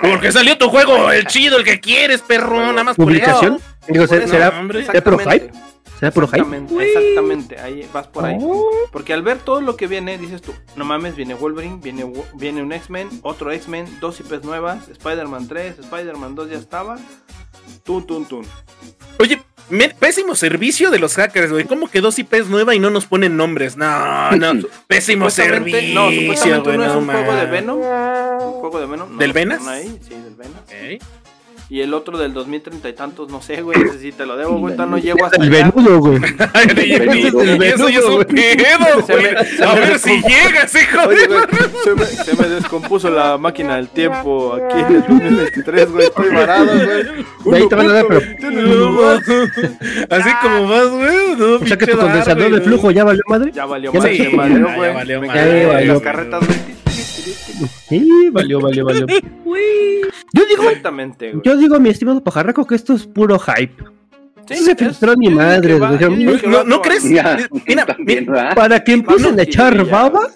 Porque 0.02 0.32
salió 0.32 0.58
tu 0.58 0.68
juego, 0.68 1.12
el 1.12 1.26
chido, 1.26 1.58
el 1.58 1.64
que 1.64 1.78
quieres, 1.78 2.22
perro. 2.22 2.58
Nada 2.58 2.82
más 2.82 2.96
por 2.96 3.04
¿Publicación? 3.06 3.60
Digo, 3.88 4.00
Por 4.04 4.08
¿será, 4.08 4.24
eso, 4.24 4.32
será, 4.34 4.48
hombre. 4.58 4.84
¿será 4.84 5.00
pro 5.00 5.18
hype? 5.18 5.52
Exactamente. 6.08 6.68
¿Será 6.74 6.74
pro 6.74 6.78
hype? 6.78 6.88
Exactamente, 6.88 7.60
ahí 7.60 7.88
vas 7.92 8.06
por 8.08 8.24
ahí. 8.24 8.36
Oh. 8.40 8.68
Porque 8.92 9.12
al 9.12 9.22
ver 9.22 9.38
todo 9.38 9.60
lo 9.60 9.76
que 9.76 9.86
viene, 9.86 10.18
dices 10.18 10.42
tú, 10.42 10.52
no 10.76 10.84
mames, 10.84 11.16
viene 11.16 11.34
Wolverine, 11.34 11.78
viene, 11.82 12.10
viene 12.34 12.62
un 12.62 12.72
X-Men, 12.72 13.08
otro 13.22 13.50
X-Men, 13.52 13.86
dos 14.00 14.20
IPs 14.20 14.44
nuevas, 14.44 14.88
Spider-Man 14.88 15.48
3, 15.48 15.78
Spider-Man 15.78 16.34
2 16.34 16.50
ya 16.50 16.58
estaba. 16.58 16.98
Tun, 17.82 18.06
tun, 18.06 18.24
tun. 18.26 18.46
Oye, 19.18 19.40
me- 19.70 19.88
pésimo 19.90 20.34
servicio 20.34 20.90
de 20.90 20.98
los 20.98 21.14
hackers, 21.14 21.50
güey. 21.50 21.64
¿Cómo 21.64 21.88
que 21.88 22.00
dos 22.00 22.18
IPs 22.18 22.48
nueva 22.48 22.74
y 22.74 22.78
no 22.78 22.90
nos 22.90 23.06
ponen 23.06 23.36
nombres? 23.36 23.76
No, 23.76 24.32
no. 24.32 24.52
Pésimo 24.86 25.30
servicio, 25.30 25.94
no, 25.94 26.10
supuestamente 26.10 26.62
güey. 26.64 26.76
uno 26.76 26.84
es 26.86 26.92
no 26.92 26.98
un 26.98 27.06
juego 27.06 27.34
de. 27.34 27.46
Venom. 27.46 27.78
Un 27.78 28.52
juego 28.60 28.80
de 28.80 28.86
Venom. 28.86 29.12
no 29.12 29.18
¿Del 29.18 29.32
Venas? 29.32 29.66
Ahí, 29.66 29.98
sí, 30.02 30.14
del 30.14 30.34
Venas. 30.34 30.60
Ok. 30.62 31.23
Y 31.74 31.80
el 31.80 31.92
otro 31.92 32.16
del 32.16 32.32
2030 32.32 32.88
y 32.88 32.92
tantos, 32.92 33.28
no 33.32 33.42
sé, 33.42 33.60
güey. 33.60 33.76
Ese 33.82 33.98
sí 33.98 34.12
te 34.12 34.24
lo 34.24 34.36
debo, 34.36 34.58
güey. 34.58 34.76
No 34.76 34.96
llego 34.96 35.24
hasta 35.24 35.42
El 35.42 35.50
venudo, 35.50 35.98
güey. 35.98 36.18
Eso 37.64 37.88
ya 37.88 37.98
es 37.98 38.04
un 38.04 38.24
pedo, 38.26 39.02
güey. 39.04 39.34
A 39.66 39.74
ver 39.74 39.98
si 39.98 40.22
llegas, 40.22 40.72
hijo 40.72 41.08
de... 41.08 41.26
güey, 41.26 41.40
se 41.82 41.94
me, 41.96 42.04
se 42.06 42.36
me 42.40 42.48
descompuso 42.48 43.10
la 43.10 43.38
máquina 43.38 43.74
del 43.74 43.88
tiempo 43.88 44.52
aquí 44.54 44.78
en 44.78 44.86
el 44.86 45.00
2023, 45.00 45.90
güey. 45.90 46.06
Estoy 46.06 46.28
varado, 46.28 46.66
güey. 46.76 47.24
De 47.44 47.56
ahí 47.56 47.68
te 47.68 47.74
van 47.74 47.90
a 47.90 47.92
dar, 47.92 48.06
pero. 48.06 48.20
Así 50.10 50.30
como 50.42 50.68
vas, 50.68 50.90
güey. 50.90 51.36
No, 51.36 51.54
O 51.56 51.66
sea 51.66 51.76
que 51.76 51.86
pinche 51.86 51.92
tu 51.92 51.98
condensador 51.98 52.42
de 52.44 52.50
güey. 52.50 52.60
flujo 52.62 52.90
ya 52.92 53.02
valió 53.02 53.22
madre. 53.26 53.50
Ya 53.52 53.66
valió 53.66 53.92
más, 53.92 54.00
güey. 54.00 54.36
madre. 54.36 55.14
en 55.14 55.68
valió. 55.72 55.94
las 55.94 56.02
carretas, 56.02 56.46
güey. 56.46 56.83
Sí, 57.88 58.28
valió, 58.32 58.60
valió, 58.60 58.84
valió. 58.84 59.06
Yo 59.06 60.44
digo, 60.46 60.62
Exactamente, 60.64 61.30
güey. 61.32 61.42
yo 61.44 61.56
digo, 61.56 61.78
mi 61.80 61.88
estimado 61.90 62.22
pajarraco, 62.22 62.66
que 62.66 62.74
esto 62.74 62.92
es 62.94 63.06
puro 63.06 63.38
hype. 63.38 63.82
Sí, 64.46 64.56
se 64.56 64.76
filtró 64.76 65.16
digo 65.16 65.30
madre, 65.30 65.78
va- 65.78 65.98
yo 65.98 66.10
¿No, 66.10 66.58
va 66.58 66.64
¿No 66.64 66.76
por- 66.76 66.86
crees? 66.88 67.08
Ya, 67.08 67.48
Mira, 67.66 67.86
también, 67.86 68.26
mira. 68.28 68.54
Para 68.54 68.82
que 68.84 68.92
empiecen 68.92 69.38
a 69.38 69.42
echar 69.42 69.74
ya, 69.76 69.90
baba, 69.90 70.28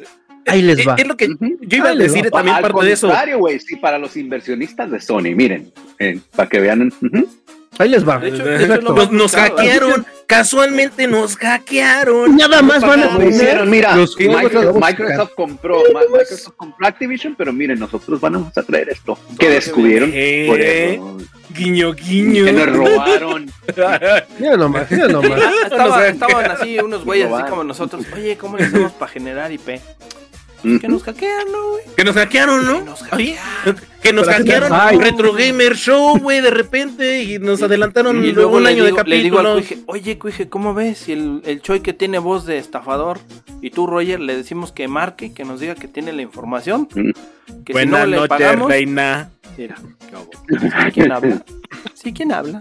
ahí 0.47 0.63
les 0.63 0.87
va. 0.87 0.95
es 0.97 1.07
lo 1.07 1.15
que 1.17 1.29
yo 1.29 1.77
iba 1.77 1.91
a 1.91 1.95
decir 1.95 2.25
va. 2.27 2.31
también 2.31 2.57
Al 2.57 2.63
parte 2.63 2.87
de 2.87 2.93
eso. 2.93 3.09
güey, 3.37 3.61
sí, 3.61 3.77
para 3.77 3.99
los 3.99 4.17
inversionistas 4.17 4.91
de 4.91 5.01
Sony, 5.01 5.35
miren, 5.37 5.71
eh, 5.99 6.21
para 6.35 6.49
que 6.49 6.61
vean. 6.61 6.91
Ahí 7.79 7.89
les 7.89 8.07
va. 8.07 8.19
De 8.19 8.29
hecho, 8.29 8.45
de 8.45 8.65
hecho, 8.65 8.77
lo 8.83 8.93
Nos, 8.93 9.13
nos 9.13 9.33
hackearon, 9.37 10.07
casualmente 10.27 11.07
nos 11.07 11.37
hackearon. 11.37 12.37
Nada 12.37 12.61
más 12.61 12.83
van 12.83 13.03
a 13.05 13.11
poner 13.17 13.65
mira, 13.67 13.97
los 13.97 14.17
Microsoft, 14.19 15.31
compró, 15.37 15.83
Microsoft 15.85 16.55
compró 16.57 16.87
Activision, 16.87 17.35
pero 17.37 17.53
miren, 17.53 17.79
nosotros 17.79 18.21
vamos 18.21 18.57
a 18.57 18.63
traer 18.63 18.89
esto, 18.91 19.19
que 19.39 19.49
descubrieron 19.49 20.11
Eh, 20.13 20.97
por 20.99 21.29
Guiño, 21.57 21.95
guiño. 21.95 22.45
que 22.45 22.53
nos 22.53 22.67
robaron. 22.67 23.51
Mira 24.39 24.57
nomás, 24.57 24.91
mira 24.91 25.09
nomás. 25.09 25.41
Estaban 26.13 26.51
así 26.51 26.79
unos 26.79 27.05
güeyes 27.05 27.33
así 27.33 27.49
como 27.49 27.65
nosotros. 27.65 28.05
Oye, 28.15 28.37
¿cómo 28.37 28.59
le 28.59 28.65
hacemos 28.65 28.93
para 28.93 29.11
generar 29.11 29.51
IP? 29.51 29.81
Que 30.63 30.89
nos 30.89 31.03
hackean, 31.05 31.53
¿no, 31.53 31.71
güey? 31.71 31.83
Que 31.97 32.05
nos 32.05 32.17
hackearon, 32.17 32.67
¿no? 32.67 32.79
Que 32.79 32.85
nos 32.85 33.03
hackearon. 33.03 33.77
que 34.03 34.13
nos 34.13 34.29
hackearon. 34.29 35.01
Retro 35.01 35.33
Gamer 35.33 35.77
Show, 35.77 36.19
güey, 36.19 36.41
de 36.41 36.51
repente 36.51 37.23
y 37.23 37.39
nos 37.39 37.63
adelantaron 37.63 38.25
Y 38.25 38.33
luego 38.33 38.57
un 38.57 38.67
año 38.67 38.85
digo, 38.85 39.03
de 39.03 39.09
le 39.09 39.23
digo 39.23 39.39
al. 39.39 39.55
Cuije, 39.55 39.79
oye 39.87 40.19
Cuije, 40.19 40.49
¿cómo 40.49 40.75
ves? 40.75 40.99
Si 40.99 41.13
el, 41.13 41.43
el 41.45 41.63
Choi 41.63 41.81
que 41.81 41.93
tiene 41.93 42.19
voz 42.19 42.45
de 42.45 42.59
estafador 42.59 43.21
y 43.61 43.71
tú, 43.71 43.87
Roger, 43.87 44.21
le 44.21 44.37
decimos 44.37 44.73
que 44.73 44.89
marque, 44.89 45.33
que 45.33 45.45
nos 45.45 45.61
diga 45.61 45.75
que 45.75 45.89
tiene 45.89 46.13
la 46.13 46.23
información, 46.23 46.87
que 46.87 47.73
Buenas 47.73 48.05
si 48.05 48.11
no 48.11 48.17
le 48.23 48.29
noches, 48.29 48.59
reina. 48.61 49.31
Mira, 49.57 49.77
¿qué 50.09 50.15
hago? 50.15 50.31
¿Sí, 50.85 50.93
¿quién 50.93 51.13
habla? 51.13 51.45
¿Sí, 51.95 52.13
quién 52.13 52.33
habla? 52.33 52.61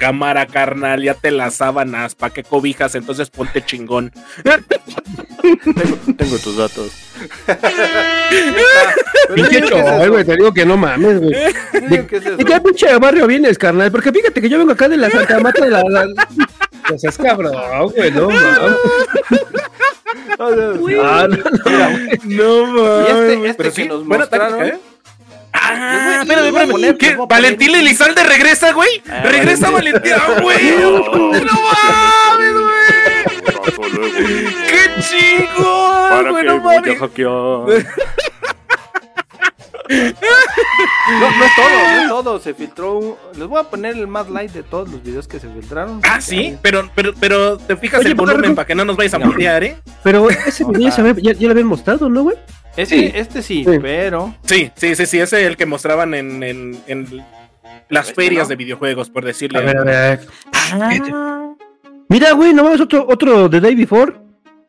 Cámara 0.00 0.46
carnal, 0.46 1.02
ya 1.02 1.12
te 1.14 1.30
las 1.30 1.54
sábanas, 1.56 2.14
¿pa' 2.14 2.30
qué 2.30 2.42
cobijas? 2.42 2.94
Entonces 2.94 3.28
ponte 3.28 3.62
chingón. 3.62 4.10
Tengo, 4.42 5.96
tengo 6.16 6.38
tus 6.38 6.56
datos. 6.56 6.90
Pinche 9.34 9.60
güey, 10.08 10.24
te 10.24 10.36
digo 10.36 10.52
que 10.54 10.64
no 10.64 10.76
mames, 10.78 11.20
güey. 11.20 11.34
¿De 11.88 12.06
qué 12.06 12.16
es 12.16 12.26
eso? 12.26 12.36
¿De 12.36 12.44
qué 12.44 12.60
pinche 12.60 12.96
barrio 12.98 13.26
vienes, 13.26 13.58
carnal? 13.58 13.92
Porque 13.92 14.10
fíjate 14.10 14.40
que 14.40 14.48
yo 14.48 14.58
vengo 14.58 14.72
acá 14.72 14.88
de 14.88 14.96
la 14.96 15.10
Santa 15.10 15.38
Mata 15.38 15.64
de 15.64 15.70
la... 15.70 15.82
la... 15.82 16.06
O 16.92 16.98
sea, 16.98 17.10
es 17.10 17.18
cabrón, 17.18 17.54
güey, 17.94 18.10
no 18.10 18.28
mames. 18.30 18.76
Ah, 20.38 21.28
no, 21.28 22.66
no, 22.66 22.74
No 22.74 23.00
Y 23.02 23.10
este- 23.10 23.36
mames. 23.36 23.56
este 23.58 23.82
que 23.82 23.88
nos 23.88 24.06
buena 24.06 24.24
mostraron- 24.24 24.58
táctica, 24.58 24.66
¿eh? 24.76 24.80
Ah, 25.72 26.18
espérame, 26.22 26.46
espérame. 26.56 26.96
¿Qué? 26.98 27.16
¿Valentín 27.28 27.74
Elizalde 27.74 28.22
regresa, 28.24 28.72
güey? 28.72 29.02
Ah, 29.08 29.22
regresa 29.24 29.70
Valentín, 29.70 30.12
ah, 30.16 30.36
güey. 30.42 30.70
No 30.80 31.02
mames, 31.12 32.54
güey. 32.54 34.10
¡Qué 34.68 34.90
chingón! 35.02 36.30
güey, 36.30 36.44
no 36.44 36.58
mames. 36.60 36.98
No, 39.90 41.30
no 41.36 41.44
es 41.44 41.54
todo, 41.56 41.68
no 41.68 42.00
es 42.02 42.08
todo. 42.08 42.38
Se 42.40 42.54
filtró. 42.54 42.98
un- 42.98 43.16
Les 43.36 43.48
voy 43.48 43.58
a 43.60 43.64
poner 43.64 43.96
el 43.96 44.06
más 44.06 44.28
light 44.30 44.52
de 44.52 44.62
todos 44.62 44.88
los 44.88 45.02
videos 45.02 45.26
que 45.26 45.40
se 45.40 45.48
filtraron. 45.48 46.00
Ah, 46.08 46.20
sí, 46.20 46.56
pero, 46.62 46.88
pero, 46.94 47.12
pero 47.18 47.58
te 47.58 47.76
fijas 47.76 48.00
Oye, 48.00 48.10
el 48.10 48.14
volumen 48.14 48.36
Pajarraco. 48.40 48.54
para 48.56 48.66
que 48.66 48.74
no 48.76 48.84
nos 48.84 48.96
vayas 48.96 49.14
a 49.14 49.18
No. 49.18 49.26
mutear, 49.26 49.64
¿eh? 49.64 49.76
Pero 50.04 50.30
ese 50.30 50.64
video 50.64 50.92
había- 50.96 51.14
ya, 51.20 51.32
ya 51.32 51.46
lo 51.48 51.50
habían 51.52 51.66
mostrado, 51.66 52.08
¿no, 52.08 52.22
güey? 52.22 52.36
Este 52.82 52.96
Sí. 52.98 53.12
este 53.14 53.42
sí, 53.42 53.64
Sí. 53.64 53.78
pero. 53.80 54.34
Sí, 54.44 54.70
sí, 54.74 54.94
sí, 54.94 55.06
sí, 55.06 55.18
ese 55.20 55.40
es 55.42 55.46
el 55.46 55.56
que 55.56 55.66
mostraban 55.66 56.14
en, 56.14 56.42
en, 56.42 56.78
en 56.86 57.06
las 57.88 58.08
Este, 58.08 58.22
ferias 58.22 58.44
¿no? 58.44 58.48
de 58.50 58.56
videojuegos, 58.56 59.10
por 59.10 59.24
decirle. 59.24 59.58
A 59.58 59.62
ver, 59.62 59.76
a 59.78 59.84
ver. 59.84 60.20
Ah. 60.52 61.52
Mira, 62.08 62.32
güey, 62.32 62.52
no 62.52 62.64
mames, 62.64 62.80
otro, 62.80 63.06
otro 63.08 63.48
de 63.48 63.60
Day 63.60 63.74
Before. 63.74 64.14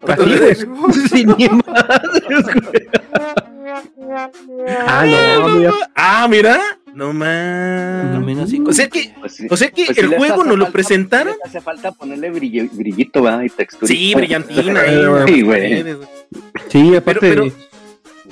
Así. 0.08 0.66
Sí, 1.10 1.26
ni 1.38 1.48
güey. 1.48 1.50
Ah, 4.88 5.06
no, 5.06 5.50
mira. 5.58 5.72
Ah, 5.96 6.28
mira. 6.30 6.60
No 6.94 7.14
más. 7.14 8.52
O 8.68 8.74
sea 8.74 8.90
que, 8.90 9.14
Pues 9.20 9.36
sí. 9.36 9.48
o 9.50 9.56
sea 9.56 9.70
que 9.70 9.86
Pues 9.86 9.98
sí 9.98 10.04
el 10.04 10.10
les 10.10 10.20
juego 10.20 10.44
nos 10.44 10.58
lo 10.58 10.66
falta- 10.66 10.72
presentaron. 10.74 11.36
hace 11.46 11.62
falta 11.62 11.92
ponerle 11.94 12.32
brilli- 12.34 12.70
brillito, 12.72 13.22
¿verdad? 13.22 13.44
Y 13.44 13.50
textura. 13.50 13.88
Sí, 13.88 14.14
brillantina. 14.14 14.84
Sí, 15.28 15.42
güey. 15.42 15.86
Sí, 16.68 16.96
aparte, 16.96 17.20
Pero- 17.30 17.46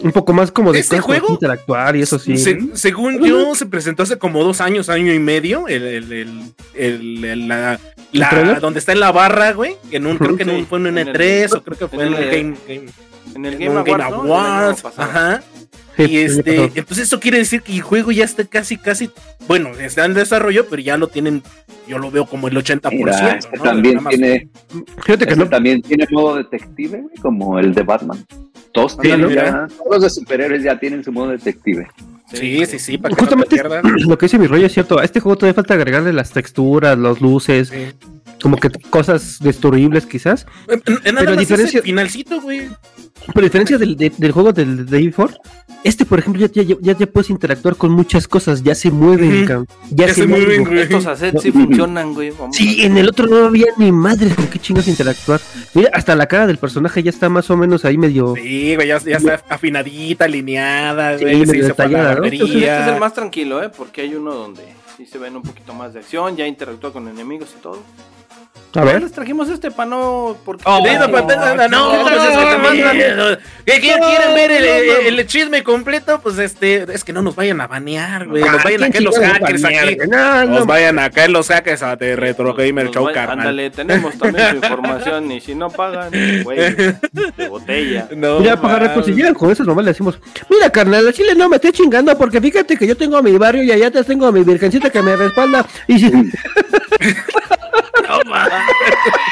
un 0.02 0.12
poco 0.12 0.34
más 0.34 0.52
como 0.52 0.72
de 0.72 0.80
¿Este 0.80 1.00
juego? 1.00 1.28
interactuar 1.30 1.96
y 1.96 2.02
eso 2.02 2.18
sí. 2.20 2.38
Se- 2.38 2.58
según 2.74 3.24
yo, 3.24 3.54
se 3.56 3.66
presentó 3.66 4.04
hace 4.04 4.18
como 4.18 4.44
dos 4.44 4.62
años, 4.62 4.90
año 4.90 5.14
y 5.14 5.20
medio, 5.20 5.68
el, 5.68 5.84
el, 5.84 6.12
el, 6.14 6.42
el- 6.76 7.26
el- 7.26 7.48
la, 7.48 7.80
la- 8.12 8.60
donde 8.60 8.80
está 8.80 8.92
en 8.94 9.00
la 9.02 9.12
barra, 9.12 9.52
güey, 9.54 9.76
en 9.92 10.06
un, 10.08 10.18
creo 10.18 10.36
que 10.38 10.44
en 10.44 10.50
un, 10.52 10.66
fue 10.68 10.80
en 10.80 10.88
un 10.88 10.98
en 10.98 11.08
el- 11.10 11.14
E3 11.16 11.56
o 11.58 11.62
creo 11.64 11.78
que 11.78 11.88
fue 11.88 12.06
en 12.08 12.14
el- 12.14 12.30
Game, 12.30 12.58
Game- 12.68 12.90
En 13.36 13.46
el 13.46 13.58
Game 13.58 13.84
Game 13.84 14.04
Awards, 14.04 14.10
¿no? 14.10 14.16
Awards, 14.36 14.86
ajá. 14.98 15.44
Sí, 15.98 16.06
Y 16.10 16.18
este, 16.20 16.64
entonces 16.76 17.00
eso 17.00 17.20
quiere 17.20 17.40
decir 17.40 17.62
que 17.62 17.74
el 17.74 17.82
juego 17.82 18.12
ya 18.14 18.24
está 18.24 18.46
casi, 18.46 18.78
casi, 18.78 19.12
bueno, 19.50 19.70
está 19.78 20.06
en 20.06 20.14
desarrollo, 20.14 20.66
pero 20.70 20.82
ya 20.82 20.96
lo 20.98 21.08
tienen, 21.10 21.44
yo 21.90 21.98
lo 22.00 22.10
veo 22.10 22.26
como 22.26 22.48
el 22.48 22.56
80%. 22.56 22.90
Mira, 22.92 23.32
este 23.38 23.58
¿no? 23.58 23.64
también 23.64 24.00
tiene, 24.08 24.48
Fíjate 25.04 25.26
que 25.26 25.32
este 25.34 25.36
no. 25.44 25.50
también 25.50 25.82
tiene 25.82 26.08
modo 26.10 26.38
detective, 26.38 27.02
güey, 27.02 27.16
como 27.22 27.60
el 27.60 27.74
de 27.76 27.84
Batman. 27.84 28.26
Todos 28.74 28.98
tienen 29.00 29.30
ya, 29.30 29.68
todos 29.68 29.92
los 29.92 30.02
de 30.04 30.10
superhéroes 30.10 30.64
ya 30.64 30.80
tienen 30.80 31.04
su 31.04 31.12
modo 31.12 31.30
detective. 31.32 31.88
Sí, 32.32 32.64
sí, 32.68 32.78
sí, 32.78 32.98
para 33.00 33.16
que 33.16 33.22
no 33.24 33.28
te 33.28 33.36
Justamente 33.36 33.56
pierdas. 33.56 34.02
lo 34.08 34.18
que 34.18 34.26
dice 34.28 34.38
mi 34.38 34.46
rollo 34.46 34.68
es 34.68 34.74
cierto. 34.74 35.00
A 35.00 35.04
este 35.04 35.20
juego 35.20 35.36
todavía 35.38 35.56
falta 35.56 35.74
agregarle 35.74 36.14
las 36.14 36.32
texturas, 36.32 36.98
las 36.98 37.20
luces, 37.22 37.70
Sí. 37.70 37.88
como 38.42 38.58
que 38.58 38.70
cosas 38.92 39.40
destruibles 39.40 40.06
quizás. 40.06 40.46
En- 40.68 40.84
en- 40.88 41.16
nada 41.16 41.20
Pero 41.26 41.32
más 41.32 41.40
diferencia- 41.40 41.82
finalcito, 41.82 42.40
güey. 42.42 42.70
Pero 43.28 43.40
a 43.40 43.44
diferencia 43.44 43.78
del, 43.78 43.96
de- 43.96 44.12
del 44.18 44.32
juego 44.32 44.52
del 44.54 44.86
Day 44.86 45.06
Before, 45.08 45.34
este, 45.84 46.04
por 46.06 46.20
ejemplo, 46.20 46.46
ya, 46.46 46.64
ya, 46.64 46.76
ya, 46.82 46.98
ya 46.98 47.06
puedes 47.08 47.30
interactuar 47.30 47.76
con 47.76 47.92
muchas 47.92 48.28
cosas, 48.28 48.64
ya 48.64 48.74
se 48.76 48.90
mueven, 48.92 49.38
Ujú. 49.38 49.46
cabrón. 49.48 49.68
ya, 49.92 50.08
Ya 50.08 50.14
se, 50.14 50.22
se 50.22 50.28
mueven. 50.28 50.48
mueven, 50.48 50.66
güey. 50.66 50.80
Estos 50.82 51.06
assets 51.06 51.42
sí 51.42 51.52
funcionan, 51.52 52.14
güey. 52.14 52.32
Vamos 52.32 52.56
Sí, 52.56 52.84
en 52.84 52.98
el 52.98 53.08
otro 53.08 53.28
no 53.28 53.46
había 53.46 53.68
ni 53.78 53.92
madres 53.92 54.34
con 54.36 54.48
qué 54.48 54.60
chingas 54.60 54.88
interactuar. 54.88 55.40
Mira, 55.74 55.90
hasta 55.94 56.16
la 56.16 56.26
cara 56.28 56.48
del 56.48 56.58
personaje 56.58 57.04
ya 57.04 57.10
está 57.12 57.30
más 57.30 57.50
o 57.50 57.56
menos 57.58 57.86
ahí 57.86 57.98
medio. 57.98 58.34
Sí, 58.36 58.76
güey, 58.76 58.88
ya, 58.88 58.98
ya 59.00 59.18
está 59.18 59.42
afinadita, 59.48 60.26
alineada, 60.26 61.18
Sí, 61.18 61.24
güey. 61.24 61.40
Sí, 61.46 61.52
se 61.52 61.58
detallada, 61.68 62.16
¿no? 62.16 62.26
Entonces, 62.26 62.56
este 62.58 62.82
es 62.82 62.88
el 62.88 63.00
más 63.00 63.14
tranquilo, 63.14 63.64
¿eh? 63.64 63.70
Porque 63.70 64.02
hay 64.02 64.16
uno 64.16 64.34
donde 64.34 64.64
sí 64.98 65.06
se 65.06 65.18
ven 65.18 65.36
un 65.36 65.44
poquito 65.44 65.74
más 65.74 65.94
de 65.94 66.00
acción, 66.00 66.36
ya 66.36 66.46
interactúa 66.48 66.92
con 66.92 67.08
enemigos 67.08 67.50
y 67.58 67.62
todo. 67.62 67.82
A 68.76 68.84
ver. 68.84 69.02
Les 69.02 69.12
trajimos 69.12 69.50
este 69.50 69.72
para 69.72 69.90
no. 69.90 70.38
Porque 70.46 70.64
Oh, 70.68 70.78
sí, 70.86 70.94
no, 70.94 71.08
no, 71.08 71.12
pa- 71.12 71.26
pa- 71.28 71.68
no, 71.68 71.68
no, 71.70 72.02
pues 72.04 72.14
es 72.16 72.38
que 72.38 72.46
también, 72.46 73.18
no. 73.18 73.26
¿Qué 73.66 73.80
quieren, 73.80 74.36
ver 74.36 74.52
el, 74.52 74.66
el- 75.08 75.20
el 75.20 75.28
chisme 75.28 75.64
completo? 75.64 76.20
Pues 76.22 76.38
este, 76.38 76.86
es 76.94 77.04
que 77.04 77.12
no 77.12 77.24
nos 77.24 77.36
vayan 77.36 77.60
a 77.62 77.68
banear, 77.68 78.28
güey. 78.28 78.44
Nos 78.44 78.64
vayan 78.64 78.84
a 78.84 78.90
caer 78.92 79.04
los 79.04 79.18
hackers 79.18 79.64
aquí. 79.66 79.98
No, 80.08 80.46
Nos 80.46 80.60
no, 80.62 80.66
vayan 80.68 81.00
a 81.00 81.10
caer 81.10 81.32
los 81.32 81.48
hackers 81.48 81.82
a 81.82 81.96
de 81.96 82.16
Retro 82.16 82.54
Gamer 82.54 82.86
Nos 82.86 82.94
Show, 82.94 83.06
carnal. 83.12 83.40
Ándale, 83.40 83.72
tenemos 83.72 84.16
también 84.20 84.50
su 84.52 84.56
información 84.58 85.32
y 85.32 85.42
si 85.42 85.56
no 85.56 85.70
pagan, 85.72 86.12
güey, 86.44 86.58
de 87.38 87.48
botella. 87.50 88.08
No, 88.16 88.40
Mira, 88.40 88.62
pagar 88.62 88.90
mames. 88.90 89.06
si 89.06 89.14
llegan 89.14 89.34
con 89.34 89.50
esas 89.52 89.66
nomás 89.66 89.84
le 89.84 89.92
decimos, 89.92 90.20
mira 90.48 90.70
carnal, 90.72 91.08
al 91.08 91.14
chile 91.14 91.34
no 91.36 91.50
me 91.50 91.56
esté 91.56 91.72
chingando 91.72 92.16
porque 92.18 92.40
fíjate 92.40 92.78
que 92.78 92.86
yo 92.86 92.96
tengo 92.96 93.18
a 93.18 93.22
mi 93.24 93.36
barrio 93.38 93.64
y 93.64 93.72
allá 93.72 93.90
te 93.90 94.04
tengo 94.04 94.28
a 94.28 94.32
mi 94.32 94.44
virgencita 94.44 94.90
que 94.92 95.02
me 95.02 95.16
respalda 95.16 95.66
y 95.88 95.98
si 96.00 96.12
No, 98.10 98.22
mames. 98.26 99.20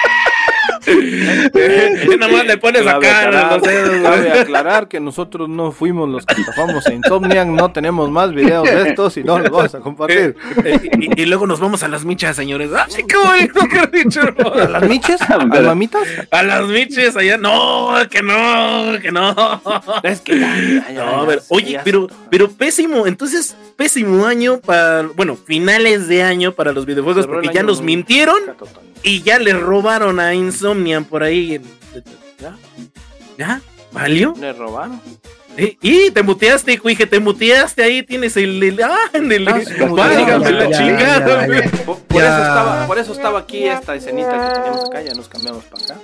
Nada 0.88 2.32
más 2.32 2.46
le 2.46 2.58
pones 2.58 2.86
los 2.86 3.00
dedos, 3.02 3.62
cabe 4.04 4.32
aclarar 4.42 4.88
que 4.88 5.00
nosotros 5.00 5.50
no 5.50 5.72
fuimos 5.72 6.10
los 6.10 6.26
que 6.26 6.42
estafamos 6.42 6.86
a 6.88 6.94
Insomniac, 6.94 7.48
no 7.48 7.72
tenemos 7.72 8.10
más 8.10 8.34
videos 8.34 8.64
de 8.64 8.90
estos 8.90 9.18
y 9.18 9.24
no 9.24 9.40
los 9.40 9.50
vamos 9.50 9.76
a 9.76 9.80
compartir. 9.80 10.36
Eh, 10.64 10.90
y, 11.00 11.22
y 11.22 11.26
luego 11.26 11.48
nos 11.48 11.60
vamos 11.60 11.84
a 11.84 11.88
las 11.88 12.06
michas, 12.06 12.36
señores. 12.36 12.72
¡Ay, 12.74 13.04
qué 13.08 13.18
bonito 13.18 13.60
que 13.70 13.80
has 13.80 13.92
dicho! 13.92 14.22
¿A 14.54 14.68
las 14.68 14.84
miches? 14.88 15.22
¿A 15.30 15.38
las 15.38 15.64
mamitas? 15.64 16.04
A 16.32 16.44
las 16.44 16.68
miches 16.68 17.16
allá. 17.16 17.38
No, 17.38 17.94
que 18.10 18.22
no, 18.22 19.00
que 19.02 19.12
no. 19.12 19.62
Es 20.04 20.22
que 20.22 20.40
ya, 20.40 20.56
ya, 20.58 20.92
ya, 20.92 21.06
No, 21.06 21.18
a 21.18 21.22
ya, 21.22 21.24
ver, 21.28 21.42
sí, 21.42 21.48
oye, 21.50 21.80
pero, 21.84 22.08
pero 22.30 22.50
pésimo, 22.50 23.08
entonces 23.08 23.56
pésimo 23.76 24.26
año 24.26 24.60
para, 24.60 25.04
bueno, 25.16 25.36
finales 25.36 26.08
de 26.08 26.24
año 26.24 26.54
para 26.54 26.72
los 26.72 26.86
videojuegos 26.86 27.28
porque 27.28 27.50
ya 27.54 27.64
nos 27.64 27.82
mintieron 27.82 28.38
catotón. 28.46 28.87
Y 29.04 29.22
ya 29.22 29.39
le 29.39 29.54
robaron 29.54 30.20
a 30.20 30.34
Insomnian 30.34 31.06
por 31.06 31.24
ahí. 31.24 31.62
¿Ya? 32.39 32.56
¿Ya? 33.38 33.62
¿Valió? 33.91 34.34
Le 34.39 34.54
robaron. 34.54 35.02
Y 35.82 36.12
te 36.12 36.22
muteaste, 36.22 36.78
cuije, 36.78 37.08
te 37.08 37.20
muteaste 37.20 37.82
ahí, 37.82 38.04
tienes 38.04 38.38
el, 38.38 38.62
el- 38.62 38.84
ah, 38.84 38.95
en 39.14 39.32
el, 39.32 39.48
Ah, 39.48 39.60
válgame 39.89 40.52
la 40.52 40.70
chingada. 40.72 41.48
Por, 41.86 42.22
eso 42.24 42.38
estaba, 42.38 42.86
por 42.88 43.00
eso 43.00 43.12
estaba 43.14 43.39
aquí 43.39 43.64
esta 43.64 43.95
escenita 43.95 44.50
que 44.50 44.54
teníamos 44.54 44.86
acá, 44.86 45.02
ya 45.02 45.14
nos 45.16 45.28
cambiamos 45.28 45.64
para 45.66 45.84
acá. 45.84 45.95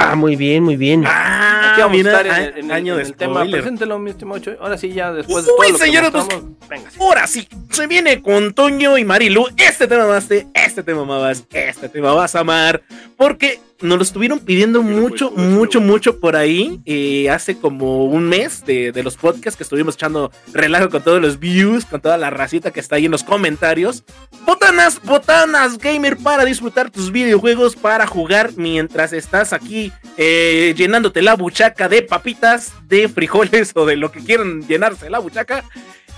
Ah, 0.00 0.14
muy 0.14 0.36
bien, 0.36 0.62
muy 0.62 0.76
bien. 0.76 1.02
Ah, 1.06 1.72
Aquí 1.72 1.80
vamos 1.82 1.96
mira, 1.96 2.16
a 2.16 2.20
estar 2.22 2.26
en, 2.26 2.32
a- 2.32 2.44
el- 2.46 2.58
en 2.64 2.72
año 2.72 2.92
en 2.94 2.98
de 3.02 3.04
el 3.08 3.14
tema. 3.16 3.44
Preséntelo, 3.44 3.98
mi 3.98 4.10
estimado. 4.10 4.40
Ahora 4.60 4.78
sí, 4.78 4.92
ya 4.92 5.12
después 5.12 5.44
de 5.44 5.50
todo 5.50 5.62
lo 5.62 5.72
que 5.78 5.84
señores, 5.84 6.10
pues, 6.12 6.24
mostramos, 6.24 6.58
venga. 6.68 6.90
Ahora 7.00 7.26
sí, 7.26 7.48
se 7.70 7.86
viene 7.88 8.22
con 8.22 8.54
Toño 8.54 8.96
y 8.96 9.04
Marilu. 9.04 9.46
Este 9.56 9.86
tema 9.88 10.04
amaste, 10.04 10.46
este 10.54 10.82
tema 10.84 11.02
amabas, 11.02 11.44
este 11.50 11.88
tema 11.88 12.12
vas 12.14 12.34
a 12.36 12.40
amar. 12.40 12.80
Porque 13.16 13.60
nos 13.80 13.96
lo 13.96 14.02
estuvieron 14.02 14.40
pidiendo 14.40 14.82
mucho, 14.82 15.30
mucho, 15.30 15.80
mucho 15.80 16.18
por 16.18 16.36
ahí. 16.36 16.80
eh, 16.84 17.30
hace 17.30 17.58
como 17.58 18.06
un 18.06 18.28
mes 18.28 18.64
de, 18.64 18.92
de 18.92 19.02
los 19.02 19.16
podcasts 19.16 19.56
que 19.56 19.62
estuvimos 19.62 19.94
echando 19.94 20.32
relajo 20.52 20.88
con 20.88 21.02
todos 21.02 21.20
los 21.20 21.38
views, 21.38 21.84
con 21.84 22.00
toda 22.00 22.16
la 22.16 22.30
racita 22.30 22.70
que 22.70 22.80
está 22.80 22.96
ahí 22.96 23.04
en 23.04 23.12
los 23.12 23.24
comentarios. 23.24 24.04
Botanas, 24.44 25.00
botanas 25.02 25.78
gamer 25.78 26.16
para 26.16 26.44
disfrutar 26.44 26.90
tus 26.90 27.12
videojuegos, 27.12 27.76
para 27.76 28.06
jugar 28.06 28.50
mientras 28.56 29.12
estás 29.12 29.52
aquí 29.52 29.92
eh, 30.16 30.74
llenándote 30.76 31.22
la 31.22 31.34
buchaca 31.34 31.88
de 31.88 32.02
papitas, 32.02 32.72
de 32.88 33.08
frijoles 33.08 33.72
o 33.74 33.86
de 33.86 33.96
lo 33.96 34.10
que 34.10 34.20
quieran 34.20 34.66
llenarse 34.66 35.10
la 35.10 35.18
buchaca. 35.18 35.64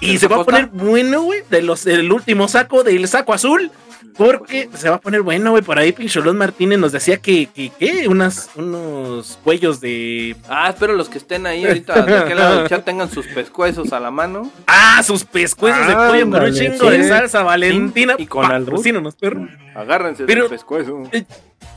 Y 0.00 0.12
¿Del 0.12 0.18
se 0.18 0.28
va 0.28 0.36
a 0.36 0.44
poner 0.44 0.66
bueno, 0.68 1.22
güey, 1.22 1.42
de 1.50 1.60
los 1.60 1.84
del 1.84 2.10
último 2.10 2.48
saco, 2.48 2.82
del 2.82 3.06
saco 3.06 3.34
azul. 3.34 3.70
Porque 4.16 4.68
se 4.74 4.88
va 4.88 4.96
a 4.96 5.00
poner 5.00 5.22
bueno, 5.22 5.50
güey. 5.50 5.62
Por 5.62 5.78
ahí 5.78 5.92
Pincholón 5.92 6.36
Martínez 6.36 6.78
nos 6.78 6.92
decía 6.92 7.18
que, 7.18 7.46
que, 7.46 7.70
que 7.70 8.08
unas, 8.08 8.50
unos 8.56 9.38
cuellos 9.44 9.80
de. 9.80 10.36
Ah, 10.48 10.68
espero 10.70 10.94
los 10.94 11.08
que 11.08 11.18
estén 11.18 11.46
ahí 11.46 11.64
ahorita 11.66 12.02
de 12.02 12.18
aquel 12.18 12.36
lado 12.38 12.58
del 12.58 12.68
chat 12.68 12.84
tengan 12.84 13.10
sus 13.10 13.26
pescuezos 13.28 13.92
a 13.92 14.00
la 14.00 14.10
mano. 14.10 14.50
¡Ah! 14.66 15.02
Sus 15.02 15.24
pescuezos 15.24 15.86
de 15.86 15.94
pollo 15.94 16.30
con 16.30 16.42
un 16.42 16.52
chingo 16.54 16.90
sí. 16.90 16.96
de 16.98 17.08
salsa 17.08 17.42
valentina. 17.42 18.14
Y 18.18 18.26
con 18.26 18.44
albur. 18.44 18.70
Patrocínanos, 18.70 19.14
perro. 19.16 19.48
Agárrense 19.74 20.24
Pero- 20.24 20.42
del 20.42 20.50
pescuezo. 20.50 21.02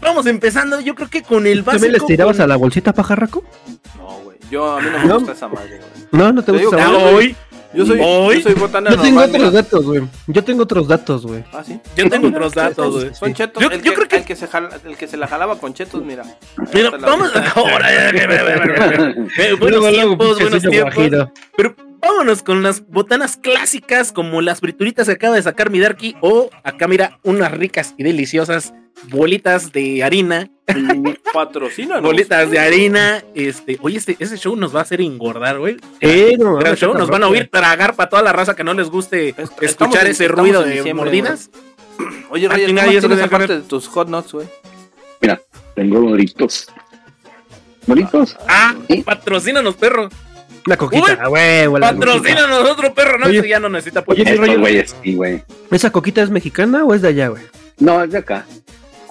Vamos 0.01 0.25
empezando, 0.25 0.81
yo 0.81 0.95
creo 0.95 1.09
que 1.09 1.23
con 1.23 1.47
el 1.47 1.61
básico. 1.61 1.71
¿También 1.83 1.93
les 1.93 2.05
tirabas 2.05 2.35
con- 2.37 2.43
a 2.43 2.47
la 2.47 2.55
bolsita 2.57 2.91
pajarraco? 2.93 3.43
No, 3.97 4.19
güey. 4.23 4.37
Yo 4.51 4.73
a 4.75 4.81
mí 4.81 4.87
no 4.91 4.99
me 4.99 5.05
¿No? 5.05 5.15
gusta 5.15 5.31
esa 5.31 5.47
madre, 5.47 5.77
güey. 5.77 6.07
No, 6.11 6.33
no 6.33 6.43
te 6.43 6.51
Te 6.51 6.57
gusta. 6.65 6.85
Ah, 6.85 6.89
madre? 6.91 7.15
hoy, 7.15 7.35
Yo 7.73 7.85
soy, 7.85 7.99
¿Hoy? 8.01 8.35
yo 8.37 8.41
soy 8.43 8.53
botana 8.53 8.91
Yo 8.91 8.95
tengo 9.01 9.19
normal, 9.21 9.29
otros 9.29 9.41
mira. 9.51 9.61
datos, 9.63 9.85
güey. 9.85 10.01
Yo 10.27 10.43
tengo 10.43 10.63
otros 10.63 10.87
datos, 10.87 11.25
güey. 11.25 11.43
Ah, 11.51 11.63
sí. 11.65 11.79
yo 11.95 12.09
tengo 12.09 12.27
otros 12.27 12.53
datos, 12.53 12.93
güey. 12.93 13.15
Son 13.15 13.33
chetos. 13.33 13.61
Yo, 13.63 13.69
el, 13.69 13.81
yo 13.81 13.91
que, 13.91 13.95
creo 13.95 14.07
que. 14.07 14.15
el 14.17 14.25
que 14.25 14.35
se 14.35 14.47
jala- 14.47 14.79
el 14.85 14.95
que 14.97 15.07
se 15.07 15.17
la 15.17 15.27
jalaba 15.27 15.57
con 15.59 15.73
chetos, 15.73 16.03
mira. 16.03 16.23
Mira, 16.73 16.91
vamos. 16.91 17.31
Ahora, 17.55 17.87
buenos 19.59 19.89
tiempos, 19.89 20.39
buenos 20.39 20.61
tiempos. 20.63 21.29
Pero 21.57 21.75
vámonos 22.01 22.43
con 22.43 22.63
las 22.63 22.85
botanas 22.87 23.37
clásicas 23.37 24.11
como 24.11 24.41
las 24.41 24.59
frituritas 24.59 25.07
que 25.07 25.13
acaba 25.13 25.35
de 25.35 25.41
sacar 25.43 25.69
mi 25.69 25.79
Darky 25.79 26.15
o 26.21 26.49
acá 26.63 26.87
mira 26.87 27.19
unas 27.23 27.51
ricas 27.51 27.95
y 27.97 28.03
deliciosas 28.03 28.73
bolitas 29.09 29.71
de 29.71 30.03
harina, 30.03 30.49
Patrocínanos. 31.33 32.03
bolitas 32.03 32.49
de 32.49 32.59
harina, 32.59 33.23
este, 33.35 33.77
oye, 33.81 33.97
este, 33.97 34.15
ese 34.19 34.37
show 34.37 34.55
nos 34.55 34.73
va 34.75 34.79
a 34.79 34.83
hacer 34.83 35.01
engordar, 35.01 35.59
güey. 35.59 35.77
Eh, 35.99 36.35
no, 36.39 36.55
Gran 36.55 36.75
show, 36.75 36.93
nos 36.93 37.09
van 37.09 37.23
a 37.23 37.27
oír 37.27 37.49
tragar 37.51 37.95
para 37.95 38.09
toda 38.09 38.21
la 38.21 38.31
raza 38.33 38.55
que 38.55 38.63
no 38.63 38.73
les 38.73 38.89
guste 38.89 39.35
escuchar 39.61 40.07
ese 40.07 40.27
ruido 40.27 40.63
de 40.63 40.93
mordidas. 40.93 41.49
Oye, 42.29 42.47
Ah, 42.47 42.49
Roger, 42.49 42.59
¿qué 42.61 42.65
chingada, 42.67 42.87
más 42.87 42.93
¿y 42.95 42.97
eso 42.97 43.07
tienes 43.07 43.19
qué 43.29 43.35
aparte 43.35 43.55
de 43.57 43.61
tus 43.61 43.87
hot 43.89 44.07
nuts, 44.09 44.31
güey? 44.33 44.47
Mira, 45.21 45.39
tengo 45.75 45.99
doritos. 46.01 46.67
¿Doritos? 47.85 48.35
Ah, 48.47 48.73
Sí. 48.87 49.03
patrocínanos, 49.03 49.75
perro. 49.75 50.09
Una 50.65 50.77
coquita, 50.77 51.27
güey. 51.27 51.67
la. 51.79 51.91
Patrocínanos 51.91 52.69
otro 52.69 52.93
perro, 52.93 53.19
no, 53.19 53.27
Oye. 53.27 53.39
Ese 53.39 53.49
ya 53.49 53.59
no 53.59 53.69
necesita 53.69 54.03
Oye, 54.07 54.21
apoyo. 54.23 54.43
Estos 54.43 54.59
güeyes, 54.59 54.95
sí, 55.03 55.15
güey. 55.15 55.43
¿Esa 55.69 55.91
coquita 55.91 56.23
es 56.23 56.29
mexicana 56.29 56.83
o 56.85 56.93
es 56.95 57.01
de 57.01 57.09
allá, 57.09 57.27
güey? 57.27 57.43
No, 57.79 58.01
es 58.03 58.11
de 58.11 58.17
acá. 58.19 58.45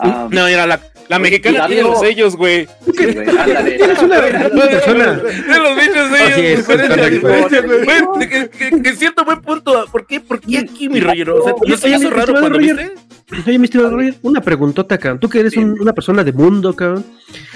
Ah, 0.03 0.29
No, 0.31 0.47
mira, 0.47 0.67
la, 0.67 0.81
la 1.09 1.19
mexicana 1.19 1.67
tiene 1.67 1.83
los 1.83 2.01
sellos, 2.01 2.37
güey. 2.37 2.69
Es 2.87 4.03
una 4.03 4.21
persona. 4.21 5.13
De 5.13 5.59
los 5.59 5.77
bichos 5.77 6.13
Así 6.13 6.41
ellos. 6.41 6.51
es, 6.51 6.57
diferencia, 6.59 7.05
es 7.07 7.11
diferencia, 7.13 7.61
güey. 7.63 7.85
Güey, 7.85 8.83
que, 8.83 8.95
cierto 8.97 9.25
buen 9.25 9.41
punto. 9.43 9.87
¿Por 9.91 10.07
qué? 10.07 10.21
¿Por 10.21 10.41
qué 10.41 10.59
aquí, 10.59 10.89
mi 10.89 11.01
rollo? 11.01 11.37
O 11.37 11.45
sea, 11.45 11.55
¿no 11.67 11.77
se 11.77 11.87
Oye, 11.87 11.97
hizo 11.97 12.09
mi 12.11 12.15
raro 12.17 12.33
cuando 12.33 12.59
Roger. 12.59 12.77
viste? 12.77 12.95
Oye, 13.47 13.59
mi 13.59 13.65
estimado 13.65 13.91
Roger, 13.91 14.15
una 14.23 14.41
preguntota, 14.41 14.99
cabrón. 14.99 15.21
Tú 15.21 15.29
que 15.29 15.41
eres 15.41 15.57
un- 15.57 15.81
una 15.81 15.93
persona 15.93 16.23
de 16.25 16.33
mundo, 16.33 16.75
cabrón. 16.75 17.05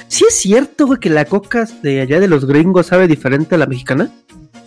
¿Sí 0.09 0.24
es 0.28 0.34
cierto, 0.34 0.86
güey, 0.86 1.01
que 1.01 1.11
la 1.11 1.24
coca 1.24 1.66
de 1.82 2.01
allá 2.01 2.20
de 2.20 2.28
los 2.28 2.47
gringos 2.47 2.86
sabe 2.86 3.09
diferente 3.09 3.55
a 3.57 3.59
la 3.59 3.66
mexicana? 3.66 4.11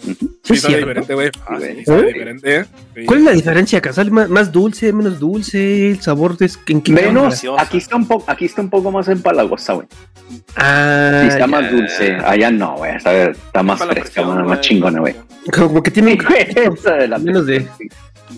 Sí, 0.01 0.15
Sí, 0.43 0.53
es 0.55 0.77
diferente, 0.77 1.13
güey. 1.13 1.29
Ah, 1.47 1.57
sí. 1.59 1.65
¿Eh? 1.85 2.03
diferente. 2.13 2.63
Sí. 2.95 3.05
¿Cuál 3.05 3.19
es 3.19 3.25
la 3.25 3.31
diferencia, 3.33 3.81
cabrón? 3.81 3.95
¿Sale 3.95 4.11
más, 4.11 4.29
más 4.29 4.51
dulce, 4.51 4.91
menos 4.93 5.19
dulce? 5.19 5.91
¿El 5.91 6.01
sabor 6.01 6.37
de 6.37 6.49
en 6.67 6.81
qué 6.81 6.91
Menos, 6.91 7.43
aquí 7.59 7.77
está 7.77 7.95
un 7.97 8.07
poco, 8.07 8.23
aquí 8.27 8.45
está 8.45 8.61
un 8.61 8.69
poco 8.69 8.91
más 8.91 9.07
empalagosa, 9.09 9.73
güey. 9.73 9.87
Ah, 10.55 11.19
Sí, 11.23 11.27
está 11.27 11.39
ya. 11.39 11.47
más 11.47 11.71
dulce. 11.71 12.15
Allá 12.25 12.51
no, 12.51 12.77
güey. 12.77 12.91
Ver, 13.03 13.31
está 13.31 13.63
más 13.63 13.79
fresca, 13.79 14.01
presión, 14.01 14.47
más, 14.47 14.61
chingona, 14.61 14.99
güey. 14.99 15.15
Como 15.53 15.83
que 15.83 15.91
tiene 15.91 16.17
de 16.83 17.07
la 17.07 17.17
Menos 17.19 17.45
de- 17.45 17.67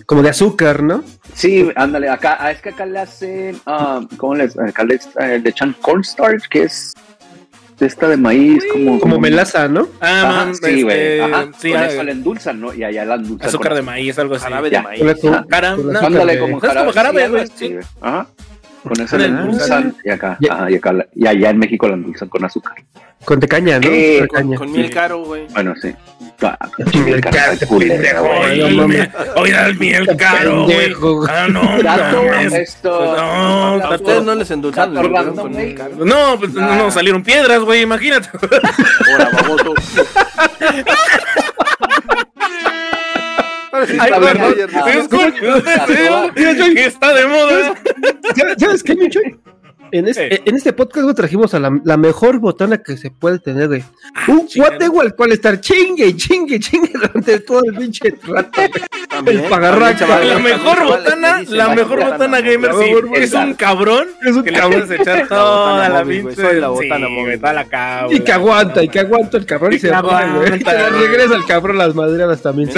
como 0.06 0.22
de 0.24 0.30
azúcar, 0.30 0.82
¿no? 0.84 1.04
Sí, 1.34 1.70
ándale, 1.76 2.10
acá, 2.10 2.38
ah, 2.40 2.52
es 2.52 2.62
que 2.62 2.70
acá 2.70 2.86
le 2.86 3.00
hacen, 3.00 3.58
ah, 3.66 4.02
¿cómo 4.18 4.36
les, 4.36 4.58
acá 4.58 4.84
le, 4.84 4.96
eh, 4.96 5.40
le 5.44 5.50
echan 5.50 5.76
cornstarch, 5.82 6.48
que 6.50 6.64
es 6.64 6.94
esta 7.86 8.08
de 8.08 8.18
maíz, 8.18 8.64
como. 8.72 9.00
Como 9.00 9.20
melaza, 9.20 9.68
¿no? 9.68 9.88
Ah, 10.00 10.42
Ajá, 10.44 10.54
sí, 10.54 10.82
güey. 10.84 10.98
este, 10.98 11.22
Ajá. 11.24 11.48
sí, 11.58 11.72
con 11.72 11.84
eso 11.84 12.04
la 12.04 12.12
endulzan, 12.12 12.60
¿no? 12.62 12.74
Y 12.74 12.84
allá 12.84 13.06
la 13.06 13.16
endulzan. 13.16 13.48
azúcar 13.48 13.70
con 13.72 13.76
de 13.78 13.82
maíz, 13.84 14.18
algo 14.20 14.36
así. 14.36 14.44
Jarabe 14.44 14.70
de 14.70 14.74
Ya. 14.76 14.82
maíz. 14.84 15.02
Azúcar 15.04 15.66
Ándale, 15.66 16.40
como 16.40 16.60
jarabe. 16.60 16.94
jarabe, 16.94 17.28
güey, 17.30 17.48
sí. 17.56 17.68
güey. 17.74 17.86
Ajá. 18.02 18.28
Con 18.84 19.00
eso 19.00 19.16
el 19.16 19.26
endulzan 19.26 19.96
y 20.04 20.10
acá. 20.10 20.38
Ajá, 20.50 20.72
y 20.72 20.76
acá. 20.76 20.94
la- 20.94 21.08
Y 21.16 21.28
allá 21.28 21.50
en 21.52 21.58
México 21.60 21.88
la 21.88 21.94
endulzan 21.96 22.30
con 22.30 22.44
azúcar. 22.44 22.74
Con 23.26 23.40
de 23.40 23.48
caña, 23.48 23.80
¿no? 23.80 24.58
Con 24.58 24.72
miel 24.72 24.90
caro, 24.90 25.24
güey. 25.24 25.46
Bueno, 25.54 25.74
sí. 25.82 25.94
Miel 26.94 27.22
caro, 27.22 27.58
me- 28.88 29.12
Oiga, 29.36 29.66
el 29.68 29.78
miel 29.78 30.08
caro, 30.18 30.64
güey. 30.66 30.78
Pendejo. 30.78 31.26
Ah, 31.30 31.48
no, 31.50 31.62
mames. 32.24 32.54
esto. 32.54 32.90
No, 33.16 33.84
¿A 33.84 33.96
ustedes 33.96 34.24
no 34.24 34.36
les 34.36 34.50
caro? 35.76 35.94
No, 36.06 36.40
pues 36.40 36.54
no, 36.54 36.76
no 36.76 36.92
salieron 36.92 37.24
piedras, 37.24 37.60
güey, 37.62 37.82
imagínate. 37.82 38.30
Ahora, 39.12 39.30
baboso. 39.34 39.74
Ay, 43.74 43.84
está 43.90 44.20
perdón. 44.20 44.56
¿no? 45.42 45.58
está 46.86 47.14
de 47.14 47.26
moda. 47.28 47.74
¿Sabes- 48.36 48.56
¿Sabes 48.60 48.84
qué, 48.84 48.96
Micho? 48.96 49.20
En 49.92 50.08
este, 50.08 50.36
Eh. 50.36 50.42
en 50.46 50.56
este 50.56 50.74
podcast 50.74 51.04
güey, 51.04 51.16
trajimos 51.16 51.54
a 51.54 51.60
la, 51.60 51.80
la 51.84 51.98
mejor 51.98 52.40
botana 52.40 52.78
que 52.82 52.98
se 52.98 53.12
puede 53.12 53.40
tener, 53.40 53.68
güey. 53.68 53.84
Ah, 54.16 54.26
Un 54.30 54.48
cuate, 54.48 54.88
güey, 54.88 55.08
al 55.08 55.16
cual 55.16 55.32
estar 55.34 55.60
chingue, 55.60 56.16
chingue, 56.16 56.60
chingue 56.60 56.92
durante 56.94 57.40
todo 57.40 57.64
el 57.66 57.76
pinche 57.76 58.14
rato. 58.24 58.62
El 59.26 59.42
chavales, 59.50 60.28
La 60.30 60.40
mejor 60.40 60.84
botana, 60.86 61.42
la 61.48 61.66
"Ay, 61.66 61.76
mejor 61.76 62.04
botana 62.04 62.42
gamer, 62.42 62.72
sí, 62.74 62.94
es 63.16 63.34
un 63.34 63.54
cabrón 63.54 64.08
Es 64.26 64.36
un 64.36 64.44
que 64.44 64.52
cabrón. 64.54 64.92
echar 64.92 65.18
La 65.20 65.28
toda 65.28 65.74
botana 65.74 65.90
la 65.90 66.06
pinche. 66.06 66.36
soy 66.36 66.60
la 66.60 66.68
botana 66.70 67.08
güey, 67.08 67.38
toda 67.38 67.54
la 67.54 67.66
cabra. 67.66 68.16
Y 68.16 68.20
que 68.22 68.32
aguanta, 68.32 68.84
y 68.84 68.88
que 68.90 69.00
aguanta 69.00 69.38
el 69.38 69.46
cabrón 69.46 69.74
y, 69.74 69.80
se 69.80 69.90
va, 69.92 70.02
regresa 70.90 71.36
el 71.36 71.46
cabrón 71.46 71.78
las 71.78 71.94
madreadas 71.96 72.42
también. 72.42 72.70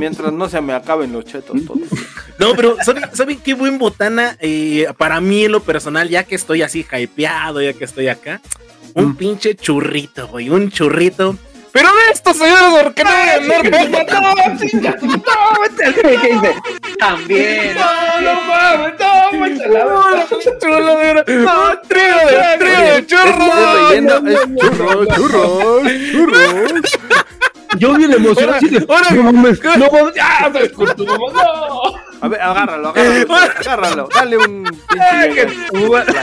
Mientras 0.00 0.32
no 0.32 0.48
se 0.48 0.60
me 0.60 0.72
acaben 0.72 1.12
los 1.12 1.24
chetos 1.24 1.64
todos. 1.66 1.80
No, 2.38 2.54
pero 2.54 2.76
¿saben, 2.84 3.04
¿saben 3.14 3.40
qué 3.40 3.54
buen 3.54 3.78
botana? 3.78 4.36
Eh, 4.40 4.86
para 4.98 5.20
mí, 5.20 5.44
en 5.46 5.52
lo 5.52 5.62
personal, 5.62 6.08
ya 6.08 6.24
que 6.24 6.34
estoy 6.34 6.62
así 6.62 6.84
hypeado, 6.90 7.62
ya 7.62 7.72
que 7.72 7.84
estoy 7.84 8.08
acá, 8.08 8.40
un 8.94 9.10
Mm. 9.10 9.16
pinche 9.16 9.54
churrito, 9.56 10.28
güey, 10.28 10.50
un 10.50 10.70
churrito. 10.70 11.36
Pero 11.72 11.88
de 11.88 12.12
estos 12.12 12.36
señores, 12.38 12.84
¿por 12.84 12.94
qué 12.94 13.04
no 13.04 13.10
voy 13.10 13.28
a 13.28 13.34
andar 13.34 13.62
¿Qué 15.94 16.10
dice? 16.10 16.54
También. 16.98 17.76
Chulo, 20.60 20.98
mira. 20.98 21.24
Un 21.26 21.88
trío 21.88 22.16
de, 22.26 22.58
trío 22.58 22.80
de 22.80 22.98
Es 22.98 23.06
churros. 23.06 23.50
churros, 24.56 25.08
churros, 25.16 25.82
churros. 26.12 26.82
Yo 27.78 27.94
bien 27.94 28.12
emocionado. 28.12 28.54
Ahora, 28.54 28.56
así 28.58 28.68
de, 28.68 28.86
ahora, 28.88 29.10
no 29.10 29.22
mames, 29.32 29.62
no 29.62 29.90
mames, 29.90 30.14
ya, 30.14 30.38
sabes, 30.40 30.72
con 30.72 30.96
tu 30.96 31.06
mamá, 31.06 31.32
no. 31.68 32.06
A 32.20 32.28
ver, 32.28 32.40
agárralo, 32.40 32.88
agárralo, 32.88 33.34
agárralo. 33.60 34.08
Dale 34.14 34.36
un 34.38 34.64
pinche. 34.64 35.46
Tú, 35.70 35.94
Ahora, 35.96 36.14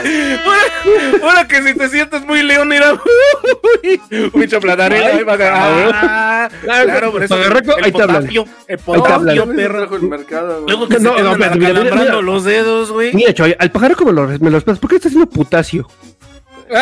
ahora 1.22 1.48
que 1.48 1.62
si 1.62 1.74
te 1.78 1.90
sientes 1.90 2.26
muy 2.26 2.42
león, 2.44 2.68
mira. 2.68 2.94
Un 2.94 4.32
pinche 4.32 4.60
platanero. 4.60 5.06
ahí 5.06 5.24
va 5.24 5.34
a- 5.34 6.46
Ah, 6.46 6.50
claro, 6.62 7.12
por 7.12 7.24
eso. 7.24 7.36
Ahí 7.36 7.92
te 7.92 8.02
hablan. 8.02 8.28
El 8.68 8.78
potapio, 8.80 9.46
perro. 9.56 9.96
el 9.96 10.02
mercado, 10.04 10.54
güey. 10.64 10.68
Luego 10.68 10.88
que 10.88 11.00
No, 11.00 11.16
se 11.16 11.24
no, 11.24 11.32
acalambrando 11.32 12.22
los 12.22 12.44
dedos, 12.44 12.92
güey. 12.92 13.14
Mira, 13.14 13.34
Choy, 13.34 13.56
al 13.58 13.72
pajarraco 13.72 14.06
me 14.06 14.14
lo, 14.14 14.28
me 14.28 14.50
lo. 14.50 14.62
¿Por 14.62 14.90
qué 14.90 14.96
estás 14.96 15.12
haciendo 15.12 15.30
potasio? 15.30 15.88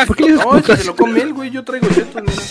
¿Por 0.06 0.16
qué 0.16 0.24
le 0.24 0.32
dices 0.32 0.46
No, 0.46 0.76
se 0.76 0.84
lo 0.84 0.96
come 0.96 1.20
él, 1.20 1.34
güey. 1.34 1.50
Yo 1.50 1.62
traigo 1.64 1.86
chetos, 1.88 2.22
mira. 2.22 2.42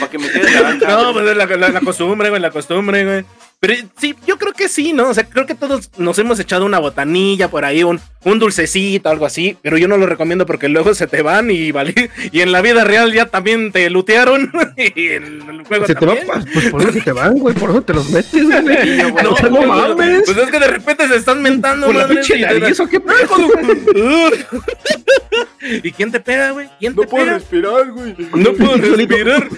Para 0.00 0.10
que 0.10 0.18
me 0.18 0.30
quede 0.30 0.50
naranja. 0.50 0.86
No, 0.88 1.12
pues 1.12 1.26
es 1.26 1.36
la, 1.36 1.46
la, 1.46 1.68
la 1.68 1.80
costumbre, 1.80 2.30
güey, 2.30 2.40
la 2.40 2.50
costumbre, 2.50 3.04
güey. 3.04 3.24
Pero 3.60 3.74
sí, 3.96 4.16
yo 4.26 4.38
creo 4.38 4.52
que 4.52 4.68
sí, 4.68 4.92
¿no? 4.92 5.10
O 5.10 5.14
sea, 5.14 5.24
creo 5.24 5.46
que 5.46 5.54
todos 5.54 5.90
nos 5.96 6.18
hemos 6.18 6.40
echado 6.40 6.66
una 6.66 6.80
botanilla 6.80 7.48
por 7.48 7.64
ahí, 7.64 7.84
un, 7.84 8.00
un 8.24 8.38
dulcecito, 8.38 9.08
algo 9.08 9.26
así, 9.26 9.56
pero 9.62 9.76
yo 9.78 9.88
no 9.88 9.96
lo 9.96 10.06
recomiendo 10.06 10.46
porque 10.46 10.68
luego 10.68 10.94
se 10.94 11.06
te 11.06 11.22
van 11.22 11.50
y 11.50 11.72
vale, 11.72 12.10
y 12.30 12.40
en 12.40 12.52
la 12.52 12.60
vida 12.62 12.84
real 12.84 13.12
ya 13.12 13.26
también 13.26 13.72
te 13.72 13.90
lutearon 13.90 14.50
y 14.76 15.08
en 15.08 15.42
el 15.50 15.64
juego 15.64 15.86
Se 15.86 15.94
te 15.94 16.06
van, 16.06 16.18
también. 16.26 16.52
pues 16.52 16.70
por 16.70 16.82
eso 16.82 16.92
se 16.92 17.00
te 17.00 17.12
van, 17.12 17.38
güey, 17.38 17.54
por 17.54 17.70
eso 17.70 17.82
te 17.82 17.94
los 17.94 18.08
metes, 18.10 18.44
güey. 18.44 18.62
No, 19.02 19.30
no 19.30 19.34
pues, 19.34 19.66
mames. 19.66 20.22
Pues 20.24 20.36
es 20.38 20.50
que 20.50 20.58
de 20.60 20.68
repente 20.68 21.08
se 21.08 21.16
están 21.16 21.42
mentando, 21.42 21.86
Con 21.88 21.96
la 21.96 22.06
madre, 22.06 22.20
y 22.22 22.26
te- 22.28 22.60
nariz, 22.60 22.80
¿o 22.80 22.86
qué 22.88 23.00
pedo? 23.00 23.16
¿Y 25.82 25.92
quién 25.92 26.10
te 26.12 26.20
pega, 26.20 26.50
güey? 26.50 26.68
¿Quién 26.78 26.94
No 26.94 27.02
te 27.02 27.08
puedo 27.08 27.24
pega? 27.24 27.38
respirar, 27.38 27.90
güey. 27.90 28.16
No 28.34 28.52
puedo 28.54 28.76
respirar. 28.76 29.48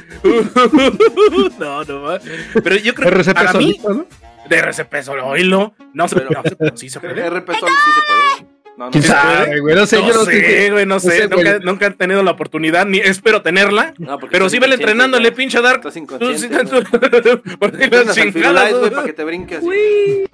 no, 1.59 1.85
no, 1.85 2.03
va. 2.03 2.19
pero 2.62 2.77
yo 2.77 2.95
creo 2.95 3.11
que 3.11 3.15
RCP 3.17 3.35
para 3.35 3.53
mí, 3.55 3.75
solito, 3.81 3.95
¿no? 3.95 4.07
de 4.49 4.57
RCP 4.59 5.03
solo 5.03 5.27
oílo. 5.27 5.75
No 5.95 6.07
se, 6.09 6.17
no 6.17 6.77
sí 6.77 6.91
se 6.91 7.01
puede. 7.01 7.29
RP 7.31 7.47
Sol 7.59 7.71
sí 7.71 7.91
se 7.95 8.43
puede. 8.43 8.53
No, 8.77 8.87
no 8.87 8.91
¿Quién 8.91 9.03
se 9.03 9.09
sabe, 9.11 9.61
güey? 9.61 9.75
No 9.75 9.87
sé, 9.87 10.01
no 10.01 10.09
yo 10.09 10.14
no 10.14 10.25
sé, 10.25 10.70
güey, 10.70 10.87
no 10.87 11.01
sé. 11.01 11.11
sé, 11.11 11.29
nunca, 11.29 11.59
nunca 11.61 11.87
he 11.87 11.91
tenido 11.91 12.22
la 12.22 12.33
oportunidad, 12.33 12.85
ni 12.87 12.99
espero 12.99 13.41
tenerla. 13.41 13.95
No, 13.99 14.18
Pero 14.18 14.49
sí 14.49 14.59
vele 14.59 14.75
entrenándole, 14.75 15.31
pinche 15.33 15.61
Dark. 15.61 15.79
Estás 15.79 15.97
inconsciente. 15.97 16.64
para 17.59 19.05
que 19.05 19.12
te 19.12 19.25
brinques. 19.25 19.59
así. 19.59 20.25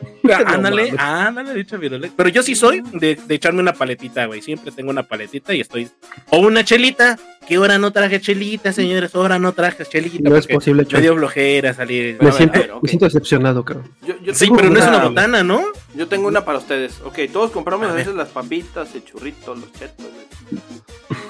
Ándale, 0.47 0.93
ándale, 0.97 1.55
dicho 1.55 1.79
Virulet. 1.79 2.13
Pero 2.17 2.29
yo 2.29 2.43
sí 2.43 2.55
soy 2.55 2.83
de, 2.93 3.17
de 3.17 3.35
echarme 3.35 3.61
una 3.61 3.73
paletita, 3.73 4.27
güey. 4.27 4.43
Siempre 4.43 4.73
tengo 4.73 4.91
una 4.91 5.03
paletita 5.03 5.55
y 5.55 5.61
estoy. 5.61 5.89
O 6.31 6.39
una 6.39 6.65
chelita. 6.65 7.19
Que 7.47 7.57
ahora 7.57 7.79
no 7.79 7.91
traje 7.91 8.21
chelita, 8.21 8.73
señores. 8.73 9.15
Ahora 9.15 9.39
no 9.39 9.53
traje 9.53 9.85
chelita. 9.85 10.29
No 10.29 10.37
es 10.37 10.47
posible, 10.47 10.87
Me 10.93 11.01
dio 11.01 11.17
flojera 11.17 11.75
salir. 11.75 12.17
Me 12.21 12.31
siento, 12.33 12.61
me 12.81 12.89
siento 12.89 13.07
decepcionado, 13.07 13.65
cabrón. 13.65 13.91
Sí, 14.33 14.49
pero 14.55 14.71
no 14.71 14.79
es 14.79 14.87
una 14.87 15.05
botana, 15.05 15.43
¿no? 15.43 15.65
Yo 15.95 16.09
tengo 16.09 16.29
una 16.29 16.45
para 16.45 16.59
ustedes. 16.59 17.01
Ok, 17.05 17.19
todos 17.33 17.51
compramos 17.51 17.89
A 17.89 17.95
veces 17.95 18.15
las 18.15 18.29
papitas, 18.29 18.95
el 18.95 19.05
churrito, 19.05 19.55
los 19.55 19.73
chetos. 19.73 20.07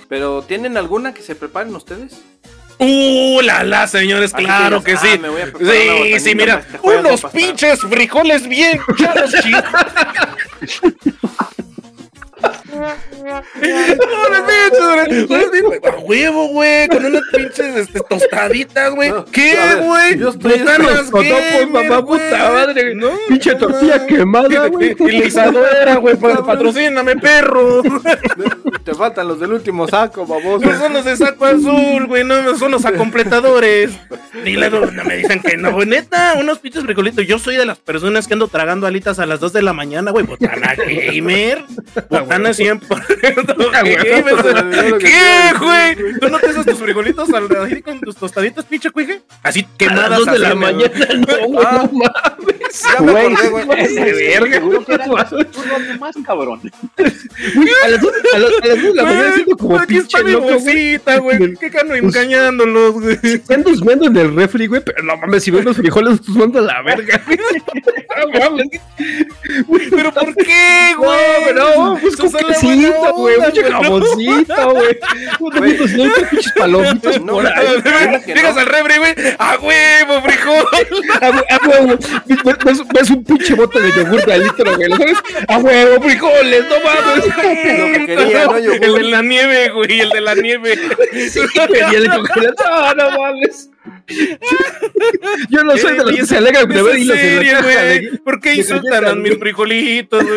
Pero 0.09 0.43
¿tienen 0.43 0.77
alguna 0.77 1.15
que 1.15 1.23
se 1.23 1.35
preparen 1.35 1.75
ustedes? 1.75 2.21
Uh, 2.79 3.41
la 3.43 3.63
la, 3.63 3.87
señores, 3.87 4.33
Así 4.33 4.43
claro 4.43 4.83
que 4.83 4.95
que 4.95 4.99
digas, 4.99 5.05
sí. 5.07 5.11
ah, 5.13 5.19
me 5.21 5.29
voy 5.29 5.43
a 5.43 5.47
Sí, 5.47 6.19
sí, 6.21 6.35
mira, 6.35 6.61
este 6.61 6.79
unos 6.83 7.23
pinches 7.27 7.81
frijoles 7.81 8.49
bien. 8.49 8.81
Unos 8.99 9.33
pinches, 13.59 13.99
unos 14.81 15.07
pinches- 15.09 15.87
a 15.93 15.99
huevo, 15.99 16.49
güey, 16.49 16.89
con 16.89 17.05
unas 17.05 17.23
pinches 17.33 17.77
este, 17.77 18.01
tostaditas, 18.09 18.95
güey. 18.95 19.11
No, 19.11 19.25
¿Qué, 19.27 19.57
güey? 19.81 20.19
yo 20.19 20.31
estoy- 20.31 20.59
Botanas, 20.59 21.11
¿qué, 21.11 21.11
pues, 21.11 21.71
mamá, 21.71 22.05
puta 22.07 22.51
madre. 22.53 22.95
No, 22.95 23.11
Pinche 23.29 23.55
tortilla 23.55 23.99
no. 23.99 24.07
quemada, 24.07 24.67
Y- 24.67 24.71
güey. 24.71 24.97
Y 24.99 25.05
y 25.05 25.19
la 25.21 25.27
Isadora, 25.27 25.97
güey, 25.97 26.17
pa- 26.17 26.45
patrocíname, 26.45 27.17
perro. 27.17 27.83
Te 28.85 28.95
faltan 28.95 29.29
los 29.29 29.39
del 29.41 29.53
último 29.53 29.87
saco, 29.87 30.27
baboso. 30.27 30.67
No 30.67 30.79
son 30.79 30.93
los 30.95 31.05
de 31.05 31.17
saco 31.17 31.45
azul, 31.45 32.07
güey, 32.07 32.25
no 32.25 32.57
son 32.57 32.71
los 32.73 32.85
acompletadores. 32.85 33.91
Y 34.45 34.53
luego 34.53 34.87
no 34.87 35.05
me 35.05 35.17
dicen 35.17 35.41
que 35.41 35.57
no, 35.57 35.73
güey, 35.73 35.87
neta, 35.87 36.35
unos 36.39 36.59
pinches 36.59 36.85
frijolitos. 36.85 37.27
Yo 37.27 37.39
soy 37.39 37.57
de 37.57 37.67
las 37.67 37.79
personas 37.79 38.27
que 38.27 38.35
ando 38.35 38.49
tragando 38.49 38.87
alitas 38.87 39.19
a 39.19 39.27
las 39.27 39.41
2 39.41 39.53
de 39.53 39.63
la 39.63 39.73
mañana, 39.73 40.11
güey. 40.11 40.25
Botana 40.25 40.75
gamer. 40.77 41.65
Botana 42.09 42.55
100%. 42.79 43.71
gamer. 44.05 44.99
¿Qué, 44.99 45.59
güey? 45.59 46.19
¿Tú 46.21 46.29
no 46.29 46.39
te 46.39 46.47
haces 46.49 46.67
tus 46.67 46.79
frijolitos 46.79 47.33
al- 47.33 47.57
así 47.57 47.83
con 47.83 48.01
tus 48.01 48.17
tostaditas, 48.17 48.65
pinche 48.65 48.91
cuije? 48.91 49.23
Así 49.43 49.61
A 49.61 49.63
las 49.63 49.77
quemadas. 49.79 50.27
de 50.27 50.39
la 50.39 50.55
mañana, 50.55 51.07
no, 51.17 51.47
güey, 51.49 51.67
Ah. 51.67 51.89
no 51.93 51.99
mames. 51.99 52.83
Ya 52.85 53.01
me 53.01 53.11
acordé, 53.21 53.49
güey. 53.65 53.81
ese 53.81 54.13
verga. 54.13 54.53
seguro 54.55 54.85
que 54.85 54.97
churros 55.51 55.81
nomás, 55.89 56.15
cabrón. 56.25 56.61
Güey, 56.97 57.69
a 57.85 57.89
las 57.89 58.01
dos 58.01 58.13
a 58.35 58.39
las- 58.39 58.53
a 58.63 58.67
las 58.67 58.83
dos 58.83 58.95
de 58.95 58.95
la 58.95 59.03
mañana 59.03 59.23
Güey, 59.23 59.35
siento 59.35 59.57
como 59.57 59.77
aquí 59.79 59.87
pinche 59.95 60.07
está 60.19 60.23
mi 60.23 60.35
bolsita, 60.35 61.17
güey. 61.19 61.55
¿Qué 61.57 61.71
cano 61.71 61.95
engañándolos, 61.95 62.93
güey? 62.95 63.19
Están 63.23 63.63
durmiendo 63.65 64.07
en 64.07 64.17
el 64.17 64.37
refri, 64.37 64.67
güey, 64.69 64.83
pero 64.85 65.03
no 65.03 65.17
mames, 65.17 65.43
si 65.45 65.51
ven 65.51 65.65
los 65.65 65.77
frijoles, 65.77 66.15
estos 66.15 66.37
mandan 66.37 66.65
a 66.65 66.67
la 66.75 66.83
verga, 66.83 67.21
güey. 67.27 67.39
No 68.21 68.39
mames. 68.39 68.69
¿Pero 69.91 70.13
por 70.13 70.35
qué, 70.37 70.95
güey? 70.99 71.55
No, 71.55 71.99
pues 72.01 72.17
Sos 72.17 72.33
con 72.33 72.50
buena 72.63 73.11
güey, 73.13 73.35
onda, 73.37 73.49
mucho 73.49 73.61
güey, 73.61 73.73
no. 73.73 73.83
jamoncito, 73.83 74.71
güey. 74.75 74.99
Unos 75.41 75.61
pinches 76.31 76.53
palomitas 76.53 77.21
No, 77.21 77.33
por 77.35 77.45
no, 77.45 77.51
ahí. 77.51 78.23
Llegas 78.27 78.57
al 78.57 78.67
refri, 78.67 78.99
güey. 78.99 79.15
¡A 79.39 79.59
huevo, 79.59 80.23
frijol! 80.23 80.65
A 81.21 81.31
hue- 81.31 81.45
a 81.51 81.69
huevo. 81.69 81.99
Ves, 82.95 83.11
un 83.11 83.25
pinche 83.25 83.55
bote 83.55 83.81
de 83.81 83.93
yogur 83.93 84.25
de 84.25 84.39
litro, 84.39 84.77
güey. 84.77 84.89
¿Lo 84.89 84.97
sabes? 84.97 85.19
A 85.49 85.59
huevo, 85.59 86.03
frijoles, 86.03 86.65
no 86.69 86.77
mames. 86.85 87.27
Lo 87.27 87.93
que 87.93 88.07
quería, 88.07 88.45
¿no? 88.47 88.59
Yo, 88.61 88.73
El 88.75 88.95
de 88.95 89.03
la 89.05 89.23
nieve, 89.23 89.71
güey, 89.71 90.01
el 90.01 90.11
de 90.11 90.21
la 90.21 90.35
nieve. 90.35 90.79
Quería 91.11 91.89
el 91.99 92.11
chocolate. 92.11 92.55
No, 92.65 92.95
no 92.95 93.19
mames. 93.19 93.70
Yo 95.51 95.65
no 95.65 95.77
soy 95.79 95.97
de 95.97 96.05
los 96.05 96.13
que 96.13 96.27
se 96.27 96.37
alegran 96.37 96.69
de 96.69 96.83
ver 96.83 96.97
¿Es 96.97 96.97
en 96.97 97.03
hilos 97.03 97.17
en 97.17 97.23
serio, 97.39 97.53
la 97.55 97.61
caja 97.63 97.85
güey? 97.85 98.19
¿Por 98.19 98.41
qué 98.41 98.55
insultan 98.57 99.05
a 99.07 99.15
mis 99.15 99.39
frijolitos? 99.39 100.25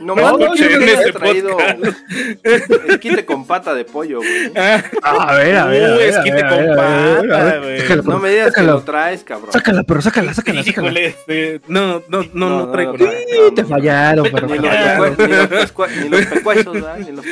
No, 0.00 0.14
me 0.14 0.22
no, 0.22 0.54
yo 0.54 0.64
este 0.64 1.08
he 1.08 1.12
traído 1.12 1.50
podcast. 1.56 1.98
el 2.44 3.00
quite 3.00 3.24
con 3.24 3.46
pata 3.46 3.74
de 3.74 3.84
pollo, 3.84 4.18
güey. 4.18 4.52
Ah, 4.56 4.82
A 5.02 5.34
ver, 5.36 5.56
a 5.56 5.66
ver. 5.66 5.90
Uh, 5.90 5.96
ver, 5.98 6.08
es 6.08 6.16
a 6.16 6.22
que 6.22 6.30
ver, 6.32 6.40
te 6.40 6.46
a 6.46 6.50
ver, 6.56 6.70
a 6.70 6.74
ver, 6.74 7.16
compata, 7.18 7.40
a 7.40 7.44
ver. 7.60 7.86
güey. 7.88 8.02
No 8.06 8.18
me 8.18 8.30
digas 8.30 8.54
que 8.54 8.62
lo 8.62 8.80
traes, 8.82 9.24
cabrón. 9.24 9.52
Sácala, 9.52 9.82
pero 9.82 10.00
sácala, 10.02 10.34
sácala, 10.34 10.62
sácala. 10.62 10.88
Híjole, 10.88 11.06
este, 11.06 11.60
no, 11.68 12.02
no, 12.08 12.24
no, 12.32 12.48
no, 12.48 12.70
traigo 12.70 12.96
nada. 12.96 13.12
Te 13.54 13.64
fallaron, 13.64 14.28
pero 14.32 14.46
Ni 14.46 14.58
los, 14.58 14.66
fallaron. 14.66 15.16
pecue- 15.16 15.88
ni 16.02 16.08
los 16.08 16.20
pescue- 16.20 17.04
ni 17.04 17.12
los 17.12 17.24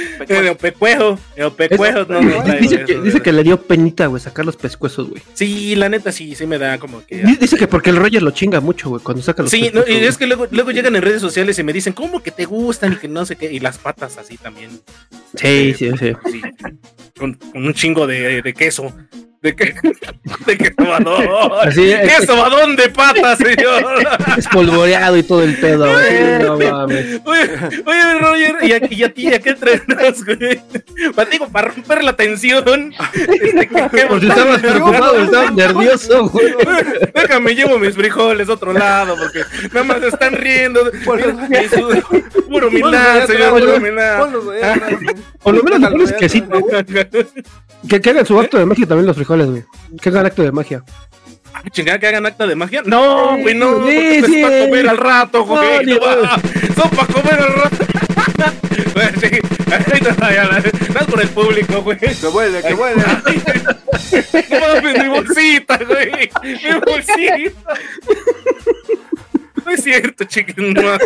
Dice 3.05 3.21
que 3.21 3.33
le 3.33 3.43
dio 3.43 3.61
penita, 3.61 4.07
güey, 4.07 4.16
sacar 4.21 4.45
los 4.45 4.57
pescuezos, 4.57 5.09
güey. 5.11 5.23
Sí, 5.35 5.75
la 5.77 5.89
neta 5.89 6.13
sí, 6.13 6.35
sí 6.35 6.47
me 6.47 6.59
da 6.59 6.79
como 6.79 7.05
que... 7.07 7.23
Di- 7.23 7.37
Dice 7.37 7.57
que 7.57 7.67
porque 7.69 7.91
el 7.91 7.97
Roger 7.97 8.23
lo 8.23 8.31
chinga 8.31 8.61
mucho, 8.61 8.91
güey, 8.91 9.03
cuando 9.03 9.23
saca 9.23 9.43
los 9.43 9.51
Sí, 9.51 9.71
no, 9.73 9.83
y 9.87 9.97
es 9.97 10.17
que 10.19 10.27
luego, 10.27 10.47
luego 10.51 10.71
llegan 10.71 10.95
en 10.97 11.03
redes 11.03 11.21
sociales 11.21 11.59
y 11.59 11.63
me 11.63 11.73
dicen, 11.73 11.93
¿cómo 11.93 12.23
que 12.23 12.31
te 12.31 12.45
gustan? 12.45 12.93
Y 12.95 12.97
que 12.97 13.09
no 13.09 13.25
sé 13.27 13.37
qué, 13.37 13.53
y 13.53 13.61
las 13.61 13.79
patas 13.79 14.19
así 14.19 14.37
también. 14.37 14.71
Sí, 15.35 15.75
sí, 15.77 15.91
sí. 15.99 16.13
Sí, 16.31 16.41
con, 17.19 17.35
con 17.35 17.65
un 17.67 17.75
chingo 17.75 18.07
de, 18.07 18.43
de 18.43 18.55
queso. 18.55 18.95
¿De 19.47 19.55
qué? 19.55 19.75
¿De 20.47 20.59
queso 20.59 20.75
badón? 20.79 21.25
Así 21.63 21.89
es. 21.93 22.19
¡Queso 22.19 22.37
badón 22.37 22.75
de 22.75 22.89
patas, 22.89 23.39
señor! 23.47 23.85
Espolvoreado 24.37 25.17
y 25.17 25.23
todo 25.23 25.43
el 25.45 25.55
pedo, 25.57 25.89
güey. 25.89 26.05
Sí, 26.09 26.45
No 26.45 26.59
mames. 26.59 27.21
Oye, 27.25 27.51
oye, 27.87 28.19
Roger, 28.19 28.55
¿y 28.63 28.73
a, 28.73 28.81
y 28.91 29.05
a 29.05 29.15
ti 29.15 29.33
a 29.33 29.39
qué 29.39 29.51
entrenas, 29.51 30.25
güey? 30.25 30.61
Para, 31.15 31.31
digo, 31.31 31.49
para 31.49 31.69
romper 31.69 32.03
la 32.03 32.15
tensión. 32.17 32.93
Este, 33.15 33.69
¿qué- 33.69 33.89
qué 33.93 34.07
Por 34.07 34.21
si 34.21 34.27
botana? 34.27 34.55
estabas 34.57 34.61
preocupado, 34.63 35.19
estabas 35.23 35.55
nervioso, 35.55 36.29
güey. 36.29 36.55
Déjame, 37.15 37.55
llevo 37.55 37.79
mis 37.79 37.95
frijoles 37.95 38.49
a 38.49 38.53
otro 38.55 38.73
lado, 38.73 39.15
porque 39.17 39.43
nada 39.73 39.85
más 39.85 40.03
están 40.03 40.33
riendo. 40.35 40.91
Puro 42.49 42.71
milán, 42.71 43.27
señor, 43.29 43.81
milán. 43.81 44.31
Por 45.41 45.55
lo 45.55 45.63
menos 45.63 45.81
le 45.81 45.89
pones 45.89 46.13
quesito. 46.15 46.67
Que, 47.89 48.01
que 48.01 48.11
hagan 48.11 48.27
su 48.27 48.39
acto 48.41 48.59
de 48.59 48.65
magia 48.67 48.87
también 48.87 49.07
los 49.07 49.15
frijoles, 49.17 49.36
güey. 49.45 49.65
Que 50.01 50.09
hagan 50.09 50.27
acto 50.27 50.43
de 50.43 50.53
magia. 50.53 50.83
Ah, 51.53 51.63
Chingada 51.71 51.99
que 51.99 52.07
hagan 52.07 52.27
acta 52.27 52.47
de 52.47 52.55
magia. 52.55 52.83
No, 52.85 53.37
güey, 53.39 53.55
no. 53.55 53.87
Sí, 53.87 54.19
porque 54.21 54.23
sí. 54.27 54.41
es 54.41 54.47
para 54.47 54.65
comer 54.65 54.89
al 54.89 54.99
rato, 54.99 55.45
güey. 55.45 55.77
No, 55.77 55.83
ni 55.83 55.95
No, 55.95 56.01
va. 56.01 56.41
Son 56.77 56.91
para 56.91 57.13
comer 57.13 57.35
al 57.35 57.55
rato. 57.55 57.77
Es 60.97 61.07
por 61.07 61.21
el 61.21 61.29
público, 61.29 61.83
güey. 61.83 61.99
Que 61.99 62.27
vuele, 62.29 62.63
que 62.63 62.75
vuele. 62.75 63.03
No 64.51 64.61
mames, 64.61 65.03
mi 65.03 65.09
bolsita, 65.09 65.79
güey. 65.79 66.31
Mi 66.43 66.81
bolsita. 66.85 67.75
No 69.65 69.71
es 69.73 69.83
cierto, 69.83 70.25
chiquín. 70.25 70.73
no. 70.73 70.99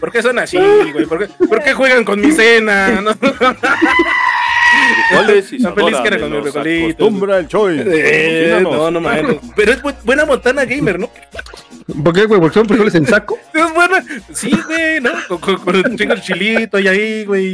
¿Por 0.00 0.10
qué 0.10 0.22
son 0.22 0.38
así, 0.38 0.58
güey? 0.58 1.06
¿Por 1.06 1.18
qué, 1.18 1.46
por 1.46 1.62
qué 1.62 1.74
juegan 1.74 2.04
con 2.04 2.20
mi 2.20 2.32
cena? 2.32 3.00
No, 3.00 3.10
Frijoles 5.08 5.52
y 5.52 5.56
Está 5.56 5.72
feliz 5.72 5.90
sabor 5.90 6.02
que 6.02 6.08
era 6.08 6.16
a 6.16 6.20
con 6.30 6.42
frijolitos. 6.42 6.94
acostumbra 6.94 7.38
el 7.38 7.48
choy. 7.48 7.82
Eh, 7.86 8.58
no, 8.62 8.90
no 8.90 9.00
mames. 9.00 9.36
Pero 9.56 9.72
es 9.72 9.82
bu- 9.82 9.94
buena 10.04 10.24
botana 10.24 10.64
gamer, 10.64 10.98
¿no? 10.98 11.10
¿Por 12.04 12.14
qué, 12.14 12.24
güey? 12.26 12.40
Porque 12.40 12.54
son 12.54 12.68
frijoles 12.68 12.94
en 12.94 13.06
saco. 13.06 13.38
Es 13.54 13.74
buena. 13.74 14.04
Sí, 14.32 14.50
güey, 14.66 15.00
¿no? 15.00 15.10
Con, 15.28 15.38
con, 15.38 15.58
con 15.58 15.76
el 15.76 16.20
chilito 16.22 16.78
y 16.78 16.88
ahí, 16.88 17.24
güey. 17.24 17.52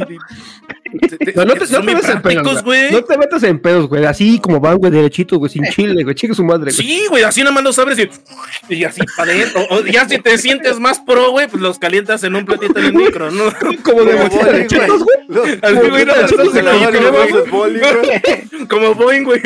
No, 1.35 1.45
no 1.45 1.53
te, 1.53 1.67
no 1.67 1.79
te 1.81 1.93
metas 1.93 2.09
en 2.09 2.21
pedos, 2.21 2.63
güey. 2.63 2.91
No 2.91 3.03
te 3.03 3.17
metas 3.17 3.43
en 3.43 3.59
pedos, 3.59 3.87
güey. 3.87 4.05
Así 4.05 4.39
como 4.39 4.59
van, 4.59 4.77
güey, 4.77 4.91
derechitos, 4.91 5.37
güey, 5.37 5.51
sin 5.51 5.63
chile, 5.71 6.03
güey. 6.03 6.15
Chica 6.15 6.33
su 6.33 6.43
madre, 6.43 6.71
güey. 6.71 6.75
Sí, 6.87 7.05
güey, 7.09 7.23
así 7.23 7.41
nada 7.41 7.51
más 7.53 7.63
los 7.63 7.77
abres 7.79 7.99
y, 7.99 8.73
y 8.73 8.83
así 8.83 9.01
para 9.15 9.31
adentro. 9.31 9.65
O 9.69 9.81
ya 9.85 10.07
si 10.07 10.17
te 10.19 10.37
sientes 10.37 10.79
más 10.79 10.99
pro, 10.99 11.31
güey, 11.31 11.47
pues 11.47 11.61
los 11.61 11.79
calientas 11.79 12.23
en 12.23 12.35
un 12.35 12.45
platito 12.45 12.79
en 12.79 12.85
el 12.85 12.93
micro, 12.93 13.31
¿no? 13.31 13.45
Como 13.83 14.03
de 14.03 14.11
Como 14.11 14.23
bolsita 14.23 14.45
boli, 14.45 14.57
de 14.59 14.67
chetos, 14.67 15.03
güey. 15.03 15.59
Así, 15.61 15.89
güey, 15.89 16.05
no, 16.05 16.13
Como 18.69 18.95
Boeing, 18.95 19.23
güey. 19.23 19.41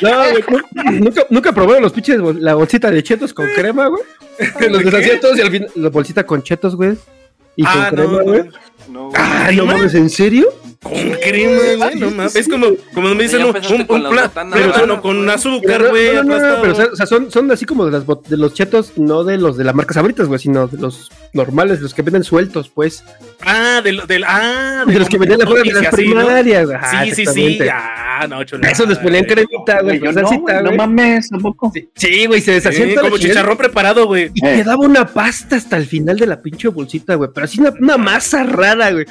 No, 0.00 0.30
güey, 0.30 0.44
nu- 0.48 0.92
nunca, 1.00 1.26
nunca 1.30 1.52
probaron 1.52 1.82
los 1.82 1.92
pinches, 1.92 2.20
bol- 2.20 2.38
la 2.40 2.54
bolsita 2.54 2.90
de 2.90 3.02
chetos 3.02 3.32
con 3.32 3.46
crema, 3.54 3.86
güey. 3.88 4.02
Que 4.58 4.68
los 4.70 4.84
deshacían 4.84 5.20
todos 5.20 5.38
y 5.38 5.42
al 5.42 5.50
final, 5.50 5.70
la 5.74 5.88
bolsita 5.90 6.24
con 6.24 6.42
chetos, 6.42 6.74
güey. 6.76 6.96
Y 7.56 7.62
con 7.62 7.72
Ah, 7.74 7.88
crema, 7.90 8.12
no, 8.18 8.22
güey. 8.24 8.42
No. 8.88 9.10
Ay, 9.14 9.56
no 9.56 9.66
mames, 9.66 9.94
¿en 9.94 10.08
serio? 10.10 10.48
Con 10.82 10.92
crema, 11.22 11.60
güey, 11.76 11.96
no 11.96 12.10
mames. 12.10 12.36
Es 12.36 12.48
como, 12.48 12.68
como 12.94 13.14
me 13.14 13.24
dicen, 13.24 13.44
un, 13.44 13.54
un, 13.54 13.84
con 13.84 14.06
un 14.06 14.16
las 14.16 14.30
plato, 14.30 14.50
pero 14.50 14.86
no, 14.86 15.02
con 15.02 15.28
azúcar, 15.28 15.82
No, 15.82 15.90
güey. 15.90 16.14
no, 16.14 16.22
no, 16.22 16.38
no, 16.38 16.62
pero 16.62 16.72
o 16.92 16.96
sea, 16.96 17.04
son, 17.04 17.30
son 17.30 17.50
así 17.50 17.66
como 17.66 17.84
de, 17.84 17.92
las 17.92 18.06
bot- 18.06 18.24
de 18.26 18.38
los 18.38 18.54
chetos, 18.54 18.94
no 18.96 19.22
de 19.22 19.36
los 19.36 19.58
de 19.58 19.64
la 19.64 19.74
marca 19.74 19.92
Sabritas, 19.92 20.26
güey, 20.26 20.40
sino 20.40 20.68
de 20.68 20.78
los 20.78 21.10
normales, 21.34 21.82
los 21.82 21.92
que 21.92 22.00
venden 22.00 22.24
sueltos, 22.24 22.70
pues. 22.70 23.04
Ah, 23.42 23.82
de, 23.84 23.92
lo- 23.92 24.06
del, 24.06 24.24
ah, 24.26 24.84
De 24.86 24.98
los 24.98 25.08
que 25.10 25.18
vendían 25.18 25.42
afuera 25.42 25.62
de 25.64 25.72
las 25.82 25.92
así, 25.92 26.08
¿no? 26.08 26.14
primarias, 26.22 26.64
güey. 26.64 26.76
Ajá, 26.78 27.04
Sí, 27.04 27.14
sí, 27.14 27.26
sí. 27.26 27.58
Ah, 27.70 28.26
no, 28.26 28.42
chulada. 28.44 28.68
A 28.68 28.72
Eso 28.72 28.86
les 28.86 28.96
ponían 28.98 29.24
cremita, 29.26 29.82
güey, 29.82 29.98
con 30.00 30.14
no, 30.14 30.14
salsita, 30.14 30.40
güey, 30.52 30.56
no 30.62 30.64
güey. 30.64 30.76
mames, 30.78 31.28
tampoco. 31.28 31.72
Sí, 31.94 32.24
güey, 32.24 32.40
se 32.40 32.52
deshacían 32.52 32.94
como 32.94 33.18
chicharrón 33.18 33.58
preparado, 33.58 34.06
güey. 34.06 34.30
Y 34.34 34.40
quedaba 34.40 34.78
una 34.82 35.04
pasta 35.06 35.56
hasta 35.56 35.76
el 35.76 35.84
final 35.84 36.16
de 36.18 36.26
la 36.26 36.40
pinche 36.40 36.68
bolsita, 36.68 37.16
güey. 37.16 37.28
Pero 37.34 37.44
así 37.44 37.60
una, 37.60 37.98
masa 37.98 38.44
rara, 38.44 38.90
güey. 38.92 39.04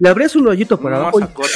Le 0.00 0.08
abrías 0.08 0.34
un 0.34 0.48
hoyito 0.48 0.80
para 0.80 0.96
abajo. 0.96 1.11
Mazacote. 1.20 1.52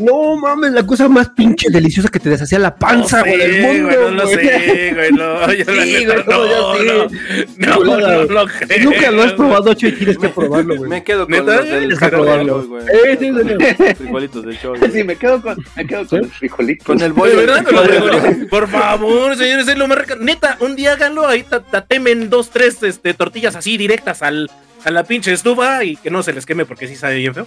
No 0.00 0.36
mames, 0.36 0.70
la 0.70 0.86
cosa 0.86 1.08
más 1.08 1.30
pinche 1.30 1.70
deliciosa 1.70 2.08
que 2.08 2.20
te 2.20 2.30
deshacía 2.30 2.60
la 2.60 2.76
panza, 2.76 3.18
güey, 3.22 3.36
del 3.36 3.62
mundo. 3.62 3.84
güey, 3.88 3.98
no 3.98 4.10
lo 4.10 4.22
güey. 4.22 4.36
sé, 4.36 4.92
güey, 4.94 5.10
no, 5.10 5.52
yo 5.52 5.64
Sí, 5.64 6.06
no, 6.06 6.14
no, 6.14 6.76
sí. 6.78 6.86
no, 6.86 7.66
no, 7.66 7.74
Chulada, 7.74 8.12
no 8.12 8.16
güey. 8.18 8.28
lo 8.28 8.46
creo. 8.46 8.84
Nunca 8.84 9.10
lo 9.10 9.22
has 9.24 9.32
probado, 9.32 9.74
Cho, 9.74 9.88
y 9.88 9.92
tienes 9.92 10.18
que 10.18 10.28
probarlo, 10.28 10.76
güey. 10.76 10.88
Me 10.88 11.02
quedo 11.02 11.26
con 11.26 11.32
¿Neta? 11.32 11.56
los 11.56 11.68
del 11.68 11.96
probarlo. 12.10 12.64
güey. 12.68 12.82
Sí, 12.86 13.16
sí, 13.18 13.32
sí. 13.76 13.94
Frijolitos 13.96 14.44
del 14.44 14.60
choy. 14.60 14.78
Sí, 14.92 15.02
me 15.02 15.16
quedo 15.16 15.42
con, 15.42 15.56
me 15.74 15.84
quedo 15.84 16.06
con 16.06 16.20
los 16.20 16.32
frijolitos. 16.32 16.86
Con 16.86 17.00
el 17.00 17.12
De 17.12 17.18
bollo. 17.20 17.36
verdad, 17.36 17.64
con 17.64 17.74
los 17.74 17.86
frijolitos. 17.88 18.48
Por 18.50 18.68
favor, 18.68 19.36
señores, 19.36 19.66
es 19.66 19.76
lo 19.76 19.88
más. 19.88 19.98
Neta, 20.20 20.58
un 20.60 20.76
día 20.76 20.92
háganlo 20.92 21.26
ahí, 21.26 21.42
ta- 21.42 21.58
tatemen 21.64 22.30
dos, 22.30 22.50
tres 22.50 22.80
este, 22.84 23.14
tortillas 23.14 23.56
así 23.56 23.76
directas 23.76 24.22
al, 24.22 24.48
a 24.84 24.90
la 24.90 25.04
pinche 25.04 25.32
estufa 25.32 25.82
y 25.84 25.96
que 25.96 26.10
no 26.10 26.22
se 26.22 26.32
les 26.32 26.46
queme 26.46 26.64
porque 26.64 26.86
sí 26.88 26.96
sabe 26.96 27.16
bien 27.16 27.34
feo. 27.34 27.46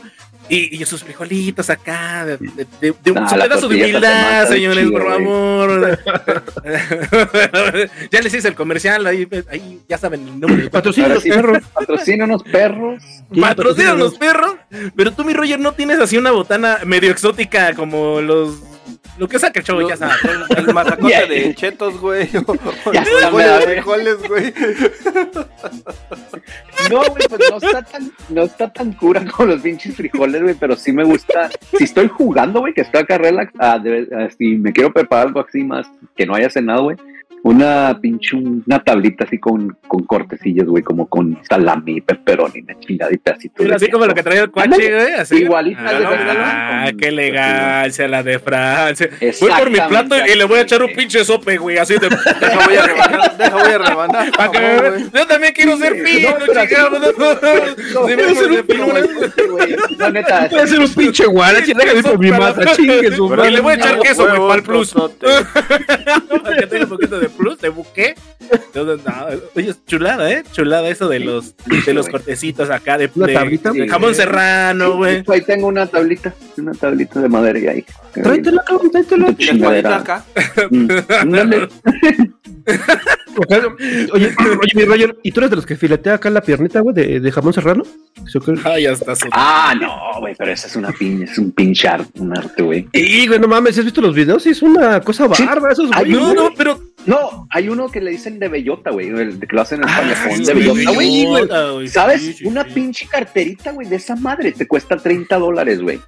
Y, 0.49 0.81
y 0.81 0.85
sus 0.85 1.03
frijolitos 1.03 1.69
acá, 1.69 2.25
de, 2.25 2.37
de- 2.37 2.67
de- 2.81 2.93
de 3.03 3.11
un 3.11 3.19
Ah, 3.19 3.27
pedazo 3.33 3.67
de 3.69 3.75
humildad, 3.75 4.47
señores, 4.49 4.85
chido, 4.85 4.91
por 4.99 5.07
favor. 5.11 5.99
ya 8.11 8.21
les 8.21 8.33
hice 8.33 8.47
el 8.47 8.55
comercial, 8.55 9.05
ahí, 9.07 9.27
ahí 9.49 9.79
ya 9.87 9.97
saben 9.97 10.27
el 10.27 10.39
número. 10.39 10.63
de 10.63 10.69
Patrocina 10.69 11.07
los 11.07 11.23
perros. 11.23 11.63
Patrocina 11.73 12.25
unos 12.25 12.43
perros. 12.43 13.01
Sí, 13.31 13.39
Patrocinan 13.39 13.99
los 13.99 14.15
perros. 14.17 14.55
Pero 14.95 15.11
tú, 15.13 15.23
mi 15.23 15.33
Roger, 15.33 15.59
no 15.59 15.73
tienes 15.73 15.99
así 15.99 16.17
una 16.17 16.31
botana 16.31 16.79
medio 16.85 17.11
exótica 17.11 17.73
como 17.73 18.19
los. 18.21 18.55
Lo 19.17 19.27
que 19.27 19.37
saca 19.39 19.59
el 19.59 19.65
chavo, 19.65 19.87
ya 19.87 19.97
sabes. 19.97 20.15
El, 20.23 20.57
el 20.67 20.73
mazacote 20.73 21.27
de 21.27 21.53
chetos, 21.55 21.99
güey. 21.99 22.29
O, 22.47 22.93
Ya 22.93 23.01
el 23.03 23.35
de 23.35 23.43
da- 23.43 23.61
frijoles, 23.61 24.17
güey. 24.27 24.53
No, 26.89 26.99
güey, 27.09 27.23
pues 27.29 27.41
no 27.51 27.57
está 27.57 27.81
tan, 27.83 28.11
no 28.29 28.43
está 28.43 28.71
tan 28.73 28.93
cura 28.93 29.23
con 29.25 29.47
los 29.49 29.61
pinches 29.61 29.95
frijoles, 29.95 30.41
güey, 30.41 30.55
pero 30.59 30.75
sí 30.75 30.91
me 30.91 31.03
gusta. 31.03 31.49
Si 31.77 31.83
estoy 31.83 32.07
jugando, 32.07 32.59
güey, 32.61 32.73
que 32.73 32.81
estoy 32.81 33.01
acá 33.01 33.17
relax, 33.17 33.51
ah, 33.59 33.77
de- 33.79 34.07
ah, 34.17 34.27
si 34.37 34.55
me 34.55 34.73
quiero 34.73 34.91
preparar 34.91 35.27
algo 35.27 35.41
así 35.41 35.63
más 35.63 35.87
que 36.15 36.25
no 36.25 36.33
haya 36.33 36.49
cenado, 36.49 36.83
güey, 36.83 36.97
una 37.43 37.97
pinche, 38.01 38.35
una 38.35 38.83
tablita 38.83 39.23
así 39.23 39.39
con, 39.39 39.75
con 39.87 40.03
cortecillos, 40.05 40.67
güey, 40.67 40.83
como 40.83 41.07
con 41.07 41.37
salami, 41.49 41.99
pepperoni, 42.01 42.61
una 42.61 42.79
chingada 42.79 43.11
y 43.13 43.17
pedacitos. 43.17 43.67
de 43.67 43.73
Así 43.75 43.89
como 43.89 44.05
lo 44.05 44.13
que 44.13 44.21
traía 44.23 44.41
el 44.43 44.51
cuache, 44.51 44.93
güey. 44.93 45.13
Así. 45.13 45.35
Igualita, 45.37 45.81
Ah, 45.81 45.93
míralo. 45.93 46.09
Ah, 46.43 46.91
qué 46.97 47.07
elegancia 47.07 48.07
la 48.07 48.21
de 48.23 48.39
Francia. 48.39 49.09
Voy 49.41 49.51
por 49.57 49.69
mi 49.69 49.79
plato 49.79 50.15
y 50.25 50.35
le 50.37 50.43
voy 50.45 50.59
a 50.59 50.61
echar 50.61 50.83
un 50.83 50.93
pinche 50.93 51.23
sope, 51.25 51.57
güey. 51.57 51.77
Así 51.77 51.95
de. 51.95 52.09
Deja, 52.09 52.65
voy 52.65 52.75
a 52.75 52.83
rebanar. 52.85 53.37
Deja, 53.37 53.49
voy 53.57 53.71
a 53.71 53.77
rebanar. 53.77 54.31
Pa' 54.31 54.51
que 54.51 54.59
me. 54.59 55.19
Yo 55.19 55.27
también 55.27 55.53
quiero 55.53 55.77
ser 55.77 55.95
fino, 55.95 56.29
No, 56.31 56.35
pero 56.45 56.59
así- 56.59 56.69
chingado. 56.69 56.99
No, 56.99 56.99
No, 56.99 58.07
Sí, 58.07 58.13
pero 58.15 58.29
me 58.35 58.57
un 58.57 58.63
pero, 58.67 58.85
güey, 58.87 59.75
No, 59.97 60.09
neta, 60.11 60.47
Voy 60.49 60.59
a 60.59 60.63
hacer 60.63 60.79
un 60.79 60.93
pinche 60.93 61.25
guarache, 61.25 61.73
déjame 61.75 62.03
por 62.03 62.19
mi 62.19 62.31
masa, 62.31 62.65
chingue 62.75 63.11
su 63.15 63.33
Y 63.45 63.49
le 63.51 63.59
voy 63.61 63.73
a 63.73 63.75
echar 63.75 63.99
queso, 63.99 64.27
güey, 64.27 64.57
el 64.57 64.63
plus. 64.63 64.93
que 66.59 66.67
tenga 66.67 66.83
un 66.83 66.89
poquito 66.89 67.19
de 67.19 67.29
plus, 67.31 67.59
de 67.59 67.69
buque. 67.69 68.15
Entonces, 68.51 69.05
no, 69.05 69.13
oye, 69.55 69.73
chulada, 69.87 70.31
¿eh? 70.31 70.43
Chulada 70.51 70.87
eso 70.89 71.07
de 71.07 71.19
los, 71.19 71.55
de 71.85 71.93
los 71.93 72.07
cortecitos 72.09 72.69
acá 72.69 72.97
de, 72.97 73.09
¿Una 73.15 73.27
de- 73.27 73.33
tablita? 73.33 73.71
de 73.71 73.87
jamón 73.87 74.13
serrano, 74.15 74.97
güey. 74.97 75.23
Ahí 75.27 75.41
tengo 75.41 75.67
una 75.67 75.87
tablita, 75.87 76.33
una 76.57 76.73
tablita 76.73 77.21
de 77.21 77.29
madera 77.29 77.59
y 77.59 77.67
ahí. 77.67 77.85
Tráetela, 78.13 78.63
cabrón, 78.67 78.91
Y 79.37 79.45
chingadera. 79.45 79.97
acá. 79.97 80.25
Mm. 80.69 80.87
Oye, 83.47 83.65
oye, 84.13 84.71
mi 84.75 84.83
Roger, 84.85 85.17
¿y 85.23 85.31
tú 85.31 85.39
eres 85.39 85.49
de 85.49 85.55
los 85.55 85.65
que 85.65 85.75
filetea 85.75 86.15
acá 86.15 86.29
la 86.29 86.41
piernita, 86.41 86.81
güey, 86.81 86.93
de, 86.93 87.19
de 87.19 87.31
jamón 87.31 87.53
serrano? 87.53 87.83
Ay, 88.65 88.83
ya 88.83 88.91
está. 88.91 89.13
Ah, 89.31 89.73
no, 89.79 90.19
güey, 90.19 90.35
pero 90.37 90.51
esa 90.51 90.67
es 90.67 90.75
una 90.75 90.91
pin, 90.91 91.23
es 91.23 91.37
un 91.37 91.51
pinche 91.51 91.87
arte, 91.87 92.19
un 92.21 92.37
arte, 92.37 92.61
güey. 92.61 92.87
Sí, 92.93 93.27
güey, 93.27 93.39
no 93.39 93.47
mames, 93.47 93.77
¿has 93.77 93.85
visto 93.85 94.01
los 94.01 94.13
videos? 94.13 94.43
Sí, 94.43 94.49
es 94.49 94.61
una 94.61 94.99
cosa 95.01 95.27
Sí. 95.33 95.45
bárbara, 95.45 95.73
esos 95.73 95.89
Ay, 95.93 96.11
güeyes. 96.13 96.19
No, 96.21 96.33
no, 96.33 96.49
pero... 96.55 96.79
No, 97.05 97.17
hay 97.49 97.69
uno 97.69 97.89
que 97.89 98.01
le 98.01 98.11
dicen 98.11 98.39
de 98.39 98.47
bellota, 98.47 98.91
güey, 98.91 99.07
el 99.09 99.39
que 99.39 99.55
lo 99.55 99.61
hacen 99.61 99.81
en 99.81 99.89
Ah, 99.89 100.01
España, 100.11 100.35
sí, 100.37 100.43
de 100.45 100.53
bellota, 100.53 101.71
güey. 101.71 101.87
¿Sabes? 101.87 102.21
Sí, 102.21 102.33
sí, 102.33 102.45
una 102.45 102.63
sí. 102.63 102.69
pinche 102.73 103.07
carterita, 103.07 103.71
güey, 103.71 103.87
de 103.87 103.95
esa 103.95 104.15
madre 104.15 104.51
te 104.51 104.67
cuesta 104.67 104.97
30 104.97 105.37
dólares, 105.37 105.81
güey. 105.81 105.99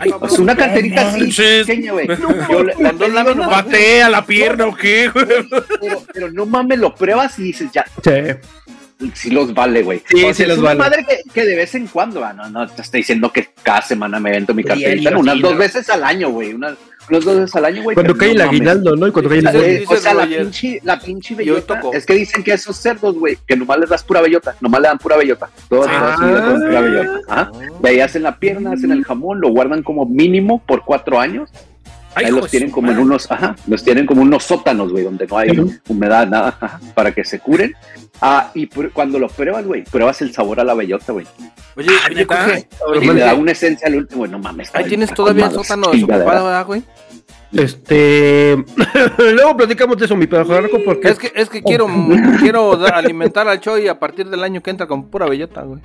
Ay, 0.00 0.10
O 0.20 0.28
sea, 0.28 0.40
una 0.40 0.56
carterita 0.56 1.08
así, 1.08 1.32
pequeña, 1.66 1.92
güey. 1.92 2.08
Una- 2.08 3.48
¿Patea 3.48 4.08
la 4.08 4.24
pierna 4.26 4.66
o 4.66 4.74
qué, 4.74 5.08
güey? 5.08 5.26
pero, 5.80 6.02
pero 6.12 6.32
no 6.32 6.46
mames, 6.46 6.78
lo 6.78 6.94
pruebas 6.94 7.38
y 7.38 7.44
dices, 7.44 7.70
ya, 7.72 7.84
Sí. 8.02 8.10
sí 9.14 9.30
los 9.30 9.52
vale, 9.54 9.82
güey. 9.82 10.02
Sí, 10.08 10.16
O 10.16 10.20
sea, 10.20 10.34
sí 10.34 10.42
es 10.42 10.48
los 10.48 10.58
una 10.58 10.68
vale. 10.68 10.78
madre 10.80 11.06
que, 11.08 11.18
que 11.32 11.44
de 11.46 11.56
vez 11.56 11.74
en 11.74 11.86
cuando, 11.88 12.24
ah, 12.24 12.32
no, 12.32 12.48
no 12.50 12.68
te 12.68 12.82
estoy 12.82 13.00
diciendo 13.00 13.32
que 13.32 13.48
cada 13.62 13.82
semana 13.82 14.20
me 14.20 14.30
vento 14.30 14.54
mi 14.54 14.62
carterita, 14.64 15.10
no, 15.10 15.20
unas 15.20 15.36
sí, 15.36 15.40
dos 15.42 15.52
no. 15.52 15.58
veces 15.58 15.88
al 15.90 16.04
año, 16.04 16.30
güey, 16.30 16.54
unas, 16.54 16.74
unas 17.08 17.24
dos 17.24 17.36
veces 17.36 17.56
al 17.56 17.64
año, 17.64 17.82
güey. 17.82 17.94
Cuando 17.94 18.16
cae 18.16 18.30
el 18.30 18.38
no 18.38 18.44
aguinaldo, 18.44 18.96
¿no? 18.96 19.06
Y 19.06 19.12
cuando 19.12 19.28
cae 19.30 19.38
el 19.40 19.80
dice 19.80 19.94
o 19.94 19.96
sea, 19.96 20.14
la 20.14 20.26
pinche, 20.26 20.80
la 20.82 20.98
pinche 20.98 21.34
bellota. 21.34 21.80
Es 21.92 22.06
que 22.06 22.14
dicen 22.14 22.42
que 22.42 22.52
esos 22.52 22.76
cerdos, 22.76 23.16
güey, 23.16 23.38
que 23.46 23.56
nomás 23.56 23.78
les 23.78 23.88
das 23.90 24.02
pura 24.04 24.20
bellota, 24.20 24.54
nomás 24.60 24.80
le 24.80 24.88
dan 24.88 24.98
pura 24.98 25.16
bellota. 25.16 25.50
Todas 25.68 25.88
Ah. 25.90 26.16
con 26.18 26.60
pura 26.62 26.80
bellota. 26.80 27.20
Ajá. 27.28 27.50
De 27.80 27.88
ahí 27.88 28.00
hacen 28.00 28.22
la 28.22 28.38
pierna, 28.38 28.72
hacen 28.72 28.92
el 28.92 29.04
jamón, 29.04 29.40
lo 29.40 29.48
guardan 29.50 29.82
como 29.82 30.06
mínimo 30.06 30.62
por 30.66 30.84
cuatro 30.84 31.18
años. 31.18 31.50
Ahí 32.14 32.30
los 32.30 32.50
tienen 32.50 32.70
como 32.70 32.90
en 32.90 32.98
unos, 32.98 33.30
ajá, 33.30 33.56
los 33.66 33.82
tienen 33.82 34.06
como 34.06 34.22
unos 34.22 34.44
sótanos, 34.44 34.92
güey, 34.92 35.04
donde 35.04 35.26
no 35.26 35.38
hay 35.38 35.50
humedad, 35.88 36.26
nada, 36.26 36.48
ajá, 36.60 36.80
para 36.94 37.12
que 37.12 37.24
se 37.24 37.38
curen. 37.38 37.72
Ah, 38.20 38.50
y 38.54 38.66
cuando 38.66 39.18
lo 39.18 39.28
pruebas, 39.28 39.64
güey, 39.66 39.82
pruebas 39.84 40.22
el 40.22 40.32
sabor 40.32 40.60
a 40.60 40.64
la 40.64 40.74
bellota, 40.74 41.12
güey. 41.12 41.26
Oye, 41.76 41.88
Ah, 42.04 42.58
Y 43.00 43.06
le 43.06 43.20
da 43.20 43.34
una 43.34 43.52
esencia 43.52 43.88
al 43.88 43.96
último, 43.96 44.20
güey, 44.20 44.30
no 44.30 44.38
mames. 44.38 44.70
ahí 44.74 44.84
tienes 44.84 45.12
todavía 45.12 45.46
el 45.46 45.52
sótano 45.52 45.90
chingadera. 45.90 46.18
desocupado, 46.18 46.44
¿verdad, 46.46 46.66
güey? 46.66 46.82
Este. 47.52 48.56
Luego 49.18 49.56
platicamos 49.56 49.96
de 49.98 50.06
eso, 50.06 50.16
mi 50.16 50.26
pedazo 50.26 50.52
porque. 50.84 51.08
Es 51.08 51.18
que, 51.18 51.32
es 51.34 51.48
que 51.50 51.62
quiero, 51.62 51.86
quiero 52.40 52.72
alimentar 52.86 53.46
al 53.46 53.60
Choi 53.60 53.88
a 53.88 53.98
partir 53.98 54.26
del 54.28 54.42
año 54.42 54.62
que 54.62 54.70
entra 54.70 54.86
con 54.86 55.10
pura 55.10 55.26
bellota, 55.28 55.62
güey. 55.62 55.80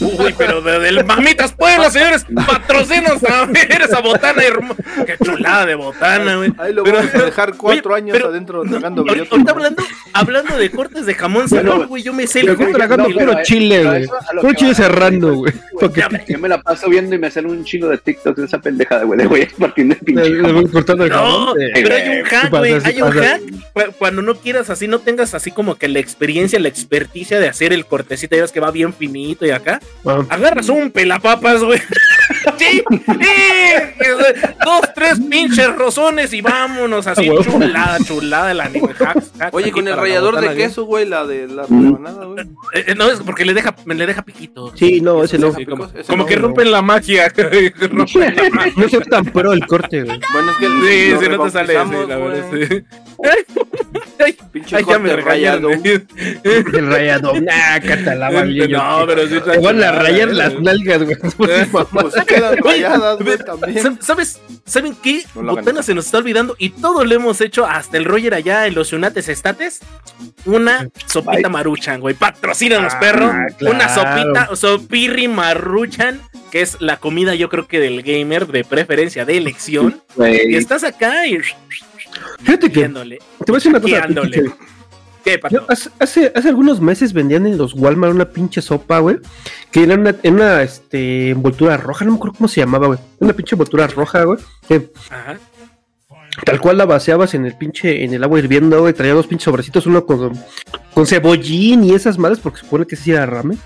Uy, 0.00 0.34
pero 0.38 0.60
de- 0.62 0.78
del 0.80 1.04
Mamitas 1.04 1.52
Puebla, 1.52 1.90
señores, 1.90 2.24
patrocinos 2.46 3.22
a 3.24 3.44
ver 3.46 3.82
esa 3.82 4.00
botana 4.00 4.42
hermosa. 4.42 4.82
Qué 5.06 5.16
chulada 5.22 5.66
de 5.66 5.74
botana, 5.74 6.36
güey. 6.36 6.52
Ahí 6.58 6.72
lo 6.72 6.82
Pero- 6.84 6.96
vamos 6.98 7.14
a 7.14 7.22
dejar 7.24 7.54
cuatro 7.56 7.92
Oye, 7.94 8.02
años 8.02 8.16
pero- 8.16 8.28
adentro 8.28 8.62
tragando 8.62 9.04
bellota. 9.04 9.28
ahorita 9.32 9.50
hablando, 9.52 9.82
hablando 10.14 10.56
de 10.56 10.70
cortes 10.70 11.06
de 11.06 11.14
jamón 11.14 11.48
serrano, 11.48 11.86
güey, 11.86 12.02
yo 12.02 12.12
me 12.14 12.26
sé 12.26 12.40
corte 12.46 12.72
tragando 12.72 13.10
puro 13.10 13.32
eh, 13.32 13.42
chile, 13.42 13.84
güey. 13.84 14.04
a 14.04 14.40
Puro 14.40 14.52
chile 14.54 14.70
va, 14.70 14.74
serrano, 14.76 15.34
güey. 15.34 15.52
Yo 16.28 16.38
me 16.38 16.48
la 16.48 16.62
paso 16.62 16.88
viendo 16.88 17.14
y 17.14 17.18
me 17.18 17.30
salen 17.30 17.50
un 17.50 17.64
chingo 17.64 17.88
de 17.88 17.98
TikToks 17.98 18.36
de 18.38 18.44
esa 18.46 18.58
pendejada, 18.60 19.04
güey, 19.04 19.18
de 19.18 19.26
güey 19.26 19.46
partiendo 19.58 19.94
el 19.94 20.00
pinche 20.04 20.30
le 20.30 20.36
jamón. 20.42 20.53
Voy 20.54 20.68
cortando 20.70 21.04
el 21.04 21.10
No, 21.10 21.54
pero 21.74 21.94
hay 21.94 22.18
un 22.20 22.24
hack, 22.24 22.50
güey. 22.50 22.72
Hay 22.84 23.02
un 23.02 23.10
hack. 23.10 23.40
cu- 23.72 23.92
Cuando 23.98 24.22
no 24.22 24.34
quieras 24.36 24.70
así, 24.70 24.88
no 24.88 24.98
tengas 25.00 25.34
así 25.34 25.50
como 25.50 25.74
que 25.76 25.88
la 25.88 25.98
experiencia, 25.98 26.58
la 26.58 26.68
experticia 26.68 27.38
de 27.40 27.48
hacer 27.48 27.72
el 27.72 27.86
cortecito, 27.86 28.36
ya 28.36 28.42
ves 28.42 28.52
que 28.52 28.60
va 28.60 28.70
bien 28.70 28.92
finito 28.94 29.44
y 29.46 29.50
acá. 29.50 29.80
Ah, 30.06 30.24
Agarras 30.28 30.68
un 30.68 30.90
pelapapas, 30.90 31.62
güey. 31.62 31.80
Sí, 32.58 32.82
sí, 32.88 34.44
dos, 34.64 34.80
tres 34.94 35.18
pinches 35.28 35.74
rozones 35.74 36.32
y 36.32 36.40
vámonos 36.40 37.06
así, 37.06 37.28
Ah, 37.28 37.42
chulada, 37.42 37.98
chulada 37.98 38.50
el 38.52 38.60
anime. 38.60 38.88
Hacks, 38.98 39.32
hacks 39.38 39.52
Oye, 39.54 39.72
con 39.72 39.88
el 39.88 39.96
rallador 39.96 40.40
de 40.40 40.54
queso, 40.54 40.84
güey, 40.84 41.04
la 41.06 41.26
de 41.26 41.48
la 41.48 41.62
rebanada, 41.64 42.24
güey. 42.26 42.44
Eh, 42.74 42.84
eh, 42.88 42.94
no, 42.94 43.10
es 43.10 43.20
porque 43.20 43.44
le 43.44 43.54
deja, 43.54 43.74
me 43.84 43.94
le 43.94 44.06
deja 44.06 44.22
piquito. 44.22 44.72
Sí, 44.76 45.00
no, 45.00 45.22
ese 45.24 45.38
no. 45.38 45.52
Como, 46.06 46.26
que 46.26 46.36
no. 46.36 46.42
rompen 46.42 46.70
la 46.70 46.80
magia. 46.82 47.28
rompen 47.36 48.36
la 48.36 48.50
magia. 48.50 48.72
No 48.76 48.88
soy 48.88 49.00
tan 49.04 49.24
pro 49.24 49.52
el 49.52 49.66
corte, 49.66 50.02
güey. 50.02 50.20
Bueno, 50.44 50.52
es 50.52 50.56
que 50.58 50.66
Sí, 50.66 51.10
lo 51.10 51.20
sí, 51.20 51.28
no 51.28 51.44
te 51.44 51.50
sale, 51.50 51.72
sí, 51.72 52.08
la 52.08 52.16
verdad, 52.16 52.44
sí. 52.52 52.84
Ay, 54.20 54.36
Pinche 54.52 54.76
ay, 54.76 54.84
ya 54.88 54.98
me 54.98 55.16
rayado. 55.16 55.68
regañaron. 55.70 56.08
El 56.44 56.86
rayado. 56.90 57.32
Nah, 57.40 57.80
catalaba, 57.80 58.44
No, 58.44 59.04
pero 59.06 59.26
sí. 59.28 59.40
Te 59.40 59.58
van 59.58 59.82
a 59.82 59.92
rayar 59.92 60.28
las 60.30 60.58
nalgas, 60.60 61.02
güey. 61.02 61.16
Pues 61.92 62.14
se 62.14 62.24
quedan 62.24 62.56
rayadas, 62.58 63.18
güey, 63.18 63.38
también. 63.38 63.84
¿Sab- 63.84 64.00
¿Sabes? 64.00 64.40
¿Saben 64.64 64.96
qué? 65.02 65.24
Botana 65.34 65.82
se 65.82 65.94
nos 65.94 66.06
está 66.06 66.18
olvidando 66.18 66.54
y 66.58 66.70
todo 66.70 67.04
lo 67.04 67.14
hemos 67.14 67.40
hecho 67.40 67.66
hasta 67.66 67.96
el 67.96 68.04
Roger 68.04 68.34
allá 68.34 68.66
en 68.66 68.74
los 68.74 68.90
Yunates 68.90 69.28
Estates. 69.28 69.80
Una 70.44 70.88
sopita 71.06 71.48
maruchan, 71.48 72.00
güey. 72.00 72.14
Patrocínanos, 72.14 72.94
Ah, 72.94 73.00
perro. 73.00 73.32
claro. 73.58 73.76
Una 73.76 73.88
sopita, 73.88 74.54
sopirri 74.56 75.28
maruchan, 75.28 76.20
que 76.54 76.62
es 76.62 76.80
la 76.80 76.98
comida, 76.98 77.34
yo 77.34 77.48
creo 77.48 77.66
que 77.66 77.80
del 77.80 78.04
gamer 78.04 78.46
de 78.46 78.62
preferencia 78.62 79.24
de 79.24 79.38
elección. 79.38 80.00
Y 80.16 80.54
estás 80.54 80.84
acá 80.84 81.26
y 81.26 81.40
Fíjate 82.44 82.70
que. 82.70 82.78
viéndole. 82.78 83.18
Te 83.44 83.50
voy 83.50 83.56
a 83.56 83.58
decir 83.58 83.70
una 83.72 83.80
cosa. 83.80 84.06
¿Qué, 85.24 85.40
Yo 85.50 85.66
hace, 85.68 85.90
hace, 86.00 86.48
algunos 86.48 86.80
meses 86.80 87.12
vendían 87.12 87.48
en 87.48 87.58
los 87.58 87.74
Walmart 87.74 88.14
una 88.14 88.30
pinche 88.30 88.62
sopa, 88.62 89.00
güey. 89.00 89.16
Que 89.72 89.82
era 89.82 89.96
una, 89.96 90.14
en 90.22 90.34
una 90.34 90.62
este, 90.62 91.30
envoltura 91.30 91.76
roja, 91.76 92.04
no 92.04 92.12
me 92.12 92.18
acuerdo 92.18 92.36
cómo 92.38 92.46
se 92.46 92.60
llamaba, 92.60 92.86
güey. 92.86 93.00
Una 93.18 93.32
pinche 93.32 93.56
envoltura 93.56 93.88
roja, 93.88 94.22
güey. 94.22 94.38
Ajá. 95.10 95.36
tal 96.44 96.60
cual 96.60 96.78
la 96.78 96.84
vaciabas 96.84 97.34
en 97.34 97.46
el 97.46 97.56
pinche, 97.56 98.04
en 98.04 98.14
el 98.14 98.22
agua 98.22 98.38
hirviendo, 98.38 98.80
güey. 98.80 98.94
Traía 98.94 99.14
dos 99.14 99.26
pinches 99.26 99.46
sobrecitos, 99.46 99.86
uno 99.86 100.06
con, 100.06 100.38
con 100.94 101.04
cebollín 101.04 101.82
y 101.82 101.94
esas 101.94 102.16
madres, 102.16 102.38
porque 102.38 102.58
se 102.58 102.64
supone 102.64 102.86
que 102.86 102.94
sí 102.94 103.10
era 103.10 103.26
ramen. 103.26 103.58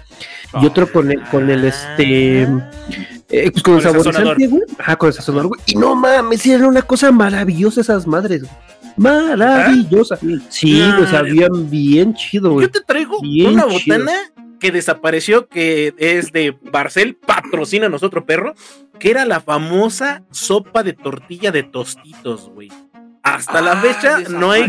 Y 0.62 0.66
otro 0.66 0.90
con 0.90 1.10
el, 1.10 1.22
con 1.24 1.50
el 1.50 1.64
este. 1.64 2.42
eh, 2.42 3.50
pues 3.50 3.62
con, 3.62 3.74
Con 3.74 3.76
el 3.76 3.82
saborizante, 3.82 4.46
güey. 4.46 4.62
Ajá, 4.78 4.96
con 4.96 5.08
el 5.08 5.12
sazonador, 5.12 5.48
güey. 5.48 5.60
Y 5.66 5.74
no 5.74 5.94
mames, 5.94 6.44
eran 6.46 6.64
una 6.66 6.82
cosa 6.82 7.12
maravillosa 7.12 7.80
esas 7.82 8.06
madres, 8.06 8.42
güey. 8.42 8.52
Maravillosa. 8.96 10.18
Sí, 10.48 10.80
Ah, 10.82 10.94
güey, 10.98 11.10
sabían 11.10 11.70
bien 11.70 12.14
chido, 12.14 12.52
güey. 12.52 12.66
Yo 12.66 12.70
te 12.70 12.80
traigo 12.80 13.20
Bien 13.20 13.52
una 13.54 13.66
chido. 13.68 13.96
botana 13.98 14.18
que 14.58 14.72
desapareció, 14.72 15.46
que 15.48 15.94
es 15.98 16.32
de 16.32 16.56
Barcel, 16.72 17.14
patrocina 17.14 17.86
a 17.86 17.90
nosotros, 17.90 18.24
perro, 18.26 18.54
que 18.98 19.10
era 19.10 19.24
la 19.24 19.40
famosa 19.40 20.24
sopa 20.32 20.82
de 20.82 20.94
tortilla 20.94 21.52
de 21.52 21.62
tostitos, 21.62 22.50
güey. 22.52 22.68
Hasta 23.34 23.60
la 23.60 23.72
Ah, 23.72 23.76
fecha 23.76 24.18
no 24.30 24.50
hay... 24.50 24.68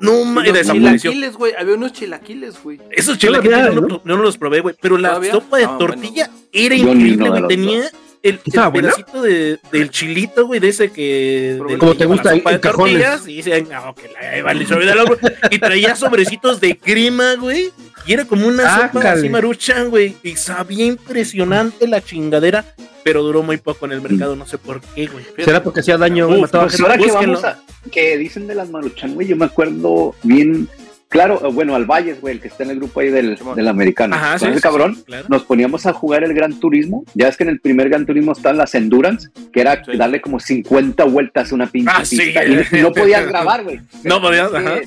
No, 0.00 0.44
Y 0.44 0.52
desapareció. 0.52 1.10
chilaquiles, 1.10 1.36
güey. 1.36 1.52
Había 1.58 1.74
unos 1.74 1.92
chilaquiles, 1.92 2.62
güey. 2.62 2.80
Esos 2.90 3.18
chilaquiles 3.18 3.74
no, 3.74 3.80
¿no? 3.80 3.88
lo- 3.88 4.00
no 4.04 4.16
los 4.16 4.38
probé, 4.38 4.60
güey. 4.60 4.74
Pero 4.80 4.96
la 4.98 5.08
¿Todavía? 5.10 5.32
sopa 5.32 5.58
de 5.58 5.64
Ah, 5.64 5.76
tortilla 5.78 6.30
era 6.52 6.76
Yo 6.76 6.92
increíble, 6.92 7.28
güey. 7.28 7.40
los 7.40 7.48
Tenía 7.48 7.82
dos. 7.82 7.92
El, 8.22 8.40
el 8.44 8.72
pedacito 8.72 9.22
de, 9.22 9.58
del 9.70 9.90
chilito, 9.90 10.46
güey, 10.46 10.60
de 10.60 10.68
ese 10.68 10.90
que. 10.90 11.58
Como 11.78 11.94
te 11.96 12.06
gusta, 12.06 12.32
en 12.34 12.42
de 12.44 12.60
cajones. 12.60 13.02
tortillas. 13.02 13.28
Y 13.28 13.36
dice, 13.36 13.62
no, 13.62 13.94
que 13.94 14.08
la 14.08 14.30
ahí 14.30 14.40
va, 14.42 14.54
le 14.54 14.66
sobe 14.66 14.86
del 14.86 14.98
agua. 14.98 15.16
Y 15.50 15.58
traía 15.58 15.94
sobrecitos 15.96 16.60
de 16.60 16.76
crema, 16.76 17.34
güey. 17.36 17.70
Y 18.06 18.12
era 18.12 18.24
como 18.24 18.46
una 18.46 18.88
sopa 18.88 19.12
así 19.12 19.28
maruchan, 19.28 19.90
güey. 19.90 20.16
Y 20.22 20.36
sabía 20.36 20.86
impresionante 20.86 21.86
la 21.86 22.00
chingadera. 22.02 22.64
Pero 23.04 23.22
duró 23.22 23.42
muy 23.42 23.56
poco 23.56 23.86
en 23.86 23.92
el 23.92 24.00
mercado, 24.02 24.36
no 24.36 24.46
sé 24.46 24.58
por 24.58 24.80
qué, 24.80 25.06
güey. 25.06 25.24
¿Será 25.42 25.62
porque 25.62 25.80
hacía 25.80 25.96
daño, 25.96 26.26
güey? 26.26 26.38
Uf, 26.38 26.42
Mataba 26.46 26.64
Pues 26.64 26.76
gente. 26.76 26.90
ahora 26.90 27.02
que 27.02 27.12
vamos 27.12 27.44
a. 27.44 27.62
Que 27.90 28.18
dicen 28.18 28.46
de 28.46 28.54
las 28.54 28.68
maruchan, 28.70 29.14
güey, 29.14 29.28
yo 29.28 29.36
me 29.36 29.46
acuerdo 29.46 30.14
bien. 30.22 30.68
Claro, 31.08 31.40
eh, 31.42 31.50
bueno, 31.52 31.74
al 31.74 31.86
Valles, 31.86 32.20
güey, 32.20 32.34
el 32.34 32.40
que 32.40 32.48
está 32.48 32.64
en 32.64 32.70
el 32.70 32.76
grupo 32.78 33.00
ahí 33.00 33.08
del, 33.08 33.38
del 33.56 33.68
americano. 33.68 34.14
Ajá, 34.14 34.38
Con 34.38 34.48
sí, 34.50 34.54
sí, 34.56 34.60
cabrón, 34.60 34.94
sí, 34.96 35.02
claro. 35.04 35.26
nos 35.28 35.44
poníamos 35.44 35.86
a 35.86 35.92
jugar 35.94 36.22
el 36.22 36.34
Gran 36.34 36.60
Turismo. 36.60 37.04
Ya 37.14 37.28
es 37.28 37.36
que 37.36 37.44
en 37.44 37.50
el 37.50 37.60
primer 37.60 37.88
Gran 37.88 38.04
Turismo 38.04 38.32
están 38.32 38.56
las 38.58 38.74
Endurance, 38.74 39.28
que 39.52 39.60
era 39.62 39.82
Sí. 39.84 39.96
darle 39.96 40.20
como 40.20 40.38
50 40.38 41.04
vueltas 41.04 41.50
a 41.50 41.54
una 41.54 41.66
pinche 41.66 41.90
Ah, 41.94 42.04
sí, 42.04 42.18
pista. 42.18 42.44
Y 42.44 42.82
no 42.82 42.92
podías 42.92 43.26
grabar, 43.28 43.64
güey. 43.64 43.80
No 44.04 44.20
podías, 44.20 44.46
Es 44.46 44.52
que- 44.52 44.56
ajá. 44.58 44.80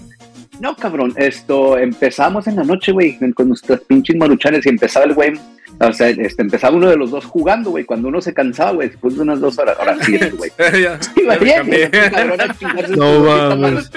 No, 0.60 0.76
cabrón, 0.76 1.14
esto 1.18 1.76
empezamos 1.80 2.46
en 2.46 2.56
la 2.58 2.64
noche, 2.64 2.92
güey, 2.92 3.18
con 3.34 3.48
nuestras 3.48 3.80
pinches 3.82 4.16
maruchanes 4.16 4.64
y 4.68 4.70
empezaba 4.70 5.06
el 5.06 5.16
güey. 5.16 5.34
O 5.84 5.94
sea, 5.94 6.10
este, 6.10 6.42
empezaba 6.44 6.76
uno 6.78 6.90
de 6.90 6.96
los 6.98 7.12
dos 7.12 7.26
jugando, 7.26 7.72
güey. 7.72 7.86
Cuando 7.86 8.08
uno 8.10 8.22
se 8.22 8.34
cansaba, 8.34 8.72
güey, 8.72 8.90
después 8.90 9.16
de 9.16 9.22
unas 9.22 9.40
dos 9.40 9.58
horas, 9.58 9.76
ahora 9.80 9.98
sí, 10.04 10.18
güey. 10.38 10.52
Chingarse 12.60 12.96
No 12.96 13.20
mames. 13.24 13.90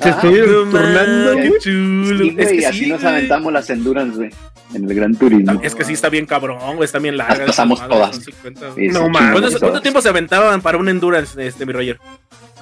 Se 0.00 0.08
estuvieron 0.10 0.70
No 0.72 0.78
turnando, 0.78 1.34
mames, 1.34 1.34
güey. 1.34 1.52
qué 1.52 1.58
chulo. 1.60 2.18
Sí, 2.18 2.28
Es 2.28 2.34
güey, 2.34 2.48
que 2.48 2.54
y 2.56 2.64
así 2.64 2.78
sí, 2.84 2.90
nos 2.90 3.04
aventamos 3.04 3.52
las 3.52 3.70
endurance, 3.70 4.16
güey, 4.16 4.30
en 4.74 4.84
el 4.90 4.94
Gran 4.94 5.14
Turismo. 5.14 5.60
Es 5.62 5.74
que 5.74 5.84
sí 5.84 5.92
está 5.92 6.08
bien 6.08 6.26
cabrón, 6.26 6.58
güey, 6.76 6.84
está 6.84 6.98
bien 6.98 7.16
larga. 7.16 7.38
Las 7.38 7.46
pasamos 7.46 7.86
todas. 7.88 8.16
son 8.16 8.24
50, 8.24 8.60
Sí, 8.74 8.88
No 8.88 9.04
sí, 9.04 9.10
mames. 9.10 9.58
¿Cuánto, 9.58 9.80
tiempo 9.80 10.00
se 10.00 10.08
aventaban 10.08 10.60
para 10.60 10.78
un 10.78 10.88
endurance, 10.88 11.46
este, 11.46 11.66
mi 11.66 11.72
Roger? 11.72 11.98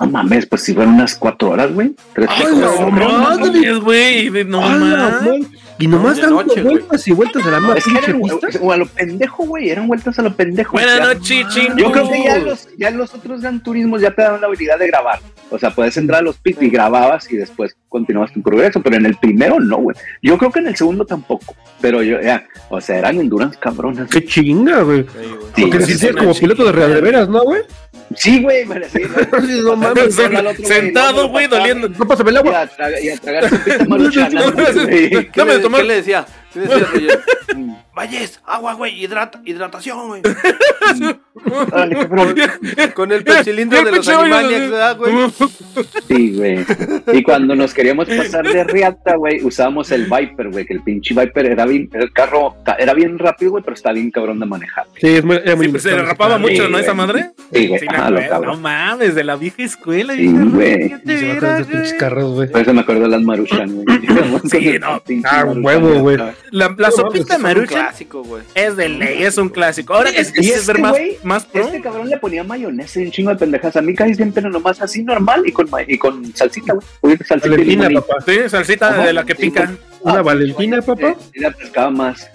No 0.00 0.06
mames, 0.06 0.46
pues 0.46 0.62
si 0.62 0.74
fueron 0.74 0.94
unas 0.94 1.14
cuatro 1.14 1.50
horas, 1.50 1.72
güey. 1.72 1.94
Tres, 2.14 2.28
Ay, 2.30 2.42
cuatro 2.42 2.60
no, 2.60 2.86
horas. 2.86 3.08
No 3.08 3.18
mames, 3.46 3.80
güey. 3.80 4.44
No 4.44 4.64
¡Hala, 4.64 5.20
mames. 5.22 5.46
Y 5.78 5.86
nomás 5.88 6.20
dando 6.20 6.42
noche, 6.44 6.62
vueltas 6.62 7.08
y 7.08 7.12
vueltas 7.12 7.44
a 7.46 7.50
la 7.50 7.58
misma 7.60 7.74
Es 7.76 7.84
que 7.84 7.90
pinche 7.90 8.10
eran 8.10 8.22
pista. 8.22 8.58
o 8.60 8.72
a 8.72 8.76
lo 8.76 8.86
pendejo, 8.86 9.46
güey. 9.46 9.70
Eran 9.70 9.88
vueltas 9.88 10.18
a 10.18 10.22
lo 10.22 10.34
pendejo. 10.34 10.72
Buenas 10.72 11.00
noches, 11.00 11.46
chingos. 11.48 11.76
Yo 11.76 11.90
creo 11.90 12.10
que 12.10 12.22
ya 12.24 12.38
los, 12.38 12.68
ya 12.76 12.90
los 12.90 13.14
otros 13.14 13.40
Gran 13.40 13.62
Turismos 13.62 14.00
ya 14.00 14.10
te 14.12 14.22
daban 14.22 14.40
la 14.40 14.46
habilidad 14.46 14.78
de 14.78 14.86
grabar. 14.86 15.18
O 15.50 15.58
sea, 15.58 15.70
puedes 15.70 15.96
entrar 15.96 16.20
a 16.20 16.22
los 16.22 16.36
pits 16.38 16.62
y 16.62 16.70
grababas 16.70 17.30
y 17.30 17.36
después 17.36 17.76
continuabas 17.88 18.32
tu 18.32 18.42
progreso. 18.42 18.80
Pero 18.82 18.96
en 18.96 19.06
el 19.06 19.16
primero 19.16 19.58
no, 19.60 19.78
güey. 19.78 19.96
Yo 20.22 20.38
creo 20.38 20.52
que 20.52 20.60
en 20.60 20.68
el 20.68 20.76
segundo 20.76 21.04
tampoco. 21.04 21.56
Pero 21.80 22.02
yo, 22.02 22.20
ya, 22.20 22.44
o 22.68 22.80
sea, 22.80 22.98
eran 22.98 23.18
endurance 23.18 23.58
cabronas. 23.58 24.08
¡Qué 24.08 24.24
chinga, 24.24 24.82
güey! 24.82 25.04
Sí, 25.04 25.08
güey. 25.24 25.38
Sí, 25.56 25.62
Porque 25.62 25.78
tienes 25.84 26.02
una 26.04 26.20
como 26.20 26.34
piloto 26.34 26.64
de 26.64 26.72
real 26.72 26.94
de 26.94 27.00
veras, 27.00 27.28
¿no, 27.28 27.42
güey? 27.42 27.62
Sí, 28.14 28.42
güey, 28.42 28.64
sí. 28.92 29.00
Sí, 29.46 29.60
no 29.64 29.74
mames. 29.76 30.14
Sentado, 30.64 31.22
no, 31.22 31.28
güey, 31.28 31.48
no, 31.48 31.56
doliendo. 31.56 31.88
No 31.88 32.06
pásame 32.06 32.30
el 32.30 32.36
Y 32.36 32.38
agua. 32.38 32.60
a, 32.60 32.66
tragar, 32.66 33.02
y 33.02 33.08
a 33.08 33.16
tragar 33.16 33.48
su 33.48 33.58
pita 33.62 33.84
maruchana, 33.86 34.50
güey. 34.50 35.30
¿Qué, 35.62 35.68
Dame 35.68 35.78
le, 35.78 35.78
de 35.78 35.80
tomar. 35.80 35.80
¿Qué 35.80 35.86
le 35.86 35.94
decía? 35.96 36.26
Valles, 37.94 38.40
agua, 38.46 38.74
güey, 38.74 39.02
hidrata, 39.02 39.40
hidratación, 39.44 40.08
güey. 40.08 40.22
Con 42.94 43.12
el 43.12 43.24
cilindro 43.44 43.82
de 43.82 43.92
los 43.92 44.08
Animaniacs, 44.08 44.70
¿verdad, 44.70 44.96
güey? 44.96 45.14
Sí, 46.08 46.34
güey. 46.36 46.64
Y 47.12 47.22
cuando 47.22 47.54
nos 47.54 47.74
queríamos 47.74 48.08
pasar 48.08 48.46
de 48.46 48.64
riata, 48.64 49.16
güey, 49.16 49.42
usábamos 49.44 49.90
el 49.90 50.04
Viper, 50.06 50.50
güey, 50.50 50.64
que 50.64 50.74
el 50.74 50.82
pinche 50.82 51.14
Viper 51.14 51.46
era 51.46 51.66
bien, 51.66 51.88
el 51.92 52.12
carro 52.12 52.56
era 52.78 52.94
bien 52.94 53.18
rápido, 53.18 53.52
güey, 53.52 53.64
pero 53.64 53.74
está 53.74 53.92
bien 53.92 54.10
cabrón 54.10 54.40
de 54.40 54.46
manejar. 54.46 54.86
Sí, 55.00 55.08
es 55.08 55.24
muy, 55.24 55.36
era 55.36 55.56
muy 55.56 55.66
Sí, 55.66 55.70
pues, 55.72 55.82
se 55.82 55.92
le 55.92 56.02
rapaba 56.02 56.36
Sí, 56.36 56.42
mucho, 56.42 56.68
¿no? 56.68 56.78
Esa 56.78 56.94
madre. 56.94 57.30
Sí, 57.52 57.68
güey, 57.68 57.80
acuerdo. 57.88 58.46
No 58.46 58.56
mames, 58.56 59.14
de 59.14 59.24
la 59.24 59.36
vieja 59.36 59.62
escuela. 59.62 60.14
Sí, 60.14 60.28
güey. 60.28 60.88
pinches 61.04 61.94
carros, 61.94 62.34
güey. 62.34 62.50
Por 62.50 62.60
eso 62.60 62.74
me 62.74 62.80
acuerdo 62.80 63.02
de 63.02 63.08
las 63.08 63.22
Maruchan, 63.22 63.84
güey. 63.84 63.86
Sí, 64.50 64.78
no. 64.78 65.02
Ah, 65.24 65.44
huevo, 65.44 66.00
güey. 66.00 66.18
La, 66.50 66.74
la 66.76 66.88
No, 66.88 66.92
sopita 66.96 67.32
Es 67.34 67.36
un 67.38 67.42
maruchan 67.42 67.66
clásico, 67.86 68.22
güey. 68.24 68.42
es 68.54 68.76
de 68.76 68.88
ley, 68.88 69.22
es 69.22 69.38
un 69.38 69.48
clásico. 69.48 69.94
Ahora 69.94 70.10
que 70.12 70.20
este 70.20 70.40
ver 70.66 70.78
más, 70.80 70.90
güey, 70.92 71.18
más 71.22 71.44
pro. 71.46 71.64
Este 71.64 71.80
cabrón 71.80 72.08
le 72.08 72.18
ponía 72.18 72.44
mayonesa 72.44 73.00
y 73.00 73.04
un 73.06 73.10
chingo 73.10 73.30
de 73.30 73.36
pendejas. 73.36 73.76
A 73.76 73.82
mí 73.82 73.94
casi 73.94 74.14
siempre 74.14 74.42
nomás 74.42 74.80
así 74.82 75.02
normal 75.02 75.42
y 75.46 75.52
con, 75.52 75.68
y 75.86 75.96
con 75.98 76.34
salsita, 76.34 76.74
güey. 77.00 77.16
Salsita 77.18 77.48
Valentina, 77.56 77.88
papá. 77.90 78.14
Sí, 78.26 78.38
salsita 78.48 78.88
Ajá, 78.88 79.04
de 79.06 79.12
la 79.12 79.24
que 79.24 79.34
sí, 79.34 79.42
pica. 79.42 79.70
¿Una 80.00 80.18
Ah, 80.18 80.22
Valentina, 80.22 80.82
papá? 80.82 81.14
La 81.34 81.50
pescaba 81.52 81.90
más, 81.90 82.28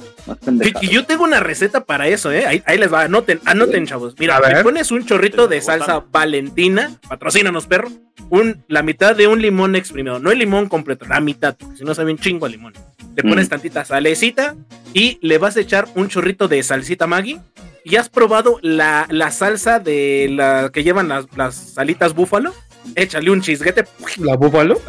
y 0.81 0.87
yo 0.89 1.05
tengo 1.05 1.23
una 1.23 1.39
receta 1.39 1.83
para 1.85 2.07
eso, 2.07 2.31
¿eh? 2.31 2.45
Ahí, 2.45 2.63
ahí 2.65 2.77
les 2.77 2.91
va, 2.91 3.01
anoten, 3.03 3.39
anoten, 3.45 3.85
chavos. 3.85 4.15
Mira, 4.19 4.39
le 4.39 4.63
pones 4.63 4.91
un 4.91 5.05
chorrito 5.05 5.47
de 5.47 5.61
salsa 5.61 6.03
valentina, 6.11 6.91
patrocínanos, 7.07 7.67
perro. 7.67 7.89
Un, 8.29 8.63
la 8.67 8.83
mitad 8.83 9.15
de 9.15 9.27
un 9.27 9.41
limón 9.41 9.75
exprimido, 9.75 10.19
no 10.19 10.31
el 10.31 10.39
limón 10.39 10.67
completo, 10.67 11.05
la 11.05 11.21
mitad, 11.21 11.55
porque 11.57 11.77
si 11.77 11.83
no 11.83 11.93
sabe 11.95 12.11
un 12.11 12.17
chingo 12.17 12.45
a 12.45 12.49
limón. 12.49 12.73
Le 13.15 13.23
pones 13.23 13.47
Mm. 13.47 13.49
tantita 13.49 13.85
salecita 13.85 14.55
y 14.93 15.17
le 15.21 15.37
vas 15.37 15.55
a 15.57 15.61
echar 15.61 15.87
un 15.95 16.07
chorrito 16.09 16.47
de 16.47 16.61
salsita 16.63 17.07
Maggi. 17.07 17.39
¿Y 17.83 17.95
has 17.95 18.09
probado 18.09 18.59
la, 18.61 19.07
la 19.09 19.31
salsa 19.31 19.79
de 19.79 20.27
la 20.29 20.71
que 20.73 20.83
llevan 20.83 21.07
las, 21.07 21.25
las 21.37 21.55
salitas 21.55 22.13
búfalo? 22.13 22.53
Échale 22.95 23.29
un 23.31 23.41
chisguete, 23.41 23.85
¿La 24.17 24.35
búfalo? 24.35 24.81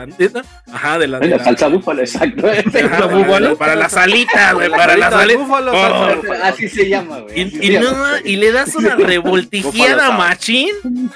Ajá, 0.73 0.99
de 0.99 1.09
la, 1.09 1.19
de 1.21 1.29
la 1.29 1.37
la- 1.37 1.45
salsa 1.45 1.69
búfalo, 1.69 2.01
exacto. 2.01 2.47
Ajá, 2.49 2.99
¿La 3.01 3.07
búfalo? 3.07 3.57
Para 3.57 3.75
la 3.75 3.89
salita, 3.89 4.53
güey, 4.53 4.71
para 4.71 4.97
la 4.97 5.11
Salita 5.11 5.39
búfalo, 5.41 5.73
Oh, 5.73 5.75
salsa 5.81 6.07
de 6.09 6.15
búfalo. 6.17 6.45
Así 6.45 6.69
se 6.69 6.89
llama, 6.89 7.19
güey. 7.21 7.41
Y, 7.61 7.79
no, 7.79 8.17
le 8.25 8.53
das 8.53 8.75
una 8.77 8.95
revoltijeada 8.97 10.11
machín 10.13 10.69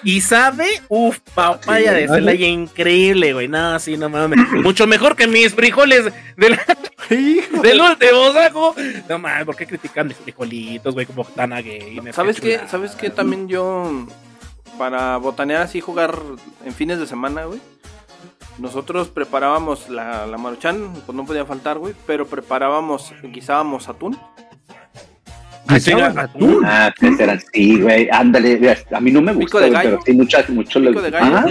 y 0.05 0.21
sabe, 0.21 0.67
uff, 0.89 1.19
papaya 1.35 1.93
de 1.93 2.09
Celaya 2.09 2.47
increíble, 2.47 3.33
güey. 3.33 3.49
No, 3.49 3.79
sí, 3.79 3.97
no 3.97 4.09
mames. 4.09 4.39
Mucho 4.53 4.87
mejor 4.87 5.17
que 5.17 5.27
mis 5.27 5.55
frijoles 5.55 6.05
del, 6.37 6.59
del 7.63 7.81
último 7.81 8.33
saco. 8.33 8.75
No 9.09 9.19
mames, 9.19 9.45
¿por 9.45 9.57
qué 9.57 9.67
critican 9.67 10.09
mis 10.09 10.17
frijolitos, 10.17 10.95
güey? 10.95 11.07
Como 11.07 11.25
tan 11.25 11.51
gay. 11.63 12.01
¿Sabes 12.13 12.41
qué? 12.41 12.61
¿Sabes 12.69 12.93
qué? 12.93 13.11
También 13.11 13.49
yo, 13.49 14.07
para 14.79 15.17
botanear 15.17 15.63
así, 15.63 15.81
jugar 15.81 16.19
en 16.65 16.73
fines 16.73 16.99
de 16.99 17.07
semana, 17.07 17.45
güey. 17.45 17.61
Nosotros 18.59 19.09
preparábamos 19.09 19.89
la, 19.89 20.27
la 20.27 20.39
maruchan, 20.39 20.93
pues 21.07 21.17
no 21.17 21.25
podía 21.25 21.45
faltar, 21.45 21.79
güey. 21.79 21.95
Pero 22.07 22.27
preparábamos, 22.27 23.13
guisábamos 23.23 23.89
atún. 23.89 24.19
¿Guisaban 25.69 26.19
atún? 26.19 26.63
Ah, 26.65 26.93
era 27.19 27.33
así, 27.33 27.81
güey. 27.81 28.09
Ándale, 28.11 28.77
a 28.91 29.01
mí 29.01 29.11
no 29.11 29.23
me 29.23 29.33
gusta, 29.33 29.59
güey, 29.59 29.73
pero 29.73 30.01
sí, 30.05 30.13
muchas, 30.13 30.49
muchos 30.51 30.83
Pico 30.83 31.01
de 31.01 31.11
gallo. 31.11 31.47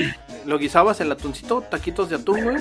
Lo 0.46 0.58
guisabas 0.58 1.00
el 1.02 1.12
atuncito, 1.12 1.62
taquitos 1.62 2.10
de 2.10 2.18
atún, 2.18 2.44
güey. 2.44 2.58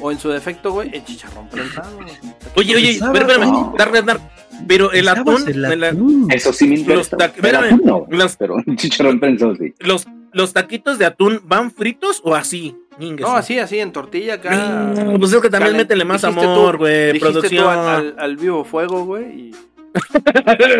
O 0.00 0.10
en 0.12 0.18
su 0.18 0.28
defecto, 0.30 0.72
güey, 0.72 0.90
el 0.94 1.04
chicharrón 1.04 1.48
prensado. 1.48 1.96
güey. 1.96 2.08
Oye, 2.56 2.76
oye, 2.76 2.98
pero 3.12 3.26
espérame, 3.26 3.50
no. 3.50 3.74
dar, 3.78 3.92
dar, 3.92 4.04
dar. 4.04 4.20
Pero 4.66 4.90
el 4.92 5.00
¿Guisabas 5.02 5.20
atún, 5.20 5.48
el 5.48 5.64
el- 5.64 5.84
atún? 5.84 6.28
Eso 6.30 6.52
sí 6.52 6.66
me 6.66 6.74
interesa. 6.76 7.16
Pero 7.40 7.58
atún 7.58 7.82
no, 7.84 8.06
pero 8.38 8.54
un 8.66 8.76
chicharrón 8.76 9.20
prensado 9.20 9.54
sí. 9.56 9.74
los, 9.80 10.06
los 10.32 10.52
taquitos 10.52 10.98
de 10.98 11.04
atún 11.06 11.40
van 11.44 11.70
fritos 11.70 12.20
o 12.24 12.34
así. 12.34 12.74
No, 12.98 13.34
así, 13.36 13.58
así, 13.58 13.78
en 13.78 13.92
tortilla 13.92 14.34
acá. 14.34 14.54
No, 14.56 15.18
pues 15.18 15.30
es 15.32 15.40
que 15.42 15.50
también 15.50 15.74
Calen- 15.74 15.76
métele 15.78 16.04
más 16.06 16.22
dijiste 16.22 16.40
amor, 16.46 16.78
güey. 16.78 17.12
dijiste 17.12 17.26
tú 17.26 17.32
Producción. 17.40 17.68
al, 17.68 17.78
al- 17.88 18.14
al 18.18 18.36
vivo 18.36 18.64
fuego, 18.64 19.04
güey. 19.04 19.24
Y... 19.48 19.54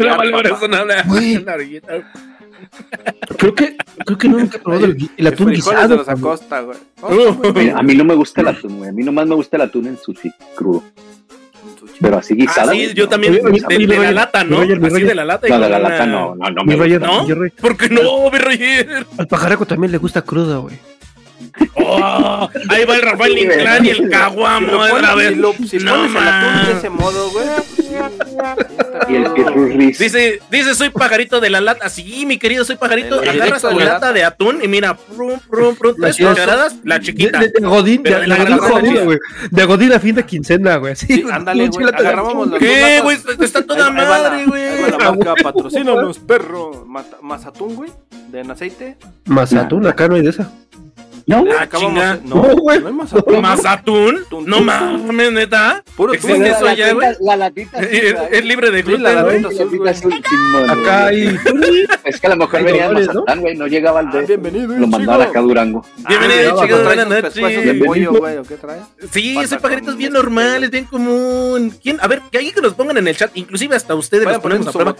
No. 0.00 0.16
Creo 3.38 3.54
que, 3.54 3.76
creo 4.04 4.18
que 4.18 4.28
nunca 4.28 4.56
he 4.56 4.60
probado 4.60 4.84
el, 4.86 5.10
el 5.16 5.26
atún 5.26 5.50
guisado. 5.50 5.88
de 5.88 5.96
los 5.96 6.06
cabrón. 6.06 6.24
Acosta, 6.34 6.60
güey. 6.60 6.78
Mira, 7.54 7.78
a 7.78 7.82
mí 7.82 7.94
no 7.94 8.04
me 8.04 8.14
gusta 8.14 8.40
el 8.40 8.48
atún, 8.48 8.78
güey. 8.78 8.90
A 8.90 8.92
mí 8.92 9.02
nomás 9.02 9.26
me 9.26 9.34
gusta 9.34 9.56
el 9.56 9.62
atún 9.62 9.86
en 9.86 9.98
sushi 9.98 10.30
crudo. 10.54 10.82
Pero 12.00 12.18
así 12.18 12.34
Ah, 12.34 12.36
guisado. 12.36 12.72
sí, 12.72 12.92
yo 12.94 13.08
también. 13.08 13.34
De, 13.34 13.40
oye, 13.42 13.86
de 13.86 13.98
la 13.98 14.12
lata, 14.12 14.44
¿no? 14.44 14.58
Roger, 14.60 14.76
Así 14.78 14.88
Roger. 14.90 15.06
de 15.08 15.14
la 15.14 15.24
lata. 15.24 15.48
No, 15.48 15.58
de 15.60 15.68
la 15.70 15.78
lata 15.78 16.06
no, 16.06 16.34
no, 16.34 16.50
no 16.50 16.64
Mi 16.64 16.74
Roger, 16.76 17.00
¿No? 17.00 17.26
¿Por 17.60 17.76
qué 17.76 17.88
no, 17.88 18.30
mi 18.30 18.38
Roger? 18.38 19.06
Al 19.18 19.26
pajareco 19.26 19.64
también 19.66 19.92
le 19.92 19.98
gusta 19.98 20.22
cruda, 20.22 20.58
güey. 20.58 20.76
Oh, 21.74 22.48
ahí 22.68 22.84
va 22.84 22.96
el 22.96 23.02
Rafael 23.02 23.32
Sí. 23.34 23.40
Inclán 23.44 23.84
y 23.84 23.88
el 23.90 23.96
Si 23.96 24.08
Caguamo 24.08 24.72
lo 24.72 24.80
otra 24.94 25.14
vez. 25.14 25.28
si 25.30 25.34
lo, 25.36 25.52
si 25.54 25.78
No, 25.78 25.92
pones 25.94 26.10
el 26.10 26.16
atún 26.28 26.52
man. 26.54 26.66
de 26.66 26.72
ese 26.72 26.90
modo, 26.90 27.30
güey. 27.30 27.46
pues 27.76 27.88
Y 29.08 29.14
el 29.14 29.72
ris. 29.78 29.98
Dice, 29.98 30.40
dice, 30.50 30.74
soy 30.74 30.90
pajarito 30.90 31.40
de 31.40 31.50
la 31.50 31.60
lata. 31.60 31.88
Sí, 31.88 32.26
mi 32.26 32.38
querido, 32.38 32.64
soy 32.64 32.76
pajarito. 32.76 33.22
El 33.22 33.28
Agarras 33.40 33.62
tu 33.62 33.68
de 33.68 33.74
la 33.76 33.84
lata 33.84 34.12
de 34.12 34.24
atún 34.24 34.58
y 34.62 34.68
mira, 34.68 34.96
prum, 34.96 35.38
prum, 35.48 35.76
prum, 35.76 35.94
tres 36.00 36.16
cucharadas, 36.16 36.76
la 36.84 36.98
De, 36.98 37.04
chiquita. 37.06 37.38
de, 37.38 37.48
de 37.48 37.66
Godín, 37.66 38.02
de, 38.02 38.10
Pero 38.10 38.20
de 38.20 38.26
la 38.26 38.36
Godín 38.36 38.58
jodido, 38.58 39.04
güey. 39.04 39.18
De 39.50 39.64
Godín 39.64 39.92
a 39.92 40.00
fin 40.00 40.14
de 40.14 40.24
quincena, 40.26 40.76
güey. 40.76 40.96
Sí, 40.96 41.06
Sí, 41.06 41.24
ándale, 41.30 41.68
güey. 41.68 41.86
de 41.86 41.92
las 42.02 42.58
¿Qué, 42.58 43.00
güey? 43.02 43.18
Está 43.40 43.64
toda 43.64 43.90
madre, 43.90 44.44
güey. 44.46 44.62
ahí 44.62 44.82
va 44.82 44.88
la 44.88 44.96
Ah, 44.96 45.10
marca, 45.12 45.30
güey. 45.32 45.42
patrocínanos, 45.42 46.18
perro. 46.18 46.84
Mata- 46.86 47.18
Más 47.22 47.46
atún, 47.46 47.76
güey. 47.76 47.90
De 48.28 48.40
en 48.40 48.50
aceite. 48.50 48.96
Más 49.26 49.52
atún, 49.52 49.86
acá 49.86 50.08
no 50.08 50.16
hay 50.16 50.22
de 50.22 50.30
esa. 50.30 50.50
No, 51.28 51.40
güey. 51.40 51.52
Ah, 51.58 51.62
Acabamos. 51.62 51.92
chinga. 51.92 52.20
No, 52.24 52.36
No, 52.36 52.56
güey. 52.56 52.80
no 52.80 52.86
hay 52.86 52.92
más 52.92 53.12
atún. 53.12 53.40
¿Más 53.42 53.64
atún? 53.66 54.24
Tun, 54.30 54.46
No 54.46 54.60
mames, 54.60 55.32
neta. 55.32 55.82
Puro 55.96 56.12
Existe 56.12 56.34
atún. 56.50 56.66
eso 56.68 56.76
ya, 56.76 56.92
güey. 56.92 57.08
La 57.20 57.34
latita. 57.36 57.80
Es, 57.80 58.12
güey. 58.14 58.26
es 58.30 58.44
libre 58.44 58.70
de 58.70 58.82
Sí, 58.84 58.96
la 58.96 59.10
gluten, 59.24 59.42
güey. 59.42 59.56
latita 59.58 59.90
azul, 59.90 60.22
güey. 60.52 60.64
Acá 60.70 61.02
güey. 61.10 61.26
hay. 61.28 61.38
Es 62.04 62.20
que 62.20 62.26
a 62.28 62.30
lo 62.30 62.36
mejor 62.36 62.62
venía 62.62 62.88
de 62.88 62.94
¿no? 62.94 63.00
Mazatlán, 63.00 63.40
güey. 63.40 63.56
No 63.56 63.66
llegaba 63.66 63.98
al 64.00 64.06
Ah, 64.08 64.12
de. 64.20 64.26
bienvenido, 64.26 64.78
Lo 64.78 64.86
mandaban 64.86 65.28
acá 65.28 65.40
a 65.40 65.42
Durango. 65.42 65.84
Bienvenido, 66.08 66.60
Ah, 66.60 66.64
chicos, 66.64 66.84
buenas 66.84 67.08
noches. 67.08 67.34
de 67.34 67.74
pollo, 67.84 68.12
güey, 68.12 68.36
¿o 68.36 68.42
qué 68.44 68.54
trae? 68.56 68.80
Sí, 69.10 69.34
soy 69.48 69.58
pajaritos 69.58 69.90
con 69.94 69.98
bien 69.98 70.08
este- 70.12 70.22
normales, 70.22 70.70
bien 70.70 70.84
común. 70.84 71.74
¿Quién? 71.82 71.98
A 72.02 72.06
ver, 72.06 72.22
que 72.30 72.38
alguien 72.38 72.54
que 72.54 72.60
nos 72.60 72.74
pongan 72.74 72.98
en 72.98 73.08
el 73.08 73.16
chat, 73.16 73.32
inclusive 73.36 73.74
hasta 73.74 73.96
ustedes 73.96 74.24
los 74.26 74.38
ponemos 74.38 74.68
a 74.68 74.72
prueba. 74.72 74.94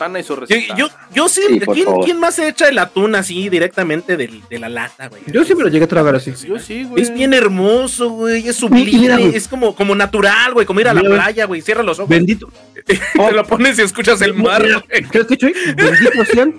Yo, 0.77 0.89
yo, 1.15 1.29
sí, 1.29 1.61
¿quién, 2.05 2.19
más 2.19 2.35
se 2.35 2.49
echa 2.49 2.69
el 2.69 2.79
atún 2.81 3.15
así 3.15 3.49
directamente 3.49 4.17
del- 4.17 4.43
de 4.51 4.59
la 4.59 4.69
lata, 4.69 5.07
güey? 5.09 5.23
Yo 5.29 5.45
siempre 5.45 5.65
lo 5.67 5.71
llegué 5.71 5.85
a 5.85 5.89
tragar 5.89 6.16
Yo 6.19 6.59
sí, 6.59 6.85
güey. 6.85 7.03
Es 7.03 7.13
bien 7.13 7.33
hermoso, 7.35 8.11
güey, 8.11 8.39
es 8.39 8.45
mira, 8.45 8.55
sublime, 8.55 9.09
güey. 9.19 9.37
es 9.37 9.49
como, 9.49 9.75
como 9.75 9.95
natural, 9.95 10.53
güey, 10.55 10.67
como 10.67 10.81
ir 10.81 10.89
a 10.89 10.95
la 10.95 11.01
Mira, 11.01 11.09
güey. 11.11 11.21
playa, 11.23 11.45
güey, 11.47 11.61
cierra 11.63 11.83
los 11.83 11.99
ojos, 11.99 12.09
Bendito. 12.09 12.49
te 12.87 13.33
lo 13.33 13.45
pones 13.45 13.79
y 13.79 13.83
escuchas 13.83 14.21
el 14.23 14.35
mar, 14.35 14.63
Mira, 14.63 14.83
güey. 14.89 15.05
¿Qué 15.11 15.27
qué, 15.27 15.37
Chuy? 15.37 15.55
Bendito 15.77 16.25
sean. 16.33 16.55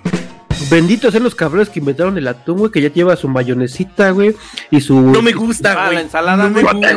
Benditos 0.72 1.12
sean 1.12 1.22
los 1.22 1.36
cabrones 1.36 1.68
que 1.68 1.78
inventaron 1.78 2.18
el 2.18 2.26
atún, 2.26 2.58
güey, 2.58 2.72
que 2.72 2.80
ya 2.82 2.92
lleva 2.92 3.14
su 3.14 3.28
mayonesita, 3.28 4.10
güey, 4.10 4.34
y 4.72 4.80
su... 4.80 5.00
No 5.00 5.22
me 5.22 5.30
gusta, 5.30 5.72
Ah, 5.78 5.84
güey. 5.84 5.94
la 5.94 6.00
ensalada, 6.00 6.42
No 6.44 6.50
me 6.50 6.62
güey. 6.62 6.74
gusta, 6.74 6.94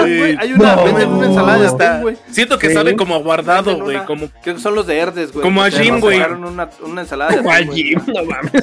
güey. 0.00 0.18
güey. 0.18 0.36
Hay 0.40 0.52
una, 0.54 0.74
No, 0.74 0.84
venden 0.86 1.08
una 1.10 1.26
ensalada 1.26 1.58
de 1.58 1.66
atún, 1.66 2.00
güey. 2.02 2.16
Siento 2.30 2.58
que 2.58 2.68
Sí. 2.68 2.74
sabe 2.74 2.96
como 2.96 3.14
a 3.14 3.18
guardado, 3.18 3.76
güey, 3.76 3.96
una- 3.96 4.06
como... 4.06 4.30
Que 4.42 4.58
son 4.58 4.74
los 4.74 4.86
de 4.86 4.96
Herdes, 4.96 5.32
güey. 5.32 5.42
Como 5.42 5.62
a 5.62 5.68
que 5.68 5.80
Jim, 5.82 6.00
güey. 6.00 6.18
Una, 6.18 6.70
una 6.82 7.02
ensalada 7.02 7.32
de 7.32 7.36
Como 7.36 7.50
atún, 7.52 7.62
al 7.62 7.66
güey. 7.66 7.82
gym, 7.84 8.00
no 8.06 8.24
mames. 8.24 8.62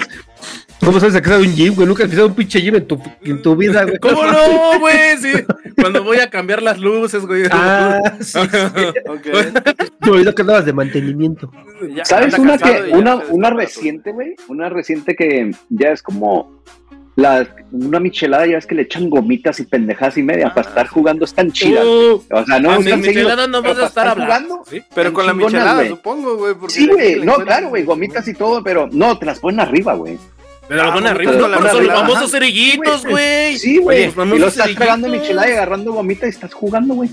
¿Cómo 0.83 0.99
sabes 0.99 1.15
a 1.15 1.21
que 1.21 1.29
sabe 1.29 1.43
un 1.43 1.55
gym, 1.55 1.75
güey? 1.75 1.87
Nunca 1.87 2.03
has 2.03 2.09
pisado 2.09 2.27
un 2.27 2.33
pinche 2.33 2.59
gym 2.59 2.75
en 2.75 2.87
tu, 2.87 2.99
en 3.23 3.41
tu 3.41 3.55
vida, 3.55 3.83
güey. 3.83 3.99
¿Cómo 3.99 4.25
no, 4.25 4.79
güey? 4.79 5.17
Sí. 5.19 5.31
Cuando 5.79 6.03
voy 6.03 6.17
a 6.17 6.29
cambiar 6.29 6.61
las 6.63 6.79
luces, 6.79 7.25
güey. 7.25 7.43
Ah, 7.51 8.01
sí, 8.19 8.39
olvidó 10.09 10.33
que 10.35 10.41
andabas 10.41 10.65
de 10.65 10.73
mantenimiento. 10.73 11.51
Ya 11.95 12.03
¿Sabes 12.03 12.37
una 12.37 12.57
que 12.57 12.91
una, 12.93 13.17
una 13.29 13.49
la 13.49 13.55
reciente, 13.55 14.11
güey? 14.11 14.35
Una 14.47 14.69
reciente 14.69 15.15
que 15.15 15.51
ya 15.69 15.91
es 15.91 16.01
como 16.01 16.61
las, 17.15 17.47
una 17.71 17.99
michelada 17.99 18.47
ya 18.47 18.57
es 18.57 18.65
que 18.65 18.73
le 18.73 18.83
echan 18.83 19.09
gomitas 19.09 19.59
y 19.59 19.65
pendejadas 19.65 20.17
y 20.17 20.23
media 20.23 20.53
para 20.53 20.67
estar 20.67 20.87
jugando 20.87 21.25
están 21.25 21.51
chidas. 21.51 21.85
Uh, 21.85 22.23
O 22.31 22.45
sea, 22.45 22.59
no 22.59 22.77
seguidas, 22.77 22.99
michelada 22.99 23.47
no 23.47 23.61
vas 23.61 23.77
a 23.77 23.85
estar 23.85 24.07
hablando. 24.07 24.63
¿sí? 24.67 24.81
Pero 24.95 25.13
con 25.13 25.27
la 25.27 25.33
michelada, 25.33 25.87
supongo, 25.87 26.37
güey. 26.37 26.55
Sí, 26.69 26.87
güey, 26.87 27.23
no, 27.23 27.35
claro, 27.35 27.69
güey, 27.69 27.83
gomitas 27.83 28.27
y 28.27 28.33
todo, 28.33 28.63
pero 28.63 28.89
no, 28.91 29.19
te 29.19 29.25
las 29.27 29.39
ponen 29.39 29.59
arriba, 29.59 29.93
güey. 29.93 30.17
Pero 30.71 30.83
lo 30.83 30.89
Ah, 30.89 30.93
bueno, 30.93 31.09
arriba 31.09 31.31
pero 31.33 31.43
con 31.43 31.51
lo 31.51 31.83
los 31.83 31.93
famosos 31.93 32.31
cerillitos, 32.31 33.05
güey. 33.05 33.57
Sí, 33.57 33.77
güey. 33.79 34.05
Y 34.05 34.39
lo 34.39 34.47
estás 34.47 34.69
pegando 34.69 35.09
michelada 35.09 35.49
y 35.49 35.51
agarrando 35.51 35.91
gomita 35.91 36.27
y 36.27 36.29
estás 36.29 36.53
jugando, 36.53 36.93
güey. 36.93 37.09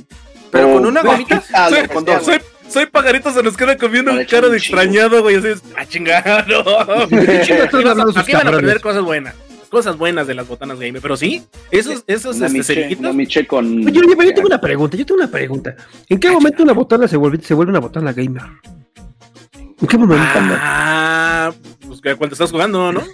Pero 0.53 0.75
con 0.75 0.87
una 0.87 1.03
gomita. 1.03 1.43
Soy, 1.69 1.89
con 1.89 2.05
dos. 2.05 2.25
soy, 2.25 2.39
soy 2.69 2.87
pajarito, 2.87 3.33
se 3.33 3.43
nos 3.43 3.57
queda 3.57 3.77
comiendo 3.77 4.13
No, 4.13 4.21
un 4.21 4.27
cara 4.27 4.49
de 4.49 4.59
extrañado, 4.59 5.23
güey. 5.23 5.35
Así 5.35 5.49
es, 5.49 5.63
ah, 5.77 5.85
chingado. 5.85 6.63
Aquí 8.17 8.33
van 8.33 8.47
a 8.47 8.51
aprender 8.51 8.81
cosas 8.81 9.03
buenas. 9.03 9.35
Cosas 9.71 9.99
buenas 9.99 10.29
de 10.29 10.35
las 10.35 10.47
botanas 10.47 10.79
gamer. 10.79 11.03
Pero 11.03 11.17
sí, 11.17 11.43
esos, 11.73 12.05
esos 12.07 12.37
este, 12.37 12.49
miche, 12.51 12.63
cerillitos. 12.63 13.01
una 13.01 13.13
miche 13.13 13.45
con... 13.45 13.67
Oye, 13.89 13.99
oye, 13.99 14.17
pero 14.17 14.29
yo 14.29 14.35
tengo 14.35 14.47
una 14.47 14.61
pregunta, 14.61 14.97
yo 14.97 15.05
tengo 15.05 15.21
una 15.21 15.31
pregunta. 15.33 15.75
¿En 16.09 16.21
qué 16.21 16.31
momento 16.31 16.63
una 16.63 16.75
botana 16.75 17.09
se 17.09 17.17
vuelve, 17.17 17.43
se 17.43 17.55
vuelve 17.55 17.71
una 17.71 17.81
botana 17.81 18.13
gamer? 18.13 18.45
¿En 19.81 19.87
qué 19.87 19.97
momento? 19.97 20.25
Ah, 20.61 21.53
pues 21.87 22.01
que 22.01 22.15
cuando 22.17 22.35
estás 22.35 22.51
jugando, 22.51 22.93
¿no? 22.93 23.03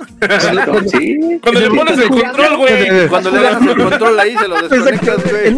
Sí. 0.90 1.18
Cuando 1.42 1.60
le 1.60 1.68
pones 1.68 1.98
el 1.98 2.08
control, 2.08 2.56
güey. 2.56 3.08
Cuando 3.08 3.30
le 3.30 3.42
das 3.42 3.62
el 3.62 3.76
control 3.76 4.20
ahí, 4.20 4.36
se 4.36 4.48
lo 4.48 4.68
desconectas, 4.68 5.30
güey. 5.30 5.56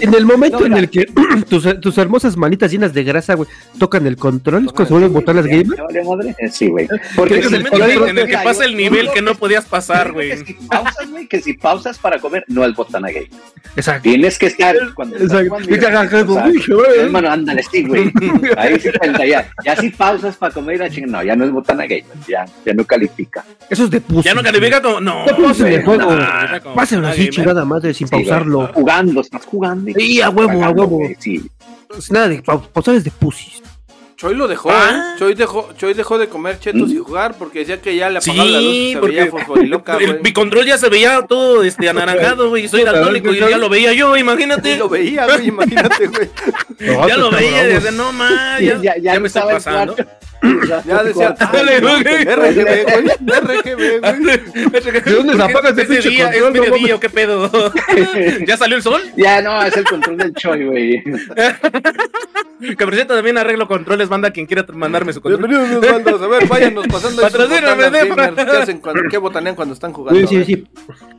En, 0.00 0.14
el 0.14 0.24
momento 0.24 0.64
en 0.64 0.74
el 0.74 0.88
que 0.88 1.06
tus, 1.48 1.80
tus 1.80 1.98
hermosas 1.98 2.36
manitas 2.36 2.70
llenas 2.70 2.94
de 2.94 3.02
grasa, 3.02 3.34
güey, 3.34 3.48
tocan 3.78 4.06
el 4.06 4.16
control, 4.16 4.66
es 4.66 4.72
cuando 4.72 4.86
se 4.86 4.92
vuelven 4.92 5.12
botanas 5.12 5.44
¿Ya 5.46 5.56
gamer. 5.56 6.52
Sí, 6.52 6.68
güey. 6.68 6.88
Porque 7.16 7.38
Es 7.38 7.48
si 7.48 7.54
el 7.54 7.64
momento 7.64 7.78
control- 7.78 8.08
en 8.10 8.18
el 8.18 8.26
que 8.26 8.38
pasa 8.38 8.64
el 8.64 8.76
nivel 8.76 9.10
que 9.10 9.22
no 9.22 9.34
podías 9.34 9.64
pasar, 9.64 10.12
güey. 10.12 10.30
Que 10.30 10.36
si 10.44 10.52
pausas, 10.54 11.10
güey, 11.10 11.26
que 11.26 11.40
si 11.40 11.52
pausas 11.54 11.98
para 11.98 12.20
comer, 12.20 12.44
no 12.48 12.64
es 12.64 12.74
botana 12.74 13.08
gay. 13.08 13.28
Exacto. 13.74 14.02
Tienes 14.02 14.38
que 14.38 14.46
estar 14.46 14.76
cuando 14.94 15.16
Exacto. 15.16 15.56
Hermano, 16.98 17.30
ándale, 17.30 17.62
sí, 17.64 17.84
güey. 17.84 18.12
Ahí 18.56 18.78
sí 18.78 18.90
cuenta, 18.98 19.26
ya. 19.26 19.50
Ya 19.64 19.76
si 19.76 19.90
pausas 19.90 20.35
para 20.36 20.52
comer 20.54 20.76
y 20.76 20.78
la 20.78 20.90
chingada, 20.90 21.18
no, 21.18 21.24
ya 21.24 21.36
no 21.36 21.44
es 21.44 21.50
botana 21.50 21.84
gay, 21.84 22.02
güey, 22.02 22.18
ya, 22.28 22.44
ya 22.64 22.72
no 22.74 22.84
califica. 22.84 23.44
Eso 23.68 23.84
es 23.84 23.90
de 23.90 24.00
pussy. 24.00 24.22
Ya 24.28 24.34
no 24.34 24.42
califica 24.42 24.80
como. 24.82 25.00
No, 25.00 25.24
el 25.26 25.34
juego. 25.84 26.02
no, 26.02 26.08
califica 26.18 26.60
como 26.60 26.74
Pásenlo 26.74 27.08
así, 27.08 27.18
gamer. 27.18 27.32
chingada 27.34 27.64
madre, 27.64 27.94
sin 27.94 28.06
Sí, 28.08 28.12
pausarlo. 28.12 28.70
Jugando, 28.74 29.20
estás 29.20 29.44
jugando. 29.46 29.90
y- 29.90 29.94
Sí, 29.94 30.20
a 30.20 30.30
huevo, 30.30 30.64
a 30.64 30.70
huevo. 30.70 31.00
Sí. 31.18 31.48
Es 31.96 32.10
Nada 32.10 32.28
de 32.28 32.42
pau- 32.42 32.68
pausar 32.72 32.94
es 32.96 33.04
de 33.04 33.10
pussies. 33.10 33.62
Choy 34.16 34.34
lo 34.34 34.48
dejó, 34.48 34.70
Ah. 34.72 35.12
¿eh? 35.14 35.18
Choy 35.18 35.34
dejó, 35.34 35.68
Choy 35.76 35.92
dejó 35.92 36.16
de 36.16 36.28
comer 36.28 36.58
chetos 36.58 36.90
y 36.90 36.96
jugar 36.96 37.34
porque 37.38 37.58
decía 37.58 37.82
que 37.82 37.94
ya 37.94 38.08
le 38.08 38.16
apagaba 38.18 38.44
la 38.46 38.60
luz 38.62 38.72
y 38.72 38.86
Sí, 38.86 38.92
se 38.94 38.98
porque 38.98 39.16
veía 39.16 39.30
fosforiloca, 39.30 39.96
el- 39.98 40.20
mi 40.22 40.32
control 40.32 40.64
ya 40.64 40.78
se 40.78 40.88
veía 40.88 41.20
todo 41.28 41.62
este 41.62 41.86
anaranjado, 41.90 42.48
güey. 42.48 42.66
Soy 42.66 42.82
daltónico 42.82 43.34
y 43.34 43.38
ya 43.40 43.58
lo 43.58 43.68
veía 43.68 43.92
yo, 43.92 44.16
imagínate. 44.16 44.76
lo 44.78 44.88
veía, 44.88 45.26
güey, 45.26 45.48
imagínate, 45.48 46.06
güey. 46.06 46.30
Ya 47.08 47.16
lo 47.18 47.30
veía 47.30 47.64
desde 47.64 47.92
no 47.92 48.10
más. 48.12 48.58
Ya, 48.60 48.78
Ya- 48.82 48.96
ya 48.96 49.12
ya 49.14 49.20
me 49.20 49.26
está 49.28 49.46
pasando. 49.46 49.94
Ya 50.86 51.02
decía, 51.02 51.34
Dale, 51.52 51.72
"Ay, 51.76 51.80
no, 51.80 51.88
güey. 52.02 52.24
RGB, 52.24 52.84
güey, 52.84 53.40
RGB, 53.40 54.00
güey. 54.00 55.02
¿De 55.02 55.12
dónde 55.12 55.34
se 55.36 55.42
apaga 55.42 55.70
ese 55.70 55.84
pinche 55.84 56.08
día? 56.08 56.28
¿Es 56.30 56.40
control, 56.42 56.54
no 56.54 56.60
mediodía 56.70 57.00
qué 57.00 57.10
pedo? 57.10 57.50
¿Ya 58.46 58.56
salió 58.56 58.76
el 58.76 58.82
sol? 58.82 59.00
Ya 59.16 59.42
no, 59.42 59.62
es 59.62 59.76
el 59.76 59.84
control 59.84 60.16
del 60.16 60.34
Choi, 60.34 60.64
güey. 60.64 61.02
Que 62.60 62.84
por 62.84 62.94
cierto, 62.94 63.14
también 63.14 63.38
arreglo 63.38 63.66
controles, 63.66 64.08
banda, 64.08 64.30
quien 64.30 64.46
quiera 64.46 64.64
mandarme 64.72 65.12
su 65.12 65.20
control. 65.20 65.48
Bienvenidos, 65.48 65.82
mis 65.82 65.90
bandas. 65.92 66.22
A 66.22 66.26
ver, 66.26 66.46
váyanos 66.46 66.86
pasando 66.88 67.22
Patrocíname. 67.22 67.90
¿Qué 68.34 68.56
hacen 68.56 68.82
qué 69.10 69.18
botanean 69.18 69.54
cuando 69.54 69.74
están 69.74 69.92
jugando? 69.92 70.26
Sí, 70.26 70.44
sí, 70.44 70.44
sí. 70.44 70.66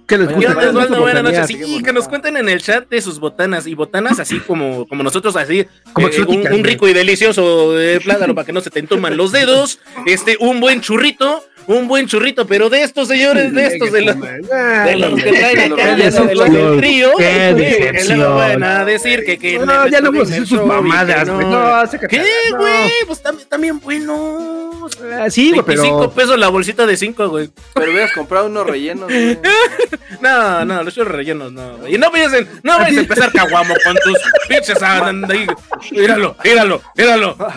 ¿Qué 0.07 0.17
les. 0.17 0.27
¿Qué 0.29 0.35
Buenas 0.35 1.23
noches. 1.23 1.47
Sí, 1.47 1.83
que 1.83 1.93
nos 1.93 2.07
cuenten 2.07 2.37
en 2.37 2.49
el 2.49 2.61
chat 2.61 2.87
de 2.89 3.01
sus 3.01 3.19
botanas. 3.19 3.67
Y 3.67 3.75
botanas 3.75 4.19
así 4.19 4.39
como, 4.39 4.87
como 4.87 5.03
nosotros, 5.03 5.35
así. 5.35 5.65
Como 5.93 6.07
eh, 6.07 6.25
un, 6.51 6.63
rico 6.63 6.87
y 6.87 6.93
delicioso 6.93 7.73
de 7.73 7.99
plátano 7.99 8.33
para 8.33 8.45
que 8.45 8.53
no 8.53 8.61
se 8.61 8.69
te 8.69 8.79
entuman 8.79 9.17
los 9.17 9.31
dedos. 9.31 9.79
Este, 10.05 10.37
un 10.39 10.59
buen 10.59 10.81
churrito. 10.81 11.43
Un 11.67 11.89
buen 11.89 12.07
churrito, 12.07 12.47
pero 12.47 12.69
de 12.69 12.81
estos, 12.83 13.09
señores, 13.09 13.53
de 13.53 13.67
estos, 13.67 13.91
de 13.91 14.01
los, 14.01 14.15
de 14.21 14.95
los 14.95 15.21
que 15.21 15.33
traen 15.33 15.73
acá, 15.73 15.95
de 15.97 16.11
los 16.33 16.49
del 16.49 16.77
trío. 16.77 17.11
Qué 17.17 17.25
que 17.25 17.53
decepción. 17.61 18.19
luego 18.19 18.35
van 18.35 18.63
a 18.63 18.85
decir 18.85 19.25
que, 19.25 19.37
que 19.37 19.59
No, 19.59 19.85
ya 19.89 19.99
no 19.99 20.13
vamos 20.13 20.31
a 20.31 20.35
sus 20.45 20.49
que 20.61 20.65
mamadas, 20.65 21.27
no. 21.27 21.41
No. 21.41 21.89
¿Qué, 22.07 22.23
No. 22.51 22.57
güey? 22.57 22.91
Pues 23.05 23.21
también, 23.21 23.49
también 23.49 23.79
Ah, 25.19 25.29
Sí, 25.29 25.49
güey, 25.51 25.61
25 25.65 25.99
pero. 25.99 26.11
pesos 26.11 26.39
la 26.39 26.47
bolsita 26.49 26.85
de 26.85 26.97
5, 26.97 27.29
güey. 27.29 27.49
Pero 27.73 27.91
hubieras 27.91 28.11
comprado 28.13 28.47
unos 28.47 28.65
rellenos, 28.67 29.05
güey. 29.11 29.37
No, 30.21 30.65
no, 30.65 30.81
los 30.81 30.95
churros 30.95 31.13
rellenos 31.13 31.51
no. 31.51 31.77
güey. 31.77 31.93
Y 31.93 31.97
no 31.99 32.09
vayas, 32.09 32.33
en- 32.33 32.47
no 32.63 32.77
vayas 32.79 32.97
a 32.97 33.01
empezar 33.01 33.31
caguamo 33.31 33.75
con 33.83 33.95
tus 33.97 34.17
pinches 34.47 34.81
andan 34.81 35.29
ahí. 35.31 35.45
Míralo, 35.91 36.35
míralo, 36.43 36.81
míralo. 36.95 37.37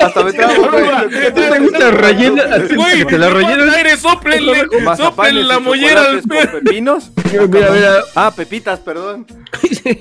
Hasta 0.00 0.24
me 0.24 0.32
trago, 0.32 0.68
güey. 0.70 1.32
¿Te 1.32 1.58
gusta 1.60 1.90
rellena? 1.92 2.44
Güey, 2.74 2.98
Que 2.98 3.04
te 3.04 3.18
la 3.18 3.30
rellenan. 3.30 3.70
aire, 3.70 3.96
sóplenle 3.96 4.66
y 5.30 5.42
la 5.44 5.58
mollera. 5.60 6.00
al- 6.10 6.22
pepinos. 6.22 7.10
Mira, 7.32 7.70
mira. 7.70 8.00
Ah, 8.14 8.32
pepitas, 8.34 8.80
perdón. 8.80 9.26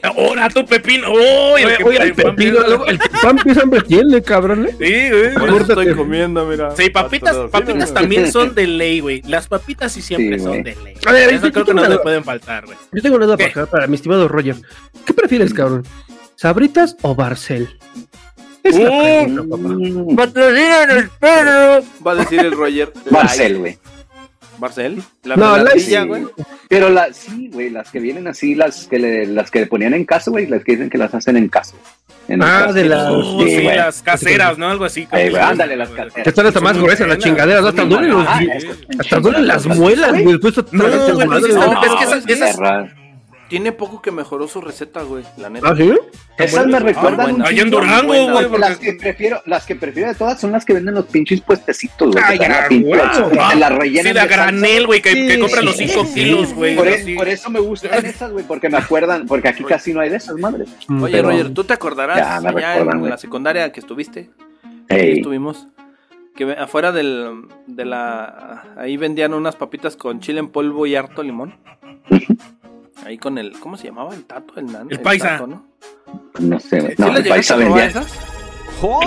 Ahora 0.03 0.49
tu 0.49 0.65
pepino. 0.65 1.07
¡Oh! 1.11 1.57
el 1.57 1.65
Oye, 1.67 1.77
que 1.77 1.83
oye, 1.83 2.01
el 2.01 2.13
pepino, 2.15 2.85
el 2.85 2.99
pan 3.21 3.39
hambre 3.61 3.81
tiene, 3.81 4.21
cabrón. 4.21 4.67
¿eh? 4.67 4.75
Sí, 4.79 5.09
güey. 5.09 5.32
Por 5.33 5.49
eso 5.49 5.57
estoy 5.59 5.95
comiendo, 5.95 6.45
mira. 6.45 6.75
Sí, 6.75 6.89
papitas, 6.89 7.35
papitas 7.51 7.93
también 7.93 8.31
son 8.31 8.53
de 8.55 8.67
ley, 8.67 8.99
güey. 8.99 9.21
Las 9.23 9.47
papitas 9.47 9.91
sí 9.91 10.01
siempre 10.01 10.39
Sí, 10.39 10.45
son 10.45 10.63
de 10.63 10.75
ley. 10.83 10.95
A 11.05 11.11
ver, 11.11 11.29
Eso 11.33 11.47
yo 11.47 11.53
creo 11.53 11.65
que 11.65 11.73
no 11.73 11.87
le 11.87 11.97
pueden 11.99 12.23
faltar, 12.23 12.65
güey. 12.65 12.77
Yo 12.91 13.01
tengo 13.01 13.15
una 13.17 13.25
duda 13.25 13.37
para, 13.37 13.49
acá, 13.49 13.65
para 13.65 13.87
mi 13.87 13.95
estimado 13.95 14.27
Roger. 14.27 14.55
¿Qué 15.05 15.13
prefieres, 15.13 15.53
cabrón? 15.53 15.83
¿Sabritas 16.35 16.95
o 17.01 17.15
Barcel? 17.15 17.77
Es 18.63 18.77
la 18.77 18.89
Uh, 18.89 19.25
pregunta, 19.25 19.57
papá. 19.57 19.67
Mm, 19.73 20.89
el 20.97 21.09
perro. 21.19 21.85
Va 22.05 22.11
a 22.11 22.15
decir 22.15 22.39
el 22.39 22.51
Roger. 22.53 22.93
Marcel, 23.11 23.57
güey. 23.59 23.77
Marcel. 24.63 25.03
La 25.23 25.35
No, 25.35 25.57
la- 25.57 25.71
güey. 26.07 26.25
Pero 26.69 26.89
la, 26.89 27.11
sí, 27.13 27.49
güey, 27.51 27.69
las 27.69 27.91
que 27.91 27.99
vienen 27.99 28.27
así, 28.27 28.55
las 28.55 28.87
que 28.87 28.97
le, 28.97 29.25
las 29.27 29.51
que 29.51 29.59
le 29.59 29.67
ponían 29.67 29.93
en 29.93 30.05
casa, 30.05 30.31
güey, 30.31 30.47
las 30.47 30.63
que 30.63 30.71
dicen 30.73 30.89
que 30.89 30.97
las 30.97 31.13
hacen 31.13 31.37
en 31.37 31.49
casa. 31.49 31.75
En 32.29 32.41
Ah, 32.41 32.61
caso. 32.61 32.73
de 32.73 32.85
las- 32.85 33.09
Oh, 33.11 33.43
Sí, 33.43 33.57
sí, 33.57 33.63
las 33.63 34.01
caseras, 34.01 34.57
¿no? 34.57 34.69
Algo 34.69 34.85
así. 34.85 35.01
Eh, 35.11 35.29
güey, 35.29 35.41
ándale, 35.41 35.75
las 35.75 35.89
caseras. 35.89 36.23
Que 36.23 36.29
están 36.29 36.45
hasta 36.47 36.61
más 36.61 36.77
gruesas 36.77 37.07
las 37.07 37.17
chingaderas, 37.17 37.61
¿no? 37.61 37.67
son 37.71 37.79
hasta 37.79 37.89
duelen 37.89 38.11
los. 38.11 38.25
Ah, 38.27 38.41
Hasta 38.99 39.19
duelen 39.19 39.47
las 39.47 39.65
muelas, 39.67 40.11
güey. 40.23 40.39
No, 40.71 40.87
es 40.87 42.25
que 42.25 42.33
esas- 42.33 42.55
Perra. 42.55 42.95
Tiene 43.53 43.71
poco 43.71 44.01
que 44.01 44.09
mejoró 44.09 44.47
su 44.47 44.61
receta, 44.61 45.03
güey. 45.03 45.23
La 45.37 45.47
neta. 45.47 45.69
¿Ah, 45.69 45.75
sí? 45.75 45.93
Esas 46.39 46.65
me 46.65 46.79
recuerdan 46.79 47.17
buena. 47.17 47.33
un 47.35 47.41
Allá 47.43 47.61
en 47.61 47.69
Durango, 47.69 48.07
güey, 48.31 48.47
porque 48.47 48.57
Las 48.57 48.77
que 48.79 48.93
prefiero, 48.93 49.41
las 49.45 49.65
que 49.67 49.75
prefiero 49.75 50.09
de 50.09 50.15
todas 50.15 50.41
son 50.41 50.51
las 50.51 50.65
que 50.65 50.73
venden 50.73 50.95
los 50.95 51.05
pinches 51.05 51.39
puestecitos, 51.41 52.13
güey. 52.13 52.23
Ay, 52.25 52.39
que 52.39 52.45
ah, 52.47 52.65
a 52.65 52.67
pinche- 52.67 52.89
huevo. 52.89 53.29
que 53.29 53.37
te 53.37 53.55
las 53.57 53.69
Sí, 53.69 53.75
rellenan 53.77 54.13
de 54.15 54.27
granel, 54.27 54.87
güey, 54.87 55.01
que, 55.03 55.11
Sí, 55.11 55.27
que 55.27 55.39
compran 55.39 55.61
sí, 55.61 55.65
los 55.67 55.75
5 55.77 56.05
sí. 56.05 56.13
kilos, 56.15 56.53
güey. 56.55 56.75
Por, 56.75 57.27
eso 57.27 57.51
me 57.51 57.59
gustan 57.59 57.91
esas, 58.07 58.31
güey, 58.31 58.43
porque 58.43 58.69
me 58.69 58.77
acuerdan, 58.79 59.27
porque 59.27 59.49
aquí 59.49 59.63
casi 59.63 59.93
no 59.93 59.99
hay 59.99 60.09
de 60.09 60.17
esas 60.17 60.35
madres. 60.37 60.69
Mm, 60.87 61.03
Oye, 61.03 61.11
pero- 61.17 61.29
Roger, 61.29 61.53
¿tú 61.53 61.63
te 61.63 61.73
acordarás 61.73 62.17
Ya, 62.17 62.41
me 62.41 62.49
allá 62.49 62.69
recuerdan, 62.71 62.93
en 62.95 62.99
güey. 63.01 63.11
la 63.11 63.17
secundaria 63.19 63.71
que 63.71 63.79
estuviste? 63.81 64.31
Ahí 64.89 64.99
Ey, 64.99 65.11
estuvimos. 65.17 65.67
Que 66.35 66.51
afuera 66.53 66.91
del, 66.91 67.43
de 67.67 67.85
la... 67.85 68.63
Ahí 68.77 68.97
vendían 68.97 69.35
unas 69.35 69.55
papitas 69.55 69.95
con 69.95 70.21
chile 70.21 70.39
en 70.39 70.47
polvo 70.49 70.87
y 70.87 70.95
harto 70.95 71.21
limón. 71.21 71.55
Ahí 73.05 73.17
con 73.17 73.37
el... 73.37 73.51
¿Cómo 73.59 73.75
se 73.77 73.87
llamaba? 73.87 74.13
El 74.13 74.23
tato, 74.25 74.53
el 74.57 74.67
nan. 74.71 74.87
El 74.89 74.99
paisa. 75.01 75.29
tato, 75.29 75.47
¿no? 75.47 75.65
no 76.39 76.59
sé. 76.59 76.81
¿Sí 76.81 76.95
No, 76.97 77.15
el 77.17 77.27
paisa 77.27 77.55
vendía. 77.55 77.85
esas? 77.85 78.07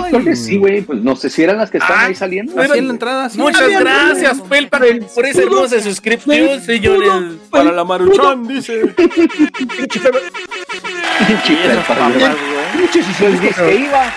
Creo 0.09 0.23
que 0.23 0.35
sí, 0.35 0.57
güey, 0.57 0.81
pues 0.81 1.01
no 1.03 1.15
sé 1.15 1.29
si 1.29 1.43
eran 1.43 1.57
las 1.57 1.69
que 1.69 1.77
estaban 1.77 1.99
Ah, 1.99 2.05
ahí 2.07 2.15
saliendo. 2.15 2.59
Así 2.59 2.77
en 2.79 2.87
la 2.87 2.93
entrada, 2.93 3.29
sí. 3.29 3.37
Muchas 3.37 3.69
gracias, 3.69 4.41
Felpa, 4.49 4.79
por 5.13 5.25
esa 5.25 5.41
hermosa 5.43 5.79
suscripción, 5.81 6.61
señores. 6.61 7.11
Para 7.51 7.71
la 7.71 7.83
maruchón, 7.83 8.47
dice. 8.47 8.87
Pinche. 8.87 9.99
Pinche. 11.27 11.57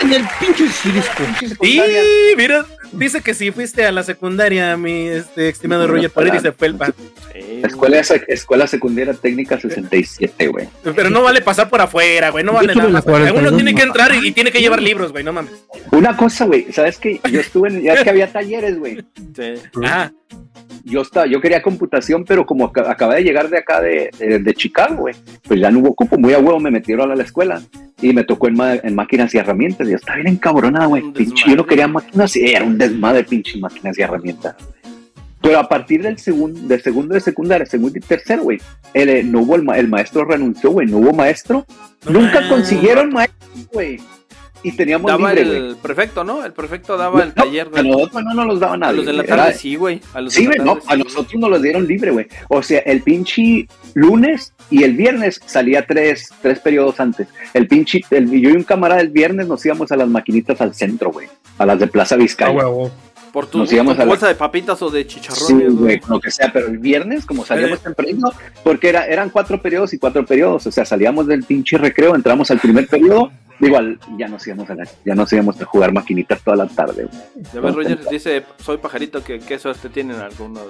En 0.00 0.12
el 0.12 0.24
pinche 0.38 0.68
secundaria. 0.68 2.02
mira, 2.36 2.66
dice 2.92 3.20
que 3.22 3.34
si 3.34 3.50
fuiste 3.50 3.84
a 3.84 3.92
la 3.92 4.02
secundaria, 4.02 4.76
mi 4.76 5.06
este, 5.08 5.48
estimado 5.48 5.86
Roger, 5.86 6.10
por 6.10 6.24
ahí 6.24 6.30
dice 6.30 6.52
Felpa. 6.52 6.86
Sí, 7.32 7.60
Escuela, 7.62 8.00
escuela 8.28 8.66
secundaria 8.66 9.14
técnica 9.14 9.58
67, 9.60 10.48
güey. 10.48 10.68
Pero 10.96 11.10
no 11.10 11.22
vale 11.22 11.40
pasar 11.40 11.68
por 11.68 11.80
afuera, 11.80 12.30
güey, 12.30 12.44
no 12.44 12.52
vale 12.52 12.74
nada 12.74 12.88
más. 12.88 13.04
42, 13.04 13.40
Uno 13.48 13.56
tiene 13.56 13.74
que 13.74 13.82
entrar 13.82 14.14
y, 14.14 14.28
y 14.28 14.32
tiene 14.32 14.50
que 14.50 14.60
llevar 14.60 14.82
libros, 14.82 15.12
güey, 15.12 15.24
no 15.24 15.32
mames. 15.32 15.52
Una 15.92 16.16
cosa, 16.16 16.44
güey, 16.46 16.66
¿sabes 16.72 16.98
qué? 16.98 17.20
Yo 17.30 17.40
estuve 17.40 17.68
en, 17.68 17.82
ya 17.82 17.94
es 17.94 18.02
que 18.02 18.10
había 18.10 18.32
talleres, 18.32 18.78
güey. 18.78 19.02
sí. 19.36 19.54
Ah, 19.84 20.10
Yo 20.84 21.02
estaba, 21.02 21.26
yo 21.26 21.40
quería 21.40 21.60
computación, 21.62 22.24
pero 22.24 22.46
como 22.46 22.64
aca- 22.66 22.90
acabé 22.90 23.16
de 23.16 23.24
llegar 23.24 23.48
de 23.50 23.58
acá 23.58 23.80
de, 23.80 24.10
de, 24.18 24.38
de 24.38 24.54
Chicago, 24.54 24.96
güey, 24.96 25.14
pues 25.46 25.60
ya 25.60 25.70
no 25.70 25.80
hubo 25.80 25.94
cupo, 25.94 26.16
muy 26.18 26.32
a 26.32 26.38
huevo 26.38 26.58
me 26.58 26.70
metieron 26.70 27.10
a 27.10 27.14
la 27.16 27.22
escuela 27.24 27.60
y 28.00 28.14
me 28.14 28.24
tocó 28.24 28.48
en, 28.48 28.54
ma- 28.56 28.76
en 28.76 28.94
máquinas 28.94 29.34
y 29.34 29.38
herramientas. 29.38 29.86
Y 29.86 29.90
yo 29.90 29.96
estaba 29.96 30.16
bien 30.16 30.28
encabronada, 30.28 30.86
güey. 30.86 31.02
Yo 31.46 31.54
no 31.56 31.66
quería 31.66 31.86
máquinas 31.86 32.34
y 32.36 32.46
era 32.54 32.64
un 32.64 32.78
desmadre, 32.80 33.24
pinche 33.24 33.58
máquinas 33.58 33.96
y 33.98 34.02
herramientas. 34.02 34.56
Pero 35.42 35.58
a 35.58 35.68
partir 35.68 36.02
del 36.02 36.18
segundo, 36.18 36.60
del 36.68 36.82
segundo 36.82 37.14
de 37.14 37.20
secundaria, 37.20 37.64
segundo 37.64 37.96
y 37.96 38.00
tercero, 38.02 38.42
güey, 38.42 38.60
el, 38.92 39.08
eh, 39.08 39.22
no 39.22 39.40
hubo 39.40 39.56
el, 39.56 39.62
ma- 39.62 39.78
el 39.78 39.88
maestro 39.88 40.24
renunció, 40.26 40.70
güey, 40.70 40.86
no 40.86 40.98
hubo 40.98 41.12
maestro. 41.14 41.64
No 42.04 42.10
Nunca 42.20 42.46
consiguieron 42.48 43.10
maestro, 43.10 43.48
güey. 43.72 43.98
Y 44.62 44.72
teníamos 44.72 45.10
Daba 45.10 45.32
libre, 45.32 45.56
el 45.56 45.76
prefecto, 45.76 46.22
¿no? 46.22 46.44
El 46.44 46.52
prefecto 46.52 46.96
daba 46.98 47.22
el 47.22 47.28
No, 47.28 47.34
taller, 47.44 47.66
a 47.68 47.70
güey. 47.70 47.88
nosotros 47.90 48.22
no 48.24 48.34
nos 48.34 48.46
los 48.46 48.60
daban 48.60 48.82
A 48.82 48.86
nadie. 48.88 48.98
los 48.98 49.06
de 49.06 49.12
la 49.14 49.24
tarde 49.24 49.42
Era- 49.48 49.52
sí, 49.54 49.74
güey. 49.76 50.00
A 50.12 50.20
Sí, 50.28 50.42
de 50.42 50.46
güey, 50.56 50.58
no, 50.58 50.78
a 50.86 50.94
sí. 50.96 51.02
nosotros 51.02 51.34
nos 51.40 51.50
los 51.50 51.62
dieron 51.62 51.86
libre, 51.86 52.10
güey. 52.10 52.26
O 52.48 52.62
sea, 52.62 52.80
el 52.80 53.00
pinche 53.02 53.66
lunes 53.94 54.52
y 54.70 54.82
el 54.84 54.94
viernes 54.94 55.40
salía 55.46 55.86
tres, 55.86 56.28
tres 56.42 56.58
periodos 56.58 57.00
antes. 57.00 57.28
El 57.54 57.68
pinche, 57.68 58.00
el, 58.10 58.30
yo 58.30 58.50
y 58.50 58.52
un 58.52 58.62
camarada 58.64 59.00
el 59.00 59.08
viernes 59.08 59.46
nos 59.48 59.64
íbamos 59.64 59.90
a 59.92 59.96
las 59.96 60.08
maquinitas 60.08 60.60
al 60.60 60.74
centro, 60.74 61.10
güey. 61.10 61.26
A 61.58 61.64
las 61.66 61.78
de 61.78 61.86
Plaza 61.86 62.14
Ah, 62.16 62.18
Vizcaya. 62.18 62.52
huevo. 62.52 62.90
Por 63.32 63.46
tu, 63.46 63.58
Nos 63.58 63.72
íbamos 63.72 63.94
tu 63.94 64.02
a 64.02 64.04
la- 64.04 64.08
bolsa 64.08 64.26
de 64.28 64.34
papitas 64.34 64.82
o 64.82 64.90
de 64.90 65.02
Sí, 65.04 65.08
chicharrones, 65.08 65.72
güey, 65.72 65.98
güey. 65.98 66.00
lo 66.08 66.20
que 66.20 66.30
sea, 66.32 66.52
pero 66.52 66.66
el 66.66 66.78
viernes, 66.78 67.24
como 67.24 67.44
salíamos 67.46 67.78
Eh. 67.78 67.82
temprano, 67.84 68.32
porque 68.64 68.88
era, 68.88 69.06
eran 69.06 69.30
cuatro 69.30 69.62
periodos 69.62 69.94
y 69.94 69.98
cuatro 69.98 70.26
periodos, 70.26 70.66
o 70.66 70.70
sea, 70.72 70.84
salíamos 70.84 71.28
del 71.28 71.44
pinche 71.44 71.78
recreo, 71.78 72.16
entramos 72.16 72.50
al 72.50 72.58
primer 72.58 72.88
periodo, 72.88 73.30
igual 73.60 73.98
ya 74.16 74.28
nos 74.28 74.46
íbamos 74.46 74.68
a 74.70 74.74
la- 74.74 74.88
ya 75.04 75.14
nos 75.14 75.32
íbamos 75.32 75.60
a 75.60 75.64
jugar 75.64 75.92
maquinitas 75.92 76.40
toda 76.42 76.56
la 76.56 76.66
tarde. 76.66 77.08
Ya 77.54 77.60
ves, 77.60 77.74
Roger, 77.74 77.98
dice, 78.10 78.42
soy 78.58 78.78
pajarito, 78.78 79.22
que 79.22 79.38
qué 79.38 79.58
suerte 79.58 79.88
tienen 79.88 80.16
algunos. 80.16 80.62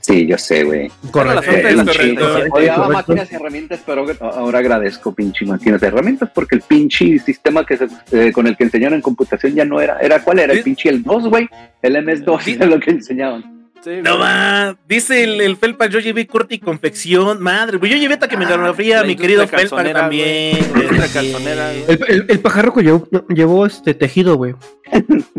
Sí, 0.00 0.26
yo 0.26 0.36
sé, 0.38 0.64
güey. 0.64 0.90
Correcto. 1.12 1.40
Odiaba 1.50 2.84
correcto. 2.84 2.88
máquinas 2.92 3.30
y 3.30 3.34
herramientas, 3.34 3.80
pero 3.84 4.06
ahora 4.20 4.58
agradezco 4.58 5.14
pinche 5.14 5.44
máquinas 5.44 5.82
y 5.82 5.86
herramientas 5.86 6.30
porque 6.34 6.56
el 6.56 6.62
pinche 6.62 7.18
sistema 7.20 7.64
que 7.64 7.76
se- 7.76 7.88
eh, 8.10 8.32
con 8.32 8.46
el 8.46 8.56
que 8.56 8.64
enseñaron 8.64 8.94
en 8.96 9.02
computación 9.02 9.54
ya 9.54 9.64
no 9.64 9.80
era. 9.80 9.98
¿Era 10.00 10.22
cuál 10.22 10.40
era? 10.40 10.52
El 10.52 10.62
pinche 10.62 10.88
el 10.88 11.02
2, 11.02 11.28
güey. 11.28 11.48
El 11.82 11.96
MS2 11.96 12.42
Sí. 12.42 12.52
era 12.60 12.66
lo 12.66 12.80
que 12.80 12.90
enseñaban. 12.90 13.51
Sí, 13.84 13.90
No 14.02 14.16
va, 14.16 14.76
dice 14.86 15.24
el, 15.24 15.40
el 15.40 15.56
Felpa, 15.56 15.86
yo 15.86 15.98
llevé 15.98 16.26
corte 16.26 16.54
y 16.54 16.58
confección, 16.60 17.42
madre, 17.42 17.78
pues 17.80 17.90
yo 17.90 17.98
llevé 17.98 18.16
taquimecanografía, 18.16 18.98
la 19.00 19.04
mi 19.04 19.16
querido 19.16 19.46
Felpa 19.48 19.82
también. 19.92 20.56
calzonera, 21.12 21.72
güey. 21.72 21.84
El, 21.88 22.04
el, 22.08 22.26
el 22.28 22.40
pajarroco 22.40 22.80
llevó, 22.80 23.08
llevó 23.28 23.66
este 23.66 23.94
tejido, 23.94 24.36
güey. 24.36 24.54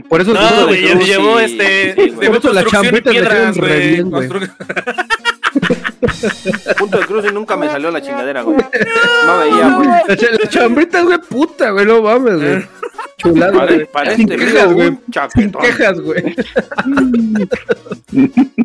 Por 0.10 0.20
eso 0.22 0.34
No, 0.34 0.68
güey, 0.68 0.82
llevó 1.06 1.40
sí, 1.40 1.45
este, 1.45 1.95
sí, 1.95 2.11
Por 2.11 2.36
eso 2.38 2.52
la 2.52 2.65
chambita 2.65 3.11
le 3.11 3.20
piedras, 3.20 3.34
quedan 3.34 3.56
re 3.56 3.68
güey. 3.78 3.90
bien, 3.91 4.10
güey. 4.10 4.30
Punto 6.77 6.99
de 6.99 7.05
cruz 7.05 7.25
y 7.30 7.34
nunca 7.34 7.55
me 7.55 7.67
salió 7.69 7.91
la 7.91 8.01
chingadera, 8.01 8.41
güey. 8.41 8.57
No 9.25 9.38
veía, 9.39 9.69
güey. 9.69 9.89
La, 10.07 10.17
cha- 10.17 10.31
la 10.31 10.49
chambrita, 10.49 11.01
güey, 11.01 11.17
puta, 11.19 11.71
güey, 11.71 11.85
no 11.85 12.01
mames, 12.01 12.38
güey. 12.39 12.65
Chulada, 13.17 13.65
güey. 13.65 13.88
Sin 14.15 14.30
mira, 14.30 14.38
quejas, 14.45 14.73
güey. 14.73 14.97
chaquetón. 15.11 15.61
quejas, 15.61 15.99
güey. 16.01 16.35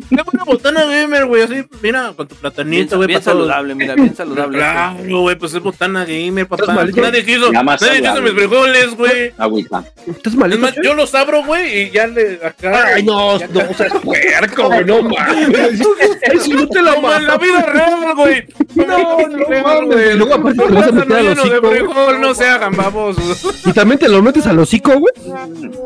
Qué 0.09 0.23
buena 0.23 0.43
botana 0.45 0.85
gamer, 0.85 1.25
güey, 1.25 1.43
así, 1.43 1.63
mira, 1.81 2.13
con 2.15 2.27
tu 2.27 2.35
platanito, 2.35 2.97
güey, 2.97 3.07
bien 3.07 3.19
para 3.19 3.31
saludable, 3.31 3.75
mira, 3.75 3.95
bien 3.95 4.15
saludable. 4.15 4.57
Claro, 4.57 5.21
güey, 5.21 5.35
pues 5.37 5.53
es 5.53 5.61
botana 5.61 6.05
gamer, 6.05 6.47
papá. 6.47 6.73
Nadie 6.73 7.23
quiso, 7.25 7.51
Ya 7.51 7.63
más 7.63 7.81
nadie 7.81 8.01
quiso 8.01 8.21
mis 8.21 8.33
frijoles, 8.33 8.95
güey. 8.95 9.31
Agüita. 9.37 9.83
¿Estás 10.07 10.33
Es 10.33 10.35
malito, 10.35 10.67
yo 10.83 10.93
los 10.93 11.13
abro, 11.15 11.43
güey, 11.45 11.83
y 11.83 11.91
ya 11.91 12.07
le 12.07 12.39
acá. 12.43 12.85
Ay, 12.95 13.03
no, 13.03 13.37
no, 13.39 13.59
o 13.69 13.73
sea, 13.73 13.87
es 13.87 13.93
puerco, 13.93 14.65
güey, 14.65 14.85
no 14.85 15.01
mames. 15.03 15.81
Eso 16.21 16.53
no 16.53 16.67
te 16.67 16.78
la 16.81 16.95
Como 16.95 17.13
en 17.13 17.25
la 17.27 17.37
vida 17.37 17.61
real, 17.61 18.15
güey. 18.15 18.45
No, 18.75 19.27
no 19.27 19.63
mames. 19.63 20.15
Luego 20.15 20.33
aparte 20.35 20.63
te 20.67 20.73
vas 20.73 20.87
a 20.87 20.91
meter 20.91 21.17
al 21.17 21.39
hocico, 21.39 22.13
no 22.19 22.33
se 22.35 22.45
hagan 22.47 22.75
babosos. 22.75 23.57
Y 23.65 23.73
también 23.73 23.99
te 23.99 24.07
lo 24.09 24.21
metes 24.21 24.45
al 24.47 24.59
hocico, 24.59 24.91
güey. 24.99 25.13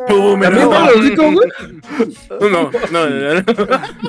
Tú, 0.07 0.37
me 0.37 0.45
También 0.47 0.69
te 0.69 0.75
no, 0.75 0.83
al 0.83 0.89
hocico, 0.93 1.31
güey. 1.31 1.49
no, 2.51 2.71
no, 2.91 3.09
no. 3.09 3.43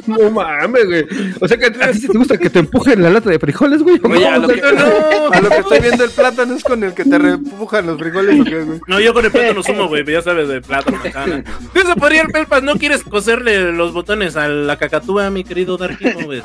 No 0.06 0.30
mames, 0.30 0.86
güey. 0.86 1.06
O 1.40 1.48
sea 1.48 1.56
que 1.56 1.66
a 1.66 1.92
ti 1.92 2.06
te 2.08 2.18
gusta 2.18 2.36
que 2.38 2.50
te 2.50 2.58
empujen 2.60 3.02
la 3.02 3.10
lata 3.10 3.30
de 3.30 3.38
frijoles, 3.38 3.82
güey. 3.82 4.00
Oye, 4.04 4.26
a 4.28 4.38
lo, 4.38 4.48
que, 4.48 4.60
No. 4.60 5.32
a 5.32 5.40
lo 5.40 5.48
que 5.48 5.56
estoy 5.56 5.80
viendo 5.82 6.04
el 6.04 6.10
plátano 6.10 6.54
es 6.54 6.64
con 6.64 6.82
el 6.84 6.94
que 6.94 7.04
te 7.04 7.18
repujan 7.18 7.86
los 7.86 7.98
frijoles, 7.98 8.40
¿o 8.40 8.44
qué, 8.44 8.62
güey? 8.62 8.80
No, 8.86 9.00
yo 9.00 9.14
con 9.14 9.24
el 9.24 9.30
plátano 9.30 9.62
sumo, 9.62 9.88
güey, 9.88 10.04
ya 10.04 10.22
sabes, 10.22 10.48
de 10.48 10.60
plátano, 10.60 10.98
manzana. 11.02 11.44
Eso 11.74 11.96
podría 11.96 12.22
el 12.22 12.28
Pelpas, 12.28 12.62
¿no 12.62 12.74
quieres 12.76 13.02
coserle 13.04 13.72
los 13.72 13.92
botones 13.92 14.36
a 14.36 14.48
la 14.48 14.76
cacatúa, 14.76 15.30
mi 15.30 15.44
querido 15.44 15.76
Darky? 15.76 16.04
¿No 16.18 16.28
ves? 16.28 16.44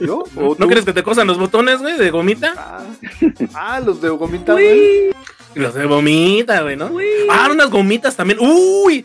¿Yo? 0.00 0.24
¿O 0.36 0.40
¿No 0.40 0.54
tú? 0.54 0.66
quieres 0.66 0.84
que 0.84 0.92
te 0.92 1.02
cosan 1.02 1.26
los 1.26 1.38
botones, 1.38 1.80
güey, 1.80 1.96
de 1.96 2.10
gomita? 2.10 2.54
Ah, 2.56 2.84
ah, 3.54 3.80
los 3.80 4.00
de 4.00 4.08
gomita, 4.10 4.52
güey. 4.52 5.10
Los 5.54 5.74
de 5.74 5.86
gomita, 5.86 6.62
güey, 6.62 6.76
¿no? 6.76 6.90
Ah, 7.30 7.48
unas 7.50 7.70
gomitas 7.70 8.16
también. 8.16 8.38
¡Uy! 8.40 9.04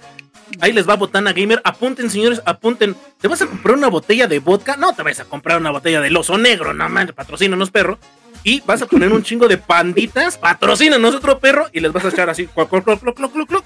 Ahí 0.59 0.71
les 0.73 0.87
va 0.87 0.95
Botana 0.95 1.33
Gamer. 1.33 1.61
Apunten, 1.63 2.09
señores, 2.09 2.41
apunten. 2.45 2.95
¿Te 3.19 3.27
vas 3.27 3.41
a 3.41 3.47
comprar 3.47 3.75
una 3.75 3.87
botella 3.87 4.27
de 4.27 4.39
vodka? 4.39 4.77
No 4.77 4.93
te 4.93 5.03
vas 5.03 5.19
a 5.19 5.25
comprar 5.25 5.57
una 5.59 5.71
botella 5.71 6.01
del 6.01 6.15
oso 6.15 6.37
negro, 6.37 6.73
no 6.73 6.87
man, 6.87 7.11
patrocínanos, 7.15 7.71
perro. 7.71 7.97
Y 8.45 8.61
vas 8.61 8.79
a 8.83 8.85
poner 8.85 9.11
un 9.11 9.23
chingo 9.23 9.47
de 9.47 9.57
panditas, 9.57 10.37
patrocínanos 10.37 11.15
otro 11.15 11.39
perro, 11.39 11.65
y 11.73 11.79
les 11.79 11.91
vas 11.91 12.05
a 12.05 12.09
echar 12.09 12.29
así, 12.29 12.47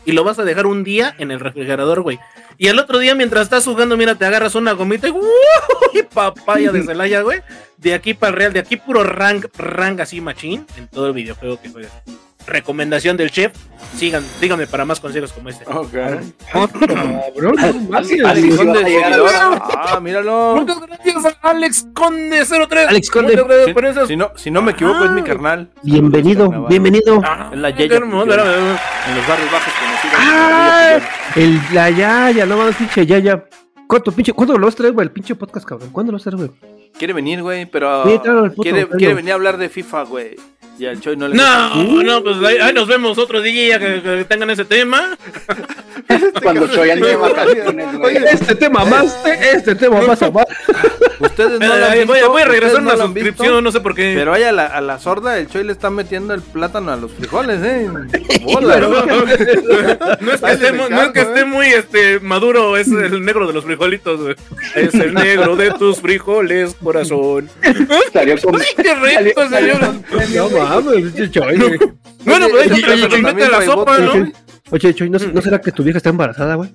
y 0.06 0.11
lo 0.14 0.23
vas 0.23 0.39
a 0.39 0.45
dejar 0.45 0.65
un 0.68 0.85
día 0.85 1.14
en 1.19 1.31
el 1.31 1.41
refrigerador, 1.41 2.01
güey. 2.01 2.18
Y 2.57 2.69
al 2.69 2.80
otro 2.80 2.97
día, 2.97 3.14
mientras 3.14 3.43
estás 3.43 3.65
jugando, 3.65 3.97
mira, 3.97 4.15
te 4.15 4.23
agarras 4.23 4.56
una 4.56 4.72
gomita 4.72 5.10
y 5.10 6.03
papaya 6.03 6.72
de 6.72 6.84
Celaya, 6.84 7.22
güey. 7.23 7.41
De 7.76 7.93
aquí 7.93 8.14
para 8.14 8.30
el 8.30 8.38
real, 8.38 8.53
de 8.53 8.60
aquí 8.60 8.77
puro 8.77 9.03
rank, 9.03 9.47
rank 9.57 9.99
así 9.99 10.22
machín 10.22 10.65
en 10.77 10.88
todo 10.88 11.07
el 11.07 11.14
videojuego 11.14 11.61
que 11.61 11.69
juegas. 11.69 11.91
Recomendación 12.48 13.16
del 13.18 13.30
chef. 13.32 13.53
Sigan, 13.95 14.24
díganme 14.41 14.66
para 14.68 14.86
más 14.86 14.99
consejos 14.99 15.32
como 15.34 15.49
este. 15.49 15.66
Ok. 15.68 15.94
Ah, 19.76 19.99
míralo. 20.02 20.56
Muchas 20.57 20.80
gracias 20.80 21.26
a 21.26 21.49
Alex 21.49 21.88
Conde 21.94 22.44
03. 22.45 22.88
Alex 22.88 23.10
Conde. 23.10 23.36
Muchas 23.44 23.74
gracias 23.76 24.07
Si 24.07 24.16
no, 24.16 24.32
si 24.36 24.52
no 24.52 24.61
me 24.61 24.72
equivoco, 24.72 25.06
es 25.06 25.11
mi 25.11 25.22
carnal. 25.24 25.70
Bienvenido, 25.84 26.45
Carnaval. 26.45 26.70
bienvenido. 26.70 27.22
Ah, 27.24 27.49
Es 27.52 27.60
la 27.60 27.70
Yaya 27.72 27.98
En 27.98 28.10
los 28.11 28.28
barrios 28.28 29.52
bajos 29.52 29.74
conocidos. 29.74 30.16
Ah, 30.18 30.99
el, 31.36 31.60
la 31.74 31.90
Yaya, 31.90 32.45
no 32.45 32.57
mames, 32.57 32.76
pinche 32.76 33.06
Yaya. 33.06 33.45
¿Cuánto, 33.88 34.11
pinche, 34.11 34.34
¿Cuándo 34.34 34.57
lo 34.57 34.66
vas 34.68 34.76
a 34.76 34.78
traer, 34.78 34.94
güey? 34.94 35.07
El 35.07 35.11
pinche 35.11 35.34
podcast, 35.36 35.66
cabrón. 35.68 35.90
¿Cuándo 35.91 36.11
lo 36.11 36.18
vas 36.20 36.28
a 36.28 36.32
traer, 36.32 36.48
güey? 36.48 36.60
Quiere 36.98 37.14
venir, 37.14 37.41
güey, 37.41 37.66
pero 37.66 38.03
Sí, 38.07 38.20
claro, 38.20 38.45
el 38.45 38.52
puto 38.52 38.61
quiere, 38.64 38.82
Antonio. 38.82 38.98
quiere 38.99 39.14
venir 39.16 39.32
a 39.32 39.36
hablar 39.36 39.57
de 39.57 39.70
FIFA, 39.70 40.03
güey. 40.03 40.36
Y 40.80 40.85
al 40.85 40.99
Choy 41.01 41.18
no 41.18 41.27
le 41.27 41.35
No, 41.35 42.03
no, 42.03 42.23
pues 42.23 42.38
ahí, 42.43 42.57
ahí 42.57 42.73
nos 42.73 42.88
vemos 42.88 43.18
otro 43.18 43.41
día 43.41 43.77
que, 43.80 44.01
que 44.01 44.26
tengan 44.27 44.49
ese 44.49 44.64
tema. 44.65 45.18
Cuando 46.41 46.68
Choy 46.68 46.89
ande 46.91 47.10
de 47.10 47.15
vacaciones, 47.18 47.97
güey. 47.97 48.15
Este 48.18 48.56
tema 48.56 48.85
más, 48.85 49.15
este 49.26 49.76
tema 49.76 50.01
más 50.01 50.22
abajo. 50.23 50.47
Ustedes 51.19 51.60
no 51.60 51.68
lo 51.68 51.85
han 51.85 51.97
Eh, 51.97 52.06
voy, 52.06 52.19
a- 52.19 52.27
voy 52.27 52.41
a 52.41 52.45
regresar 52.45 52.81
no 52.81 52.93
una 52.93 53.06
visto, 53.06 53.06
suscripción, 53.14 53.64
no 53.64 53.72
sé 53.73 53.81
por 53.81 53.93
qué. 53.93 54.14
Pero 54.15 54.34
ahí 54.34 54.43
a 54.43 54.51
la, 54.53 54.68
a 54.68 54.80
la 54.80 54.99
sorda, 54.99 55.38
el 55.38 55.49
Choy 55.49 55.65
le 55.65 55.73
está 55.73 55.89
metiendo 55.89 56.34
el 56.34 56.41
plátano 56.41 56.91
a 56.93 56.95
los 56.95 57.11
frijoles, 57.11 57.60
¿eh? 57.61 57.89
Bola, 58.43 58.80
¿no? 58.80 58.89
no 59.06 59.23
es 59.34 59.38
que, 59.38 59.43
esté, 59.43 60.72
no 60.72 61.01
es 61.03 61.11
que 61.11 61.19
esté 61.19 61.41
¿eh? 61.41 61.45
muy 61.45 61.68
este, 61.68 62.19
maduro, 62.22 62.77
es 62.77 62.88
el 62.88 63.23
negro 63.26 63.45
de 63.47 63.53
los 63.53 63.65
frijolitos, 63.65 64.22
güey. 64.22 64.35
Es 64.76 64.93
el 64.95 65.14
negro 65.14 65.57
de 65.57 65.72
tus 65.72 65.99
frijoles, 65.99 66.73
corazón. 66.81 67.49
Salió 68.14 68.38
con- 68.41 68.56
¡Ay, 68.56 68.68
qué 68.81 68.95
rico, 68.95 69.41
salió- 69.49 69.76
salió 70.18 70.49
No. 70.49 70.68
Mames, 70.69 71.11
pinche 71.13 71.31
Choy, 71.31 71.57
güey. 71.57 71.77
Bueno, 72.25 72.47
pues 72.49 72.71
ahí 72.71 72.83
oye, 73.03 73.21
mete 73.21 73.49
la 73.49 73.61
sopa, 73.65 73.97
¿no? 73.99 74.31
Oye, 74.71 74.93
Choy, 74.93 75.09
¿no, 75.09 75.17
¿no 75.19 75.41
será 75.41 75.59
que 75.61 75.71
tu 75.71 75.83
vieja 75.83 75.97
está 75.97 76.09
embarazada, 76.09 76.55
güey? 76.55 76.69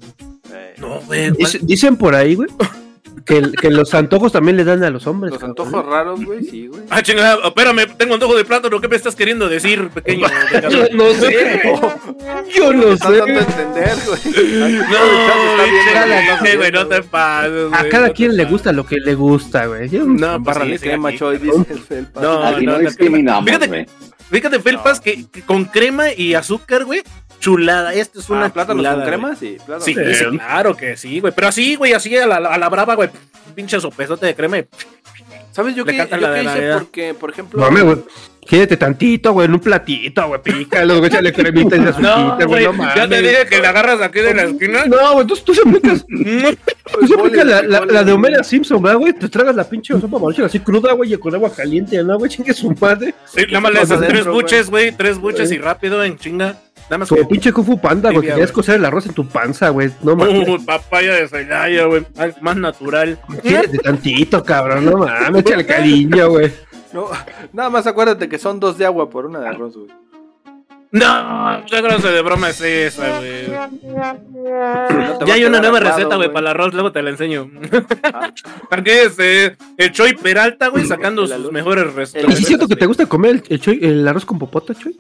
Eh, 0.53 0.75
No, 0.79 1.01
güey. 1.03 1.31
Dice- 1.33 1.61
Dicen 1.63 1.97
por 1.97 2.15
ahí, 2.15 2.35
güey, 2.35 2.49
que, 3.25 3.53
que 3.61 3.71
los 3.71 3.95
antojos 3.95 4.33
también 4.33 4.57
le 4.57 4.65
dan 4.65 4.83
a 4.85 4.91
los 4.91 5.07
hombres. 5.07 5.33
Los 5.33 5.41
cabrón. 5.41 5.57
antojos 5.67 5.87
raros, 5.87 6.25
güey, 6.25 6.45
sí, 6.45 6.67
güey. 6.67 6.83
Ah, 6.91 7.03
chingada, 7.03 7.39
espérame, 7.47 7.87
tengo 7.97 8.15
antojo 8.15 8.37
de 8.37 8.45
plátano. 8.45 8.81
¿Qué 8.81 8.89
me 8.89 8.97
estás 8.97 9.15
queriendo 9.17 9.49
decir, 9.49 9.89
pequeño? 9.91 10.27
pecador? 10.53 10.95
No 10.95 11.11
sé, 11.13 11.61
yo 12.57 12.73
no 12.73 12.89
Estás 12.93 13.17
dando 13.19 13.41
a 13.41 13.43
sé. 13.45 13.63
entender, 13.63 13.93
güey. 14.07 14.73
No, 14.75 14.83
está 14.83 15.65
bien, 15.65 15.75
chingada, 15.87 16.57
güey, 16.57 16.73
no 16.73 16.87
te 16.87 17.03
pases. 17.03 17.73
A 17.73 17.89
cada 17.89 18.09
no 18.09 18.13
quien 18.15 18.37
le 18.37 18.45
gusta 18.45 18.73
lo 18.73 18.85
que 18.87 18.97
le 18.97 19.15
gusta, 19.15 19.67
güey. 19.67 19.89
Yo- 19.89 20.05
No, 20.05 20.35
pues 20.43 20.45
Bárrale 20.45 20.73
sí, 20.73 20.79
sí, 20.79 20.89
crema, 20.89 21.09
aquí. 21.11 21.19
Choy, 21.19 21.39
dice 21.39 21.65
el. 21.91 22.09
No, 22.15 22.51
no 22.51 22.61
no, 22.61 22.79
discriminamos, 22.79 23.45
Fíjate, 23.45 23.67
güey. 23.69 23.87
Fíjate, 24.31 24.61
Felpas, 24.61 25.01
que, 25.01 25.27
que 25.31 25.43
con 25.43 25.65
crema 25.67 26.13
y 26.13 26.35
azúcar, 26.35 26.85
güey, 26.85 27.03
chulada. 27.41 27.95
Esto 27.95 28.21
es 28.21 28.31
una 28.31 28.47
Ah, 28.47 28.53
plátanos 28.53 28.81
chulada, 28.81 28.97
con 28.97 29.07
crema, 29.07 29.37
sí. 29.37 29.57
Crema. 29.95 30.45
claro 30.45 30.77
que 30.77 30.97
sí, 30.97 31.21
güey. 31.21 31.33
Pero 31.35 31.49
así, 31.49 31.77
güey, 31.77 31.93
así 31.93 32.17
a 32.17 32.27
la, 32.27 32.37
a 32.37 32.59
la 32.59 32.69
brava, 32.69 32.95
güey. 32.95 33.11
Pinche 33.55 33.79
sopesote 33.81 34.27
de 34.27 34.35
crema. 34.35 34.59
y- 34.59 34.67
¿Sabes 35.55 35.77
yo 35.77 35.85
Le 35.85 35.97
yo 35.97 36.17
la 36.17 36.43
hice? 36.43 36.73
Porque, 36.73 37.15
por 37.15 37.31
ejemplo... 37.31 37.61
Mame, 37.61 37.83
güey. 37.83 37.99
Quédate 38.45 38.77
tantito, 38.77 39.33
güey, 39.33 39.47
en 39.47 39.55
un 39.55 39.61
platito, 39.61 40.27
güey. 40.27 40.43
Pícalo, 40.43 40.99
güey, 40.99 41.07
échale 41.07 41.33
cremita 41.33 41.77
y 41.77 41.79
No, 41.81 41.89
azuquita, 41.89 42.45
güey. 42.45 42.65
No 42.65 42.73
mames. 42.73 42.95
ya 42.97 43.09
te 43.09 43.23
dije 43.23 43.47
que 43.49 43.61
la 43.61 43.69
agarras 43.69 44.01
aquí 44.01 44.19
de 44.19 44.35
la 44.35 44.43
esquina. 44.43 44.85
No, 44.87 45.13
güey, 45.15 45.27
tú, 45.29 45.37
tú 45.37 45.55
se 45.55 45.61
aplicas, 45.61 46.05
Pues 46.09 46.59
tú 47.01 47.07
se 47.07 47.15
aplicas 47.15 47.47
la, 47.47 47.63
la, 47.63 47.87
la 47.87 48.03
de 48.03 48.13
Homera 48.13 48.43
Simpson, 48.43 48.83
¿verdad, 48.83 48.99
güey? 48.99 49.13
Te 49.13 49.29
tragas 49.29 49.55
la 49.55 49.63
pinche 49.63 49.95
sopa 49.95 50.19
maruchan 50.19 50.47
así 50.47 50.59
cruda, 50.59 50.93
güey, 50.93 51.15
y 51.15 51.17
con 51.17 51.33
agua 51.35 51.53
caliente, 51.55 52.03
¿no, 52.03 52.19
güey? 52.19 52.31
Chingue 52.33 52.53
su 52.53 52.75
madre. 52.81 53.15
Sí, 53.25 53.45
nada 53.47 53.61
más 53.61 53.73
le 53.73 53.81
haces 53.81 54.01
tres 54.09 54.27
buches, 54.27 54.71
güey. 54.71 54.91
Tres 54.91 55.19
buches 55.19 55.53
y 55.53 55.59
rápido, 55.59 56.03
en 56.03 56.19
chinga. 56.19 56.59
Nada 56.85 56.99
más 56.99 57.09
Como 57.09 57.23
que. 57.23 57.27
pinche 57.29 57.53
Kung 57.53 57.65
Fu 57.65 57.81
Panda, 57.81 58.11
güey, 58.11 58.23
que 58.23 58.29
querías 58.33 58.53
cocer 58.53 58.77
el 58.77 58.85
arroz 58.85 59.07
en 59.07 59.15
tu 59.15 59.27
panza, 59.27 59.71
güey. 59.71 59.91
No 60.03 60.15
mames. 60.17 60.49
Uh, 60.49 60.65
papaya 60.67 61.15
de 61.15 61.29
Celaya, 61.29 61.87
güey. 61.87 62.05
Más 62.41 62.57
natural. 62.57 63.19
Quédate 63.43 63.79
tantito, 63.83 64.45
cabrón. 64.45 64.85
No 64.85 64.99
mames, 64.99 65.41
échale 65.43 65.65
cariño, 65.67 66.29
güey. 66.31 66.53
No, 66.93 67.09
nada 67.53 67.71
más 67.71 67.87
acuérdate 67.87 68.29
que 68.29 68.39
son 68.39 68.61
dos 68.61 68.77
de 68.79 68.85
agua 68.87 69.09
por 69.11 69.27
una 69.27 69.41
de 69.41 69.49
arroz, 69.49 69.77
güey. 69.77 69.89
No, 70.93 71.65
qué 71.69 71.81
clase 71.83 72.07
de 72.09 72.23
broma 72.23 72.51
es 72.51 72.61
esa, 72.61 73.19
güey. 73.19 73.49
No 73.49 75.27
Ya 75.27 75.35
hay 75.35 75.45
una 75.45 75.59
nueva 75.61 75.81
receta, 75.81 76.15
güey, 76.15 76.29
para 76.29 76.41
el 76.41 76.47
arroz, 76.49 76.73
luego 76.73 76.93
te 76.93 77.03
la 77.03 77.11
enseño. 77.11 77.51
Aquí 78.71 78.91
es 78.91 79.17
eh, 79.19 79.57
el 79.77 79.91
Choy 79.91 80.15
Peralta, 80.15 80.69
güey, 80.69 80.85
sacando 80.87 81.27
sus 81.27 81.51
mejores 81.51 81.93
recetas. 81.95 82.33
¿Y 82.33 82.37
sí 82.37 82.45
siento 82.45 82.69
que 82.69 82.77
te 82.77 82.87
gusta 82.87 83.07
comer 83.07 83.31
el, 83.33 83.43
el, 83.49 83.61
choy- 83.61 83.81
el 83.85 84.07
arroz 84.07 84.25
con 84.25 84.39
popota, 84.39 84.73
Choy? 84.75 84.97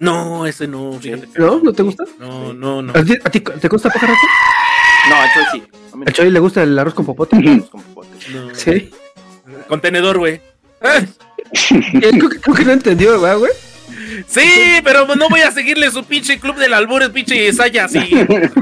No, 0.00 0.46
ese 0.46 0.66
no, 0.66 0.92
fíjate. 1.00 1.28
¿No? 1.36 1.60
¿No 1.60 1.72
te 1.72 1.82
gusta? 1.82 2.04
No, 2.18 2.52
no, 2.52 2.82
no. 2.82 2.92
¿A 2.92 3.04
ti, 3.04 3.14
a 3.22 3.30
ti 3.30 3.40
te 3.40 3.68
gusta 3.68 3.88
pajarraco? 3.90 4.18
No, 5.08 5.16
eso 5.24 5.50
sí. 5.52 5.62
A 5.92 5.96
mí 5.96 6.04
¿Al 6.06 6.12
Choy 6.12 6.30
le 6.30 6.40
gusta 6.40 6.62
el 6.62 6.78
arroz 6.78 6.94
con 6.94 7.04
popota? 7.06 7.38
no, 7.38 7.66
con 7.66 7.82
popote. 7.82 8.08
no. 8.32 8.54
Sí. 8.54 8.90
Contenedor, 9.68 10.18
güey. 10.18 10.40
Eh, 11.52 12.10
Creo 12.12 12.28
que, 12.28 12.38
creo 12.40 12.54
que 12.54 12.64
no 12.64 12.72
entendió, 12.72 13.20
¿verdad, 13.20 13.38
güey? 13.38 13.50
Sí, 14.26 14.80
pero 14.84 15.06
no 15.14 15.28
voy 15.28 15.40
a 15.40 15.50
seguirle 15.50 15.90
su 15.90 16.04
pinche 16.04 16.38
club 16.38 16.56
del 16.56 16.74
albur, 16.74 17.10
pinche 17.12 17.52
Sayas 17.52 17.94
y, 17.94 17.98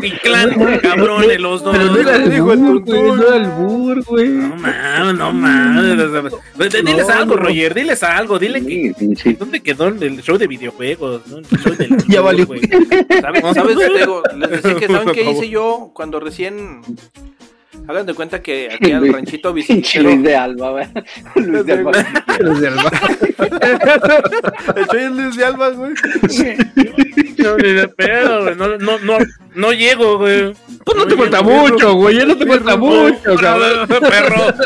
y 0.03 0.11
clan, 0.23 0.79
cabrones, 0.81 1.41
los 1.41 1.63
dos. 1.63 1.77
Pero 1.77 1.91
no 1.93 1.99
era 1.99 2.17
el 2.17 2.31
dijo 2.31 2.53
el 2.53 3.33
albur, 3.33 4.05
güey. 4.05 4.29
No 4.29 4.57
mames, 4.57 5.15
no 5.15 5.33
mames. 5.33 6.33
Diles 6.85 7.09
algo, 7.09 7.37
no. 7.37 7.43
Roger, 7.43 7.75
diles 7.75 8.03
algo, 8.03 8.39
dile 8.39 8.65
que. 8.65 9.35
¿Dónde 9.39 9.61
quedó 9.61 9.89
el 9.89 10.23
show 10.23 10.37
de 10.39 10.47
videojuegos? 10.47 11.27
¿no? 11.27 11.39
El 11.39 11.47
show 11.47 11.75
del 11.75 11.97
Ya 12.09 12.21
valió. 12.21 12.47
güey. 12.47 12.61
¿Sabes? 13.21 13.43
¿Sabes? 13.55 13.77
Les 14.37 14.51
decía 14.51 14.75
que 14.77 14.87
¿saben 14.89 15.15
qué 15.15 15.31
hice 15.31 15.49
yo 15.49 15.91
cuando 15.95 16.21
recién... 16.21 16.83
Hagan 17.89 18.05
de 18.05 18.13
cuenta 18.13 18.43
que 18.43 18.69
aquí 18.71 18.93
al 18.93 19.11
ranchito 19.11 19.55
Pinche 19.55 19.73
visitero... 19.75 20.11
Luis 20.11 20.23
de 20.23 20.37
Alba, 20.37 20.71
güey. 20.73 20.87
Luis 21.37 21.65
de 21.65 21.73
Alba. 21.73 21.93
Los 22.39 22.61
del 22.61 22.75
bar. 22.75 22.93
El 24.77 24.87
Choy 24.89 25.01
es 25.01 25.11
Luis 25.11 25.37
de 25.37 25.45
Alba, 25.47 25.71
güey. 25.71 25.95
No, 27.39 27.57
ni 27.63 27.73
de 27.73 27.89
pedo, 27.89 28.43
güey. 28.43 28.57
No, 28.57 28.77
no, 28.77 28.99
no, 28.99 29.19
no 29.59 29.73
llego, 29.73 30.19
güey. 30.19 30.55
Pues 30.85 30.97
no 30.97 31.07
te 31.07 31.17
falta 31.17 31.43
mucho, 31.43 31.95
güey. 31.95 32.17
Ya 32.17 32.25
no 32.25 32.37
te 32.37 32.47
falta 32.47 32.77
mucho, 32.77 33.35
cabrón. 33.37 33.89
Perro. 33.89 34.37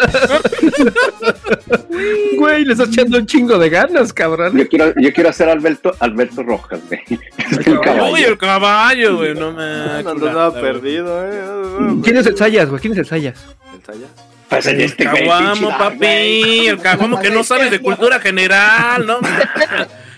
Güey, 2.37 2.65
le 2.65 2.73
estás 2.73 2.89
echando 2.89 3.19
un 3.19 3.27
chingo 3.27 3.59
de 3.59 3.69
ganas, 3.69 4.13
cabrón. 4.13 4.57
Yo 4.57 4.69
quiero, 4.69 4.93
yo 4.97 5.13
quiero 5.13 5.31
hacer 5.31 5.49
Alberto, 5.49 5.95
Alberto 6.01 6.43
Rojas, 6.43 6.81
güey. 6.89 7.01
El 7.67 7.81
caballo. 7.81 8.13
Uy, 8.13 8.23
el 8.23 8.39
caballo, 8.39 9.17
güey. 9.17 9.35
No 9.35 9.53
me. 9.53 10.03
No 10.03 10.11
andaba 10.11 10.53
perdido, 10.53 11.25
eh. 11.25 12.01
¿Quién 12.03 12.17
es 12.17 12.27
el 12.27 12.37
Sayas, 12.37 12.69
güey? 12.69 12.81
¿Quién 12.81 12.95
es 12.95 12.99
el 12.99 13.07
Sayas? 13.07 13.47
¿El 13.75 13.85
Saya? 13.85 14.07
Pues 14.49 14.67
en 14.67 14.81
este 14.81 15.05
Caguamo, 15.05 15.69
papi. 15.71 16.67
El 16.67 16.79
caguamo 16.79 17.21
que 17.21 17.31
no 17.31 17.45
sabes 17.45 17.71
de 17.71 17.81
cultura 17.81 18.19
general, 18.19 19.07
¿no? 19.07 19.19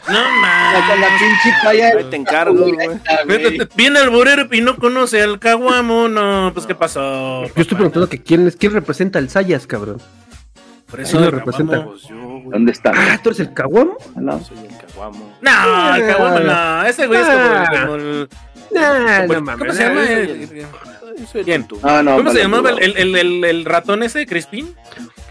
No 0.08 0.22
Con 0.22 0.40
mames. 0.40 1.00
la 1.00 1.08
pinche 1.18 1.56
talla. 1.62 1.88
Ahí 1.98 2.04
te 2.10 2.16
encargo, 2.16 2.54
güey. 2.66 2.76
Viene 3.74 4.00
el 4.00 4.10
burero 4.10 4.46
y 4.52 4.60
no 4.60 4.76
conoce 4.76 5.22
al 5.22 5.38
caguamo, 5.38 6.08
no, 6.08 6.50
pues 6.52 6.66
qué 6.66 6.74
pasó. 6.74 7.44
Yo 7.44 7.52
estoy 7.62 7.76
preguntando 7.76 8.08
que 8.08 8.22
quién, 8.22 8.46
es, 8.46 8.56
quién 8.56 8.72
representa 8.72 9.18
al 9.18 9.30
Sayas, 9.30 9.66
cabrón. 9.66 10.00
Por 10.90 11.02
¿Quién 11.02 11.22
lo 11.24 11.30
representa? 11.30 11.72
caguamo. 11.78 11.90
Pues 11.92 12.02
yo, 12.08 12.16
güey. 12.16 12.50
¿Dónde 12.50 12.72
está? 12.72 12.92
Ah, 12.94 13.18
¿tú 13.22 13.30
eres 13.30 13.40
el 13.40 13.54
caguamo? 13.54 13.96
No. 14.16 14.40
Soy 14.44 14.58
el 14.58 14.76
caguamo. 14.86 15.38
No, 15.40 15.94
el 15.96 16.06
caguamo 16.06 16.38
no. 16.40 16.84
Ese 16.84 17.06
güey 17.06 17.20
es 17.20 17.26
como, 17.26 17.38
Ah. 17.40 17.66
como 17.82 17.94
el. 17.96 18.28
No 19.28 19.40
mames. 19.40 19.58
¿Cómo 19.58 19.72
se 19.72 19.82
llama? 19.88 20.02
el 20.04 21.44
Bien. 21.44 21.64
tuntún. 21.66 21.88
Ah, 21.88 22.02
no, 22.02 22.16
¿Cómo 22.16 22.30
se 22.32 22.38
llamaba 22.40 22.70
el, 22.70 22.74
culo. 22.76 22.86
el, 22.86 22.96
el, 22.96 23.16
el, 23.16 23.44
el 23.44 23.64
ratón 23.64 24.02
ese, 24.02 24.26
Crispin? 24.26 24.74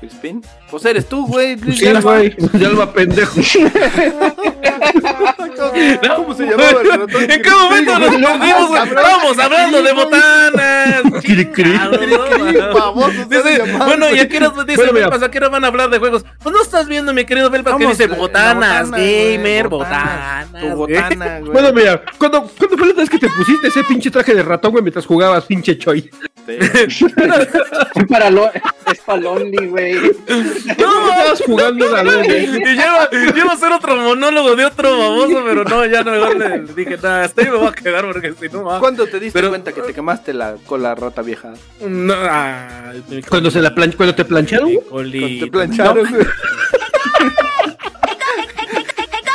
Crispin. 0.03 0.43
Pues 0.69 0.83
eres 0.83 1.07
tú, 1.07 1.25
güey. 1.25 1.55
Pues 1.55 1.65
Luis 1.65 1.79
sí, 1.79 1.85
güey. 2.01 2.35
Pendejo. 2.93 3.35
¿Cómo 6.15 6.35
se 6.35 6.45
llamaba 6.45 6.81
el 6.81 6.91
ratón? 6.91 7.31
¿En 7.31 7.41
qué 7.41 7.49
momento 7.49 7.97
nos 7.99 8.15
perdimos? 8.15 8.67
güey? 8.67 8.83
Estábamos 8.83 9.39
hablando 9.39 9.81
de 9.81 9.93
botanas. 9.93 11.03
Bueno. 13.85 14.13
¿y 14.13 14.19
a 14.19 14.27
qué 14.27 14.37
hora 14.37 14.51
dice. 14.65 14.87
Felpas, 14.87 15.23
¿a 15.23 15.31
qué 15.31 15.37
hora 15.37 15.47
van 15.49 15.63
a 15.63 15.67
hablar 15.67 15.89
de 15.89 15.99
juegos? 15.99 16.25
Pues 16.41 16.53
no 16.53 16.61
estás 16.61 16.87
viendo, 16.87 17.13
mi 17.13 17.23
querido 17.25 17.49
Felpas, 17.49 17.77
que 17.77 17.87
dice 17.87 18.07
botanas, 18.07 18.91
gamer, 18.91 19.69
botanas. 19.69 20.51
botanas. 20.51 20.51
Tu 20.51 20.67
güey. 20.75 20.93
botana, 20.93 21.39
güey. 21.39 21.51
Bueno, 21.51 21.73
mira, 21.73 22.03
¿cuándo, 22.17 22.49
¿cuándo 22.57 22.77
fue 22.77 22.87
la 22.87 22.93
vez 22.93 23.09
que 23.09 23.19
te 23.19 23.29
pusiste 23.29 23.67
ese 23.67 23.83
pinche 23.83 24.09
traje 24.11 24.33
de 24.33 24.43
ratón, 24.43 24.71
güey, 24.71 24.83
mientras 24.83 25.05
jugabas, 25.05 25.45
pinche 25.45 25.77
Choy? 25.77 26.09
Es 26.47 27.03
para 29.05 29.19
Lonely, 29.21 29.67
güey. 29.67 29.92
No, 29.99 31.09
estabas 31.09 31.41
jugando 31.45 31.89
la 31.89 32.03
Y 32.03 32.47
lleva, 32.47 33.09
lleva 33.11 33.51
a 33.51 33.53
hacer 33.53 33.71
otro 33.71 33.95
monólogo 33.95 34.55
de 34.55 34.65
otro 34.65 34.97
baboso, 34.97 35.41
pero 35.45 35.63
no, 35.63 35.85
ya 35.85 36.03
no 36.03 36.11
mejor 36.11 36.37
le, 36.37 36.59
dije, 36.73 36.97
nada, 37.01 37.23
hasta 37.25 37.41
ahí 37.41 37.49
me 37.49 37.57
voy 37.57 37.67
a 37.67 37.71
quedar 37.71 38.05
porque 38.05 38.33
si 38.39 38.49
no 38.49 38.63
va. 38.63 38.79
¿Cuándo 38.79 39.05
te 39.07 39.19
diste 39.19 39.37
Pero- 39.37 39.49
cuenta 39.49 39.71
que 39.73 39.81
te 39.81 39.93
quemaste 39.93 40.33
la 40.33 40.55
cola 40.65 40.95
rata 40.95 41.21
vieja? 41.21 41.53
No, 41.81 42.13
ah, 42.17 42.93
Cuando 43.29 43.51
se 43.51 43.61
la 43.61 43.73
plan 43.75 43.91
cuando 43.93 44.15
te 44.15 44.25
plancharon. 44.25 44.71
Cuando 44.89 45.11
te 45.11 45.47
plancharon, 45.51 46.09
güey. 46.09 46.25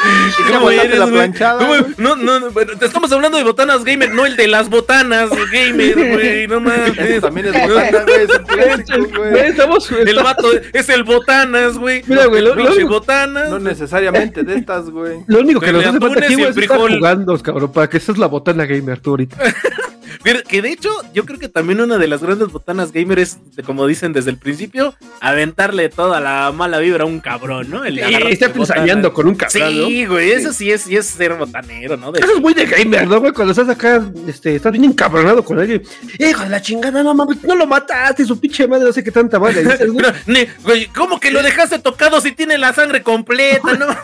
¿Y 0.05 0.28
¿Cómo 0.47 0.59
¿Cómo 0.61 0.71
eres, 0.71 0.99
la 0.99 1.05
güey? 1.05 1.15
planchada? 1.17 1.59
¿Cómo? 1.59 1.69
güey? 1.69 1.85
No, 1.99 2.17
no, 2.17 2.41
no, 2.41 2.51
te 2.51 2.87
estamos 2.87 3.11
hablando 3.13 3.39
de 3.39 3.45
botanas 3.45 3.85
gamer, 3.85 4.11
no 4.15 4.25
el 4.27 4.37
de 4.37 4.49
las 4.49 4.69
botanas 4.71 5.31
gamer, 5.53 5.95
güey, 6.13 6.47
no 6.47 6.61
mames. 6.61 7.21
también 7.21 7.47
es 7.47 7.53
botana, 7.69 8.03
güey. 8.05 8.23
Es 8.23 8.31
un 8.39 8.45
clásico, 8.47 9.19
Güey, 9.19 9.31
güey. 9.31 9.47
estamos. 9.49 9.91
El 9.91 10.17
vato 10.17 10.49
es 10.73 10.89
el 10.89 11.03
botanas, 11.05 11.77
güey. 11.79 12.03
Mira, 12.07 12.27
güey, 12.27 12.43
lo- 12.43 12.55
lo- 12.55 12.89
botanas. 12.89 13.51
No 13.51 13.59
necesariamente 13.59 14.43
de 14.43 14.55
estas, 14.57 14.89
güey. 14.91 15.19
Lo 15.27 15.41
único 15.41 15.61
que 15.61 15.73
nos 15.73 15.85
hace 15.85 15.99
falta 15.99 16.21
aquí, 16.25 16.35
güey, 16.35 16.47
el 16.47 16.51
es 16.51 16.57
estar 16.59 16.79
jugando, 16.79 17.39
cabrón, 17.43 17.73
para 17.73 17.89
que 17.89 17.97
esta 17.99 18.13
es 18.13 18.19
la 18.19 18.27
botana 18.27 18.65
gamer 18.67 19.01
tú 19.01 19.11
ahorita. 19.11 19.37
Pero 20.23 20.43
que 20.43 20.63
de 20.63 20.71
hecho, 20.71 20.91
yo 21.15 21.25
creo 21.25 21.39
que 21.39 21.49
también 21.49 21.81
una 21.81 21.99
de 21.99 22.07
las 22.09 22.23
grandes 22.23 22.49
botanas 22.49 22.93
gamer 22.93 23.19
es, 23.19 23.39
como 23.65 23.87
dicen 23.87 24.13
desde 24.13 24.31
el 24.31 24.37
principio, 24.39 24.95
aventarle 25.21 25.89
toda 25.89 26.21
la 26.21 26.53
mala 26.53 26.79
vibra 26.79 27.05
a 27.05 27.07
un 27.07 27.21
cabrón, 27.21 27.69
¿no? 27.71 27.85
El 27.85 27.99
estás 27.99 28.49
botanas. 28.55 28.71
ensayando 28.71 29.13
con 29.13 29.27
un 29.29 29.35
cabrón, 29.35 29.81
¿no? 29.81 29.87
Sí, 29.89 30.07
güey, 30.07 30.31
eso 30.33 30.53
sí 30.53 30.71
es, 30.71 30.83
sí 30.83 30.97
es 30.97 31.07
ser 31.07 31.35
botanero, 31.35 31.97
¿no? 31.97 32.13
De- 32.13 32.21
Eso 32.21 32.35
es 32.35 32.41
muy 32.41 32.55
de 32.55 32.67
gamer, 32.67 33.07
¿no, 33.07 33.21
güey? 33.21 33.33
Cuando 33.33 33.53
estás 33.53 33.69
acá, 33.69 34.03
este, 34.27 34.55
estás 34.57 34.73
bien 34.73 34.85
encabronado 34.85 35.45
con 35.45 35.59
alguien. 35.59 35.83
Hijo 36.19 36.43
de 36.43 36.49
la 36.49 36.61
chingada, 36.63 37.03
no 37.03 37.15
mames, 37.15 37.43
no 37.45 37.55
lo 37.55 37.67
mataste, 37.67 38.25
su 38.25 38.39
pinche 38.41 38.67
madre, 38.67 38.85
no 38.87 38.93
sé 38.93 39.03
qué 39.05 39.11
tanta 39.11 39.39
madre. 39.39 39.63
dices, 39.63 39.87
güey. 39.93 39.97
Pero, 40.05 40.13
ne- 40.27 40.49
güey, 40.63 40.87
¿Cómo 40.87 41.21
que 41.21 41.31
lo 41.31 41.43
dejaste 41.43 41.79
tocado 41.79 42.21
si 42.21 42.33
tiene 42.33 42.59
la 42.59 42.73
sangre 42.73 43.03
completa, 43.03 43.75
no? 43.75 43.87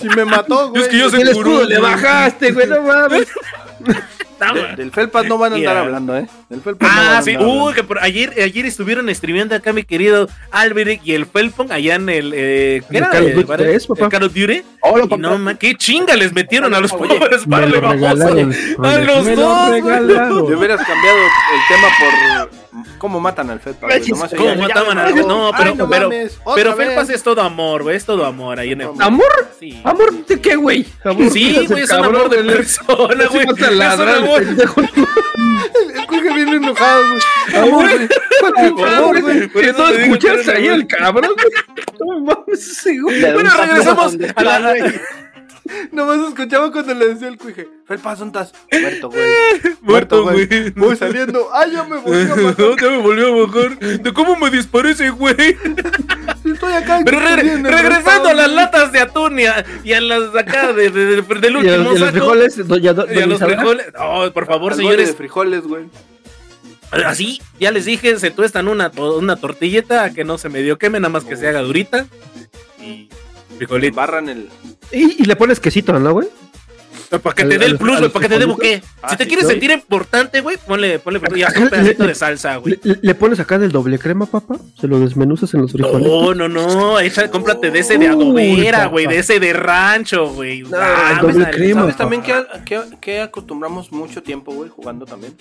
Si 0.00 0.08
me 0.08 0.24
mató, 0.24 0.70
güey. 0.70 0.82
Es 0.82 0.88
que 0.88 0.98
yo 0.98 1.10
soy 1.10 1.20
el 1.22 1.28
escudo 1.28 1.50
gurú, 1.58 1.64
le 1.68 1.78
bajaste, 1.78 2.52
güey, 2.52 2.66
no 2.66 2.82
mames. 2.82 3.26
De- 4.40 4.76
del 4.76 4.90
Felpas 4.90 5.26
no 5.26 5.38
van 5.38 5.52
a 5.52 5.56
andar 5.56 5.74
Yeah. 5.74 5.82
hablando, 5.82 6.16
¿eh? 6.16 6.26
Del 6.48 6.60
Felpas 6.60 6.88
no 6.90 6.96
van 6.96 7.06
a 7.14 7.18
Ah, 7.18 7.22
sí, 7.22 7.36
uy, 7.36 7.74
que 7.74 7.84
por 7.84 7.98
ayer, 8.00 8.32
ayer 8.42 8.66
estuvieron 8.66 9.14
streameando 9.14 9.54
acá 9.54 9.72
mi 9.72 9.84
querido 9.84 10.28
Alberic 10.50 11.00
y 11.04 11.12
el 11.12 11.26
Felpon 11.26 11.70
allá 11.70 11.94
en 11.96 12.08
el, 12.08 12.32
eh, 12.34 12.82
¿qué 12.90 12.98
era? 12.98 13.10
Call 13.10 13.24
of 13.24 13.30
Eh, 13.30 13.34
Duty 13.34 13.46
¿vale? 13.46 13.64
3, 13.64 13.86
papá. 13.86 14.08
El 14.16 14.20
Duty. 14.28 14.62
Oh, 14.82 15.16
no, 15.18 15.38
man, 15.38 15.56
qué 15.58 15.74
chinga 15.74 16.16
les 16.16 16.32
metieron 16.32 16.72
a 16.74 16.80
los 16.80 16.92
Oye, 16.92 17.18
pobres 17.18 17.42
para 17.48 17.66
lo 17.66 17.80
regalaron. 17.80 18.54
A 18.82 18.98
los 18.98 19.24
Me 19.26 19.36
dos, 19.36 19.70
hubieras 20.58 20.80
cambiado 20.86 21.18
el 21.18 21.60
tema 21.68 21.88
por 21.98 22.50
cómo 22.98 23.20
matan 23.20 23.50
al 23.50 23.60
Felpas. 23.60 23.92
¿Cómo 24.36 24.54
mataban 24.56 24.98
al 24.98 25.14
ya, 25.14 25.22
No, 25.22 25.48
ay, 25.48 25.52
pero, 25.58 25.74
no 25.74 25.88
pero, 25.90 26.08
mames. 26.08 26.38
Felpas 26.76 27.10
es 27.10 27.22
todo 27.22 27.42
amor, 27.42 27.82
güey, 27.82 27.96
es 27.96 28.04
todo 28.06 28.24
amor 28.24 28.58
ahí 28.58 28.72
en 28.72 28.80
el... 28.82 28.88
¿Amor? 29.00 29.26
Sí. 29.58 29.80
¿Amor 29.84 30.24
de 30.26 30.40
qué, 30.40 30.56
güey? 30.56 30.86
Amor, 31.04 31.30
Sí, 31.30 31.66
güey, 31.68 31.82
es 31.82 31.90
un 31.90 32.04
amor 32.04 32.30
de 32.30 32.42
persona, 32.44 32.96
güey. 33.30 33.42
Es 33.44 33.48
un 33.50 33.56
amor-. 34.36 34.90
El 35.94 36.06
cuije 36.06 36.34
viene 36.34 36.52
enojado, 36.56 37.02
güey. 37.08 37.20
Amor. 37.62 37.90
Por 38.40 38.58
Amor, 38.58 38.88
favor, 38.90 39.20
güey. 39.20 39.48
por 39.48 39.62
Que 39.62 39.72
no 39.72 39.88
espérame, 39.88 40.56
ahí 40.56 40.66
el 40.68 40.86
cabrón, 40.86 41.32
güey. 41.34 41.86
No 42.00 42.20
mames, 42.20 42.66
ese 42.70 42.98
güey. 42.98 43.20
Bueno, 43.32 43.50
regresamos 43.56 44.16
a 44.36 44.42
la-. 44.42 44.74
Nomás 45.92 46.18
escuchaba 46.28 46.70
cuando 46.72 46.94
le 46.94 47.08
decía 47.14 47.28
el 47.28 47.38
cuije. 47.38 47.68
Felpas, 47.86 48.18
¿dónde 48.18 48.40
estás? 48.40 48.60
Muerto, 48.80 49.10
güey. 49.10 49.30
Muerto, 49.82 50.22
güey. 50.24 50.70
Voy 50.76 50.96
saliendo. 50.96 51.48
Ay, 51.52 51.72
ya 51.72 51.84
me 51.84 51.96
volví 51.98 52.30
a. 52.30 52.34
No, 52.58 52.76
ya 52.76 52.90
me 52.90 52.98
volvió 52.98 53.28
a 53.42 53.46
bajar. 53.46 53.78
¿De 53.78 54.12
cómo 54.12 54.36
me 54.36 54.50
disparé 54.50 54.90
ese 54.90 55.10
güey? 55.10 55.34
Estoy 56.44 56.72
acá. 56.72 57.00
Pero 57.04 57.20
corriendo, 57.20 57.70
regresando 57.70 58.28
a 58.28 58.34
las 58.34 58.50
latas 58.50 58.92
de 58.92 59.00
atún 59.00 59.38
y 59.40 59.46
a, 59.46 59.64
y 59.84 59.92
a 59.92 60.00
las 60.00 60.34
acá 60.34 60.72
de, 60.72 60.90
de- 60.90 61.22
de- 61.22 61.22
del 61.40 61.52
Y 61.52 61.56
a, 61.56 61.58
último 61.58 61.68
y 61.68 61.68
a 61.68 61.78
los 61.78 61.98
saco. 61.98 62.10
frijoles, 62.12 62.68
doña, 62.68 62.82
y 62.84 62.88
a 62.88 62.92
doña 62.94 63.26
los 63.26 63.38
frijoles. 63.40 63.86
No, 63.94 64.32
por 64.32 64.46
favor, 64.46 64.72
Al 64.72 64.78
señores. 64.78 65.08
de 65.08 65.14
frijoles, 65.14 65.62
güey. 65.62 65.84
Así, 67.06 67.40
ya 67.60 67.70
les 67.70 67.84
dije, 67.84 68.18
se 68.18 68.30
tuestan 68.32 68.66
una, 68.66 68.90
una 68.96 69.36
tortilleta 69.36 70.02
a 70.04 70.10
que 70.12 70.24
no 70.24 70.38
se 70.38 70.48
medio 70.48 70.76
queme, 70.76 70.98
nada 70.98 71.12
más 71.12 71.24
que 71.24 71.36
se 71.36 71.46
haga 71.46 71.60
durita. 71.62 72.06
Y 72.80 73.08
Le 73.60 73.66
frijolito. 73.66 73.96
barran 73.96 74.28
el. 74.28 74.48
Y, 74.92 75.22
y 75.22 75.24
le 75.24 75.36
pones 75.36 75.60
quesito, 75.60 75.92
¿no, 75.98 76.12
güey? 76.12 76.28
Para 77.10 77.34
que 77.34 77.44
te 77.44 77.58
dé 77.58 77.66
el 77.66 77.76
plus, 77.76 77.98
güey, 77.98 78.08
para 78.10 78.22
que 78.28 78.28
te 78.34 78.38
dé 78.38 78.44
buque. 78.44 78.82
Ah, 79.02 79.08
Si 79.10 79.16
te 79.16 79.26
quieres 79.26 79.44
¿no? 79.44 79.50
sentir 79.50 79.72
importante, 79.72 80.40
güey, 80.42 80.56
ponle, 80.64 81.00
ponle 81.00 81.20
y 81.34 81.42
haz 81.42 81.56
un 81.56 81.68
pedacito 81.68 82.04
le- 82.04 82.08
de 82.10 82.14
salsa, 82.14 82.54
güey. 82.58 82.78
Le, 82.84 82.98
le 83.02 83.14
pones 83.16 83.40
acá 83.40 83.58
del 83.58 83.72
doble 83.72 83.98
crema, 83.98 84.26
papá. 84.26 84.56
Se 84.80 84.86
lo 84.86 85.00
desmenuzas 85.00 85.52
en 85.54 85.62
los 85.62 85.72
frijoles. 85.72 86.06
No, 86.06 86.34
no, 86.34 86.48
no, 86.48 87.00
echa, 87.00 87.28
cómprate 87.28 87.72
de 87.72 87.80
ese 87.80 87.98
de 87.98 88.06
adobera, 88.06 88.86
güey, 88.86 89.06
de 89.08 89.18
ese 89.18 89.40
de 89.40 89.52
rancho, 89.52 90.28
güey. 90.28 90.62
No, 90.62 90.76
Ah, 90.80 91.14
el 91.16 91.18
doble 91.26 91.44
dale, 91.46 91.56
crema. 91.56 91.80
¿Sabes 91.80 91.94
papá. 91.96 92.04
también 92.10 92.22
que, 92.22 92.34
que, 92.64 92.80
que 93.00 93.20
acostumbramos 93.22 93.90
mucho 93.90 94.22
tiempo, 94.22 94.52
güey, 94.52 94.70
jugando 94.70 95.04
también? 95.04 95.34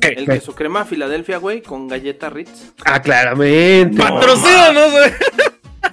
¿Qué? 0.00 0.08
El 0.08 0.26
queso 0.26 0.56
crema 0.56 0.84
Filadelfia, 0.84 1.38
güey, 1.38 1.62
con 1.62 1.86
galleta 1.86 2.30
Ritz. 2.30 2.72
Ah, 2.84 3.00
claramente. 3.00 3.96
Patrocínanos, 3.96 4.90
güey. 4.90 5.10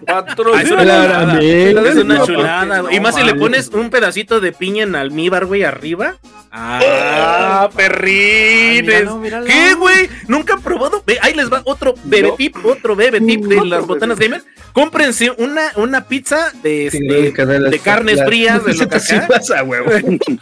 Patrocina. 0.06 0.60
Ah, 0.60 0.62
es 0.62 0.72
una 0.72 0.84
chulada. 0.84 1.40
Es 1.42 1.96
una 1.96 2.16
No, 2.16 2.26
chulada, 2.26 2.80
güey. 2.82 2.96
Y 2.96 2.98
no 2.98 3.04
más 3.04 3.16
si 3.16 3.24
le 3.24 3.36
pones 3.36 3.70
un 3.70 3.90
pedacito 3.90 4.40
de 4.40 4.52
piña 4.52 4.84
en 4.84 4.96
almíbar, 4.96 5.46
güey, 5.46 5.64
arriba. 5.64 6.16
Ah, 6.52 7.70
perrines. 7.76 8.84
míralo, 8.84 9.18
míralo. 9.18 9.46
¿Qué, 9.46 9.74
güey? 9.76 10.10
¿Nunca 10.28 10.54
han 10.54 10.62
probado? 10.62 11.04
Ve, 11.06 11.18
ahí 11.22 11.34
les 11.34 11.52
va 11.52 11.62
otro 11.66 11.96
bebé 12.04 12.30
No. 12.30 12.36
tip, 12.36 12.56
otro 12.64 12.96
bebé 12.96 13.20
tip 13.22 13.46
de 13.46 13.56
las 13.56 13.70
bebé 13.70 13.82
botanas 13.86 14.20
gamer. 14.20 14.44
Cómprense 14.72 15.32
una, 15.38 15.72
una 15.76 16.08
pizza 16.08 16.52
de, 16.64 16.90
Sí, 16.92 16.98
este, 16.98 17.14
de 17.14 17.76
es- 17.76 17.82
carnes 17.82 18.18
la- 18.18 18.26
frías, 18.26 18.66
de 18.66 18.74
lo 18.76 18.88
que 18.88 18.96
acá. 18.98 19.28
pasa, 19.28 19.62
güey. 19.62 19.82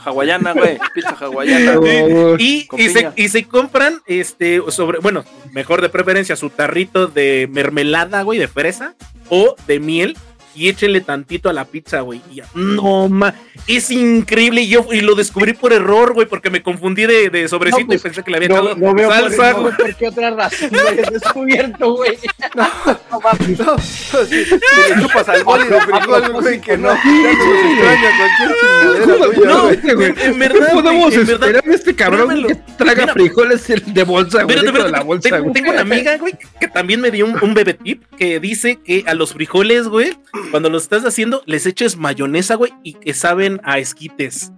Hawaiana, 0.04 0.54
güey. 0.54 0.78
Pizza 0.94 1.16
hawaiana. 1.20 1.80
Y, 2.40 2.68
y, 2.78 2.90
se, 2.90 3.10
y 3.16 3.30
se 3.30 3.44
compran, 3.46 4.02
este, 4.06 4.62
sobre, 4.70 5.00
bueno, 5.00 5.24
mejor 5.54 5.82
de 5.82 5.90
preferencia, 5.90 6.36
su 6.36 6.50
tarrito 6.50 7.08
de 7.08 7.48
mermelada, 7.52 8.22
güey, 8.24 8.40
de 8.40 8.48
fresa 8.48 8.96
o 9.30 9.41
de 9.68 9.80
miel. 9.80 10.16
Y 10.54 10.68
échenle 10.70 11.00
tantito 11.02 11.50
a 11.50 11.54
la 11.54 11.66
pizza, 11.66 12.02
güey. 12.02 12.22
y 12.32 12.36
ya. 12.36 12.46
No, 12.56 13.08
ma. 13.10 13.34
Es 13.68 13.90
increíble. 13.92 14.62
Y 14.62 14.68
yo 14.70 14.86
y 14.92 15.02
lo 15.02 15.16
descubrí 15.16 15.54
por 15.54 15.72
error, 15.72 16.14
güey, 16.14 16.28
porque 16.28 16.50
me 16.50 16.62
confundí 16.62 17.06
de, 17.06 17.30
de 17.30 17.48
sobrecito 17.48 17.82
No, 17.82 17.88
pues, 17.88 18.02
y 18.02 18.04
pensé 18.04 18.24
que 18.24 18.32
le 18.32 18.38
había 18.38 18.50
No, 18.50 18.56
echado 18.56 18.76
no 18.76 18.94
veo 18.94 19.08
por, 19.10 19.18
salsa, 19.18 19.52
no 19.54 19.62
güey. 19.62 19.74
veo 19.78 19.78
por 19.88 19.96
qué 19.96 20.08
otra 20.08 20.30
razón 20.32 20.70
lo 20.72 20.88
hayas 20.90 21.12
descubierto, 21.12 21.94
güey. 21.96 22.18
No 23.12 23.20
mames. 23.22 23.60
No, 23.60 23.78
si, 23.80 24.44
si 24.46 24.56
le 24.56 25.02
chupas 25.02 25.30
al 25.30 25.44
boli 25.44 25.68
de 25.68 25.80
frijol, 25.82 26.32
güey, 26.34 26.60
que 26.62 26.78
no. 26.78 26.90
Ya 26.94 27.96
nos 28.02 29.08
cualquier 29.08 29.48
No, 29.48 29.64
güey. 29.68 29.96
güey. 29.96 30.14
en, 30.26 30.40
verdad, 30.40 30.68
¿Cómo 30.74 30.82
güey, 30.82 30.84
podemos 30.84 31.14
en 31.14 31.30
esperar 31.30 31.64
este 31.70 31.96
cabrón 31.96 32.46
que 32.48 32.56
traga 32.78 33.02
Mira. 33.04 33.14
frijoles 33.14 33.72
de 33.86 34.04
bolsa, 34.04 34.44
güey? 34.44 34.60
De 34.62 34.90
la 34.90 35.02
bolsa, 35.04 35.30
tengo, 35.30 35.44
güey. 35.44 35.54
tengo 35.54 35.72
una 35.72 35.82
amiga, 35.82 36.18
güey, 36.18 36.34
que 36.60 36.68
también 36.68 37.00
me 37.02 37.12
dio 37.12 37.26
un, 37.26 37.38
un 37.42 37.54
bebé 37.54 37.74
tip 37.74 38.04
que 38.18 38.40
dice 38.40 38.80
que 38.84 39.04
a 39.08 39.14
los 39.14 39.34
frijoles, 39.34 39.88
güey, 39.88 40.18
cuando 40.50 40.70
los 40.70 40.84
estás 40.84 41.06
haciendo, 41.06 41.44
les 41.46 41.66
eches 41.66 41.98
mayonesa, 41.98 42.56
güey, 42.56 42.74
y 42.84 42.94
que 42.94 43.14
saben 43.14 43.62
a 43.64 43.78
esquites. 43.80 44.52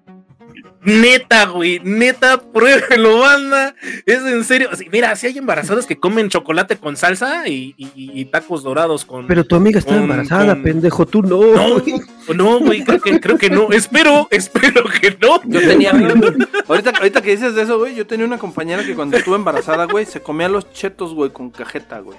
Neta, 0.85 1.45
güey, 1.45 1.80
neta, 1.81 2.41
pruébelo, 2.51 3.19
banda. 3.19 3.73
Es 4.05 4.19
en 4.26 4.43
serio. 4.43 4.68
Así, 4.69 4.85
mira, 4.91 5.15
si 5.15 5.27
hay 5.27 5.38
embarazadas 5.38 5.85
que 5.85 5.97
comen 5.97 6.27
chocolate 6.27 6.76
con 6.76 6.97
salsa 6.97 7.47
y, 7.47 7.73
y- 7.77 7.91
y 7.95 8.26
tacos 8.26 8.64
dorados 8.64 9.05
con. 9.05 9.26
Pero 9.26 9.45
tu 9.45 9.55
amiga 9.55 9.80
está 9.80 9.93
Con- 9.93 10.03
embarazada, 10.03 10.55
con- 10.55 10.64
pendejo. 10.64 11.05
Tú 11.05 11.22
no. 11.23 11.39
no, 11.55 11.80
güey. 11.80 12.01
no, 12.35 12.60
güey, 12.60 12.84
creo 12.84 12.99
que, 12.99 13.18
creo 13.22 13.38
que 13.38 13.49
no. 13.49 13.72
Espero, 13.72 14.27
espero 14.31 14.84
que 14.99 15.18
no. 15.22 15.41
Yo 15.45 15.61
tenía. 15.61 15.91
ahorita, 16.68 16.91
ahorita 16.97 17.22
que 17.22 17.31
dices 17.31 17.55
de 17.55 17.61
eso, 17.61 17.80
güey, 17.80 17.95
yo 17.95 18.05
tenía 18.05 18.26
una 18.26 18.38
compañera 18.38 18.84
que 18.85 18.93
cuando 18.93 19.15
estuvo 19.15 19.38
embarazada, 19.38 19.85
güey, 19.85 20.05
se 20.05 20.19
comía 20.22 20.49
los 20.49 20.69
chetos, 20.73 21.14
güey, 21.14 21.30
con 21.31 21.49
cajeta, 21.49 21.99
güey. 21.99 22.18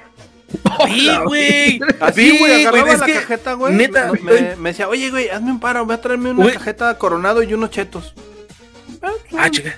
Sí, 0.88 1.10
güey. 1.24 1.80
Así, 2.00 2.30
Sí, 2.30 2.38
güey, 2.38 2.62
agarraba 2.66 2.92
es 2.92 2.98
la 3.00 3.06
cajeta, 3.06 3.52
güey. 3.54 3.74
neta, 3.74 4.12
me, 4.12 4.32
me- 4.32 4.56
me 4.56 4.70
decía, 4.70 4.88
oye, 4.88 5.10
güey, 5.10 5.28
hazme 5.30 5.50
un 5.50 5.60
paro, 5.60 5.84
voy 5.84 5.94
a 5.94 6.00
traerme 6.00 6.30
una 6.30 6.52
cajeta 6.52 6.96
coronado 6.98 7.42
y 7.42 7.52
unos 7.54 7.70
chetos. 7.70 8.14
Ah, 9.02 9.10
sí. 9.46 9.50
Chica. 9.52 9.76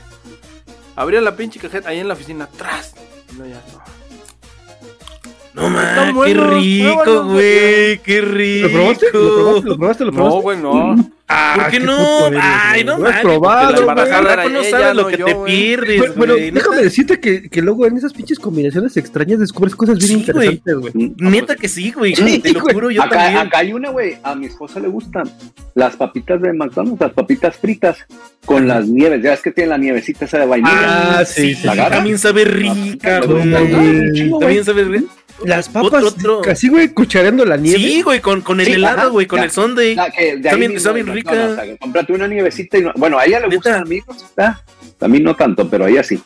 Abría 0.94 1.20
la 1.20 1.36
pinche 1.36 1.58
cajeta 1.60 1.88
ahí 1.90 1.98
en 2.00 2.08
la 2.08 2.14
oficina, 2.14 2.48
tras. 2.56 2.94
No, 3.36 3.44
ya, 3.46 3.60
no. 3.72 3.95
No 5.56 5.70
mames, 5.70 6.14
qué 6.26 6.34
rico, 6.34 7.24
güey, 7.24 7.98
qué 7.98 8.20
rico. 8.20 8.68
¿Lo 8.68 8.72
probaste? 8.74 9.06
¿Lo 9.12 9.22
probaste? 9.22 9.64
¿Lo 9.68 9.76
probaste? 9.78 10.04
¿Lo 10.04 10.12
No, 10.12 10.40
güey, 10.42 10.58
no. 10.58 11.10
Ah, 11.28 11.54
¿Por 11.56 11.70
qué 11.70 11.80
no? 11.80 12.26
eres, 12.28 12.40
Ay, 12.40 12.84
no 12.84 12.98
mames. 12.98 13.20
probado, 13.22 13.80
embarazada 13.80 14.32
era 14.34 14.48
no 14.48 14.60
ella, 14.60 14.70
sabes 14.70 14.94
lo 14.94 15.02
no 15.02 15.08
que 15.08 15.16
yo, 15.16 15.24
te 15.26 15.34
pierdes, 15.46 16.14
Bueno, 16.14 16.34
déjame 16.34 16.76
decirte 16.76 17.18
que, 17.18 17.48
que 17.48 17.62
luego 17.62 17.84
en 17.86 17.96
esas 17.96 18.12
pinches 18.12 18.38
combinaciones 18.38 18.96
extrañas 18.96 19.40
descubres 19.40 19.74
cosas 19.74 19.98
bien 19.98 20.20
interesantes, 20.20 20.76
güey. 20.76 20.92
neta 21.16 21.56
que 21.56 21.68
sí, 21.68 21.90
güey. 21.90 22.14
Sí, 22.14 22.38
Te 22.38 22.52
lo 22.52 22.60
juro, 22.60 22.90
yo 22.92 23.02
acá, 23.02 23.16
también. 23.16 23.46
acá 23.46 23.58
hay 23.58 23.72
una, 23.72 23.90
güey. 23.90 24.18
A 24.22 24.34
mi 24.36 24.46
esposa 24.46 24.78
le 24.78 24.86
gustan 24.88 25.28
las 25.74 25.96
papitas 25.96 26.40
de 26.42 26.52
McDonald's, 26.52 27.00
las 27.00 27.12
papitas 27.12 27.56
fritas 27.56 27.96
con 28.44 28.68
las 28.68 28.86
nieves. 28.86 29.20
Ya 29.22 29.32
es 29.32 29.40
que 29.42 29.50
tienen 29.50 29.70
la 29.70 29.78
nievecita 29.78 30.26
esa 30.26 30.38
de 30.38 30.46
vainilla. 30.46 31.18
Ah, 31.20 31.24
sí, 31.24 31.54
sí. 31.56 31.66
También 31.66 32.18
sabe 32.18 32.44
rica, 32.44 33.20
chingo, 33.22 34.36
güey. 34.36 34.40
También 34.40 34.64
sabe 34.64 34.84
rica. 34.84 35.06
Las 35.44 35.68
papas, 35.68 36.02
Otro- 36.04 36.38
otro. 36.38 36.50
así, 36.52 36.68
güey, 36.68 36.88
cuchareando 36.88 37.44
la 37.44 37.56
nieve. 37.56 37.78
Sí, 37.78 38.02
güey, 38.02 38.20
con, 38.20 38.40
con 38.40 38.58
el 38.60 38.66
Sí, 38.66 38.72
helado, 38.72 38.98
ajá, 39.00 39.06
güey, 39.08 39.26
con 39.26 39.38
ya. 39.38 39.44
el 39.44 39.50
sundae. 39.50 39.94
La 39.94 40.10
que 40.10 40.22
de 40.24 40.30
Está 40.36 40.50
ahí 40.50 40.58
bien- 40.58 40.76
está 40.76 40.92
bien 40.92 41.06
rica. 41.08 41.30
McDonald's, 41.32 41.62
o 41.62 41.64
sea, 41.66 41.76
cómprate 41.78 42.12
una 42.14 42.28
nievecita 42.28 42.78
y 42.78 42.82
no- 42.82 42.92
bueno, 42.96 43.18
a 43.18 43.24
ella 43.26 43.40
le 43.40 43.48
Neta. 43.48 43.56
gustan 43.56 43.82
amigos, 43.82 44.24
¿verdad? 44.36 44.56
A 45.00 45.08
mí 45.08 45.20
no 45.20 45.36
tanto, 45.36 45.68
pero 45.68 45.84
a 45.84 45.90
ella 45.90 46.02
sí. 46.02 46.22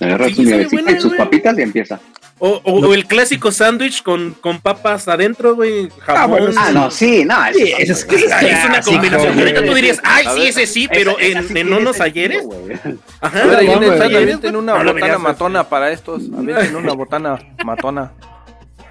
Agarra 0.00 0.28
Sí, 0.28 0.34
su 0.36 0.42
nievecita 0.44 0.82
buena, 0.82 0.90
y 0.98 1.00
sus 1.00 1.10
güey. 1.10 1.18
papitas 1.18 1.58
y 1.58 1.62
empieza. 1.62 2.00
O, 2.40 2.60
o- 2.62 2.86
o 2.86 2.94
el 2.94 3.04
clásico 3.06 3.50
sándwich 3.50 4.04
con, 4.04 4.30
con 4.40 4.60
papas 4.60 5.08
adentro, 5.08 5.56
güey. 5.56 5.88
Jamón. 5.98 6.38
bueno, 6.38 6.54
Ah, 6.56 6.70
no, 6.72 6.88
sí, 6.88 7.24
no. 7.24 7.34
Sí, 7.52 7.62
eso 7.64 7.76
eso 7.78 7.92
es 7.94 8.04
que- 8.04 8.14
Es 8.16 8.64
una 8.64 8.80
combinación. 8.80 9.34
güey. 9.34 9.46
Ahorita 9.48 9.64
tú 9.64 9.74
dirías, 9.74 10.00
ay, 10.04 10.24
A 10.26 10.34
sí, 10.34 10.42
ese 10.46 10.66
sí, 10.66 10.84
Esa- 10.84 10.92
pero 10.94 11.18
esa 11.18 11.38
en, 11.38 11.42
sí 11.42 11.48
en 11.48 11.54
tiene 11.54 11.76
unos 11.76 12.00
ayeres. 12.00 12.44
güey. 12.44 12.74
Ajá. 13.20 13.42
A 13.42 13.46
ver, 13.46 13.56
ahí 13.58 13.66
en 13.66 13.72
no, 13.72 13.82
el 13.82 13.88
güey. 13.88 13.98
chat 13.98 14.14
avienten 14.14 14.54
una 14.56 14.84
No 14.84 14.92
botana 14.94 15.18
matona 15.18 15.68
para 15.68 15.90
estos. 15.90 16.22
Avienten 16.36 16.76
una 16.76 16.92
botana 16.92 17.38
matona. 17.64 18.12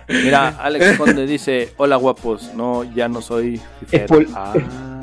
Mira, 0.07 0.49
Alex 0.61 0.97
Conde 0.97 1.25
dice, 1.25 1.73
hola 1.77 1.95
guapos, 1.97 2.53
no, 2.55 2.83
ya 2.95 3.07
no 3.07 3.21
soy 3.21 3.59
fifer". 3.81 4.07
Epol- 4.09 4.27
Ah. 4.35 4.53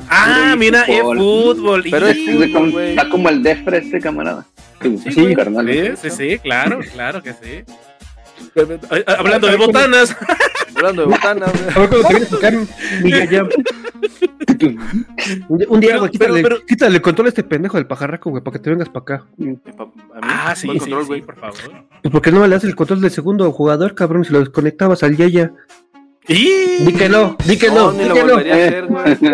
Ah, 0.07 0.55
mira, 0.57 0.83
es 0.83 1.01
Fútbol. 1.01 1.83
Pero 1.89 2.07
es 2.07 2.17
como- 2.53 2.71
güey. 2.71 2.89
Está 2.91 3.09
como 3.09 3.27
el 3.29 3.41
defre 3.41 3.79
este 3.79 3.99
camarada. 3.99 4.45
Sí, 4.81 5.21
güey. 5.21 5.35
carnal. 5.35 5.67
Sí, 5.67 6.09
sí, 6.09 6.15
sí, 6.15 6.39
claro, 6.39 6.79
claro 6.93 7.23
que 7.23 7.33
sí. 7.33 7.63
Eh, 8.55 9.03
Hablando 9.07 9.47
de 9.47 9.55
botanas, 9.55 10.15
Hablando 10.75 11.01
de 11.03 11.07
botanas, 11.07 11.51
güey. 11.51 11.75
A 11.75 11.79
ver 11.79 11.89
cuando 11.89 12.07
te 12.07 12.13
vienes 12.13 12.31
a 12.33 12.35
tocar. 12.35 12.53
Un 15.69 15.79
día, 15.79 15.97
güey, 15.97 16.11
quítale, 16.11 16.43
quítale 16.67 16.95
el 16.95 17.01
control 17.01 17.27
a 17.27 17.29
este 17.29 17.43
pendejo 17.43 17.77
del 17.77 17.87
pajarraco, 17.87 18.29
güey, 18.29 18.43
para 18.43 18.53
que 18.53 18.59
te 18.63 18.69
vengas 18.69 18.89
para 18.89 19.01
acá. 19.01 19.25
A 19.37 19.41
mí, 19.41 19.57
Ah, 20.21 20.53
sí, 20.55 20.67
¿cuál 20.67 20.79
sí, 20.79 20.83
control, 20.85 21.01
sí, 21.03 21.07
güey? 21.07 21.21
por 21.21 21.35
favor. 21.35 21.55
Pues 22.01 22.11
porque 22.11 22.31
no 22.31 22.45
le 22.45 22.53
das 22.55 22.63
el 22.63 22.75
control 22.75 23.01
del 23.01 23.11
segundo 23.11 23.51
jugador, 23.51 23.95
cabrón, 23.95 24.23
si 24.25 24.33
lo 24.33 24.39
desconectabas 24.39 25.03
al 25.03 25.15
Yaya. 25.17 25.51
Y... 26.27 26.83
Di 26.83 26.93
que 26.93 27.07
no, 27.09 27.37
di 27.45 27.57
que 27.57 27.67
no, 27.69 27.91
No, 27.91 27.93
ni 27.93 28.03
di 28.03 28.09
lo 28.09 28.15
que 28.15 28.23
no. 28.23 28.27
volvería 28.33 28.53
a 28.55 28.67
hacer, 28.67 28.85
güey. 28.87 29.11
Eh, 29.11 29.17
Ni 29.21 29.29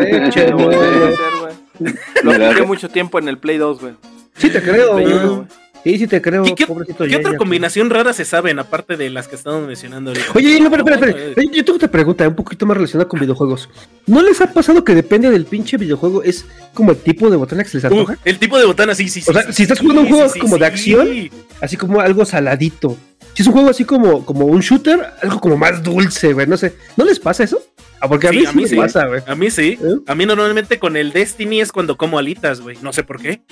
lo 0.51 0.57
volvería 0.57 1.05
a 1.05 1.09
hacer, 1.09 1.31
güey. 1.79 1.93
Lo 2.23 2.31
apliqué 2.33 2.63
mucho 2.63 2.89
tiempo 2.89 3.19
en 3.19 3.27
el 3.29 3.37
Play 3.37 3.57
2, 3.57 3.79
güey. 3.79 3.93
Sí 4.35 4.49
te 4.49 4.61
creo, 4.61 4.93
güey. 4.93 5.05
Sí, 5.83 5.97
sí 5.97 6.05
te 6.07 6.21
creo, 6.21 6.45
¿Y 6.45 6.53
qué, 6.53 6.67
pobrecito 6.67 7.05
qué 7.05 7.15
otra 7.15 7.35
combinación 7.37 7.89
rara 7.89 8.13
se 8.13 8.23
saben, 8.23 8.59
aparte 8.59 8.97
de 8.97 9.09
las 9.09 9.27
que 9.27 9.35
estamos 9.35 9.65
mencionando 9.65 10.11
ahorita? 10.11 10.27
Oye, 10.35 10.59
no, 10.59 10.65
espera, 10.65 10.95
espera, 10.95 11.11
espera. 11.11 11.51
Yo 11.51 11.65
tengo 11.65 11.75
otra 11.77 11.89
pregunta, 11.89 12.27
un 12.27 12.35
poquito 12.35 12.65
más 12.67 12.77
relacionada 12.77 13.07
con 13.09 13.19
videojuegos. 13.19 13.67
¿No 14.05 14.21
les 14.21 14.39
ha 14.41 14.53
pasado 14.53 14.83
que 14.83 14.93
depende 14.93 15.29
del 15.31 15.45
pinche 15.45 15.77
videojuego? 15.77 16.21
Es 16.21 16.45
como 16.75 16.91
el 16.91 16.97
tipo 16.97 17.29
de 17.31 17.37
botana 17.37 17.63
que 17.63 17.69
se 17.69 17.77
les 17.77 17.85
Uh, 17.85 17.87
antoja. 17.87 18.17
el 18.25 18.37
tipo 18.37 18.59
de 18.59 18.65
botana, 18.65 18.93
sí, 18.93 19.09
sí, 19.09 19.21
sí. 19.21 19.31
O 19.31 19.33
sea, 19.33 19.43
sí, 19.47 19.53
si 19.53 19.63
estás 19.63 19.79
sí, 19.79 19.83
jugando 19.83 20.01
un 20.03 20.09
juego 20.09 20.29
sí, 20.29 20.39
como 20.39 20.57
de 20.57 20.65
acción, 20.65 21.09
Así 21.61 21.77
como 21.77 21.99
algo 21.99 22.25
saladito. 22.25 22.95
Si 23.33 23.41
es 23.41 23.47
un 23.47 23.53
juego 23.53 23.69
así 23.69 23.83
como, 23.85 24.25
como 24.25 24.45
un 24.45 24.59
shooter, 24.59 24.99
algo 25.21 25.39
como 25.39 25.57
más 25.57 25.81
dulce, 25.81 26.33
güey. 26.33 26.45
No 26.47 26.57
sé. 26.57 26.73
¿No 26.97 27.05
les 27.05 27.19
pasa 27.19 27.43
eso? 27.43 27.59
Ah, 28.01 28.07
porque 28.09 28.27
a 28.27 28.31
Sí, 28.31 28.37
mí 28.37 28.45
a 28.45 28.49
sí 28.49 28.55
mí 28.57 28.61
me 28.63 28.67
sí. 28.69 28.75
pasa, 28.75 29.05
güey. 29.05 29.21
A 29.27 29.35
mí 29.35 29.51
sí. 29.51 29.77
¿Eh? 29.81 29.95
A 30.07 30.15
mí 30.15 30.25
normalmente 30.25 30.79
con 30.79 30.97
el 30.97 31.11
Destiny 31.13 31.61
es 31.61 31.71
cuando 31.71 31.97
como 31.97 32.17
alitas, 32.17 32.59
güey. 32.59 32.77
No 32.81 32.91
sé 32.93 33.03
por 33.03 33.21
qué. 33.21 33.41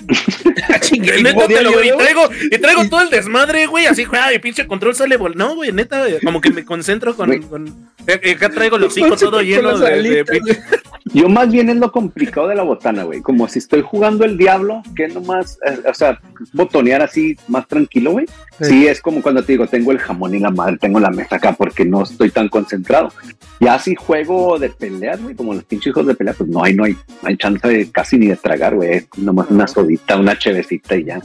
Y 0.92 0.98
neta, 1.22 1.34
como 1.34 1.46
te 1.46 1.62
lo, 1.62 1.70
diario, 1.70 1.84
y 1.84 1.90
¿no? 1.90 1.96
traigo, 1.98 2.22
y 2.50 2.58
traigo 2.58 2.84
todo 2.88 3.00
el 3.02 3.10
desmadre, 3.10 3.66
güey. 3.66 3.86
Así, 3.86 4.04
güey, 4.04 4.20
el 4.34 4.40
pinche 4.40 4.66
control 4.66 4.94
sale 4.94 5.18
vol- 5.18 5.34
No, 5.34 5.54
güey, 5.54 5.72
neta, 5.72 6.04
como 6.24 6.40
que 6.40 6.50
me 6.50 6.64
concentro 6.64 7.14
con. 7.14 7.28
Güey. 7.28 7.40
con- 7.40 7.90
eh, 8.06 8.32
acá 8.34 8.48
traigo 8.50 8.76
el 8.76 8.84
hocico 8.84 9.16
todo 9.16 9.40
lleno 9.40 9.78
de, 9.78 9.86
de 9.88 9.92
alitas, 9.94 10.36
pinche- 10.36 10.60
Yo 11.04 11.28
más 11.28 11.50
bien 11.50 11.70
es 11.70 11.76
lo 11.76 11.92
complicado 11.92 12.48
de 12.48 12.56
la 12.56 12.62
botana, 12.64 13.04
güey. 13.04 13.20
Como 13.22 13.48
si 13.48 13.58
estoy 13.60 13.82
jugando 13.82 14.24
el 14.24 14.36
diablo, 14.36 14.82
que 14.96 15.04
es 15.04 15.14
nomás, 15.14 15.58
eh, 15.66 15.78
o 15.88 15.94
sea, 15.94 16.20
botonear 16.52 17.02
así 17.02 17.36
más 17.48 17.66
tranquilo, 17.68 18.12
güey. 18.12 18.26
Sí. 18.60 18.64
Sí, 18.70 18.88
es 18.88 19.00
como 19.00 19.22
cuando 19.22 19.42
te 19.44 19.52
digo, 19.52 19.66
tengo 19.66 19.92
el 19.92 19.98
jamón 19.98 20.34
y 20.34 20.40
la 20.40 20.50
madre, 20.50 20.76
tengo 20.78 20.98
la 20.98 21.10
mesa 21.10 21.36
acá 21.36 21.52
porque 21.52 21.84
no 21.84 22.02
estoy 22.02 22.30
tan 22.30 22.48
concentrado. 22.48 23.12
Ya 23.60 23.78
si 23.78 23.94
juego 23.94 24.39
de 24.58 24.70
peleas, 24.70 25.22
güey, 25.22 25.34
como 25.34 25.54
los 25.54 25.64
pinches 25.64 25.90
hijos 25.90 26.06
de 26.06 26.14
pelea, 26.14 26.34
pues 26.34 26.48
no 26.48 26.62
hay, 26.64 26.74
no 26.74 26.84
hay, 26.84 26.92
no 26.92 27.28
hay 27.28 27.36
chance 27.36 27.66
de 27.66 27.90
casi 27.90 28.18
ni 28.18 28.26
de 28.28 28.36
tragar, 28.36 28.74
güey. 28.76 28.90
Es 28.94 29.06
Nomás 29.16 29.46
una 29.50 29.66
sodita, 29.66 30.16
una 30.16 30.36
chevecita 30.38 30.96
y 30.96 31.04
ya. 31.04 31.20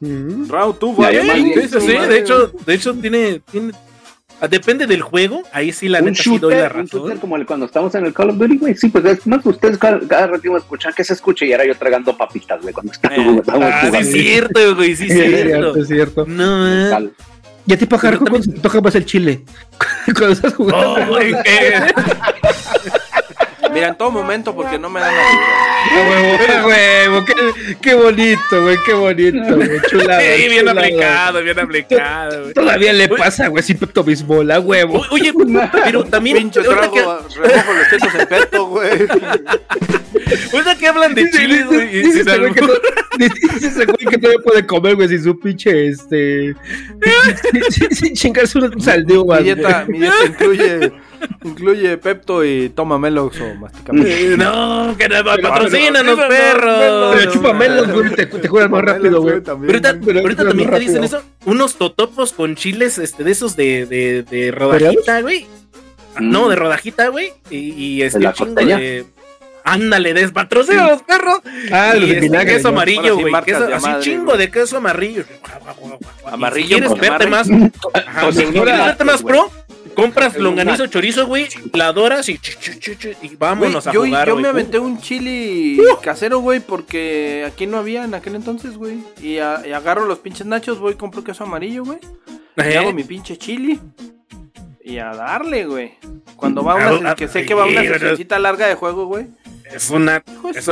Mm. 0.00 0.48
Raúl, 0.48 0.78
tú, 0.78 0.94
Ya, 0.98 1.10
güey. 1.24 1.52
Sí, 1.54 1.68
sí, 1.68 1.80
sí, 1.80 1.86
de 2.08 2.18
hecho, 2.18 2.48
de 2.66 2.74
hecho 2.74 2.94
tiene, 2.94 3.40
tiene, 3.50 3.72
Ah, 4.38 4.48
Depende 4.48 4.86
del 4.86 5.00
juego, 5.00 5.42
ahí 5.50 5.72
sí 5.72 5.88
la 5.88 6.00
un 6.00 6.04
neta 6.06 6.22
sí 6.22 6.36
doy 6.36 6.52
la 6.54 6.64
shooter, 6.68 6.76
un 6.80 6.84
shooter 6.86 7.02
razón. 7.08 7.18
como 7.20 7.36
el 7.36 7.46
cuando 7.46 7.64
estamos 7.64 7.94
en 7.94 8.04
el 8.04 8.12
Call 8.12 8.28
of 8.30 8.36
Duty, 8.36 8.58
güey. 8.58 8.74
Sí, 8.76 8.90
pues 8.90 9.02
es 9.06 9.26
más, 9.26 9.44
ustedes 9.46 9.78
cada, 9.78 9.98
cada 10.06 10.26
a 10.26 10.58
escuchar 10.58 10.94
que 10.94 11.04
se 11.04 11.14
escuche 11.14 11.46
y 11.46 11.52
era 11.52 11.66
yo 11.66 11.74
tragando 11.74 12.14
papitas, 12.14 12.60
güey, 12.60 12.74
cuando 12.74 12.92
estábamos 12.92 13.38
estábamos 13.38 13.68
Ah, 13.72 13.80
sí 13.80 13.86
jugando. 13.86 14.08
es 14.08 14.12
cierto, 14.12 14.76
güey, 14.76 14.94
sí 14.96 15.04
es 15.08 15.10
Es 15.16 15.16
cierto, 15.16 15.48
cierto. 15.48 15.78
es 15.80 15.88
cierto. 15.88 16.26
No, 16.26 16.68
eh. 16.68 17.10
Y 17.66 17.72
a 17.72 17.78
ti, 17.78 17.86
pajarco, 17.86 18.24
también- 18.24 18.42
¿cuándo 18.42 18.44
se 18.44 18.52
te 18.52 18.60
toca 18.60 18.80
más 18.80 18.94
el 18.94 19.04
chile? 19.04 19.42
Cuando 20.06 20.32
estás 20.32 20.54
jugando. 20.54 20.92
Oh, 21.02 21.06
güey, 21.08 21.32
qué- 21.42 21.92
Mira, 23.76 23.88
en 23.88 23.94
todo 23.96 24.10
momento 24.10 24.54
porque 24.54 24.78
no 24.78 24.88
me 24.90 25.00
dan 25.00 25.14
la 25.14 26.66
huevo, 26.66 27.24
qué, 27.24 27.76
qué 27.80 27.94
bonito, 27.94 28.62
güey, 28.62 28.76
qué 28.84 28.92
bonito, 28.94 29.56
güey, 29.56 29.70
chulada. 29.88 30.20
Sí, 30.36 30.48
bien 30.48 30.68
aplicado, 30.68 31.42
bien 31.42 31.58
aplicado, 31.58 32.40
güey. 32.42 32.54
Todavía 32.54 32.92
le 32.92 33.08
pasa, 33.08 33.48
güey, 33.48 33.62
sin 33.62 33.76
pepto 33.78 34.02
bismol, 34.02 34.50
a 34.50 34.60
huevo. 34.60 35.04
Oye, 35.10 35.32
pero 35.84 36.04
también, 36.04 36.38
Pinche 36.38 36.60
ahorita 36.60 36.90
que, 36.90 37.00
trago, 37.00 37.18
remojo 37.36 37.72
los 37.72 37.88
tetos 37.90 38.14
en 38.20 38.26
peto, 38.26 38.66
güey. 38.66 38.90
ahorita 40.52 40.78
que 40.78 40.86
hablan 40.88 41.14
de 41.14 41.30
chiles, 41.30 41.66
güey, 41.66 41.96
y 41.96 42.02
dice 42.02 42.20
ese 42.22 42.38
güey 42.38 42.52
que 42.52 42.60
albur. 42.60 42.80
no- 42.82 43.18
dice 43.18 43.66
ese 43.68 43.84
güey 43.86 44.06
que 44.10 44.18
todavía 44.18 44.42
puede 44.44 44.66
comer, 44.66 44.96
güey, 44.96 45.08
sin 45.08 45.22
su 45.22 45.38
pinche, 45.38 45.88
este... 45.88 46.54
sin, 47.70 47.90
sin 47.94 48.14
chingarse 48.14 48.58
un 48.58 48.80
saldeo, 48.80 49.20
Mi 49.20 49.24
güey. 49.26 49.42
dieta, 49.44 49.84
mi 49.88 49.98
dieta 50.00 50.24
incluye, 50.26 50.92
incluye 51.44 51.96
Pepto 51.98 52.44
y 52.44 52.68
toma 52.70 52.98
Melox 52.98 53.40
o 53.40 53.54
masticame. 53.54 54.02
Eh, 54.06 54.36
No, 54.36 54.94
que 54.98 55.08
no, 55.08 55.24
patrocínanos, 55.24 56.18
perros. 56.28 57.14
Pero 57.16 57.32
chúpamelos, 57.32 57.90
güey, 57.92 58.10
te, 58.14 58.26
te 58.26 58.48
curas 58.48 58.70
más 58.70 58.82
rápido, 58.82 59.20
güey. 59.20 59.34
Ahorita, 59.46 59.96
Pero- 60.04 60.20
ahorita 60.20 60.44
también 60.44 60.70
te 60.70 60.78
dicen 60.80 61.04
eso, 61.04 61.22
unos 61.44 61.74
totopos 61.76 62.32
con 62.32 62.54
chiles 62.56 62.98
este, 62.98 63.24
de 63.24 63.30
esos 63.32 63.56
de, 63.56 63.86
de, 63.86 64.22
de 64.22 64.50
rodajita, 64.50 65.20
güey. 65.22 65.46
Mm. 66.18 66.30
No, 66.30 66.48
de 66.48 66.56
rodajita, 66.56 67.08
güey. 67.08 67.32
Y, 67.50 67.72
y 67.72 68.02
este 68.02 68.18
¿De 68.18 68.24
la 68.24 68.32
chingo 68.32 68.54
costeña? 68.54 68.76
de. 68.78 69.04
Ándale, 69.68 70.14
despatrocina 70.14 70.88
los 70.90 71.02
perros. 71.02 71.40
Ah, 71.72 71.90
los 71.94 72.02
de 72.02 72.08
este, 72.14 72.20
vinagre, 72.20 72.54
queso 72.54 72.68
amarillo, 72.68 73.18
güey. 73.18 73.34
así 73.34 73.52
madre, 73.84 74.00
chingo 74.00 74.36
de 74.36 74.48
queso 74.48 74.76
amarillo. 74.76 75.24
Amarillo 76.24 76.76
Si 76.78 76.82
quieres 76.84 77.00
verte 77.00 77.26
más, 77.26 77.46
si 77.48 78.44
quieres 78.44 78.78
verte 78.78 79.04
más 79.04 79.22
pro, 79.24 79.50
compras 79.96 80.36
longanizo 80.36 80.84
una- 80.84 80.90
chorizo, 80.90 81.26
güey. 81.26 81.48
La 81.72 81.92
doras 81.92 82.28
y, 82.28 82.34
y 82.34 82.38
Güey, 83.26 83.36
vámonos 83.36 83.86
a 83.86 83.92
yo, 83.92 84.04
jugar, 84.04 84.26
yo 84.28 84.34
güey. 84.34 84.42
me 84.44 84.48
aventé 84.50 84.78
un 84.78 85.00
chili 85.00 85.80
casero, 86.02 86.38
güey, 86.40 86.60
porque 86.60 87.44
aquí 87.46 87.66
no 87.66 87.78
había 87.78 88.04
en 88.04 88.14
aquel 88.14 88.34
entonces, 88.36 88.76
güey. 88.76 88.98
Y, 89.20 89.38
a- 89.38 89.62
y 89.66 89.72
agarro 89.72 90.04
los 90.06 90.18
pinches 90.20 90.46
nachos, 90.46 90.78
voy, 90.78 90.94
compro 90.94 91.24
queso 91.24 91.44
amarillo, 91.44 91.84
güey. 91.84 91.98
Y 92.56 92.60
¿Eh? 92.60 92.78
hago 92.78 92.92
mi 92.92 93.04
pinche 93.04 93.36
chili. 93.36 93.80
Y 94.88 94.98
a 94.98 95.06
darle, 95.10 95.66
güey. 95.66 95.94
Cuando 96.36 96.62
va 96.62 96.74
Ah, 96.80 96.94
una, 96.94 97.14
que 97.16 97.26
sé 97.26 97.44
que 97.44 97.54
va 97.54 97.64
una 97.64 97.80
sí, 97.80 97.86
pero- 97.88 97.98
sesioncita 97.98 98.38
larga 98.38 98.68
de 98.68 98.76
juego, 98.76 99.06
güey. 99.06 99.26
Es 99.74 99.90
una. 99.90 100.22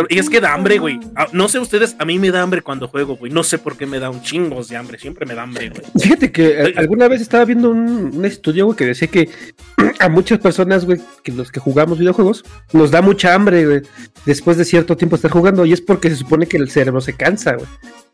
Y 0.09 0.19
es 0.21 0.31
que 0.31 0.41
da 0.41 0.55
hambre, 0.55 0.79
güey. 0.79 1.01
Ah, 1.17 1.27
No 1.33 1.49
sé 1.49 1.59
ustedes, 1.59 1.97
a 1.99 2.05
mí 2.05 2.21
me 2.21 2.31
da 2.31 2.43
hambre 2.43 2.63
cuando 2.63 2.87
juego, 2.87 3.17
güey. 3.17 3.33
No 3.33 3.43
sé 3.43 3.59
por 3.59 3.77
qué 3.77 3.87
me 3.87 3.99
da 3.99 4.11
un 4.11 4.23
chingos 4.23 4.69
de 4.69 4.77
hambre. 4.77 5.01
Siempre 5.01 5.27
me 5.27 5.35
da 5.35 5.43
hambre, 5.43 5.69
güey. 5.71 5.83
Fíjate 6.01 6.31
que 6.31 6.61
eh, 6.63 6.75
alguna 6.77 7.09
vez 7.09 7.21
estaba 7.23 7.45
viendo 7.45 7.71
un, 7.71 8.13
un 8.15 8.25
estudio, 8.25 8.67
güey, 8.67 8.77
que 8.77 8.87
decía 8.87 9.09
que 9.09 9.29
a 9.99 10.09
muchas 10.09 10.39
personas, 10.39 10.85
güey, 10.85 11.01
que 11.25 11.33
los 11.33 11.51
que 11.51 11.59
jugamos 11.59 11.99
videojuegos, 11.99 12.45
nos 12.73 12.93
da 12.93 13.03
mucha 13.03 13.35
hambre, 13.35 13.67
güey, 13.67 13.83
después 14.27 14.57
de 14.59 14.65
cierto 14.65 14.97
tiempo 14.97 15.17
estar 15.17 15.33
jugando, 15.33 15.65
y 15.67 15.73
es 15.73 15.81
porque 15.81 16.09
se 16.09 16.15
supone 16.17 16.47
que 16.47 16.57
el 16.57 16.71
cerebro 16.71 17.01
se 17.01 17.15
cansa, 17.15 17.55
güey. 17.55 17.67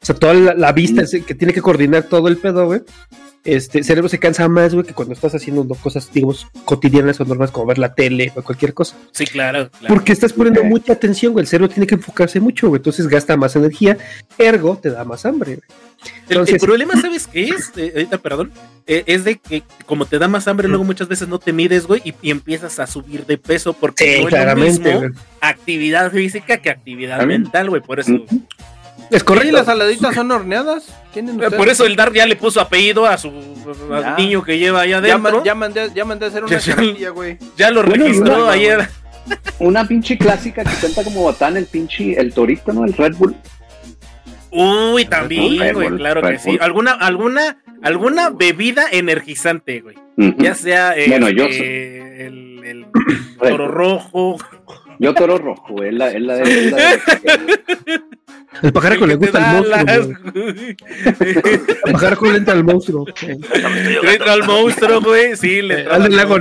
O 0.03 0.07
sea, 0.07 0.15
toda 0.15 0.33
la, 0.33 0.55
la 0.55 0.73
vista 0.73 1.03
es- 1.03 1.11
que 1.27 1.35
tiene 1.35 1.53
que 1.53 1.61
coordinar 1.61 2.05
todo 2.05 2.27
el 2.29 2.39
pedo, 2.39 2.65
güey. 2.65 2.81
Este, 3.43 3.79
el 3.79 3.85
cerebro 3.85 4.09
se 4.11 4.19
cansa 4.19 4.47
más, 4.49 4.75
güey, 4.75 4.87
que 4.87 4.93
cuando 4.93 5.15
estás 5.15 5.35
haciendo 5.35 5.67
cosas, 5.77 6.11
digamos, 6.13 6.47
cotidianas 6.67 7.19
o 7.21 7.25
normales, 7.25 7.51
como 7.51 7.65
ver 7.67 7.79
la 7.79 7.95
tele 7.95 8.33
o 8.37 8.43
cualquier 8.43 8.75
cosa. 8.75 8.97
Sí, 9.13 9.25
claro. 9.27 9.71
claro. 9.71 9.95
Porque 9.95 10.13
estás 10.13 10.33
poniendo 10.35 10.63
mucha 10.65 10.93
atención, 10.93 11.33
güey. 11.33 11.45
El 11.45 11.49
cerebro 11.49 11.73
tiene 11.73 11.87
que 11.87 11.95
enfocarse 11.95 12.39
mucho, 12.39 12.69
güey. 12.69 12.79
Entonces 12.81 13.09
gasta 13.09 13.37
más 13.39 13.57
energía, 13.57 13.97
ergo 14.37 14.77
te 14.77 14.91
da 14.91 15.05
más 15.05 15.25
hambre, 15.25 15.57
güey. 15.57 15.67
El, 15.71 16.09
el 16.09 16.39
Entonces- 16.39 16.63
problema, 16.63 17.01
¿sabes 17.01 17.27
qué 17.27 17.49
es? 17.49 17.73
Eh, 17.77 17.93
ahorita, 17.95 18.19
perdón. 18.19 18.53
Eh, 18.87 19.05
es 19.07 19.25
de 19.25 19.37
que 19.39 19.63
como 19.87 20.05
te 20.07 20.19
da 20.19 20.29
más 20.29 20.47
hambre, 20.49 20.69
luego 20.69 20.85
muchas 20.85 21.09
veces 21.09 21.27
no 21.29 21.39
te 21.39 21.53
mides, 21.53 21.87
güey, 21.87 22.03
y, 22.05 22.15
y 22.23 22.31
empiezas 22.31 22.79
a 22.79 22.87
subir 22.87 23.25
de 23.27 23.39
peso 23.39 23.73
porque 23.73 24.17
Sí, 24.17 24.23
no 24.23 24.29
es 24.29 24.47
lo 24.47 24.57
mismo 24.57 25.03
actividad 25.41 26.11
física 26.13 26.59
que 26.59 26.71
actividad 26.71 27.19
También. 27.19 27.43
mental, 27.43 27.71
güey. 27.71 27.81
Por 27.83 28.01
eso. 28.01 28.13
Es 29.11 29.23
¿Y 29.23 29.25
correcto. 29.25 29.53
las 29.53 29.67
saladitas 29.67 30.15
son 30.15 30.31
horneadas? 30.31 30.85
¿Tienen 31.13 31.43
eh, 31.43 31.51
por 31.51 31.69
eso 31.69 31.85
el 31.85 31.97
Dar 31.97 32.13
ya 32.13 32.27
le 32.27 32.37
puso 32.37 32.61
apellido 32.61 33.07
a 33.07 33.19
su 33.19 33.29
al 33.93 34.17
niño 34.17 34.43
que 34.45 34.59
lleva 34.59 34.83
allá 34.83 35.01
Ya, 35.05 35.15
adentro. 35.17 35.43
ya 35.45 35.55
mandé, 35.55 35.89
ya 35.95 36.05
mandé 36.05 36.27
a 36.27 36.29
hacer 36.29 36.45
una 36.45 36.59
Ya- 36.59 36.75
carretilla, 36.75 37.11
güey. 37.11 37.39
Ya 37.57 37.71
lo 37.71 37.83
Bueno, 37.83 38.05
registró 38.05 38.39
no, 38.39 38.49
ayer. 38.49 38.89
Una 39.59 39.87
pinche 39.87 40.17
clásica 40.17 40.63
que 40.65 40.71
cuenta 40.81 41.03
como 41.05 41.23
botán, 41.23 41.57
el 41.57 41.67
pinche, 41.67 42.19
el 42.19 42.33
torito, 42.33 42.73
¿no? 42.73 42.85
El 42.85 42.93
Red 42.95 43.15
Bull. 43.17 43.35
Uy, 44.53 45.05
también, 45.05 45.73
güey, 45.75 45.89
claro 45.97 46.23
que 46.23 46.39
sí. 46.39 46.59
Alguna, 46.61 46.93
alguna, 46.93 47.63
alguna 47.83 48.31
bebida 48.31 48.85
energizante, 48.91 49.81
güey. 49.81 49.97
Ya 50.39 50.55
sea 50.55 50.97
eh, 50.97 51.07
Bueno, 51.09 51.31
yo 51.31 51.45
eh, 51.49 52.27
el, 52.27 52.87
toro 53.41 53.69
rojo. 53.69 54.37
Yo 54.99 55.15
toro 55.15 55.39
rojo. 55.39 55.83
Es 55.83 55.95
la, 55.95 56.11
es 56.11 56.21
la 56.21 56.35
de, 56.37 56.43
es 56.43 56.71
la 56.73 56.77
de- 56.77 57.01
El 58.63 58.73
pajarco 58.73 59.07
le 59.07 59.15
gusta 59.15 59.39
el 59.39 59.45
da 59.45 59.85
monstruo. 59.85 60.17
El 61.87 61.93
pajarco 61.93 62.27
le 62.31 62.39
entra 62.39 62.55
al 62.55 62.65
monstruo. 62.65 63.07
Eh, 63.23 63.39
Le 64.03 64.13
entra 64.13 64.33
al 64.33 64.45
monstruo, 64.45 65.01
güey. 65.01 65.37
Sí, 65.37 65.63
le 65.63 65.81
entra 65.81 65.95
Hazle 65.95 66.05
al 66.07 66.11
el 66.13 66.17
lago 66.17 66.39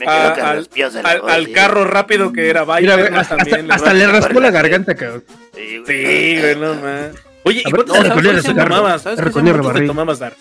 Me 0.00 0.06
Ah, 0.06 0.34
al- 0.50 0.68
Al, 1.04 1.30
al 1.30 1.52
carro 1.52 1.84
rápido 1.84 2.32
que 2.32 2.48
era 2.50 2.62
güey, 3.08 3.20
hasta, 3.20 3.36
también. 3.36 3.60
hasta- 3.70 3.74
hasta 3.74 3.94
le 3.94 4.06
raspó 4.08 4.40
la 4.40 4.50
garganta, 4.50 4.94
cabrón. 4.96 5.24
Sí, 5.54 5.78
güey. 5.78 5.86
Sí, 5.86 6.40
güey, 6.40 6.56
no 6.56 6.74
más. 6.74 7.10
Oye, 7.44 7.62
¿y 7.64 7.70
cuántos 7.70 7.96
no, 7.98 8.02
te 8.42 8.54
tomabas? 8.54 9.02
¿Sabes? 9.02 9.20
¿Cuántos 9.32 9.72
te 9.74 9.86
tomabas, 9.86 10.18
Dar? 10.18 10.34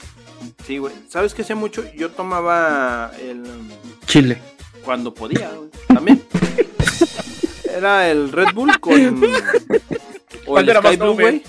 Sí, 0.65 0.77
güey. 0.79 0.93
¿Sabes 1.09 1.33
qué 1.33 1.43
hacía 1.43 1.55
mucho? 1.55 1.83
Yo 1.95 2.09
tomaba 2.09 3.11
el... 3.21 3.43
Chile. 4.07 4.39
Cuando 4.83 5.13
podía, 5.13 5.49
güey. 5.49 5.69
También. 5.87 6.21
Era 7.77 8.10
el 8.10 8.31
Red 8.31 8.53
Bull 8.53 8.72
con... 8.80 8.93
O 8.93 8.98
el 10.57 10.65
¿Cuál 10.65 10.69
era 10.69 10.81
más 10.81 10.93
Sky 10.93 11.02
Blue, 11.02 11.14
güey. 11.14 11.43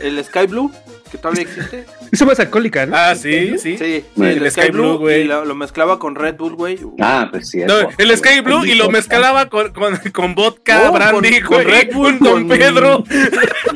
El 0.00 0.24
Sky 0.24 0.46
Blue, 0.46 0.72
que 1.10 1.18
todavía 1.18 1.42
existe. 1.42 1.84
Eso 2.10 2.26
más 2.26 2.40
alcohólica, 2.40 2.86
¿no? 2.86 2.96
Ah, 2.96 3.14
sí, 3.14 3.50
sí. 3.58 3.76
Sí, 3.76 3.78
sí, 3.78 4.04
Bueno, 4.16 4.44
el, 4.44 4.50
Sky, 4.50 4.70
Blue, 4.70 4.98
güey. 4.98 5.22
y 5.22 5.24
lo, 5.24 5.44
lo 5.44 5.54
mezclaba 5.54 5.98
con 5.98 6.14
Red 6.14 6.36
Bull, 6.36 6.54
güey. 6.54 6.78
Ah, 7.00 7.28
pues 7.30 7.50
sí. 7.50 7.58
No, 7.58 7.74
el. 7.98 8.16
Sky 8.16 8.40
Blue 8.40 8.64
y 8.64 8.74
lo 8.74 8.90
mezclaba 8.90 9.48
con, 9.48 9.72
con, 9.72 9.96
con 10.12 10.34
vodka, 10.34 10.84
No, 10.86 10.92
brandy, 10.92 11.40
con- 11.40 11.64
Red 11.64 11.92
Bull, 11.92 12.18
Don 12.18 12.48
con- 12.48 12.58
Pedro. 12.58 13.04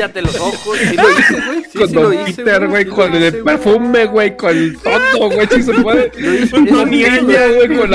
Cállate 0.00 0.22
los 0.22 0.36
ojos. 0.40 0.78
Sí 0.78 0.96
lo 0.96 1.10
hice, 1.10 1.34
güey. 1.46 1.64
Sí, 1.70 1.78
con 1.78 1.88
sí 1.88 1.94
lo 1.94 2.02
Don 2.02 2.28
hice, 2.28 2.42
Peter, 2.42 2.68
güey, 2.68 2.84
sí 2.84 2.90
con 2.90 3.14
el 3.14 3.38
perfume, 3.42 4.06
güey, 4.06 4.36
con 4.36 4.56
todo, 4.82 5.30
güey. 5.30 5.46
Lo 6.18 6.34
hice, 6.34 6.50
Con 6.50 6.66
eso 6.68 6.86
niña, 6.86 7.46
güey, 7.48 7.78
con 7.78 7.90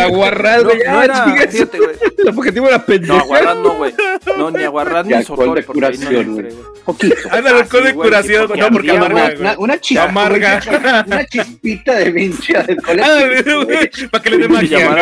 No, 0.63 0.65
güey. 0.69 0.79
no 0.87 1.03
era, 1.03 1.25
chinga 1.25 1.43
su- 1.45 1.51
fíjate, 1.51 1.77
güey. 1.79 1.95
El 2.17 2.29
objetivo 2.29 2.67
era 2.67 2.77
No, 2.77 2.85
pendejo. 2.85 3.25
no, 3.55 3.75
güey. 3.75 3.93
No, 4.37 4.51
ni 4.51 4.63
ni 5.03 5.09
de 5.09 5.63
porque 5.63 5.85
ahí 5.85 5.97
no 5.97 6.09
güey. 6.33 6.74
Poquito. 6.85 7.15
Ándale, 7.31 7.59
alcohol 7.61 7.83
de 7.83 7.89
sí, 7.89 7.95
güey, 7.95 8.07
curación, 8.09 8.47
porque 8.47 8.61
no, 8.61 8.69
porque 8.69 8.91
amarga, 8.91 9.33
Una, 9.39 9.55
una, 9.57 9.81
chispa, 9.81 10.03
Amarga. 10.03 10.61
Una 11.07 11.25
chispita 11.25 11.95
de 11.95 12.11
pinche 12.11 12.55
alcohol. 12.57 12.99
Ándale, 13.01 13.41
güey, 13.65 13.89
Para 14.11 14.23
que 14.23 14.29
le 14.29 14.37
dé 14.37 14.47
magia. 14.47 14.89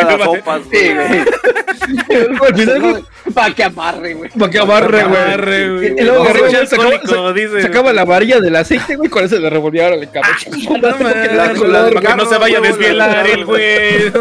Para 3.33 3.55
que 3.55 3.63
amarre, 3.63 4.13
güey. 4.13 4.29
para 4.31 4.51
que 4.51 4.59
amarre, 4.59 5.69
güey. 5.71 5.95
Y 5.97 6.01
luego 6.03 7.33
dice. 7.33 7.61
Sacaba 7.61 7.93
la 7.93 8.05
varilla 8.05 8.39
del 8.39 8.55
aceite, 8.55 8.95
güey, 8.95 9.09
con 9.09 9.23
eso 9.23 9.37
le 9.39 9.49
revolvía 9.49 9.85
ahora 9.85 9.95
el 9.95 10.09
color, 10.67 11.93
la- 11.93 12.01
Para 12.01 12.01
que 12.01 12.15
no 12.15 12.25
se 12.29 12.37
vaya 12.37 12.57
a 12.57 12.61
desvielar 12.61 13.27
el 13.27 13.45
güey. 13.45 14.11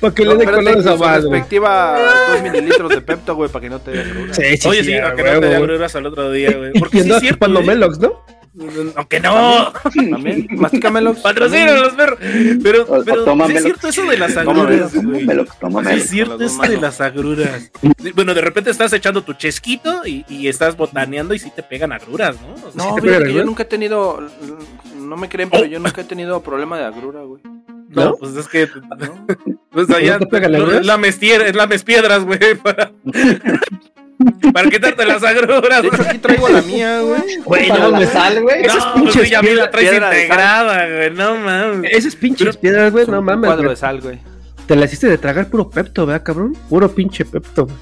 Para 0.00 0.14
que 0.14 0.24
No, 0.24 0.30
le 0.32 0.36
dé 0.38 0.44
espérate, 0.44 0.64
color 0.74 0.88
a 0.88 0.96
madre, 0.96 1.20
güey. 1.22 1.32
respectiva 1.32 1.98
2 2.32 2.42
mililitros 2.42 2.90
de 2.90 3.00
Pepto, 3.00 3.34
güey, 3.34 3.50
para 3.50 3.62
que 3.62 3.70
no 3.70 3.80
te 3.80 3.90
dé 3.92 4.10
cruda. 4.10 4.34
Sí, 4.34 4.56
sí, 4.56 4.68
Oye, 4.68 4.84
sí, 4.84 4.94
a 4.94 5.08
aunque 5.08 5.22
no 5.22 5.40
te 5.40 5.46
dé 5.46 5.56
agruras 5.56 5.94
al 5.96 6.06
otro 6.06 6.30
día, 6.32 6.56
güey. 6.56 6.72
Porque 6.78 7.02
sí 7.02 7.10
es 7.10 7.20
cierto, 7.20 7.34
chupando 7.36 7.60
¿eh? 7.60 7.64
Melox, 7.64 7.98
¿no? 7.98 8.24
Aunque 8.96 9.20
no. 9.20 9.72
También, 9.94 10.48
mastícamelos. 10.56 11.18
Patrocínanos 11.20 11.80
los 11.80 11.92
perros. 11.92 12.18
Pero, 12.60 12.82
O- 12.88 12.96
o 13.00 13.04
pero 13.04 13.46
sí 13.46 13.52
es 13.54 13.62
cierto 13.62 13.88
eso 13.88 14.02
de 14.06 14.18
las 14.18 14.36
agruras, 14.36 14.92
Melox. 14.94 15.50
es 15.92 16.10
cierto 16.10 16.34
eso 16.42 16.56
dos 16.58 16.68
de 16.68 16.76
las 16.80 17.00
agruras. 17.00 17.70
Bueno, 18.16 18.34
de 18.34 18.40
repente 18.40 18.70
estás 18.70 18.92
echando 18.92 19.22
tu 19.22 19.34
chesquito 19.34 20.04
y, 20.04 20.24
y 20.28 20.48
estás 20.48 20.76
botaneando 20.76 21.34
y 21.34 21.38
sí 21.38 21.52
te 21.54 21.62
pegan 21.62 21.92
agruras, 21.92 22.34
¿no? 22.40 22.54
O 22.54 22.72
sea, 22.72 22.84
No, 22.84 22.94
¿Te 22.96 23.02
fíjate 23.02 23.18
pegan, 23.18 23.24
que 23.28 23.34
yo 23.34 23.44
nunca 23.44 23.62
he 23.62 23.66
tenido. 23.66 24.26
No 24.96 25.16
me 25.16 25.28
creen, 25.28 25.50
pero 25.50 25.64
yo 25.66 25.78
nunca 25.78 26.00
he 26.00 26.04
tenido 26.04 26.42
problema 26.42 26.78
de 26.78 26.84
agrura, 26.84 27.20
güey. 27.22 27.40
No, 27.88 28.04
¿no? 28.04 28.16
pues 28.16 28.36
es 28.36 28.48
que 28.48 28.68
¿No? 28.98 29.26
pues 29.70 29.90
allá 29.90 30.18
es 30.20 30.86
la 30.86 30.98
mestier, 30.98 31.42
es 31.42 31.56
la 31.56 31.68
piedras, 31.68 32.24
güey, 32.24 32.38
para 32.62 32.92
Para 34.52 34.68
quitarte 34.68 35.06
las 35.06 35.22
agruras. 35.22 35.82
De 35.82 35.88
hecho, 35.88 36.02
aquí 36.02 36.18
traigo 36.18 36.48
la 36.48 36.60
mía, 36.62 37.00
güey. 37.00 37.36
Güey, 37.44 37.68
no 37.68 37.90
mames. 37.92 38.08
sal, 38.10 38.42
güey. 38.42 38.64
Esas 38.64 38.84
No, 38.84 38.92
pues 38.92 39.02
pinches 39.04 39.22
tú 39.22 39.28
ya 39.30 39.42
me 39.42 39.54
la 39.54 39.70
traes 39.70 39.90
piedra 39.90 40.10
de 40.10 40.22
integrada, 40.22 40.86
güey. 40.88 41.10
No 41.10 41.36
mames. 41.36 41.92
Esas 41.92 42.16
pinches 42.16 42.56
piedras, 42.56 42.92
güey, 42.92 43.06
no 43.06 43.20
Un 43.20 43.24
mames. 43.24 43.46
cuadro 43.46 43.70
de 43.70 43.76
sal, 43.76 44.00
güey. 44.00 44.18
Te 44.66 44.76
la 44.76 44.84
hiciste 44.86 45.06
de 45.06 45.18
tragar 45.18 45.48
puro 45.48 45.70
pepto, 45.70 46.04
¿verdad, 46.04 46.22
cabrón? 46.24 46.54
Puro 46.68 46.92
pinche 46.94 47.24
pepto, 47.24 47.66
güey. 47.66 47.76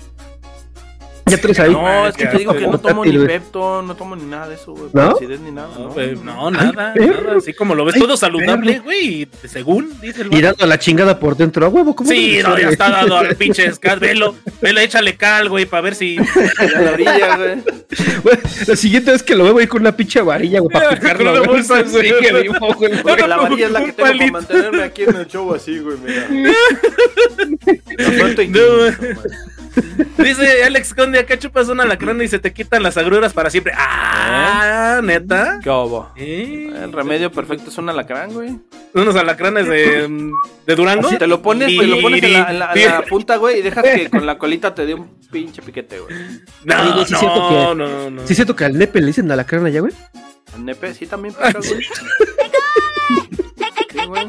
Ya 1.28 1.38
traes 1.38 1.58
ahí. 1.58 1.72
No, 1.72 2.06
es 2.06 2.14
que 2.16 2.24
te 2.26 2.38
digo 2.38 2.54
que 2.54 2.68
no 2.68 2.78
tomo 2.78 3.04
ni. 3.04 3.18
Pepto, 3.18 3.82
no 3.82 3.96
tomo 3.96 4.14
ni 4.14 4.24
nada 4.26 4.46
de 4.48 4.54
eso, 4.54 4.72
güey. 4.72 4.90
¿No? 4.92 5.10
Acidez 5.10 5.40
ni 5.40 5.50
nada, 5.50 5.68
No, 5.76 5.86
¿no? 5.86 5.90
güey, 5.90 6.14
no, 6.14 6.50
nada, 6.52 6.72
nada. 6.72 6.94
Así 7.36 7.52
como 7.52 7.74
lo 7.74 7.84
ves, 7.84 7.96
Ay, 7.96 8.00
todo 8.00 8.16
saludable, 8.16 8.78
güey. 8.78 9.28
Según 9.44 10.00
dice 10.00 10.22
el 10.22 10.32
Y 10.32 10.40
dando 10.40 10.64
la 10.66 10.78
chingada 10.78 11.18
por 11.18 11.36
dentro 11.36 11.66
a 11.66 11.68
huevo, 11.68 11.96
¿cómo? 11.96 12.08
Sí, 12.08 12.38
no, 12.44 12.56
ya 12.56 12.68
está 12.68 12.90
dado 12.90 13.18
al 13.18 13.34
pinche 13.36 13.72
Scat. 13.72 13.98
Velo, 13.98 14.36
velo, 14.62 14.78
échale 14.78 15.16
cal, 15.16 15.48
güey, 15.48 15.66
para 15.66 15.80
ver 15.80 15.96
si. 15.96 16.16
A 16.76 16.80
la 16.80 16.92
orilla, 16.92 17.36
güey. 17.36 17.56
La 18.68 18.76
siguiente 18.76 19.10
vez 19.10 19.24
que 19.24 19.34
lo 19.34 19.42
veo, 19.42 19.54
voy 19.54 19.66
con 19.66 19.80
una 19.80 19.96
pinche 19.96 20.20
varilla, 20.20 20.60
güey, 20.60 20.72
para 20.72 20.90
picarlo, 20.90 21.32
güey. 21.32 21.46
bolsa, 21.46 21.82
güey. 21.82 22.12
la 23.26 23.36
varilla 23.36 23.66
es 23.66 23.72
la 23.72 23.84
que 23.84 23.92
tengo 23.92 24.10
para 24.10 24.30
mantenerme 24.30 24.82
aquí 24.84 25.02
en 25.02 25.16
el 25.16 25.26
show 25.26 25.52
así, 25.52 25.80
güey, 25.80 25.96
mira. 25.98 26.28
No, 27.96 28.76
güey. 28.76 28.92
Dice 30.18 30.64
Alex 30.64 30.94
Conde, 30.94 31.18
acá 31.20 31.38
chupas 31.38 31.68
una 31.68 31.84
lacrana 31.84 32.24
y 32.24 32.28
se 32.28 32.38
te 32.38 32.52
quitan 32.52 32.82
las 32.82 32.96
agruras 32.96 33.32
para 33.32 33.50
siempre. 33.50 33.72
Ah, 33.76 35.00
neta. 35.02 35.60
¿Qué 35.62 35.68
hubo? 35.70 36.10
¿Eh? 36.16 36.70
El 36.82 36.92
remedio 36.92 37.30
perfecto 37.30 37.70
es 37.70 37.78
un 37.78 37.88
alacrán, 37.88 38.32
güey. 38.32 38.58
Unos 38.94 39.14
alacranes 39.16 39.68
de, 39.68 40.08
de 40.66 40.74
Durango. 40.74 41.08
Te 41.16 41.26
lo 41.26 41.42
pones, 41.42 41.68
te 41.68 41.86
lo 41.86 42.00
pones 42.00 42.22
en 42.22 42.32
la, 42.32 42.50
en 42.50 42.58
la- 42.58 42.72
en 42.74 42.90
la 42.90 43.02
punta, 43.02 43.36
güey, 43.36 43.58
y 43.58 43.62
dejas 43.62 43.84
que 43.84 44.08
con 44.10 44.24
la 44.26 44.38
colita 44.38 44.74
te 44.74 44.86
dé 44.86 44.94
un 44.94 45.18
pinche 45.30 45.60
piquete, 45.62 46.00
güey. 46.00 46.14
Oye, 46.14 46.40
No, 46.64 46.92
güey, 46.94 47.06
sí 47.06 47.12
es 47.14 47.18
cierto 47.20 47.38
no, 47.38 47.48
que- 47.48 47.74
no, 47.76 48.10
no. 48.10 48.20
Sí, 48.26 48.32
es 48.32 48.36
cierto 48.36 48.56
que 48.56 48.64
al 48.64 48.78
nepe 48.78 49.00
le 49.00 49.06
dicen 49.08 49.30
a 49.30 49.36
la 49.36 49.44
carne 49.44 49.68
allá, 49.68 49.80
güey. 49.80 49.92
Al 50.54 50.64
nepe 50.64 50.94
sí 50.94 51.06
también 51.06 51.34
güey. 51.38 51.52
Sí, 51.62 51.74
güey. 54.06 54.26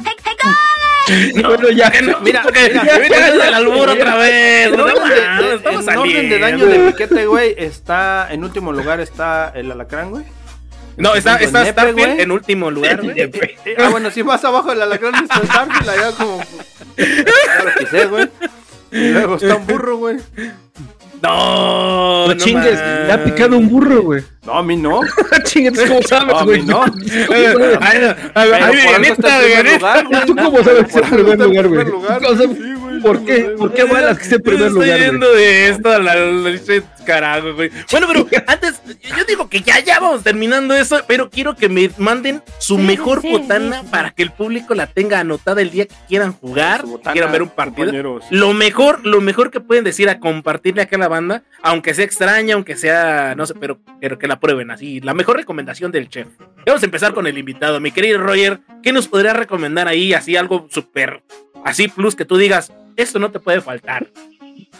Bueno, 1.43 1.69
ya. 1.69 1.91
No, 2.01 2.19
Mira, 2.21 2.43
mira, 2.53 2.99
mira, 2.99 3.31
del 3.31 3.53
albur 3.53 3.89
otra 3.89 4.15
vez. 4.15 4.71
No, 4.75 4.88
estamos 4.88 5.88
en 5.88 5.97
orden 5.97 6.29
de 6.29 6.39
daño 6.39 6.65
de 6.65 6.79
piquete, 6.91 7.25
güey, 7.25 7.55
está 7.57 8.27
en 8.31 8.43
último 8.43 8.71
lugar 8.71 8.99
está 8.99 9.51
el 9.55 9.71
alacrán, 9.71 10.11
güey. 10.11 10.25
No, 10.97 11.13
está, 11.13 11.35
está 11.35 11.59
nepe, 11.59 11.71
Starfield 11.71 12.19
en 12.19 12.31
último 12.31 12.71
lugar, 12.71 13.01
güey. 13.01 13.15
Ah, 13.77 13.89
bueno, 13.89 14.09
si 14.09 14.23
más 14.23 14.43
abajo 14.43 14.69
del 14.69 14.81
alacrán 14.81 15.15
está 15.15 15.35
Starfield, 15.45 15.89
allá 15.89 16.11
como. 16.13 16.41
Claro 16.95 17.71
que 17.77 17.85
sé, 17.85 18.05
güey. 18.05 18.29
Y 18.91 19.09
luego 19.09 19.35
está 19.35 19.55
un 19.55 19.67
burro, 19.67 19.97
güey. 19.97 20.17
No, 21.22 22.27
No 22.27 22.34
chingues, 22.35 22.80
le 22.80 23.11
ha 23.11 23.23
picado 23.23 23.57
un 23.57 23.69
burro, 23.69 24.02
güey. 24.03 24.23
No, 24.45 24.53
a 24.53 24.64
mí 24.64 24.77
no. 24.77 25.02
Chingues, 25.44 25.80
¿cómo 25.88 26.02
sabes, 26.03 26.27
No, 26.27 26.38
a 26.39 26.44
güey? 26.44 26.61
mí 26.61 26.68
no. 26.68 26.81
Ay, 27.81 27.99
no, 28.02 28.15
ay, 28.35 28.49
neta, 29.02 29.39
güey, 29.39 29.77
lugar, 29.77 30.06
güey. 30.07 30.26
¿Tú 30.26 30.35
cómo 30.35 30.64
sabes 30.64 30.84
que 30.85 30.99
está 30.99 30.99
en 30.99 31.10
primer 31.15 31.39
lugar, 31.39 31.68
güey? 31.68 31.80
primer 31.85 31.88
lugar. 31.88 32.22
¿Por 33.02 33.26
qué? 33.26 33.56
¿Por 33.57 33.74
qué 33.74 33.86
malas 33.86 34.18
que 34.18 34.24
esté 34.24 34.36
en 34.36 34.41
Yo 34.41 34.44
primer 34.44 34.68
estoy 34.68 34.84
lugar, 34.86 34.99
viendo 34.99 35.28
güey? 35.28 35.40
de 35.40 35.69
esto 35.69 35.91
a 35.91 35.99
la 35.99 36.15
carajo, 37.07 37.53
güey. 37.53 37.72
Bueno, 37.90 38.07
pero 38.07 38.28
antes, 38.48 38.82
yo 39.18 39.24
digo 39.26 39.49
que 39.49 39.61
ya, 39.61 39.80
ya 39.80 39.99
vamos 39.99 40.24
terminando 40.24 40.76
eso, 40.76 40.99
pero 41.07 41.30
quiero 41.30 41.56
que 41.56 41.69
me 41.69 41.90
manden 41.98 42.44
su 42.60 42.76
Sí, 42.76 42.82
mejor 42.84 43.22
sí, 43.22 43.30
botana 43.32 43.82
sí, 43.82 43.88
para 43.90 44.11
que 44.11 44.24
el 44.24 44.32
público 44.32 44.76
la 44.76 44.88
tenga 44.88 45.19
anotada 45.19 45.61
el 45.61 45.72
día 45.72 45.86
que 45.86 45.95
quieran 46.07 46.34
jugar, 46.34 46.86
botana, 46.86 47.14
quieran 47.14 47.32
ver 47.32 47.41
un 47.44 47.49
partido. 47.49 47.86
compañeros. 47.86 48.26
Lo 48.30 48.53
mejor, 48.53 49.06
lo 49.06 49.22
mejor 49.22 49.49
que 49.52 49.61
pueden 49.61 49.86
decir 49.86 50.10
a 50.10 50.19
compartirle 50.19 50.82
acá 50.82 50.98
a 50.98 50.99
la 50.99 51.07
banda, 51.07 51.44
aunque 51.61 51.94
sea 51.94 52.03
extraña, 52.06 52.56
aunque 52.56 52.76
sea, 52.76 53.34
no 53.36 53.45
sé, 53.45 53.56
pero, 53.56 53.80
pero 54.02 54.19
que 54.19 54.28
la 54.28 54.40
prueben 54.40 54.69
así. 54.69 54.99
La 54.99 55.14
mejor 55.14 55.38
recomendación 55.38 55.91
del 55.91 56.10
chef. 56.10 56.28
Vamos 56.65 56.82
a 56.82 56.86
empezar 56.86 57.14
con 57.14 57.26
el 57.26 57.38
invitado. 57.38 57.80
Mi 57.80 57.91
querido 57.91 58.19
Roger, 58.19 58.60
¿qué 58.84 58.91
nos 58.91 59.07
podría 59.07 59.34
recomendar 59.34 59.88
ahí? 59.88 60.14
Así 60.14 60.36
algo 60.36 60.68
súper, 60.69 61.24
así 61.64 61.88
plus 61.88 62.15
que 62.15 62.26
tú 62.26 62.36
digas, 62.38 62.74
esto 62.98 63.19
no 63.19 63.32
te 63.32 63.40
puede 63.40 63.61
faltar. 63.61 64.07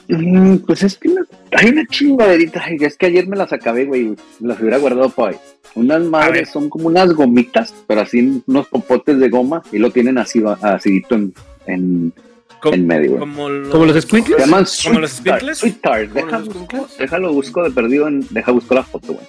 Mm, 0.10 0.58
Pues 0.66 0.84
es 0.84 0.98
que 0.98 1.10
hay 1.52 1.70
una 1.70 1.86
chingaderita. 1.88 2.66
Es 2.80 2.98
que 2.98 3.06
ayer 3.08 3.28
me 3.28 3.36
las 3.38 3.54
acabé, 3.54 3.86
güey. 3.86 4.16
Las 4.40 4.60
hubiera 4.60 4.78
guardado 4.78 5.10
para 5.10 5.32
hoy. 5.32 5.38
Unas 5.76 6.02
madres 6.04 6.50
son 6.50 6.70
como 6.70 6.88
unas 6.88 7.14
gomitas, 7.14 7.74
pero 7.88 8.02
así 8.02 8.20
en 8.20 8.44
unos 8.48 8.68
popotes 8.68 9.20
de 9.20 9.30
goma 9.30 9.62
y 9.72 9.78
lo 9.78 9.92
tienen 9.92 10.18
así 10.18 10.42
acidito 10.62 11.16
en, 11.16 11.34
en, 11.68 12.14
Co- 12.62 12.74
en 12.74 12.88
medio, 12.88 13.10
güey. 13.12 13.20
Como 13.20 13.50
los, 13.50 13.70
¿Como 13.70 13.86
los 13.86 14.02
squinkles? 14.04 14.38
Se 14.38 14.46
llaman 14.46 14.66
¿Como 14.86 15.00
los 15.02 15.12
squinkles? 15.12 15.58
Sweet 15.60 15.82
Tart. 15.82 16.10
¿Como 16.12 16.26
Deja, 16.26 16.40
los 16.40 16.48
busco, 16.48 16.66
squinkles? 16.66 16.98
déjalo 16.98 17.34
busco 17.34 17.64
de 17.64 17.72
perdido. 17.72 18.08
En, 18.08 18.26
deja 18.32 18.52
busco 18.52 18.74
la 18.74 18.84
foto, 18.84 19.14
güey. 19.14 19.26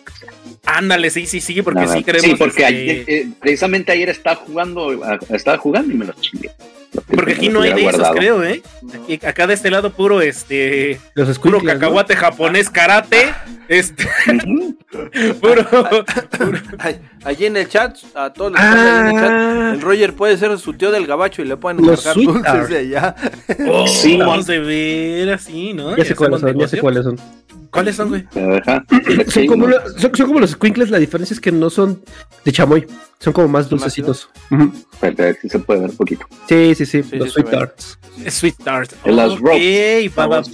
Ándale, 0.64 1.10
sí, 1.10 1.26
sí, 1.26 1.40
sí, 1.40 1.60
porque 1.60 1.80
Nada. 1.80 1.94
sí 1.96 2.04
queremos. 2.04 2.26
Sí, 2.30 2.34
porque 2.36 2.62
este, 2.62 2.64
ayer, 2.64 3.04
eh, 3.08 3.28
precisamente 3.40 3.92
ayer 3.92 4.08
estaba 4.08 4.36
jugando, 4.36 4.92
estaba 5.30 5.58
jugando 5.58 5.92
y 5.92 5.96
me 5.96 6.06
los 6.06 6.18
chingué. 6.20 6.50
Porque 7.14 7.32
aquí 7.32 7.48
no 7.48 7.60
hay 7.62 7.74
de 7.74 7.86
esos, 7.86 8.08
creo, 8.10 8.42
¿eh? 8.44 8.62
Aquí, 8.94 9.14
acá 9.26 9.46
de 9.46 9.54
este 9.54 9.70
lado 9.70 9.90
puro, 9.90 10.20
este, 10.22 11.00
Los 11.14 11.38
puro 11.38 11.62
cacahuate 11.62 12.16
japonés 12.16 12.70
karate, 12.70 13.34
este, 13.68 14.06
puro, 15.40 15.66
Ay, 16.78 16.98
Allí 17.24 17.46
en 17.46 17.56
el 17.56 17.68
chat, 17.68 17.96
a 18.14 18.32
todos 18.32 18.52
los 18.52 18.60
que 18.60 18.66
están 18.66 18.86
ahí 18.86 19.00
en 19.00 19.06
el 19.16 19.22
chat, 19.22 19.30
Ah, 19.30 19.70
el 19.74 19.80
Roger 19.80 20.14
puede 20.14 20.36
ser 20.38 20.58
su 20.58 20.72
tío 20.74 20.90
del 20.90 21.06
gabacho 21.06 21.42
y 21.42 21.44
le 21.44 21.56
pueden 21.56 21.84
Los 21.84 22.02
cargar 22.02 22.14
Sweet 22.14 22.28
dulces 22.30 22.68
de 22.68 22.78
allá. 22.78 23.14
oh, 23.68 23.86
Sí, 23.88 24.16
vamos 24.16 24.46
de 24.46 24.58
ver 24.58 25.32
así, 25.34 25.74
¿no? 25.74 25.96
ya 25.96 26.04
sé 26.04 26.14
cuáles 26.14 26.40
son, 26.40 26.58
ya 26.58 26.68
sé 26.68 26.78
cuáles 26.78 27.04
son. 27.04 27.16
¿Cuáles 27.70 27.96
son, 27.96 28.08
güey? 28.08 28.24
Son 29.28 29.46
como, 29.46 29.66
la- 29.66 29.82
son, 29.98 30.14
son 30.14 30.26
como 30.26 30.40
los 30.40 30.50
squinkles, 30.50 30.90
la 30.90 30.98
diferencia 30.98 31.34
es 31.34 31.40
que 31.40 31.52
no 31.52 31.68
son 31.70 32.02
de 32.44 32.52
chamoy, 32.52 32.86
son 33.20 33.32
como 33.32 33.48
más 33.48 33.66
¿Son 33.66 33.78
dulcecitos. 33.78 34.30
Ujú. 34.50 34.72
Espérate, 34.92 35.22
a 35.22 35.26
ver 35.26 35.38
si 35.40 35.48
se 35.48 35.58
puede 35.58 35.80
ver 35.80 35.90
un 35.90 35.96
poquito. 35.96 36.26
Sí, 36.48 36.74
sí, 36.74 36.86
sí, 36.86 37.02
Sí, 37.02 37.16
los 37.16 37.28
sí, 37.28 37.34
sweet 37.34 37.50
tarts. 37.50 37.98
Sweet 38.28 38.56
Tart. 38.64 38.92
De 39.04 39.12
las 39.12 39.32
Ok, 39.32 39.40
Rocks. 39.40 40.14
pa, 40.14 40.22
pa, 40.22 40.26
Vamos, 40.28 40.50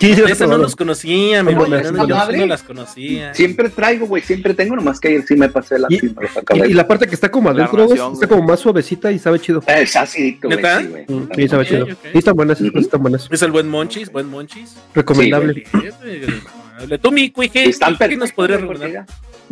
Esas 0.00 0.48
no 0.48 0.58
los 0.58 0.74
conocía, 0.76 1.42
mi 1.42 1.52
hermano, 1.52 1.80
yo 1.80 1.88
sí 1.88 1.94
Madre. 2.12 2.38
no 2.38 2.46
las 2.46 2.62
conocía. 2.62 3.34
Siempre 3.34 3.68
traigo, 3.68 4.06
güey, 4.06 4.22
siempre 4.22 4.54
tengo, 4.54 4.76
nomás 4.76 5.00
que 5.00 5.08
ayer 5.08 5.24
sí 5.26 5.34
me 5.36 5.48
pasé 5.48 5.78
la 5.78 5.88
Y-. 5.90 5.96
Y, 5.96 6.62
y 6.70 6.74
la 6.74 6.86
parte 6.86 7.06
que 7.06 7.14
está 7.14 7.30
como 7.30 7.50
adentro, 7.50 7.86
güey, 7.86 7.98
está 8.12 8.26
como 8.26 8.42
más 8.42 8.60
suavecita 8.60 9.10
y 9.12 9.18
sabe 9.18 9.38
chido. 9.40 9.62
Eh, 9.66 9.82
Es 9.82 9.96
acidito, 9.96 10.48
güey. 10.48 10.58
Sí, 10.58 10.86
güey. 10.88 11.04
Mm, 11.08 11.28
Sí, 11.34 11.48
sabe 11.48 11.66
chido. 11.66 11.84
ok. 11.84 11.90
Sí, 12.12 12.18
están 12.18 12.34
buenas, 12.36 12.56
esas 12.58 12.66
Ujú. 12.68 12.72
cosas 12.74 12.86
están 12.86 13.02
buenas. 13.02 13.28
Es 13.30 13.42
el 13.42 13.50
buen 13.50 13.68
Monchis, 13.68 14.10
buen 14.12 14.28
Monchis. 14.28 14.76
Recomendable. 14.94 15.64
Fíjate, 15.64 16.98
Tú, 17.02 17.10
mi 17.10 17.30
cuije, 17.30 17.68
Están 17.68 17.96
¿qué 17.96 18.16
nos 18.16 18.30
podrías 18.32 18.60
recomendar? 18.60 19.04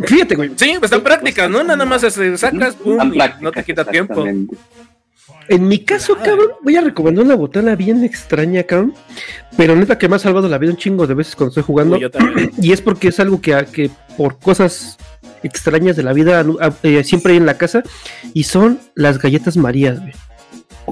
Fíjate, 0.04 0.36
güey. 0.36 0.50
Sí, 0.56 0.74
pues 0.78 0.84
están 0.84 1.00
prácticas, 1.00 1.50
¿no? 1.50 1.64
Nada 1.64 1.84
más 1.84 2.02
este, 2.04 2.36
sacas, 2.38 2.76
pum, 2.76 3.12
y 3.14 3.18
no 3.40 3.50
te 3.50 3.64
quita 3.64 3.84
tiempo. 3.84 4.24
En 5.48 5.66
mi 5.68 5.78
caso, 5.80 6.16
cabrón, 6.16 6.48
voy 6.62 6.76
a 6.76 6.80
recomendar 6.80 7.24
una 7.24 7.34
botana 7.34 7.74
bien 7.76 8.04
extraña, 8.04 8.62
cabrón. 8.64 8.94
Pero 9.56 9.74
neta 9.76 9.96
que 9.98 10.08
me 10.08 10.16
ha 10.16 10.18
salvado 10.18 10.48
la 10.48 10.58
vida 10.58 10.70
un 10.72 10.76
chingo 10.76 11.06
de 11.06 11.14
veces 11.14 11.34
cuando 11.36 11.50
estoy 11.50 11.62
jugando. 11.64 11.96
Yo. 11.96 12.08
Y 12.60 12.72
es 12.72 12.80
porque 12.82 13.08
es 13.08 13.20
algo 13.20 13.40
que, 13.40 13.66
que 13.72 13.90
por 14.16 14.38
cosas 14.38 14.98
extrañas 15.42 15.96
de 15.96 16.02
la 16.02 16.12
vida 16.12 16.42
anu- 16.42 16.58
a- 16.60 16.74
eh, 16.86 17.04
siempre 17.04 17.32
hay 17.32 17.38
en 17.38 17.46
la 17.46 17.56
casa. 17.58 17.82
Y 18.34 18.44
son 18.44 18.78
las 18.94 19.18
galletas 19.18 19.56
marías, 19.56 20.00
güey. 20.00 20.12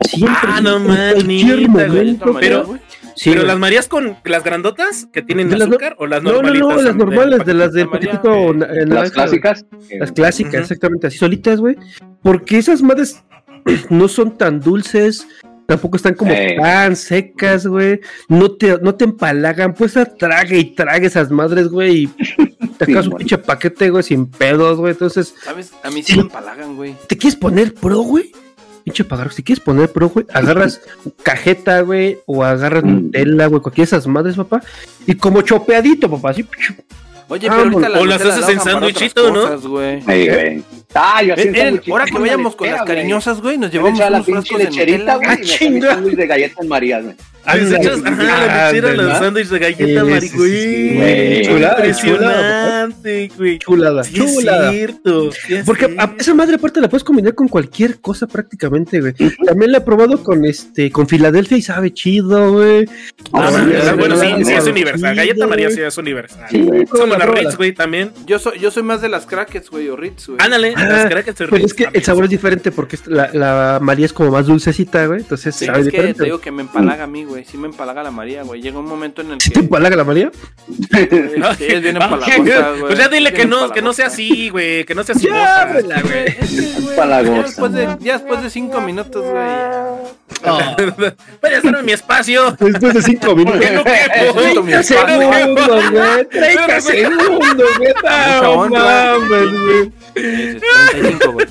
Siempre. 0.02 0.36
Ah, 0.42 0.60
no 0.60 0.80
güey. 0.82 1.68
momento, 1.68 2.36
Pero-. 2.40 2.78
Sí, 3.16 3.30
Pero 3.30 3.42
güey. 3.42 3.46
las 3.48 3.58
marías 3.60 3.86
con 3.86 4.16
las 4.24 4.42
grandotas 4.42 5.06
que 5.12 5.22
tienen 5.22 5.48
De 5.48 5.56
no- 5.56 5.64
azúcar 5.66 5.94
o 5.98 6.06
las 6.08 6.20
No, 6.22 6.30
no, 6.30 6.36
normalitas. 6.42 6.68
no, 6.68 6.82
las 6.82 6.96
normales, 6.96 7.44
de 7.46 7.54
las 7.54 7.72
del 7.72 7.86
María. 7.88 8.20
eh, 8.24 8.86
Las 8.86 9.12
clásicas. 9.12 9.64
Las 10.00 10.10
clásicas, 10.10 10.54
exactamente, 10.62 11.06
así 11.06 11.18
solitas, 11.18 11.60
güey. 11.60 11.76
Porque 12.22 12.58
esas 12.58 12.82
madres 12.82 13.22
no 13.90 14.08
son 14.08 14.36
tan 14.36 14.60
dulces, 14.60 15.26
tampoco 15.66 15.96
están 15.96 16.14
como 16.14 16.32
Eh. 16.32 16.56
tan 16.60 16.94
secas, 16.96 17.66
güey. 17.66 18.00
No 18.28 18.50
te, 18.52 18.78
no 18.82 18.94
te 18.94 19.04
empalagan, 19.04 19.74
pues 19.74 19.94
trague 20.18 20.58
y 20.58 20.74
trague 20.74 21.06
esas 21.06 21.30
madres, 21.30 21.68
güey. 21.68 22.02
Y 22.02 22.06
te 22.78 22.84
Sí, 22.86 22.92
acabas 22.92 23.06
un 23.08 23.16
pinche 23.16 23.38
paquete, 23.38 23.90
güey, 23.90 24.02
sin 24.02 24.26
pedos, 24.26 24.78
güey. 24.78 24.92
Entonces, 24.92 25.34
¿Sabes? 25.42 25.72
A 25.82 25.90
mí 25.90 26.02
sí 26.02 26.16
me 26.16 26.22
empalagan, 26.22 26.76
güey. 26.76 26.94
¿te 27.08 27.16
quieres 27.16 27.36
poner 27.36 27.74
pro, 27.74 28.00
güey? 28.00 28.32
Pinche 28.84 29.02
pagar, 29.02 29.32
si 29.32 29.42
quieres 29.42 29.64
poner 29.64 29.88
pro, 29.90 30.10
güey, 30.10 30.26
agarras 30.34 30.82
cajeta, 31.22 31.80
güey, 31.80 32.18
o 32.26 32.44
agarras 32.44 32.84
Mm. 32.84 33.04
Nutella, 33.06 33.46
güey, 33.46 33.62
cualquiera 33.62 33.86
de 33.90 33.96
esas 33.96 34.06
madres, 34.06 34.36
papá. 34.36 34.62
Y 35.06 35.14
como 35.14 35.40
chopeadito, 35.40 36.10
papá, 36.10 36.30
así. 36.32 36.44
Oye, 37.28 37.48
Ah, 37.48 37.56
pero 37.56 37.78
ahorita 37.78 38.00
o 38.00 38.04
las 38.04 38.20
haces 38.20 38.40
la 38.46 38.50
en 38.52 38.60
sándwichito, 38.60 39.32
¿no? 39.32 39.40
cosas, 39.40 39.62
güey. 39.66 40.02
Ey, 40.06 40.28
güey. 40.28 40.62
Ah, 40.94 41.22
yo 41.22 41.34
así 41.34 41.48
Eh, 41.52 41.80
ahora 41.90 42.04
que 42.04 42.18
vayamos 42.18 42.54
con 42.56 42.70
las 42.70 42.82
cariñosas, 42.82 43.40
güey, 43.40 43.58
nos 43.58 43.70
llevamos 43.72 43.98
echaba 43.98 44.10
la 44.10 44.16
unos 44.18 44.26
pinche 44.26 44.54
frascos 44.54 44.58
de 44.58 44.64
lecherita, 44.80 45.14
Nutella, 45.14 45.34
güey, 45.34 45.50
Ah, 45.52 45.56
chinga. 45.58 45.94
sándwich 45.94 46.16
de 46.16 46.26
galletas 46.26 46.66
marías, 46.66 47.02
güey. 47.04 47.16
Les. 47.44 47.70
Chulada, 51.46 51.86
Impresionante, 51.86 53.30
güey. 53.36 53.58
Chulada, 53.58 54.04
Sí, 54.04 54.20
es 54.20 54.34
chulada. 54.34 54.70
cierto. 54.72 55.32
sí 55.32 55.54
es 55.54 55.64
Porque 55.66 55.94
a- 55.98 56.14
esa 56.18 56.34
madre 56.34 56.56
aparte 56.56 56.80
la 56.80 56.88
puedes 56.88 57.04
combinar 57.04 57.34
con 57.34 57.48
cualquier 57.48 58.00
cosa 58.00 58.26
prácticamente, 58.26 59.00
güey. 59.00 59.12
También 59.44 59.72
la 59.72 59.78
he 59.78 59.80
probado 59.82 60.22
con 60.22 60.44
este, 60.44 60.90
con 60.90 61.08
Filadelfia 61.08 61.56
y 61.58 61.62
sabe 61.62 61.92
chido, 61.92 62.52
güey. 62.52 62.86
Ah, 63.32 63.50
sí, 63.50 63.56
man, 63.58 63.72
sí, 63.72 63.88
bueno, 63.98 64.16
sí, 64.16 64.26
sí, 64.44 64.52
es 64.52 64.66
universal. 64.66 65.14
Galleta 65.14 65.46
María 65.46 65.70
sí 65.70 65.80
es 65.80 65.98
universal. 65.98 66.46
Como 66.90 67.06
las 67.14 67.28
Ritz, 67.28 67.56
güey, 67.56 67.72
también. 67.72 68.10
Yo 68.26 68.38
soy, 68.38 68.58
yo 68.58 68.70
soy 68.70 68.82
más 68.82 69.00
de 69.02 69.08
las 69.08 69.26
crackers, 69.26 69.70
güey, 69.70 69.88
o 69.88 69.96
Ritz, 69.96 70.26
güey. 70.28 70.38
Ándale, 70.40 70.74
Ah, 70.76 70.83
las 70.88 71.34
Pero 71.36 71.56
es 71.56 71.74
que 71.74 71.88
el 71.92 72.02
sabor 72.04 72.24
es 72.24 72.30
diferente 72.30 72.72
porque 72.72 72.98
la, 73.06 73.30
la 73.32 73.78
María 73.80 74.06
es 74.06 74.12
como 74.12 74.30
más 74.30 74.46
dulcecita, 74.46 75.06
güey. 75.06 75.20
Entonces 75.20 75.54
Sí, 75.54 75.66
sabe 75.66 75.80
es 75.80 75.84
que 75.86 75.90
diferente. 75.92 76.18
te 76.18 76.24
digo 76.24 76.40
que 76.40 76.50
me 76.50 76.62
empalaga 76.62 77.04
a 77.04 77.06
mí, 77.06 77.24
güey. 77.24 77.44
Sí 77.44 77.56
me 77.56 77.66
empalaga 77.68 78.02
la 78.02 78.10
María, 78.10 78.42
güey. 78.42 78.60
Llega 78.62 78.78
un 78.78 78.86
momento 78.86 79.22
en 79.22 79.32
el 79.32 79.38
que... 79.38 79.50
¿Te 79.50 79.60
empalaga 79.60 79.96
la 79.96 80.04
María? 80.04 80.30
Sí, 80.68 80.84
es 80.90 81.82
bien 81.82 81.96
empalagosa, 82.02 82.34
güey. 82.70 82.80
Pues 82.80 82.98
ya 82.98 83.08
dile 83.08 83.32
que 83.32 83.46
no, 83.46 83.70
que 83.70 83.82
no 83.82 83.92
sea 83.92 84.06
así, 84.06 84.48
güey. 84.50 84.84
Que 84.84 84.94
no 84.94 85.04
sea 85.04 85.14
así. 85.14 85.26
Ya, 85.28 85.68
güey. 86.02 86.24
Que, 86.24 86.36
Empalagosa, 86.90 87.34
ya 87.36 87.42
después, 87.42 87.72
de, 87.72 87.86
¿no? 87.86 87.98
ya 88.00 88.12
después 88.18 88.42
de 88.42 88.50
cinco 88.50 88.80
minutos, 88.80 89.24
güey. 89.24 89.44
Oh. 90.46 90.58
Voy 91.40 91.52
a 91.52 91.56
estar 91.56 91.74
en 91.74 91.84
mi 91.84 91.92
espacio. 91.92 92.50
Después 92.58 92.94
de 92.94 93.02
cinco 93.02 93.34
minutos. 93.36 93.60
Que 93.60 93.70
no 94.54 94.62
mi 94.62 94.72
espacio. 94.72 95.06
segundos, 95.08 95.90
güey. 95.90 96.28
30 96.28 96.80
segundos, 96.80 97.78
güey. 97.78 97.94
No 98.42 98.68
mames, 98.68 99.60
güey. 99.64 99.92
Es 100.14 100.60
35, 100.92 101.32
güey. 101.32 101.46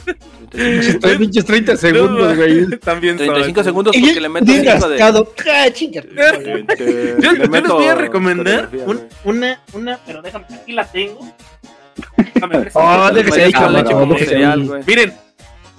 35. 0.50 0.92
Estoy 0.92 1.18
pinches 1.18 1.46
30 1.46 1.78
segundos, 1.78 2.36
güey. 2.36 2.70
También 2.80 3.18
son. 3.18 3.28
35 3.28 3.64
segundos 3.64 3.96
porque 4.00 4.22
le 4.22 4.30
meto 4.30 4.46
5 4.46 4.88
de... 4.90 5.04
Ah. 5.04 5.70
Yo, 7.20 7.32
les 7.32 7.68
voy 7.68 7.86
a 7.86 7.96
recomendar 7.96 8.70
un- 8.86 9.08
una, 9.24 9.62
una, 9.74 10.00
pero 10.06 10.22
déjame, 10.22 10.46
aquí 10.50 10.74
la 10.74 10.86
tengo. 10.86 11.20
Oh, 12.74 13.12
déjese 13.14 13.44
ahí. 13.44 14.70
Miren, 14.86 15.14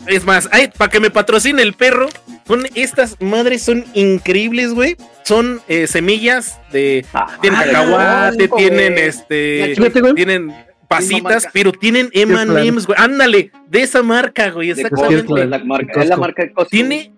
es 0.06 0.24
más, 0.24 0.48
para 0.77 0.90
que 0.90 1.01
me 1.01 1.11
patrocine 1.11 1.62
el 1.62 1.74
perro, 1.74 2.09
son, 2.47 2.66
estas 2.74 3.20
madres 3.20 3.62
son 3.62 3.85
increíbles, 3.94 4.73
güey. 4.74 4.97
Son 5.24 5.62
eh, 5.69 5.86
semillas 5.86 6.59
de. 6.70 7.06
Ah, 7.15 7.39
Tienen 7.40 7.61
ah, 7.61 7.65
cacahuate, 7.65 8.48
no, 8.48 8.56
tienen 8.56 8.98
este. 8.98 9.74
Tienen 10.15 10.55
pasitas, 10.89 11.47
pero 11.52 11.73
tienen 11.73 12.11
M&M's, 12.12 12.86
güey. 12.86 12.98
Ándale, 13.01 13.51
de 13.69 13.82
esa 13.82 14.02
marca, 14.02 14.51
güey, 14.51 14.70
exactamente. 14.70 15.43
Es 15.43 15.48
la 15.48 15.59
marca, 15.59 16.02
es 16.02 16.09
la 16.09 16.16
marca 16.16 16.43
de 16.43 16.52
Costco. 16.52 16.70
Tiene, 16.70 17.12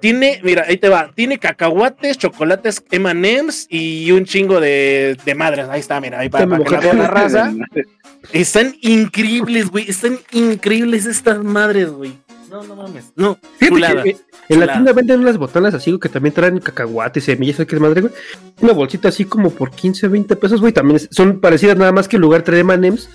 tiene, 0.00 0.40
mira, 0.42 0.64
ahí 0.68 0.76
te 0.76 0.88
va. 0.88 1.10
Tiene 1.14 1.38
cacahuates, 1.38 2.18
chocolates 2.18 2.84
M&M's 2.90 3.66
y 3.70 4.10
un 4.12 4.24
chingo 4.24 4.60
de, 4.60 5.16
de 5.24 5.34
madres. 5.34 5.68
Ahí 5.68 5.80
está, 5.80 6.00
mira, 6.00 6.20
ahí 6.20 6.28
para, 6.28 6.46
que 6.46 6.70
la 6.70 6.80
vean 6.80 6.98
la 6.98 7.08
raza. 7.08 7.52
Están 8.32 8.76
increíbles, 8.80 9.68
güey. 9.70 9.88
Están 9.90 10.18
increíbles 10.30 11.06
estas 11.06 11.42
madres, 11.42 11.90
güey. 11.90 12.12
No, 12.52 12.62
no 12.64 12.76
mames. 12.76 13.12
No, 13.16 13.38
Fíjate 13.56 13.68
chulada. 13.74 14.02
que 14.02 14.10
eh, 14.10 14.16
en 14.50 14.60
la 14.60 14.70
tienda 14.72 14.92
venden 14.92 15.20
unas 15.20 15.38
botanas 15.38 15.72
así, 15.74 15.90
güey, 15.90 16.00
que 16.00 16.08
también 16.10 16.34
traen 16.34 16.58
cacahuates, 16.60 17.24
semillas, 17.24 17.56
¿sabes 17.56 17.68
qué 17.68 17.76
es 17.76 17.80
madre, 17.82 18.02
güey? 18.02 18.12
Una 18.60 18.72
bolsita 18.74 19.08
así 19.08 19.24
como 19.24 19.50
por 19.50 19.70
15, 19.70 20.08
20 20.08 20.36
pesos, 20.36 20.60
güey. 20.60 20.72
También 20.72 20.96
es- 20.96 21.08
son 21.10 21.40
parecidas, 21.40 21.76
nada 21.78 21.92
más 21.92 22.08
que 22.08 22.16
en 22.16 22.22
lugar 22.22 22.42
trae 22.42 22.60
M&M's. 22.60 23.08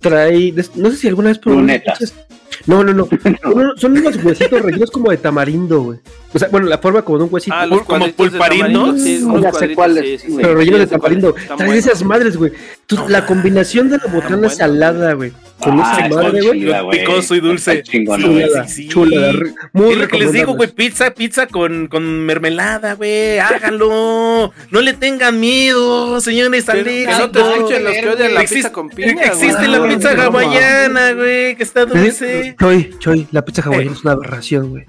Trae, 0.00 0.52
no 0.74 0.90
sé 0.90 0.96
si 0.96 1.08
alguna 1.08 1.28
vez 1.28 1.40
Lunetas. 1.44 2.00
pinches- 2.00 2.14
No, 2.66 2.84
no, 2.84 2.92
no. 2.92 3.08
Son, 3.76 3.96
unos 3.96 4.22
huesitos 4.22 4.60
rellenos 4.62 4.90
como 4.90 5.10
de 5.10 5.16
tamarindo, 5.16 5.80
güey. 5.82 5.98
O 6.34 6.38
sea, 6.38 6.48
bueno, 6.48 6.66
la 6.68 6.78
forma 6.78 7.02
como 7.02 7.18
de 7.18 7.24
un 7.24 7.30
huesito. 7.32 7.56
Ah, 7.58 7.66
Como 7.86 8.06
los 8.06 8.12
pulparindos. 8.14 9.00
sí, 9.00 9.24
Ya 9.40 9.52
sé 9.52 9.74
cuáles, 9.74 10.20
sí, 10.20 10.34
pero 10.36 10.54
rellenos 10.54 10.80
Sí, 10.80 10.86
de 10.86 10.90
tamarindo. 10.90 11.34
Trae 11.56 11.78
esas 11.78 12.04
madres, 12.04 12.36
güey. 12.36 12.52
La 13.08 13.24
combinación 13.26 13.88
de 13.88 13.98
la 13.98 14.06
botana 14.12 14.48
salada, 14.50 15.14
güey. 15.14 15.32
Con 15.58 15.80
Ah, 15.80 15.96
esa 16.06 16.08
madre, 16.08 16.40
güey. 16.42 16.90
Picoso 16.90 17.34
y 17.36 17.40
dulce. 17.40 17.82
Güey. 17.92 18.20
Chulada, 18.20 18.66
sí, 18.68 18.82
sí. 18.82 18.88
chulada, 18.88 19.32
muy 19.72 19.92
Es 19.92 19.98
lo 19.98 20.08
que 20.08 20.18
les 20.18 20.32
digo, 20.32 20.54
güey, 20.54 20.70
pizza, 20.72 21.12
pizza 21.14 21.46
con, 21.46 21.86
con 21.86 22.02
mermelada, 22.26 22.94
güey, 22.94 23.38
háganlo. 23.38 24.52
No 24.70 24.80
le 24.80 24.92
tengan 24.94 25.38
miedo, 25.38 26.20
señores, 26.20 26.64
Que, 26.64 26.82
que 26.82 27.06
no 27.18 27.30
te 27.30 27.40
escuchen 27.40 27.84
los 27.84 27.92
que 27.94 28.08
odian 28.08 28.34
la 28.34 28.40
Existe- 28.42 28.54
pizza 28.56 28.72
con 28.72 28.88
piña. 28.88 29.22
Existe 29.26 29.68
la 29.68 29.76
Ah, 29.78 29.88
pizza 29.88 30.10
hawaiana, 30.24 31.12
güey, 31.12 31.54
que 31.56 31.62
está 31.62 31.84
dulce. 31.86 32.56
Choy, 32.58 32.94
Choy, 32.98 33.26
la 33.30 33.44
pizza 33.44 33.62
hawaiana 33.62 33.92
es 33.92 34.02
una 34.02 34.12
aberración, 34.12 34.70
güey. 34.70 34.84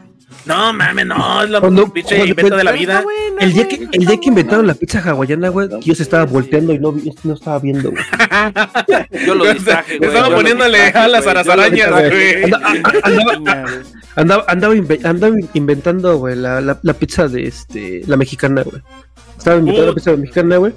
No 0.45 0.74
mames, 0.74 1.06
no, 1.06 1.44
es 1.44 1.49
la 1.49 1.60
Cuando- 1.61 1.88
pinche 1.94 2.15
cuando- 2.18 2.26
invento 2.32 2.56
de 2.57 2.64
la 2.65 2.72
vida. 2.74 3.03
El 3.40 3.53
día 3.53 3.68
que, 3.68 3.88
el 3.91 4.06
día 4.06 4.18
que 4.20 4.28
inventaron 4.30 4.68
la 4.68 4.74
pizza 4.74 4.99
hawaiana, 4.99 5.49
güey, 5.49 5.70
que 5.70 5.80
yo 5.82 5.95
se 5.95 6.03
estaba 6.03 6.26
volteando 6.26 6.74
y 6.74 6.80
no, 6.80 6.91
vi- 6.91 7.14
no 7.24 7.34
estaba 7.34 7.60
viendo, 7.60 7.91
güey. 7.91 8.03
Yo 9.26 9.36
lo 9.36 9.45
distraje, 9.53 9.98
güey. 9.98 10.10
Estaba 10.10 10.36
poniéndole 10.36 10.78
distraje, 10.82 11.06
alas 11.06 11.28
a 11.28 11.34
las 11.34 11.48
arañas, 11.48 11.90
güey. 11.91 12.52
Andaba, 14.15 14.45
andaba 14.48 14.76
inventando, 14.76 16.18
güey, 16.18 16.36
la, 16.36 16.61
la, 16.61 16.80
la 16.82 16.94
pizza 16.94 17.28
de 17.28 17.48
este, 17.48 18.02
la 18.06 18.18
mexicana, 18.18 18.61
güey. 18.64 18.82
Estaba 19.44 19.57
inventando 19.60 19.84
Uh. 19.84 19.90
la 19.90 19.95
pizza 19.95 20.15
mexicana, 20.15 20.57
güey. 20.57 20.74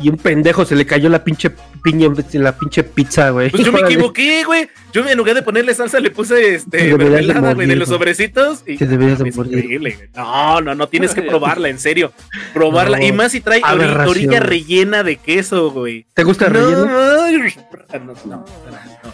Y 0.00 0.08
un 0.08 0.16
pendejo 0.16 0.64
se 0.64 0.74
le 0.74 0.86
cayó 0.86 1.10
la 1.10 1.22
pinche 1.22 1.50
piña 1.82 2.08
en 2.32 2.42
la 2.44 2.56
pinche 2.58 2.82
pizza, 2.82 3.28
güey. 3.30 3.50
Pues 3.50 3.62
yo 3.64 3.72
me 3.72 3.80
equivoqué, 3.84 4.42
güey. 4.44 4.68
Yo 4.92 5.06
en 5.06 5.18
lugar 5.18 5.34
de 5.34 5.42
ponerle 5.42 5.74
salsa 5.74 6.00
le 6.00 6.10
puse 6.10 6.54
este 6.54 6.96
mermelada, 6.96 7.52
güey, 7.52 7.66
de 7.68 7.76
los 7.76 7.90
sobrecitos. 7.90 8.62
Y, 8.66 8.78
Te 8.78 8.86
deberías 8.86 9.18
de 9.18 9.30
morir. 9.32 10.08
No, 10.16 10.62
no, 10.62 10.74
no 10.74 10.88
tienes 10.88 11.12
que 11.14 11.20
probarla, 11.30 11.68
en 11.68 11.78
serio. 11.78 12.10
Probarla. 12.54 12.98
No. 12.98 13.04
Y 13.04 13.12
más 13.12 13.32
si 13.32 13.40
trae 13.42 13.60
orilla 14.06 14.40
rellena 14.40 15.02
de 15.02 15.16
queso, 15.16 15.70
güey. 15.70 16.06
¿Te 16.14 16.24
gusta 16.24 16.48
No, 16.48 16.54
relleno? 16.54 16.86
no, 16.86 17.28
no, 17.98 18.14
no, 18.24 18.44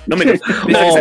no 0.06 0.16
me 0.16 0.24
se 0.36 0.40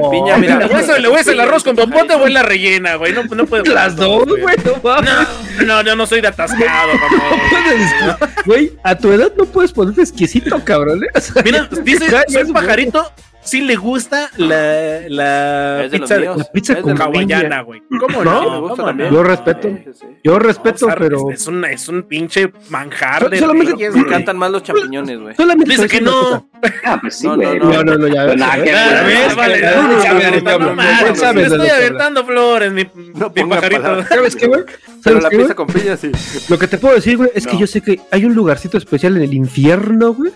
Oh. 0.02 0.10
piña, 0.12 0.38
mira. 0.38 0.58
¿Le 0.60 0.66
voy 0.68 0.76
a 0.76 0.80
hacer- 0.80 1.02
le 1.02 1.08
voy 1.08 1.18
a 1.18 1.22
hacer 1.22 1.34
el 1.34 1.40
arroz 1.40 1.64
con 1.64 1.76
popote 1.76 2.14
o 2.16 2.26
es 2.28 2.34
la 2.34 2.44
rellena, 2.44 2.96
güey? 2.96 3.14
No, 3.14 3.24
no 3.24 3.46
puedo. 3.46 3.64
Las 3.66 3.96
dos, 3.96 4.26
güey, 4.26 4.56
no. 4.66 5.02
No, 5.02 5.66
no, 5.66 5.82
yo 5.84 5.96
no 5.96 6.06
soy 6.06 6.22
de 6.22 6.28
atascado. 6.28 6.92
Puedes- 7.50 8.46
Güey, 8.46 8.74
a 8.84 8.96
tu 8.96 9.12
edad 9.12 9.32
no 9.38 9.46
puedes 9.46 9.72
ponerte 9.72 10.02
exquisito, 10.02 10.64
cabrón. 10.64 11.04
¿eh? 11.04 11.08
O 11.14 11.20
sea, 11.22 11.44
Mira, 11.44 11.68
dice, 11.84 12.06
soy 12.28 12.52
pajarito, 12.52 13.12
sí 13.44 13.62
le 13.62 13.76
gusta 13.76 14.30
la, 14.38 15.02
la 15.10 15.76
de 15.88 15.90
pizza 16.00 16.18
míos. 16.18 16.38
la 16.38 16.44
pizza 16.46 16.74
Es 16.74 16.78
de 16.78 16.84
con 16.84 17.02
hawaiana, 17.02 17.62
güey. 17.62 17.82
¿Cómo 18.00 18.24
¿No? 18.24 18.42
No? 18.44 18.62
¿Cómo 18.70 18.76
también. 18.86 19.10
no? 19.10 19.16
Yo 19.16 19.24
respeto. 19.24 19.68
Sí, 19.70 19.78
sí, 19.86 19.92
sí. 20.02 20.06
Yo 20.24 20.40
respeto, 20.40 20.86
O 20.86 20.90
sea, 20.90 20.98
pero. 20.98 21.30
Es, 21.32 21.42
es 21.42 21.48
un, 21.48 21.66
es 21.66 21.88
un 21.90 22.04
pinche 22.04 22.52
manjar 22.70 23.24
So- 23.24 23.30
de 23.30 23.40
solamente- 23.40 23.72
reyes, 23.74 23.94
Me 23.96 24.02
encantan 24.02 24.38
más 24.38 24.52
los 24.52 24.64
champiñones, 24.64 25.20
güey. 25.20 25.36
Solamente 25.36 25.72
Dice 25.72 25.88
que 25.88 26.02
no. 26.02 26.50
Ah, 26.84 26.98
pues 27.02 27.16
sí, 27.18 27.28
No, 27.28 27.36
güey. 27.36 27.60
no, 27.60 27.72
No, 27.72 27.84
no, 27.84 27.98
no, 27.98 28.08
ya. 28.08 28.26
Pero 28.26 28.36
nada 28.38 28.58
ya, 28.58 28.64
que 28.64 28.70
ya, 28.72 28.86
ver, 28.88 28.98
A 28.98 29.04
ver, 29.04 29.18
es 29.18 29.28
que 29.30 29.36
vale, 29.36 29.62
no, 29.62 29.72
no, 29.72 29.82
no, 29.82 29.88
no, 29.88 29.88
no, 29.90 29.96
sabes, 29.96 30.30
no, 30.32 30.38
no, 30.76 30.76
no, 30.76 31.12
no 31.12 31.16
no, 31.16 31.34
no 31.34 31.34
de 31.34 31.44
estoy 31.68 31.70
aventando 31.70 32.26
flores, 32.26 32.72
mi, 32.74 32.88
No 33.16 33.34
pajarito. 33.34 34.04
¿Sabes 34.06 34.36
qué, 34.36 34.48
güey? 34.48 34.64
Pero 35.04 35.20
¿Sabes 35.20 35.24
la 35.24 35.30
pizza 35.30 35.56
con 35.56 35.68
piña 35.68 35.98
sí. 35.98 36.12
Lo 36.50 36.60
que 36.60 36.68
te 36.68 36.78
puedo 36.78 36.94
decir, 36.96 37.18
güey, 37.18 37.32
es 37.34 37.48
que 37.48 37.54
No. 37.54 37.60
yo 37.62 37.68
sé 37.68 37.82
que 37.82 38.00
hay 38.12 38.26
un 38.26 38.36
lugarcito 38.36 38.78
especial 38.78 39.16
en 39.18 39.24
el 39.24 39.34
infierno, 39.34 40.14
güey, 40.14 40.32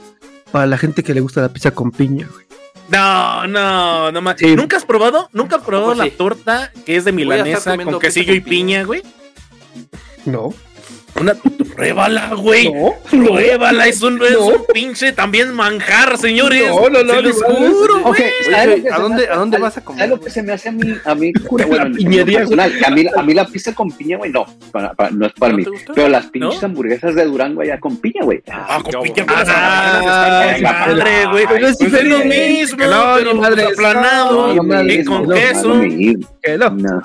para 0.52 0.66
la 0.66 0.78
gente 0.78 1.04
que 1.04 1.14
le 1.14 1.22
gusta 1.22 1.42
la 1.42 1.50
pizza 1.50 1.72
con 1.72 1.92
piña, 1.92 2.28
güey. 2.34 2.45
No, 2.90 3.48
no, 3.48 4.12
no 4.12 4.22
más. 4.22 4.36
Sí. 4.38 4.56
¿Nunca 4.56 4.78
has 4.78 4.86
probado? 4.86 5.30
¿Nunca 5.34 5.58
has 5.58 5.64
probado 5.64 5.96
la 5.96 6.06
sí. 6.06 6.12
torta 6.12 6.72
que 6.86 6.96
es 6.96 7.06
de 7.06 7.12
milanesa 7.12 7.78
con 7.78 8.00
quesillo 8.00 8.34
y 8.34 8.42
piña, 8.42 8.84
güey? 8.84 9.02
No. 10.26 10.54
Una, 11.20 11.34
pruébala, 11.76 12.34
güey. 12.36 12.72
No. 12.74 12.94
Pruébala, 13.10 13.88
es 13.88 14.02
un, 14.02 14.22
es 14.22 14.32
No. 14.34 14.48
un 14.48 14.66
pinche 14.74 15.14
también 15.14 15.54
manjar, 15.54 16.18
señores. 16.18 16.68
No, 16.68 16.90
no, 16.90 17.04
no, 17.04 17.14
Se 17.14 17.22
los 17.22 17.42
juro, 17.42 17.98
Ok, 18.04 18.18
güey. 18.18 18.30
¿sabes 18.52 18.68
Oye, 18.68 18.78
lo 18.78 18.84
que 18.84 18.90
¿a 18.92 18.98
dónde- 19.00 19.30
a 19.30 19.36
dónde 19.36 19.58
¿sabes- 19.58 19.62
vas 19.62 19.78
a 19.78 19.82
comer, 19.86 20.00
¿Sabes 20.00 20.18
lo 20.18 20.24
que 20.26 20.30
se 20.30 20.44
me 20.44 20.52
hace 20.54 20.70
a 20.70 20.72
mí? 20.74 20.94
A 21.06 21.16
mí, 21.16 21.32
bueno, 21.50 21.84
a 21.86 22.90
mí, 22.90 23.06
a 23.16 23.22
mí 23.24 23.34
la 23.34 23.46
pizza 23.48 23.74
con 23.74 23.92
piña, 23.92 24.18
güey, 24.18 24.32
no. 24.32 24.46
Para- 24.72 24.94
para- 24.94 25.12
no 25.12 25.26
es 25.26 25.34
para 25.34 25.52
¿No 25.54 25.58
mí. 25.60 25.66
Pero 25.94 26.10
las 26.10 26.26
pinches 26.28 26.62
¿No? 26.62 26.66
hamburguesas 26.68 27.16
de 27.16 27.24
Durango 27.26 27.62
allá 27.62 27.80
con 27.80 27.96
piña, 27.98 28.24
güey. 28.24 28.42
Ah, 28.52 28.82
con 28.84 29.04
piña 29.04 29.26
Ah, 29.30 30.56
madre, 30.62 31.26
güey. 31.32 31.48
pero 31.48 31.68
es 31.68 31.78
Pues 31.78 31.92
lo 31.92 31.98
diferente. 32.20 32.28
mismo, 32.60 32.78
pero 32.78 33.68
aplanado 33.70 34.56
con 34.58 35.30
queso. 35.34 35.76
No, 35.76 37.02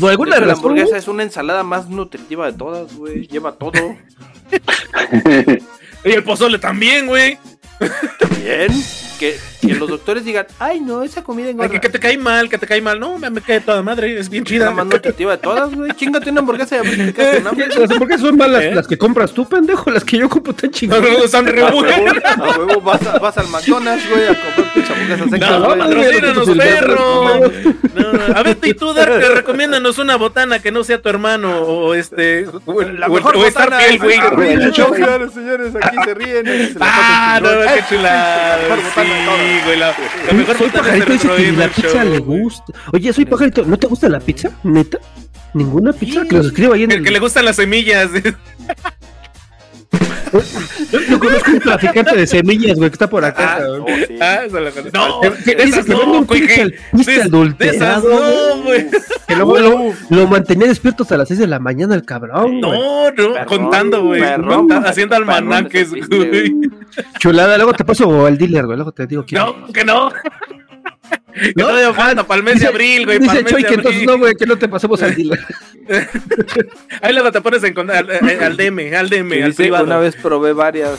Por 0.00 0.10
alguna 0.10 0.40
la 0.40 0.54
hamburguesa 0.54 0.96
es 0.96 1.08
una 1.08 1.22
ensalada 1.22 1.62
más 1.62 1.88
nutritiva 1.88 2.50
de 2.50 2.56
todas, 2.56 2.94
güey. 2.96 3.26
Lleva 3.26 3.52
todo. 3.52 3.72
Y 6.04 6.10
el 6.10 6.24
pozole 6.24 6.58
también, 6.58 7.06
güey. 7.06 7.38
Bien. 8.40 8.72
Que 9.18 9.38
que 9.60 9.74
los 9.76 9.88
doctores 9.88 10.24
digan, 10.24 10.46
ay, 10.58 10.80
no, 10.80 11.04
esa 11.04 11.22
comida 11.22 11.46
Ay, 11.46 11.52
engorda. 11.52 11.70
que, 11.70 11.80
que 11.80 11.88
te 11.88 12.00
cae 12.00 12.18
mal, 12.18 12.48
que 12.48 12.58
te 12.58 12.66
cae 12.66 12.80
mal. 12.82 12.98
No, 12.98 13.16
me, 13.18 13.30
me 13.30 13.40
cae 13.40 13.60
toda 13.60 13.80
madre, 13.82 14.18
es 14.18 14.28
bien 14.28 14.42
la 14.42 14.48
chida. 14.48 14.70
más 14.72 14.86
nutritiva 14.86 15.30
de 15.32 15.38
todas, 15.38 15.72
güey. 15.72 15.92
Chingate 15.92 16.30
una 16.30 16.40
hamburguesa 16.40 16.78
con 16.78 16.88
hambre. 16.88 17.68
Las 17.78 17.90
hamburguesas 17.92 18.20
son 18.26 18.36
malas 18.36 18.62
¿Eh? 18.64 18.74
las 18.74 18.88
que 18.88 18.98
compras 18.98 19.32
tú, 19.32 19.48
pendejo. 19.48 19.88
Las 19.90 20.02
que 20.04 20.18
yo 20.18 20.28
compro 20.28 20.52
tan 20.54 20.70
No, 20.70 20.76
chingadas. 20.76 21.02
no, 21.08 21.24
están 21.24 21.46
re 21.46 21.62
A 21.62 21.70
buenas. 21.70 22.00
huevo, 22.00 22.44
a 22.44 22.58
huevo, 22.58 22.80
vas, 22.80 23.06
a- 23.06 23.18
vas 23.20 23.38
al 23.38 23.46
McDonald's, 23.48 24.10
güey, 24.10 24.24
a 24.24 24.28
comprar 24.28 24.74
tus 24.74 24.90
hamburguesas 24.90 25.30
secas, 25.30 25.50
No, 25.60 25.68
patrocínanos, 25.78 26.50
perro. 26.56 27.40
No, 27.94 28.12
no. 28.12 28.36
A 28.36 28.42
ver, 28.42 28.58
y 28.64 28.74
tú, 28.74 28.92
Dark, 28.94 29.12
recomiéndanos 29.34 29.98
una 29.98 30.16
botana 30.16 30.58
que 30.60 30.72
no 30.72 30.82
sea 30.82 31.00
tu 31.00 31.08
hermano 31.08 31.60
o 31.62 31.94
este. 31.94 32.46
O, 32.66 32.82
La 32.82 33.06
o- 33.06 33.14
mejor 33.14 33.36
o 33.36 33.40
Piel, 33.42 33.98
güey. 33.98 34.72
señores, 34.72 35.32
señores, 35.32 35.72
aquí 35.80 35.96
se 36.04 36.14
ríen. 36.14 36.44
la 36.78 36.86
Ah, 37.34 37.40
no, 37.40 37.48
qué 37.48 37.84
chulada. 37.88 38.58
Güey. 39.64 39.78
La, 39.78 39.94
la 40.26 40.32
mejor 40.32 40.56
soy 40.58 40.70
pajarito 40.70 41.06
el 41.06 41.12
dice 41.12 41.28
que 41.36 41.52
la 41.52 41.68
pizza 41.68 42.04
Show, 42.04 42.12
le 42.12 42.18
gusta. 42.18 42.72
Oye, 42.92 43.12
soy 43.12 43.24
pajarito, 43.24 43.64
¿no 43.64 43.78
te 43.78 43.86
gusta 43.86 44.08
la 44.08 44.20
pizza? 44.20 44.50
¿Neta? 44.62 44.98
¿Ninguna 45.54 45.92
pizza? 45.92 46.22
Sí. 46.22 46.28
Que 46.28 46.36
los 46.36 46.46
escriba 46.46 46.74
ahí 46.74 46.84
en 46.84 46.90
Que, 46.90 46.96
el... 46.96 47.04
que 47.04 47.10
le 47.10 47.18
gustan 47.18 47.44
las 47.44 47.56
semillas. 47.56 48.10
Yo, 50.90 51.00
yo 51.00 51.18
conozco 51.18 51.50
un 51.52 51.60
traficante 51.60 52.16
de 52.16 52.26
semillas, 52.26 52.76
güey, 52.76 52.88
que 52.90 52.94
está 52.94 53.08
por 53.08 53.24
acá. 53.24 53.58
Ah. 53.60 53.66
Oh, 53.80 53.86
sí. 54.06 54.16
Ah, 54.20 54.40
esa 54.46 54.60
la 54.60 54.70
conozco. 54.70 54.98
No, 54.98 55.20
Que- 55.20 55.30
que 55.56 55.64
dice 55.64 55.80
esas 55.80 55.84
que 55.86 55.92
vende 55.94 56.06
no, 56.06 56.18
un 56.18 57.20
adulterado, 57.20 58.08
no, 58.56 58.62
güey. 58.62 58.86
Que 59.26 59.36
luego 59.36 59.58
lo, 59.58 59.94
lo 60.10 60.26
mantenía 60.26 60.68
despierto 60.68 61.02
hasta 61.02 61.16
las 61.16 61.28
6 61.28 61.40
de 61.40 61.46
la 61.46 61.58
mañana 61.58 61.94
el 61.94 62.04
cabrón. 62.04 62.60
No, 62.60 62.72
no, 62.72 63.14
Perrón, 63.14 63.44
contando, 63.46 64.04
güey. 64.04 64.22
Haciendo 64.84 65.16
almanaques, 65.16 65.90
güey. 65.90 66.54
Chulada, 67.18 67.56
luego 67.56 67.72
te 67.72 67.84
paso 67.84 68.26
al 68.26 68.36
dealer, 68.38 68.66
güey, 68.66 68.76
luego 68.76 68.92
te 68.92 69.06
digo 69.06 69.24
quién. 69.26 69.40
No, 69.42 69.66
que 69.72 69.84
no. 69.84 70.10
Que 71.34 71.52
todavía 71.54 71.94
falta 71.94 72.24
para 72.26 72.38
el 72.38 72.44
mes 72.44 72.54
de 72.54 72.60
Dice- 72.60 72.68
abril, 72.68 73.06
güey. 73.06 73.18
Dice 73.18 73.44
Choy 73.44 73.62
de 73.62 73.68
que 73.68 73.74
entonces 73.74 74.02
no, 74.04 74.18
güey, 74.18 74.34
que 74.34 74.44
no 74.46 74.56
te 74.58 74.68
pasemos 74.68 75.02
al 75.02 75.14
dealer. 75.14 75.40
Ahí 77.00 77.12
luego 77.12 77.32
te 77.32 77.40
pones 77.40 77.64
en, 77.64 77.78
al, 77.90 78.10
eh, 78.10 78.38
al 78.42 78.56
DM, 78.56 78.94
al 78.94 79.08
DM, 79.08 79.32
al 79.42 79.50
dice, 79.50 79.62
privado. 79.62 79.84
una 79.84 79.98
vez 79.98 80.14
probé 80.16 80.52
varias. 80.52 80.98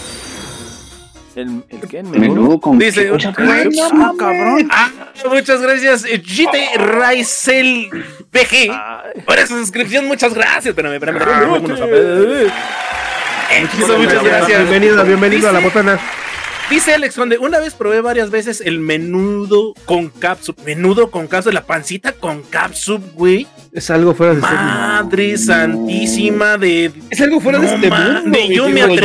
¿El, 1.35 1.63
el 1.69 1.79
qué? 1.89 1.99
¿El 1.99 2.05
menú? 2.05 2.59
Con 2.59 2.77
Dice, 2.77 3.11
Mucha 3.11 3.29
"Ay, 3.29 3.33
carne, 3.35 3.69
Ah, 3.93 4.11
cabrón. 4.19 4.67
Ah, 4.71 4.89
muchas 5.29 5.61
gracias, 5.61 6.05
eh, 6.05 6.19
GT 6.23 6.77
Raisel 6.77 7.89
BG. 8.31 8.69
Ay, 8.71 9.21
Por 9.25 9.39
esa 9.39 9.57
suscripción, 9.57 10.05
muchas 10.07 10.33
gracias. 10.33 10.67
Espérame, 10.67 10.93
espérame, 10.95 11.17
Ah, 11.17 11.23
espérame. 11.23 11.51
vámonos 11.51 11.81
a 11.81 11.85
ver. 11.85 12.47
Eh, 13.51 13.61
Muchas, 13.61 13.97
muchas 13.99 14.23
gracias. 14.23 14.59
Bienvenido, 14.61 15.03
bienvenido 15.05 15.49
a 15.49 15.51
la 15.51 15.59
botana. 15.59 15.99
Dice 16.69 16.93
Alex 16.93 17.15
Conde, 17.15 17.37
una 17.37 17.59
vez 17.59 17.75
probé 17.75 18.01
varias 18.01 18.31
veces 18.31 18.61
el 18.61 18.79
menudo 18.79 19.73
con 19.85 20.09
capsup. 20.09 20.59
Menudo 20.65 21.11
con 21.11 21.27
capsup, 21.27 21.53
la 21.53 21.65
pancita 21.65 22.13
con 22.13 22.41
capsup, 22.41 23.01
güey. 23.13 23.47
Es 23.73 23.89
algo 23.89 24.13
fuera 24.13 24.35
de 24.35 24.41
serie. 24.41 24.55
Madre 24.55 25.35
santísima 25.35 26.57
de... 26.59 26.91
Es 27.09 27.19
algo 27.21 27.39
fuera 27.39 27.57
de 27.57 27.65
este 27.65 27.89
man, 27.89 28.21
mundo. 28.21 28.37
yo 28.51 28.69
me 28.69 28.83
Ay, 28.83 28.97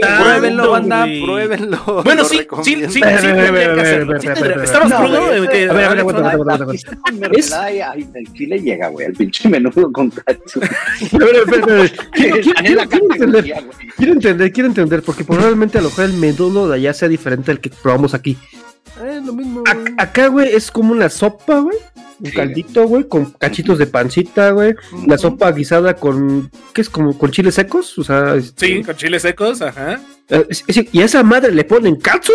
tanto, 0.00 0.24
Pruébenlo, 0.24 0.70
banda, 0.72 1.06
pruébenlo. 1.24 2.02
Bueno, 2.02 2.24
sí, 2.24 2.40
sí, 2.64 2.74
sí, 2.74 2.86
sí, 2.88 3.00
¿Estabas 3.04 3.20
que- 3.22 3.28
A 3.28 3.50
ver, 3.52 3.70
a 5.70 5.72
ver, 5.72 5.98
aguanta, 6.00 6.30
aguanta, 6.30 6.66
el 8.14 8.32
chile 8.32 8.58
llega, 8.58 8.88
güey. 8.88 9.06
El 9.06 9.12
pinche 9.12 9.48
menudo 9.48 9.92
con 9.92 10.10
entender, 12.64 12.88
categoría, 12.88 13.60
güey. 13.60 13.88
quiero 13.96 14.12
entender, 14.12 14.52
quiero 14.52 14.68
entender, 14.68 15.02
porque 15.02 15.22
probablemente 15.22 15.78
a 15.78 15.82
lo 15.82 15.88
mejor 15.90 16.04
el 16.06 16.14
menudo 16.14 16.68
de 16.68 16.74
allá 16.74 16.92
sea 16.94 17.08
diferente 17.08 17.52
al 17.52 17.60
que 17.60 17.70
probamos 17.70 18.12
aquí. 18.12 18.36
Es 19.04 19.24
lo 19.24 19.32
mismo. 19.32 19.62
A- 19.66 19.74
güey. 19.74 19.94
acá, 19.98 20.28
güey, 20.28 20.54
es 20.54 20.70
como 20.70 20.92
una 20.92 21.08
sopa, 21.10 21.60
güey. 21.60 21.76
Un 22.18 22.26
Sí. 22.26 22.32
caldito, 22.32 22.86
güey, 22.88 23.04
con 23.08 23.26
cachitos 23.32 23.78
de 23.78 23.86
pancita, 23.86 24.50
güey. 24.52 24.74
La 25.06 25.18
sopa 25.18 25.52
guisada 25.52 25.94
con. 25.94 26.50
¿Qué 26.72 26.80
es? 26.80 26.88
Como 26.88 27.16
con 27.18 27.30
chiles 27.30 27.54
secos. 27.56 27.98
O 27.98 28.04
sea. 28.04 28.34
este, 28.36 28.66
Sí, 28.66 28.82
con 28.82 28.96
chiles 28.96 29.20
secos, 29.22 29.60
ajá. 29.60 30.00
eh, 30.30 30.46
es- 30.48 30.64
es- 30.66 30.86
y 30.92 31.00
a 31.02 31.04
esa 31.04 31.22
madre 31.22 31.52
le 31.52 31.64
ponen 31.64 31.96
katsu. 31.96 32.32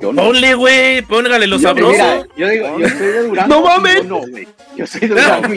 Yo 0.00 0.12
no. 0.12 0.22
Ponle, 0.22 0.54
güey, 0.54 1.02
póngale 1.02 1.46
lo 1.48 1.56
Yo- 1.56 1.62
sabroso. 1.68 1.92
mira, 1.92 2.26
yo 2.36 2.48
digo, 2.48 2.78
yo 2.78 2.88
soy 2.88 2.98
de 3.06 3.22
Durango. 3.24 3.48
No 3.54 3.62
mames. 3.62 4.04
No, 4.04 4.18
güey. 4.18 4.46
Yo 4.76 4.86
soy 4.86 5.00
de 5.00 5.08
Durango. 5.08 5.54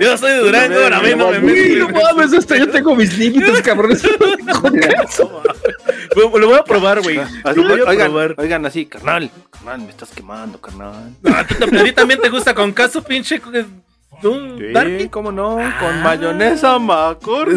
yo 0.00 0.16
soy 0.18 0.30
de 0.30 0.38
Durango, 0.38 0.74
Yo 0.74 0.86
a 0.86 0.90
mí 1.00 1.10
también, 1.10 1.78
no 1.80 1.88
me 1.88 1.92
mames, 2.02 2.32
hasta 2.32 2.56
yo 2.56 2.68
tengo 2.70 2.94
mis 2.94 3.18
límites, 3.18 3.60
cabrones. 3.62 4.02
Lo 6.16 6.28
voy 6.48 6.58
a 6.58 6.64
probar, 6.64 7.00
güey. 7.02 7.18
Así, 7.18 7.60
Lo 7.60 7.68
voy 7.68 7.80
a 7.80 7.84
oigan, 7.90 8.10
probar. 8.10 8.34
oigan, 8.38 8.66
así, 8.66 8.86
carnal, 8.86 9.30
carnal, 9.50 9.80
me 9.80 9.90
estás 9.90 10.10
quemando, 10.10 10.60
carnal. 10.60 11.12
Ah, 11.26 11.44
¿tú 11.46 11.54
te- 11.66 11.78
¿A 11.78 11.84
ti 11.84 11.92
también 11.92 12.20
te 12.20 12.28
gusta 12.28 12.54
con 12.54 12.72
caso, 12.72 13.02
pinche? 13.02 13.40
¿Tú, 14.20 14.34
Sí, 14.58 14.72
Darky? 14.72 15.08
cómo 15.08 15.30
no, 15.30 15.58
Ah. 15.60 15.76
con 15.78 16.02
mayonesa 16.02 16.78
macor. 16.78 17.48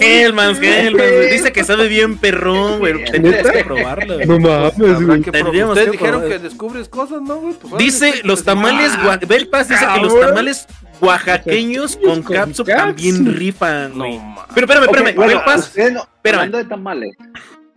Hellmans, 0.00 0.60
Hellmans. 0.62 1.30
Dice 1.30 1.52
que 1.52 1.64
sabe 1.64 1.88
bien 1.88 2.16
perrón, 2.18 2.78
güey. 2.78 3.04
Tendrías 3.06 3.50
que 3.50 3.64
probarlo. 3.64 4.14
güey. 4.14 4.26
No 4.26 4.38
mames, 4.38 5.04
güey. 5.06 5.20
Tendríamos 5.22 5.76
Ustedes 5.76 5.90
que 5.92 5.98
dijeron 5.98 6.22
que 6.28 6.38
descubres 6.38 6.88
cosas, 6.88 7.20
¿no, 7.22 7.36
güey? 7.36 7.54
Pues, 7.54 7.76
Dice 7.78 8.08
pues, 8.10 8.24
los 8.24 8.42
pues, 8.42 8.44
tamales, 8.44 8.92
ah, 8.98 9.18
dice 9.20 9.74
que 9.94 10.00
los 10.00 10.20
tamales 10.20 10.66
oaxaqueños 11.00 11.96
con 11.96 12.22
capsup 12.22 12.66
también 12.68 13.34
rifan, 13.34 13.90
No, 13.92 14.04
güey. 14.04 14.18
ma. 14.18 14.46
Pero 14.54 14.66
espérame, 14.66 14.84
espérame, 14.84 15.14
bueno, 15.16 15.32
Belpas, 15.38 15.60
ustedes 15.68 15.92
no- 15.92 16.00
espérame. 16.00 16.38
hablando 16.40 16.58
de 16.58 16.64
tamales. 16.64 17.16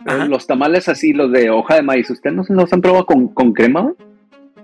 Ajá. 0.05 0.25
Los 0.25 0.45
tamales 0.45 0.89
así, 0.89 1.13
los 1.13 1.31
de 1.31 1.49
hoja 1.49 1.75
de 1.75 1.81
maíz, 1.81 2.09
¿ustedes 2.09 2.35
no 2.35 2.43
se 2.43 2.53
los 2.53 2.71
han 2.73 2.81
probado 2.81 3.05
con, 3.05 3.29
con 3.29 3.53
crema? 3.53 3.81
güey? 3.81 3.95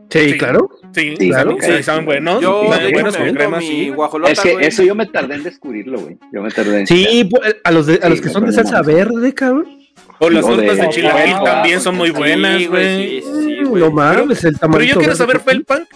Sí, 0.09 0.31
Sí. 0.31 0.37
claro. 0.37 0.69
Sí, 0.93 1.15
Sí, 1.19 1.29
claro, 1.29 1.55
sí, 1.61 1.83
saben 1.83 2.05
buenos. 2.05 2.41
Yo, 2.41 2.63
saben 2.69 2.87
de 2.87 2.91
buenos 2.93 3.15
con 3.15 3.29
crema, 3.31 3.59
mi 3.59 3.67
sí. 3.67 3.89
guajolota, 3.89 4.31
es 4.31 4.39
que 4.39 4.53
güey. 4.53 4.65
eso 4.65 4.83
yo 4.83 4.95
me 4.95 5.05
tardé 5.05 5.35
en 5.35 5.43
descubrirlo, 5.43 5.99
güey. 5.99 6.17
Yo 6.33 6.41
me 6.41 6.49
tardé. 6.49 6.87
Sí, 6.87 7.27
pues, 7.29 7.57
a 7.63 7.71
los, 7.71 7.85
de, 7.85 7.99
a 8.01 8.09
los 8.09 8.19
que 8.19 8.29
son 8.29 8.45
de 8.45 8.51
salsa 8.51 8.81
verde, 8.81 9.33
cabrón. 9.33 9.78
O 10.21 10.29
las 10.29 10.43
O 10.43 10.49
tortas 10.49 10.75
de 10.77 10.83
de- 10.83 10.89
chilaquil 10.89 11.35
también 11.45 11.79
son 11.81 11.95
muy 11.95 12.09
Sí, 12.09 12.13
buenas, 12.15 12.67
güey. 12.67 13.21
Sí, 13.21 13.23
sí, 13.25 13.43
sí, 13.59 13.63
güey. 13.63 13.81
no 13.83 13.91
mames, 13.91 14.43
el 14.43 14.51
Pero 14.51 14.59
tamalito. 14.59 14.93
yo 14.95 14.99
quiero 14.99 15.15
saber, 15.15 15.39
Felpan, 15.39 15.87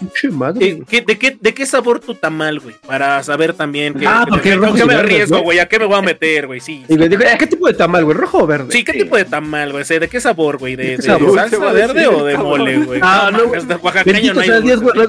eh, 0.60 0.82
¿qué- 0.88 1.00
de, 1.02 1.18
qué, 1.18 1.36
¿de 1.38 1.52
qué 1.54 1.66
sabor 1.66 2.00
tu 2.00 2.14
tamal, 2.14 2.58
güey? 2.60 2.74
Para 2.86 3.22
saber 3.22 3.52
también 3.52 3.92
que, 3.94 4.06
Ah, 4.06 4.22
que- 4.24 4.30
porque 4.30 4.56
¿con 4.58 4.74
qué 4.74 4.84
me 4.86 4.94
arriesgo, 4.94 5.40
güey? 5.42 5.58
¿A 5.58 5.66
qué 5.66 5.78
me 5.78 5.84
voy 5.84 5.96
a 5.98 6.02
meter, 6.02 6.46
güey? 6.46 6.60
Sí. 6.60 6.84
Y 6.88 6.96
le 6.96 7.08
digo, 7.08 7.22
"Eh, 7.22 7.36
¿qué 7.38 7.46
tipo 7.46 7.66
de 7.66 7.74
tamal, 7.74 8.04
güey? 8.04 8.16
¿Rojo 8.16 8.38
o 8.38 8.46
verde? 8.46 8.72
Sí, 8.72 8.82
¿qué 8.82 8.94
tipo 8.94 9.16
de 9.16 9.24
tamal, 9.26 9.72
güey? 9.72 9.84
¿De 9.84 10.08
qué 10.08 10.20
sabor, 10.20 10.56
güey? 10.58 10.74
¿De, 10.76 10.82
¿De 10.84 10.90
qué 10.92 10.96
de 10.96 11.02
sabor? 11.02 11.34
salsa 11.38 11.56
a 11.56 11.72
verde 11.72 11.94
decir, 11.94 12.08
o 12.08 12.24
de 12.24 12.38
mole, 12.38 12.78
güey? 12.78 13.00
Ah, 13.02 13.30
no, 13.30 13.44
oaxaqueño 13.82 14.34
no 14.34 14.40
hay 14.40 14.48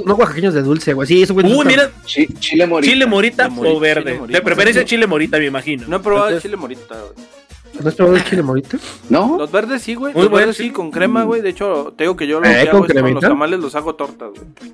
no 0.06 0.14
oaxaqueños 0.16 0.54
de 0.54 0.62
dulce, 0.62 0.94
güey. 0.94 1.08
Sí, 1.08 1.24
eso, 1.24 1.34
güey. 1.34 1.46
Uy, 1.46 1.52
está- 1.54 1.66
mira, 1.70 1.92
Chi- 2.06 2.28
chile 2.40 2.66
morita. 2.68 2.92
chile 2.92 3.06
morita 3.06 3.50
o 3.56 3.80
verde. 3.80 4.20
De 4.28 4.42
preferencia 4.42 4.84
chile 4.84 5.08
morita, 5.08 5.38
me 5.38 5.46
imagino. 5.46 5.86
No 5.88 5.98
he 5.98 6.00
probado 6.00 6.38
chile 6.40 6.58
morita, 6.58 6.96
güey. 6.96 7.28
¿No 7.82 7.90
has 7.90 7.96
probado 7.96 8.18
el 8.18 8.24
chile 8.24 8.42
morita? 8.42 8.78
¿No? 9.10 9.38
Los 9.38 9.52
verdes 9.52 9.82
sí, 9.82 9.96
güey. 9.96 10.14
Muy 10.14 10.24
Los 10.24 10.32
verdes 10.32 10.58
sí. 10.58 10.72
con 10.72 10.92
crema, 10.92 11.24
güey. 11.24 11.42
De 11.42 11.50
hecho, 11.50 11.94
te 11.98 12.06
digo 12.06 12.16
que 12.16 12.28
yo 12.28 12.40
lo 12.40 12.48
Eh, 12.48 12.52
que 12.64 12.70
¿con 12.70 12.76
hago 12.78 12.86
es 12.88 12.94
con 13.02 13.14
los 13.14 13.22
tamales 13.22 13.60
los 13.60 13.76
hago 13.76 13.96
tortas, 13.96 14.30
güey. 14.30 14.74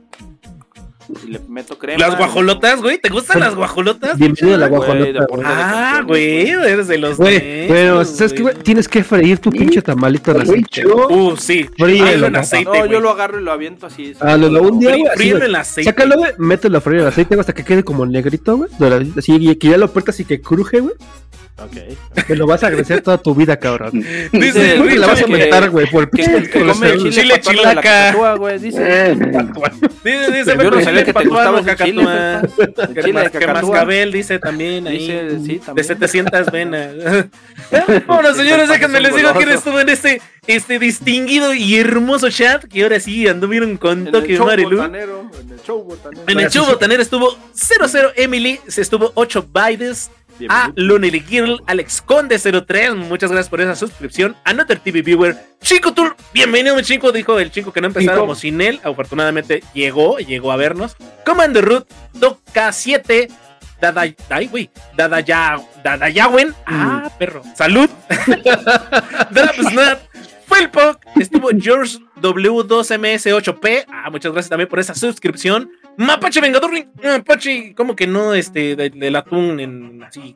Y 1.26 1.28
le 1.32 1.40
meto 1.49 1.78
crema. 1.78 1.99
Las 1.99 2.18
guajolotas, 2.18 2.82
güey. 2.82 2.98
¿Te 2.99 3.10
gustan 3.10 3.41
las 3.41 3.53
guajolotas? 3.53 4.18
Bienvenido 4.18 4.56
a 4.56 4.60
la 4.60 4.68
guajolota. 4.69 5.26
güey. 5.30 5.41
Ah, 5.45 6.03
güey, 6.07 6.49
eres 6.52 6.88
de 6.88 6.98
los 6.99 7.18
Güey, 7.18 7.68
pero 7.68 8.06
¿sabes 8.06 8.32
qué, 8.32 8.41
güey? 8.44 8.56
Tienes 8.56 8.88
que 8.88 9.03
freír 9.03 9.40
tu 9.40 9.49
pinche 9.49 9.82
tamalito 9.82 10.32
en 10.32 10.41
aceite. 10.41 10.86
Uh, 10.88 11.36
sí. 11.36 11.68
Fríelo, 11.78 12.28
en 12.28 12.36
aceite, 12.38 12.72
No, 12.80 12.86
yo 12.86 13.02
lo 13.02 13.10
agarro 13.10 13.41
y 13.41 13.44
lo 13.44 13.52
aviento 13.52 13.88
así. 13.88 14.14
Ah, 14.22 14.38
no, 14.38 14.48
no, 14.49 14.61
un 14.61 14.80
día, 14.80 14.91
Frí- 14.91 14.99
güey, 15.02 15.15
fríelo 15.18 15.45
en 15.45 15.56
aceite. 15.57 15.90
Sácalo, 15.90 16.15
güey, 16.18 16.32
mételo 16.38 16.78
a 16.78 16.82
freír 16.82 17.02
en 17.02 17.07
aceite, 17.07 17.36
güey, 17.36 17.40
hasta 17.41 17.53
que 17.53 17.65
quede 17.65 17.84
como 17.84 18.06
negrito, 18.06 18.56
güey. 18.56 18.69
Así, 19.18 19.36
y 19.38 19.56
que 19.57 19.68
ya 19.69 19.78
lo 19.78 19.86
apretas 19.86 20.18
y 20.22 20.23
que 20.26 20.40
cruje, 20.40 20.80
güey. 20.80 20.94
Ok. 21.64 22.26
Que 22.26 22.36
lo 22.36 22.48
vas 22.48 22.64
a 22.64 22.68
agradecer 22.68 23.02
toda 23.02 23.18
tu 23.18 23.36
vida, 23.36 23.58
cabrón. 23.58 23.92
Dice 24.32 24.78
la 24.78 25.08
vas 25.08 25.22
a 25.22 25.24
aumentar, 25.24 25.70
güey, 25.70 25.90
por 25.90 26.04
el 26.04 26.10
Que, 26.10 26.50
come 26.50 26.98
chile, 26.98 27.12
Chile 27.12 27.42
chilaca. 27.42 28.16
dice. 28.60 28.82
Eh, 28.84 29.16
Dice, 30.04 30.32
dice, 30.32 30.58
Yo 30.58 30.72
no 30.72 30.82
sabía 30.82 31.00
que 31.02 31.06
te 31.06 31.14
patuano, 31.14 31.58
gustaba. 31.58 31.80
El 31.80 32.94
Que 32.94 33.04
chile 33.04 33.32
que 33.32 33.48
mascabel 33.48 34.12
dice 34.12 34.40
también 34.40 34.88
ahí. 34.88 35.00
Dice, 35.00 35.40
sí, 35.46 35.54
de 35.54 35.60
también. 35.60 35.88
700 35.88 36.52
venas. 36.52 36.96
bueno, 38.08 38.34
señores, 38.34 38.70
déjenme 38.70 39.00
les 39.02 39.16
digo 39.16 39.32
quién 39.36 39.50
estuvo 39.50 39.80
en 39.80 39.90
este, 39.90 40.22
este 40.48 40.80
distinguido 40.80 41.54
y 41.54 41.76
hermoso 41.78 42.30
chat. 42.30 42.64
Que 42.66 42.84
ahora 42.84 43.00
sí 43.00 43.28
anduvieron 43.28 43.78
con 43.78 44.06
show 44.12 44.46
Marilu. 44.46 44.78
botanero, 44.78 45.30
en 45.40 45.52
el 45.52 45.62
show 45.62 45.84
botanero. 45.84 46.24
En 46.28 46.40
el 46.40 46.50
show 46.50 46.66
botanero 46.66 47.02
estuvo 47.02 47.38
00 47.54 48.12
Emily, 48.16 48.60
se 48.68 48.82
estuvo 48.82 49.12
8 49.16 49.48
Bides, 49.54 50.10
a 50.50 50.72
Lonely 50.76 51.20
Girl, 51.20 51.62
Alex 51.68 52.02
Conde 52.02 52.38
03, 52.40 52.96
muchas 52.96 53.32
gracias 53.32 53.50
por 53.50 53.62
esa 53.62 53.76
suscripción. 53.76 54.36
Another 54.44 54.80
TV 54.80 55.02
Viewer, 55.02 55.38
Chico 55.62 55.94
Tour, 55.94 56.16
bienvenido 56.34 56.76
mi 56.76 56.84
chico, 56.84 57.12
dijo 57.12 57.40
el 57.40 57.52
chico 57.52 57.72
que 57.72 57.82
no 57.82 57.88
empezábamos 57.88 58.40
sin 58.40 58.62
él, 58.62 58.80
afortunadamente 58.84 59.64
llegó, 59.74 60.18
llegó 60.20 60.52
a 60.52 60.56
vernos. 60.56 60.96
Commander 61.26 61.66
Root, 61.66 61.88
Toca 62.20 62.72
7, 62.72 63.28
Dada, 63.80 64.06
ay, 64.30 64.48
güey, 64.48 64.70
Dadaya, 64.96 65.60
Dadayawen, 65.84 66.54
ah, 66.66 67.10
perro, 67.18 67.42
salud. 67.56 67.90
Drap 69.32 69.56
Snap, 69.56 70.00
Felpo, 70.46 71.00
estuvo 71.16 71.50
George 71.58 71.98
W2MS8P. 72.22 73.86
Ah, 73.88 74.10
muchas 74.12 74.32
gracias 74.32 74.50
también 74.50 74.70
por 74.70 74.80
esa 74.80 74.94
suscripción. 74.94 75.72
Mapache 76.02 76.41
Vengador, 76.41 76.72
Mapache, 77.03 77.73
¿cómo 77.76 77.95
que 77.95 78.07
no? 78.07 78.34
Este, 78.34 78.76
del 78.76 78.91
de 78.99 79.18
atún 79.18 79.60
en 79.60 80.03
así. 80.03 80.36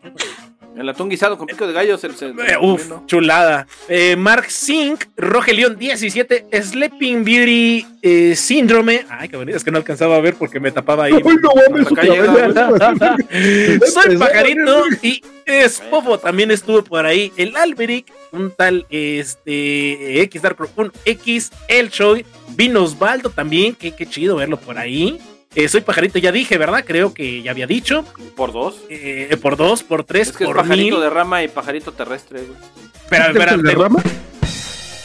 El 0.77 0.89
atún 0.89 1.09
guisado 1.09 1.37
con 1.37 1.47
pico 1.47 1.65
de 1.65 1.73
gallo 1.73 1.97
se, 1.97 2.11
se- 2.11 2.27
Eh, 2.27 2.57
uf, 2.61 2.91
chulada. 3.05 3.65
Eh, 3.87 4.15
Mark 4.17 4.51
Sink, 4.51 5.05
Rogelión 5.15 5.77
17, 5.77 6.47
Sleeping 6.61 7.23
Beauty 7.23 7.85
eh, 8.01 8.35
Síndrome. 8.35 9.05
Ay, 9.09 9.29
qué 9.29 9.37
bonito, 9.37 9.57
es 9.57 9.63
que 9.63 9.71
no 9.71 9.77
alcanzaba 9.77 10.17
a 10.17 10.21
ver 10.21 10.35
porque 10.35 10.59
me 10.59 10.71
tapaba 10.71 11.05
ahí. 11.05 11.13
Uy, 11.13 11.37
no 11.41 11.51
mames. 11.55 11.87
Soy 13.93 14.17
pajarito 14.17 14.83
y 15.01 15.21
Spofo 15.67 16.19
también 16.19 16.51
estuvo 16.51 16.83
por 16.83 17.05
ahí. 17.05 17.31
El 17.37 17.55
Alberic, 17.55 18.11
un 18.33 18.51
tal 18.51 18.85
este 18.89 20.21
X 20.23 20.41
Dark 20.41 20.57
un 20.75 20.91
X 21.05 21.51
El 21.69 21.89
Choi, 21.89 22.25
vino 22.49 22.83
Osvaldo 22.83 23.29
también, 23.29 23.73
qué, 23.75 23.95
qué 23.95 24.05
chido 24.05 24.35
verlo 24.35 24.57
por 24.57 24.77
ahí. 24.77 25.19
Eh, 25.55 25.69
soy 25.69 25.81
pajarito, 25.81 26.19
ya 26.19 26.31
dije, 26.31 26.57
¿verdad? 26.57 26.83
Creo 26.85 27.13
que 27.13 27.41
ya 27.41 27.51
había 27.51 27.65
dicho. 27.67 28.03
Por 28.35 28.51
dos. 28.51 28.81
Eh, 28.89 29.37
por 29.41 29.55
dos, 29.55 29.83
por 29.83 30.03
tres, 30.03 30.29
Es 30.29 30.37
que 30.37 30.43
es 30.43 30.47
por 30.49 30.57
pajarito 30.57 30.95
mil. 30.97 31.03
de 31.03 31.09
rama 31.09 31.43
y 31.43 31.47
pajarito 31.47 31.93
terrestre, 31.93 32.41
güey. 32.41 32.59
Espera, 33.03 33.27
espera, 33.27 33.53
¿El 33.53 33.61
de 33.61 33.71
rama? 33.75 34.03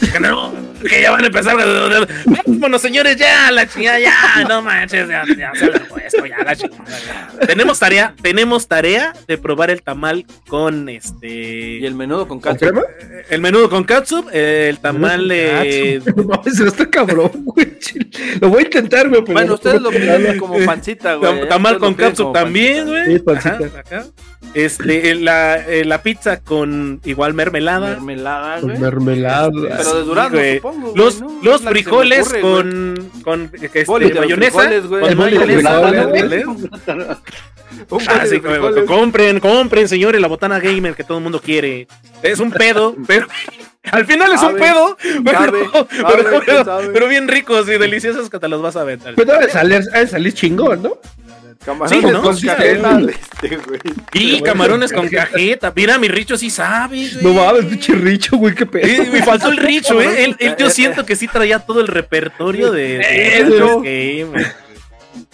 Que 0.01 0.21
no, 0.21 0.53
que 0.89 1.03
ya 1.03 1.11
van 1.11 1.25
a 1.25 1.27
empezar. 1.27 1.57
Vámonos, 2.47 2.81
señores, 2.83 3.17
ya, 3.17 3.51
la 3.51 3.67
chingada, 3.69 3.99
ya, 3.99 4.15
no 4.49 4.63
manches, 4.63 5.09
ya, 5.09 5.25
ya 5.37 5.53
se 5.55 5.67
he 5.67 5.81
puesto, 5.81 6.27
ya, 6.27 6.39
la 6.45 6.57
chingada. 6.57 6.99
ya. 7.41 7.47
Tenemos 7.47 7.79
tarea, 7.79 8.15
tenemos 8.23 8.67
tarea 8.69 9.13
de 9.29 9.39
probar 9.39 9.71
el 9.71 9.83
tamal 9.83 10.25
con 10.49 10.89
este. 10.89 11.29
Y 11.81 11.87
el 11.87 11.95
menudo 11.95 12.27
con 12.29 12.41
¿Con 12.41 12.53
calcio. 12.53 12.69
crema? 12.69 12.83
El 13.29 13.41
menudo 13.41 13.69
con 13.71 13.85
catsup, 13.85 14.29
eh, 14.33 14.69
el 14.71 14.79
tamal 14.79 15.29
de. 15.29 16.03
No 16.17 16.43
se 16.45 16.67
está 16.67 16.89
cabrón, 16.89 17.31
güey. 17.45 17.79
Lo 18.41 18.49
voy 18.51 18.63
a 18.63 18.65
intentar, 18.67 19.09
güey. 19.09 19.21
Bueno, 19.23 19.49
no 19.49 19.55
ustedes 19.55 19.81
lo 19.81 19.91
piden 19.91 20.39
como 20.39 20.59
pancita, 20.65 21.15
güey. 21.15 21.33
tam- 21.43 21.49
tamal 21.49 21.79
con 21.79 21.91
lo 21.93 21.97
catsup 21.97 22.33
también, 22.33 22.87
güey. 22.89 23.05
Sí, 23.07 23.19
pancita. 23.21 23.59
Ajá, 23.67 23.79
acá. 23.81 24.05
Este, 24.55 25.15
la, 25.15 25.59
eh, 25.59 25.85
la 25.85 26.03
pizza 26.03 26.41
con 26.41 27.01
igual 27.05 27.35
mermelada. 27.35 27.91
Mermelada, 27.91 28.61
güey. 28.61 28.79
Mermelada. 28.79 29.51
Pero 29.53 29.95
de 29.99 30.05
durazno, 30.05 30.39
güey. 30.39 30.57
supongo, 30.57 30.91
güey, 30.91 30.97
Los, 30.97 31.21
¿no? 31.21 31.39
los 31.43 31.63
frijoles 31.63 32.27
ocurre, 32.27 32.41
con, 32.41 33.11
con 33.23 33.51
este, 33.63 33.85
mayonesa. 34.19 34.69
Ah, 38.09 38.75
compren, 38.87 39.41
compren, 39.41 39.89
señores, 39.89 40.21
la 40.21 40.29
botana 40.29 40.59
gamer 40.59 40.95
que 40.95 41.05
todo 41.05 41.19
el 41.19 41.23
mundo 41.25 41.41
quiere. 41.41 41.87
Es 42.23 42.41
un 42.41 42.51
pedo, 42.51 42.97
pero 43.07 43.27
al 43.93 44.05
final 44.07 44.33
es 44.33 44.43
un 44.43 44.57
pedo, 44.57 44.97
pero, 45.25 45.39
sabe, 45.39 45.53
pero- 45.53 45.89
sabe, 46.01 46.25
pero- 46.47 46.65
sabe. 46.65 46.89
pero 46.93 47.09
bien 47.09 47.29
ricos 47.29 47.69
y 47.69 47.73
deliciosos 47.79 48.29
que 48.29 48.39
te 48.39 48.49
los 48.49 48.61
vas 48.61 48.77
a 48.77 48.81
aventar. 48.83 49.15
Pero 49.15 49.33
debe 49.33 49.51
salir, 49.51 49.83
ha 49.95 50.01
de 50.01 50.07
salir 50.09 50.33
chingón, 50.35 50.83
¿no? 50.83 50.99
Camarones 51.65 52.01
Sí, 52.05 52.11
¿no? 52.13 52.23
con 52.23 52.37
Sí, 52.37 52.47
cajeta 52.47 52.99
sí. 53.01 53.07
este, 53.11 53.57
güey. 53.57 53.81
Y 54.15 54.41
camarones 54.41 54.93
con 54.93 55.09
cajeta. 55.09 55.73
Mira, 55.77 55.99
mi 55.99 56.09
Richo 56.09 56.37
sí 56.39 56.49
sabe, 56.49 57.07
güey. 57.13 57.23
No 57.23 57.35
mames, 57.35 57.67
pinche 57.67 57.93
richo, 57.95 58.37
güey, 58.39 58.55
qué 58.55 58.65
pedo. 58.67 59.13
Me 59.13 59.23
faltó 59.23 59.49
el 59.49 59.59
Richo, 59.59 60.01
¿eh? 60.01 60.25
Él, 60.25 60.37
él- 60.39 60.57
yo 60.59 60.71
siento 60.71 61.05
que 61.05 61.17
sí 61.17 61.29
traía 61.29 61.59
todo 61.59 61.81
el 61.81 61.89
repertorio 61.89 62.71
de, 62.73 62.99
de 62.99 64.27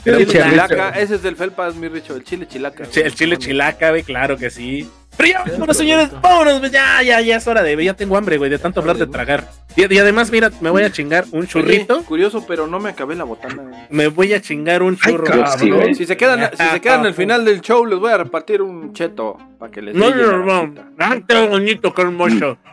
Gamer. 0.05 0.21
El 0.23 0.27
chilaca, 0.29 0.89
ese 0.91 1.17
es 1.17 1.23
del 1.23 1.37
Felpas, 1.37 1.75
mi 1.75 1.89
richo, 1.89 2.15
el 2.17 2.25
chile 2.25 2.47
chilaca. 2.49 2.85
El 2.95 3.15
chile 3.15 3.37
chilaca, 3.37 3.91
güey, 3.91 4.03
claro 4.03 4.37
que 4.37 4.51
sí. 4.51 4.89
Pero 5.17 5.31
ya, 5.31 5.45
vámonos, 5.51 5.77
señores, 5.79 6.11
vámonos, 6.21 6.71
ya, 6.71 7.03
ya, 7.03 7.21
ya 7.23 7.37
es 7.37 7.47
hora 7.47 7.63
de, 7.63 7.83
ya 7.83 7.95
tengo 7.95 8.17
hambre, 8.19 8.37
güey, 8.37 8.51
de 8.51 8.59
tanto 8.59 8.81
hablar 8.81 8.97
de 8.99 9.07
tragar. 9.07 9.49
Y, 9.75 9.93
y 9.93 9.99
además, 9.99 10.31
mira, 10.31 10.51
me 10.61 10.69
voy 10.69 10.83
a 10.83 10.93
chingar 10.93 11.25
un 11.33 11.47
churrito, 11.47 11.97
Oye, 11.97 12.05
curioso, 12.05 12.45
pero 12.47 12.67
no 12.67 12.79
me 12.81 12.91
acabé 12.91 13.15
la 13.15 13.25
botana. 13.25 13.63
güey. 13.63 13.75
me 13.91 14.09
voy 14.09 14.35
a 14.35 14.41
chingar 14.43 14.83
un 14.83 14.99
Ay, 15.03 15.13
churro. 15.13 15.25
cabrón. 15.25 15.59
Sí, 15.59 15.71
güey. 15.71 15.95
Si 15.95 16.05
se 16.07 16.17
quedan, 16.19 16.51
si 16.55 16.63
se 16.69 16.81
quedan 16.83 17.07
al 17.07 17.15
final 17.15 17.45
del 17.47 17.61
show, 17.63 17.87
les 17.87 17.99
voy 17.99 18.11
a 18.13 18.19
repartir 18.19 18.61
un 18.61 18.93
cheto 18.93 19.39
para 19.59 19.73
que 19.73 19.81
les 19.81 19.95
No, 19.95 20.11
no, 20.11 20.39
no, 20.45 20.63
llenadita. 20.67 20.89
ah, 20.99 21.17
qué 21.27 21.47
bonito, 21.49 21.95
qué 21.95 22.03
hermoso. 22.03 22.59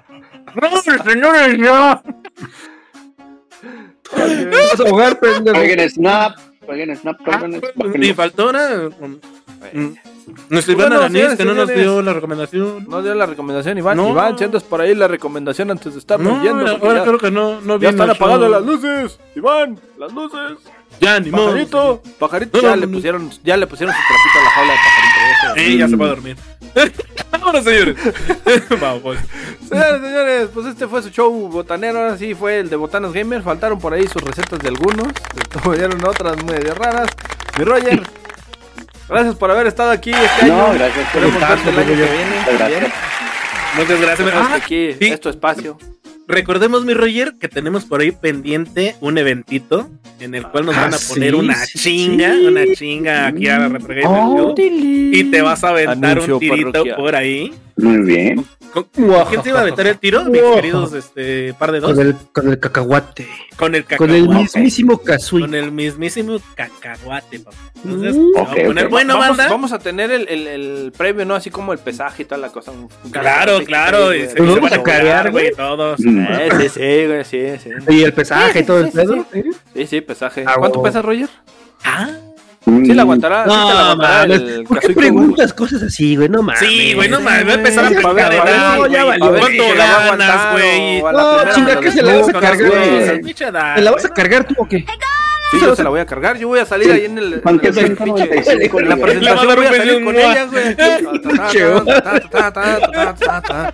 No, 0.61 0.81
señores, 0.81 1.57
ya. 1.57 2.03
Vas 4.11 4.80
a 4.80 4.84
ahogar, 4.88 5.19
pendejo. 5.19 5.57
Oigan, 5.57 5.89
Snap. 5.89 6.38
Oigan, 6.68 6.95
Snap, 6.95 7.18
Ah, 7.26 7.48
Y 7.95 8.14
faltó 8.14 8.49
una. 8.49 8.90
um, 8.99 9.19
mm, 9.73 9.95
Nuestra 10.49 10.76
Bueno, 10.76 10.99
Danís, 11.02 11.18
señores, 11.18 11.38
que 11.38 11.45
no 11.45 11.53
nos 11.53 11.68
dio 11.69 12.02
la 12.02 12.14
recomendación. 12.14 12.85
No 12.88 13.02
dio 13.02 13.14
la 13.14 13.26
recomendación, 13.26 13.77
Iván. 13.77 13.98
No. 13.98 14.10
Iván, 14.10 14.38
si 14.38 14.44
andas 14.45 14.64
por 14.64 14.80
ahí 14.81 14.95
la 14.95 15.07
recomendación 15.07 15.69
antes 15.72 15.94
de 15.94 15.99
estarnos 15.99 16.38
No, 16.38 16.44
yendo. 16.44 16.65
ahora 16.77 16.99
ya, 16.99 17.03
creo 17.03 17.18
que 17.19 17.31
no, 17.31 17.60
no 17.61 17.77
ya 17.77 17.90
están 17.90 18.10
show. 18.15 18.49
las 18.49 18.64
luces. 18.64 19.19
Iván, 19.35 19.80
las 19.98 20.14
luces. 20.14 20.57
Ya, 20.99 21.20
ni 21.20 21.32
modo. 21.32 21.48
Pajarito, 21.48 22.03
pajarito, 22.20 22.57
No, 22.57 22.64
ya 22.64 22.70
no, 22.70 22.76
le 22.78 22.88
no. 22.88 22.94
pusieron, 22.94 23.32
ya 23.44 23.57
le 23.57 23.68
pusieron 23.68 23.94
su 23.94 24.02
trapito 24.02 24.40
a 24.40 24.44
la 24.44 24.49
jaula 24.52 24.72
de 24.74 24.78
pajarito. 24.80 25.70
Sí, 25.72 25.78
ya 25.78 25.88
se 25.90 25.95
va 25.95 26.06
a 26.06 26.10
dormir. 26.10 26.38
Vámonos, 27.32 27.64
señores. 27.64 27.95
Vamos. 28.82 29.18
Señores, 29.68 30.02
señores, 30.02 30.49
pues 30.53 30.65
este 30.68 30.88
fue 30.88 31.02
su 31.03 31.10
show 31.10 31.32
botanero. 31.49 31.99
Ahora 31.99 32.18
sí 32.18 32.34
fue 32.36 32.60
el 32.60 32.70
de 32.70 32.76
Botanas 32.78 33.11
Gamer. 33.11 33.41
Faltaron 33.44 33.80
por 33.80 33.94
ahí 33.94 34.07
sus 34.07 34.22
recetas 34.22 34.60
de 34.60 34.70
algunos. 34.70 35.07
Tuvieron 35.64 36.03
otras 36.06 36.41
medio 36.45 36.74
raras. 36.76 37.10
Mi 37.57 37.65
Roger, 37.65 38.02
gracias 39.10 39.36
por 39.36 39.52
haber 39.52 39.68
estado 39.68 39.91
aquí 39.91 40.11
este 40.11 40.48
No, 40.48 40.68
año. 40.68 40.74
gracias 40.76 41.10
por 41.11 41.22
verte 41.22 41.70
el 41.70 41.78
año 41.80 41.88
que 41.88 41.95
viene. 41.95 42.91
Muchas 43.76 43.99
gracias. 44.02 44.20
Muchas 44.34 44.48
Ah, 44.52 44.56
aquí 44.56 44.94
sí. 44.99 45.06
es 45.07 45.20
tu 45.20 45.30
espacio. 45.30 45.78
Recordemos, 46.27 46.85
mi 46.85 46.93
Roger, 46.93 47.35
que 47.39 47.47
tenemos 47.49 47.85
por 47.85 48.01
ahí 48.01 48.11
pendiente 48.11 48.95
un 49.01 49.17
eventito 49.17 49.89
en 50.19 50.35
el 50.35 50.47
cual 50.47 50.65
nos 50.67 50.75
van 50.75 50.93
a 50.93 50.95
Ah, 50.95 50.99
poner 51.09 51.31
sí, 51.31 51.35
una 51.39 51.55
sí, 51.65 51.79
chinga, 51.79 52.33
sí. 52.33 52.45
una 52.45 52.63
chinga 52.73 53.27
aquí 53.27 53.47
a 53.49 53.59
la 53.59 53.79
Oh. 54.05 54.55
Y 54.57 55.23
te 55.25 55.41
vas 55.41 55.63
a 55.63 55.69
aventar 55.69 56.11
Anuncio 56.11 56.35
un 56.35 56.39
tirito 56.39 56.71
parroquial. 56.71 56.95
por 56.95 57.15
ahí. 57.15 57.53
Muy 57.75 57.97
bien. 58.03 58.45
¿Con- 58.71 58.85
¿Quién 59.29 59.43
se 59.43 59.49
iba 59.49 59.59
a 59.59 59.61
aventar 59.63 59.85
el 59.87 59.97
tiro? 59.99 60.23
Mis 60.25 60.41
queridos 60.41 60.93
este, 60.93 61.53
par 61.55 61.71
de 61.71 61.79
dos. 61.79 61.91
Con 61.93 62.05
el, 62.05 62.15
con 62.31 62.47
el 62.49 62.59
cacahuate. 62.59 63.27
Con 63.57 63.75
el 63.75 63.83
Con 63.85 64.09
el 64.09 64.23
cacahuate. 64.25 64.41
mismísimo 64.43 64.97
Kazooie. 64.99 65.41
Con 65.45 65.55
el 65.55 65.71
mismísimo 65.71 66.39
cacahuate, 66.55 67.39
papá. 67.39 67.57
Entonces, 67.83 68.15
Mm. 68.15 68.33
se 68.33 68.39
va 68.39 68.47
a 68.47 68.51
Ok, 68.53 68.65
poner 68.65 68.85
ok. 68.85 68.91
bueno, 68.91 69.17
vamos, 69.19 69.37
banda. 69.37 69.51
vamos 69.51 69.71
a 69.73 69.79
tener 69.79 70.11
el, 70.11 70.27
el, 70.27 70.47
el 70.47 70.91
premio, 70.95 71.25
¿no? 71.25 71.35
Así 71.35 71.49
como 71.51 71.73
el 71.73 71.79
pesaje 71.79 72.23
y 72.23 72.25
toda 72.25 72.37
la 72.41 72.49
cosa. 72.49 72.71
Claro, 73.11 73.59
cacahuate 73.59 73.65
claro. 73.65 74.13
Y 74.13 74.19
se, 74.21 74.25
güey. 74.25 74.35
Nos 74.37 74.53
se 74.53 74.59
vamos 74.59 74.71
van 74.71 74.79
a 74.79 74.83
cargar, 74.83 75.31
güey, 75.31 75.45
güey. 75.45 75.55
todos. 75.55 75.99
Mm. 75.99 76.12
Eh, 76.19 76.49
sí, 76.60 76.69
sí, 76.69 77.06
güey, 77.07 77.23
sí, 77.26 77.40
sí. 77.64 77.69
Y 77.94 78.03
el 78.03 78.14
pesaje 78.14 78.60
y 78.60 78.64
todo 78.64 78.80
el 78.80 78.91
pedo. 78.91 79.26
Sí, 79.73 79.88
sí, 79.88 80.02
pesaje. 80.02 80.44
Ah, 80.48 80.56
¿Cuánto 80.57 80.81
pesa, 80.81 81.02
Roger? 81.02 81.30
Ah, 81.84 82.10
Sí, 82.65 82.94
la 82.94 83.02
aguantará. 83.02 83.44
sí 83.44 83.49
te 83.49 83.56
la 83.56 83.56
No, 83.57 83.69
aguantará 83.69 84.19
mames. 84.27 84.41
el 84.41 84.64
¿Por 84.64 84.80
qué 84.80 84.90
preguntas 84.94 85.53
cosas 85.53 85.84
así, 85.84 86.15
güey? 86.15 86.30
No 86.30 86.41
mames. 86.41 86.61
sí, 86.61 86.94
güey, 86.94 87.10
no 87.10 87.19
mames. 87.19 87.45
Va 87.45 87.52
a 87.52 87.56
empezar 87.56 87.84
a 87.85 87.90
Sí, 87.90 87.95
edad, 87.95 88.77
no, 88.77 88.88
ya 88.88 89.03
valió. 89.03 89.30
¿Cuánto 89.30 89.48
si 89.49 89.57
se 89.69 89.76
ganas, 89.76 90.52
güey? 90.53 91.02
No, 91.02 91.53
chinga, 91.53 91.76
de 91.76 91.80
¿qué 91.81 91.85
las 91.85 91.94
se 91.94 92.02
la 92.02 92.18
vas 92.18 92.30
a 92.30 92.40
cargar. 92.40 93.76
¿Te 93.76 93.81
la 93.81 93.91
vas 93.91 94.06
a 94.06 94.10
cargar 94.10 94.48
tú 94.48 94.56
o 94.57 94.65
qué? 94.68 94.85
Sí, 95.53 95.59
yo 95.65 95.75
se 95.75 95.84
la 95.84 95.89
voy 95.89 95.99
a 95.99 96.05
cargar. 96.05 96.38
Yo 96.38 96.47
voy 96.47 96.59
a 96.59 96.65
salir 96.65 96.91
ahí 96.91 97.05
en 97.05 97.17
el. 97.17 97.34
En 97.45 97.59
el 97.63 97.73
sea 97.73 97.84
pinche- 97.84 98.05
95 98.05 98.80
en 98.80 98.89
la 98.89 98.97
presentación 98.97 99.55
voy 99.55 99.65
a 99.65 99.73
salir 99.73 100.03
con 100.03 100.15
ella, 100.15 100.45
güey. 100.45 100.75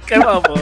Qué 0.05 0.19
vamos. 0.19 0.59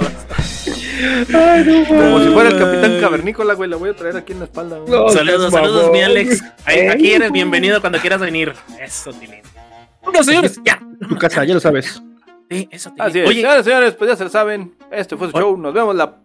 Como 1.88 2.20
si 2.20 2.30
fuera 2.30 2.50
el 2.50 2.58
capitán 2.60 3.00
cavernícola, 3.00 3.54
güey. 3.54 3.70
La 3.70 3.78
voy 3.78 3.90
a 3.90 3.96
traer 3.96 4.18
aquí 4.18 4.34
en 4.34 4.40
la 4.40 4.46
espalda. 4.46 4.78
Saludos, 5.12 5.52
saludos, 5.52 5.92
mi 5.92 6.02
Alex. 6.02 6.44
Aquí 6.66 7.14
eres 7.14 7.32
bienvenido 7.32 7.80
cuando 7.82 8.00
quieras 8.00 8.20
venir. 8.20 8.54
Eso, 8.80 9.12
Tilín. 9.14 9.42
Bueno, 10.04 10.24
señores, 10.24 10.60
ya. 10.64 10.80
Tu 11.08 11.16
casa, 11.18 11.44
ya 11.44 11.54
lo 11.54 11.60
sabes. 11.60 12.02
Sí, 12.50 12.68
eso, 12.72 12.90
Tilín. 12.92 13.02
Así 13.08 13.20
es. 13.20 13.28
Oye, 13.30 13.42
Señores, 13.42 13.66
señores, 13.66 13.94
pues 13.96 14.10
ya 14.10 14.16
se 14.16 14.24
lo 14.24 14.30
saben. 14.30 14.74
Este 14.92 15.16
fue 15.18 15.30
su 15.32 15.38
show. 15.38 15.58
Nos 15.58 15.74
vemos 15.74 15.96
la. 15.96 16.16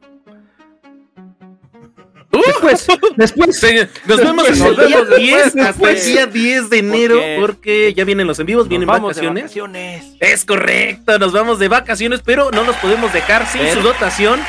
Después, 2.47 2.87
después. 3.17 3.61
Sí, 3.61 3.75
nos 4.07 4.19
vemos 4.19 4.49
Nos 4.49 4.61
hasta 4.61 4.69
el 4.83 4.89
día 4.89 5.01
vemos 5.03 5.17
10, 5.19 5.45
después, 5.55 5.67
hasta 5.67 5.91
el 5.91 6.05
día 6.05 6.27
10 6.27 6.71
de 6.71 6.79
enero, 6.79 7.15
Porque- 7.17 7.37
porque 7.41 7.95
ya 7.95 8.05
vienen 8.05 8.27
los 8.27 8.39
en 8.39 8.47
vivos, 8.47 8.69
vienen 8.69 8.87
Nos 8.87 8.97
vamos 8.97 9.17
de 9.17 9.21
vacaciones. 9.23 9.43
vacaciones. 9.45 10.05
Es 10.19 10.45
correcto, 10.45 11.19
nos 11.19 11.33
vamos 11.33 11.59
de 11.59 11.69
vacaciones, 11.69 12.21
pero 12.25 12.51
no 12.51 12.65
nos 12.65 12.77
podemos 12.77 13.13
dejar 13.13 13.47
sin 13.47 13.61
Pero- 13.61 13.75
su 13.75 13.81
dotación 13.83 14.41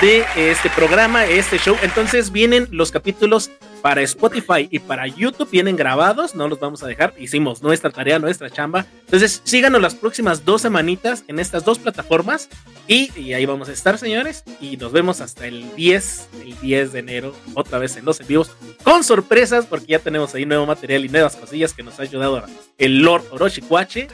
de 0.00 0.24
este 0.36 0.68
programa, 0.70 1.26
este 1.26 1.58
show. 1.58 1.76
Entonces 1.82 2.32
vienen 2.32 2.66
los 2.70 2.90
capítulos 2.90 3.50
para 3.82 4.02
Spotify 4.02 4.68
y 4.70 4.78
para 4.80 5.06
YouTube 5.06 5.48
vienen 5.50 5.76
grabados, 5.76 6.34
no 6.34 6.48
los 6.48 6.58
vamos 6.58 6.82
a 6.82 6.86
dejar. 6.86 7.14
Hicimos 7.18 7.62
nuestra 7.62 7.90
tarea, 7.90 8.18
nuestra 8.18 8.50
chamba. 8.50 8.86
Entonces, 9.04 9.40
síganos 9.44 9.80
las 9.80 9.94
próximas 9.94 10.44
dos 10.44 10.62
semanitas 10.62 11.24
en 11.28 11.38
estas 11.38 11.64
dos 11.64 11.78
plataformas 11.78 12.48
y, 12.86 13.10
y 13.18 13.32
ahí 13.34 13.46
vamos 13.46 13.68
a 13.68 13.72
estar, 13.72 13.96
señores. 13.98 14.44
Y 14.60 14.76
nos 14.76 14.92
vemos 14.92 15.20
hasta 15.20 15.46
el 15.46 15.74
10, 15.76 16.28
el 16.42 16.58
10 16.60 16.92
de 16.92 16.98
enero, 16.98 17.34
otra 17.54 17.78
vez 17.78 17.96
en 17.96 18.04
los 18.04 18.20
envíos, 18.20 18.50
con 18.82 19.04
sorpresas, 19.04 19.66
porque 19.66 19.86
ya 19.86 19.98
tenemos 20.00 20.34
ahí 20.34 20.44
nuevo 20.44 20.66
material 20.66 21.04
y 21.04 21.08
nuevas 21.08 21.36
cosillas 21.36 21.72
que 21.72 21.82
nos 21.82 21.98
ha 22.00 22.02
ayudado 22.02 22.42
el 22.78 23.00
Lord 23.02 23.24
Orochicuache. 23.30 24.08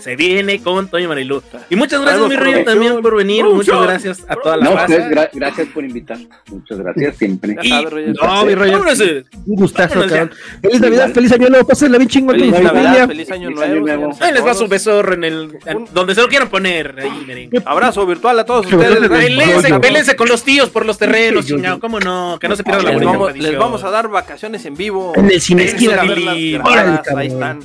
Se 0.00 0.16
viene 0.16 0.62
con 0.62 0.88
Toño 0.88 1.08
Marilu. 1.08 1.42
Y 1.68 1.76
muchas 1.76 2.00
gracias, 2.00 2.28
mi 2.28 2.36
Rollo, 2.36 2.50
producción, 2.52 2.64
también 2.64 3.02
por 3.02 3.16
venir. 3.16 3.44
Muchas 3.44 3.82
gracias 3.82 4.24
a 4.28 4.36
toda 4.36 4.56
la 4.56 4.64
No, 4.64 4.70
raza. 4.76 4.84
ustedes, 4.84 5.10
gra- 5.10 5.30
gracias 5.32 5.68
por 5.68 5.84
invitar. 5.84 6.18
Muchas 6.46 6.78
gracias 6.78 7.16
siempre. 7.16 7.56
Y-. 7.62 7.70
No, 7.70 8.44
mi 8.46 8.54
Roger. 8.54 8.77
Vámonos, 8.78 9.00
eh. 9.00 9.24
Un 9.46 9.56
gustazo, 9.56 10.00
cabrón. 10.00 10.30
Feliz 10.62 10.80
Navidad, 10.80 11.10
feliz 11.12 11.32
año 11.32 11.48
nuevo. 11.48 11.66
Pásenla 11.66 11.98
bien 11.98 12.08
chingón 12.08 12.38
con 12.38 12.50
Navidad, 12.50 12.72
familia. 12.72 13.06
feliz 13.06 13.30
año 13.30 13.48
Feliz 13.48 13.62
año 13.62 13.80
nuevo. 13.80 14.16
Ahí 14.20 14.32
les 14.32 14.44
va 14.44 14.52
su 14.52 14.58
todos. 14.60 14.70
besorro 14.70 15.14
en 15.14 15.24
el. 15.24 15.58
donde 15.92 16.14
se 16.14 16.20
lo 16.20 16.28
quieran 16.28 16.48
poner. 16.48 16.94
Ahí, 16.98 17.24
miren. 17.26 17.50
Abrazo 17.64 18.06
virtual 18.06 18.38
a 18.38 18.44
todos 18.44 18.66
ustedes. 18.66 19.78
Pélense, 19.80 20.16
con 20.16 20.28
los 20.28 20.42
tíos 20.42 20.70
por 20.70 20.86
los 20.86 20.98
terrenos, 20.98 21.46
chingado. 21.46 21.80
¿Cómo 21.80 22.00
no? 22.00 22.38
Que 22.40 22.48
no 22.48 22.56
se 22.56 22.64
pierdan 22.64 22.84
la 22.84 22.92
Les 22.92 23.04
bonita 23.18 23.48
les 23.48 23.58
vamos 23.58 23.84
a 23.84 23.90
dar 23.90 24.08
vacaciones 24.08 24.64
en 24.64 24.74
vivo. 24.74 25.12
En 25.16 25.30
el 25.30 25.40
cine 25.40 25.64
esquina, 25.64 26.02
Ahí 26.02 27.26
están. 27.26 27.60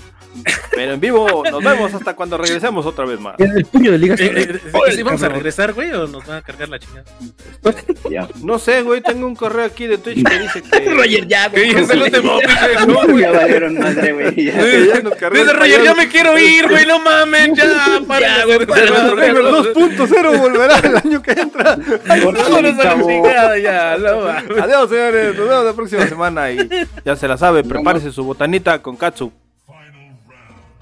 Pero 0.75 0.93
en 0.93 0.99
vivo 0.99 1.43
nos 1.49 1.63
vemos 1.63 1.93
hasta 1.93 2.15
cuando 2.15 2.37
regresemos 2.37 2.85
otra 2.85 3.05
vez 3.05 3.19
más. 3.19 3.35
El 3.39 3.65
puño 3.65 3.91
de 3.91 3.97
ligas. 3.97 4.19
Eh, 4.19 4.31
eh, 4.35 4.59
Órale, 4.71 4.95
¿sí 4.95 5.03
vamos 5.03 5.23
a 5.23 5.29
regresar, 5.29 5.73
güey, 5.73 5.91
o 5.91 6.07
nos 6.07 6.25
van 6.25 6.37
a 6.37 6.41
cargar 6.41 6.69
la 6.69 6.79
chingada? 6.79 7.05
Ya. 8.09 8.27
No 8.41 8.57
sé, 8.59 8.81
güey, 8.81 9.01
tengo 9.01 9.27
un 9.27 9.35
correo 9.35 9.65
aquí 9.65 9.87
de 9.87 9.97
Twitch 9.97 10.23
que 10.23 10.39
dice 10.39 10.61
que. 10.61 10.89
Roger, 10.93 11.27
ya, 11.27 11.49
Que 11.49 11.65
güey. 11.65 11.73
ya 11.73 11.85
se 11.85 11.95
los 11.95 12.23
no, 12.87 13.07
güey. 13.07 13.21
Ya 13.21 13.31
valieron 13.31 13.77
madre, 13.77 14.13
güey. 14.13 14.35
que 14.35 14.41
Dice 14.43 15.53
Roger, 15.53 15.83
ya 15.83 15.93
me 15.93 16.07
quiero 16.09 16.37
ir, 16.37 16.67
güey, 16.69 16.85
no 16.85 16.99
mames, 16.99 17.51
ya, 17.55 18.01
para 18.07 18.45
güey, 18.45 18.65
para, 18.65 18.81
Retro 18.81 19.15
Gamer 19.15 19.43
2.0 19.43 20.39
volverá 20.39 20.79
el 20.79 20.97
año 20.97 21.21
que 21.21 21.31
entra. 21.31 21.77
Vámonos 22.07 22.51
a 22.51 22.61
la 22.61 23.03
chingada, 23.03 23.57
ya. 23.59 23.93
Adiós, 23.93 24.89
señores. 24.89 25.35
Nos 25.35 25.47
vemos 25.47 25.65
la 25.65 25.73
próxima 25.73 26.07
semana. 26.07 26.51
Y 26.51 26.69
ya 27.05 27.15
se 27.15 27.27
la 27.27 27.37
sabe, 27.37 27.63
prepárese 27.63 28.11
su 28.11 28.23
botanita 28.23 28.81
con 28.81 28.95
Katsu. 28.95 29.31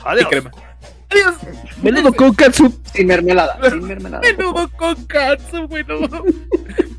Adiós. 0.04 0.30
crema. 0.30 0.52
Adiós. 1.10 1.36
Menudo 1.82 2.14
con 2.14 2.34
katsu. 2.34 2.74
Sin 2.94 3.08
mermelada. 3.08 3.58
Sin 3.70 3.84
mermelada. 3.88 4.22
Menudo 4.22 4.70
con 4.78 4.96
katsu, 5.06 5.68
güey, 5.68 5.84
no 5.84 6.02
mames. 6.02 6.36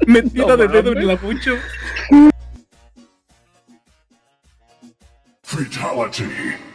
Metida 0.07 0.57
de 0.57 0.69
dedo 0.69 0.93
en 0.93 1.07
la 1.07 1.17
pucho. 1.17 1.57
Fatality. 5.43 6.72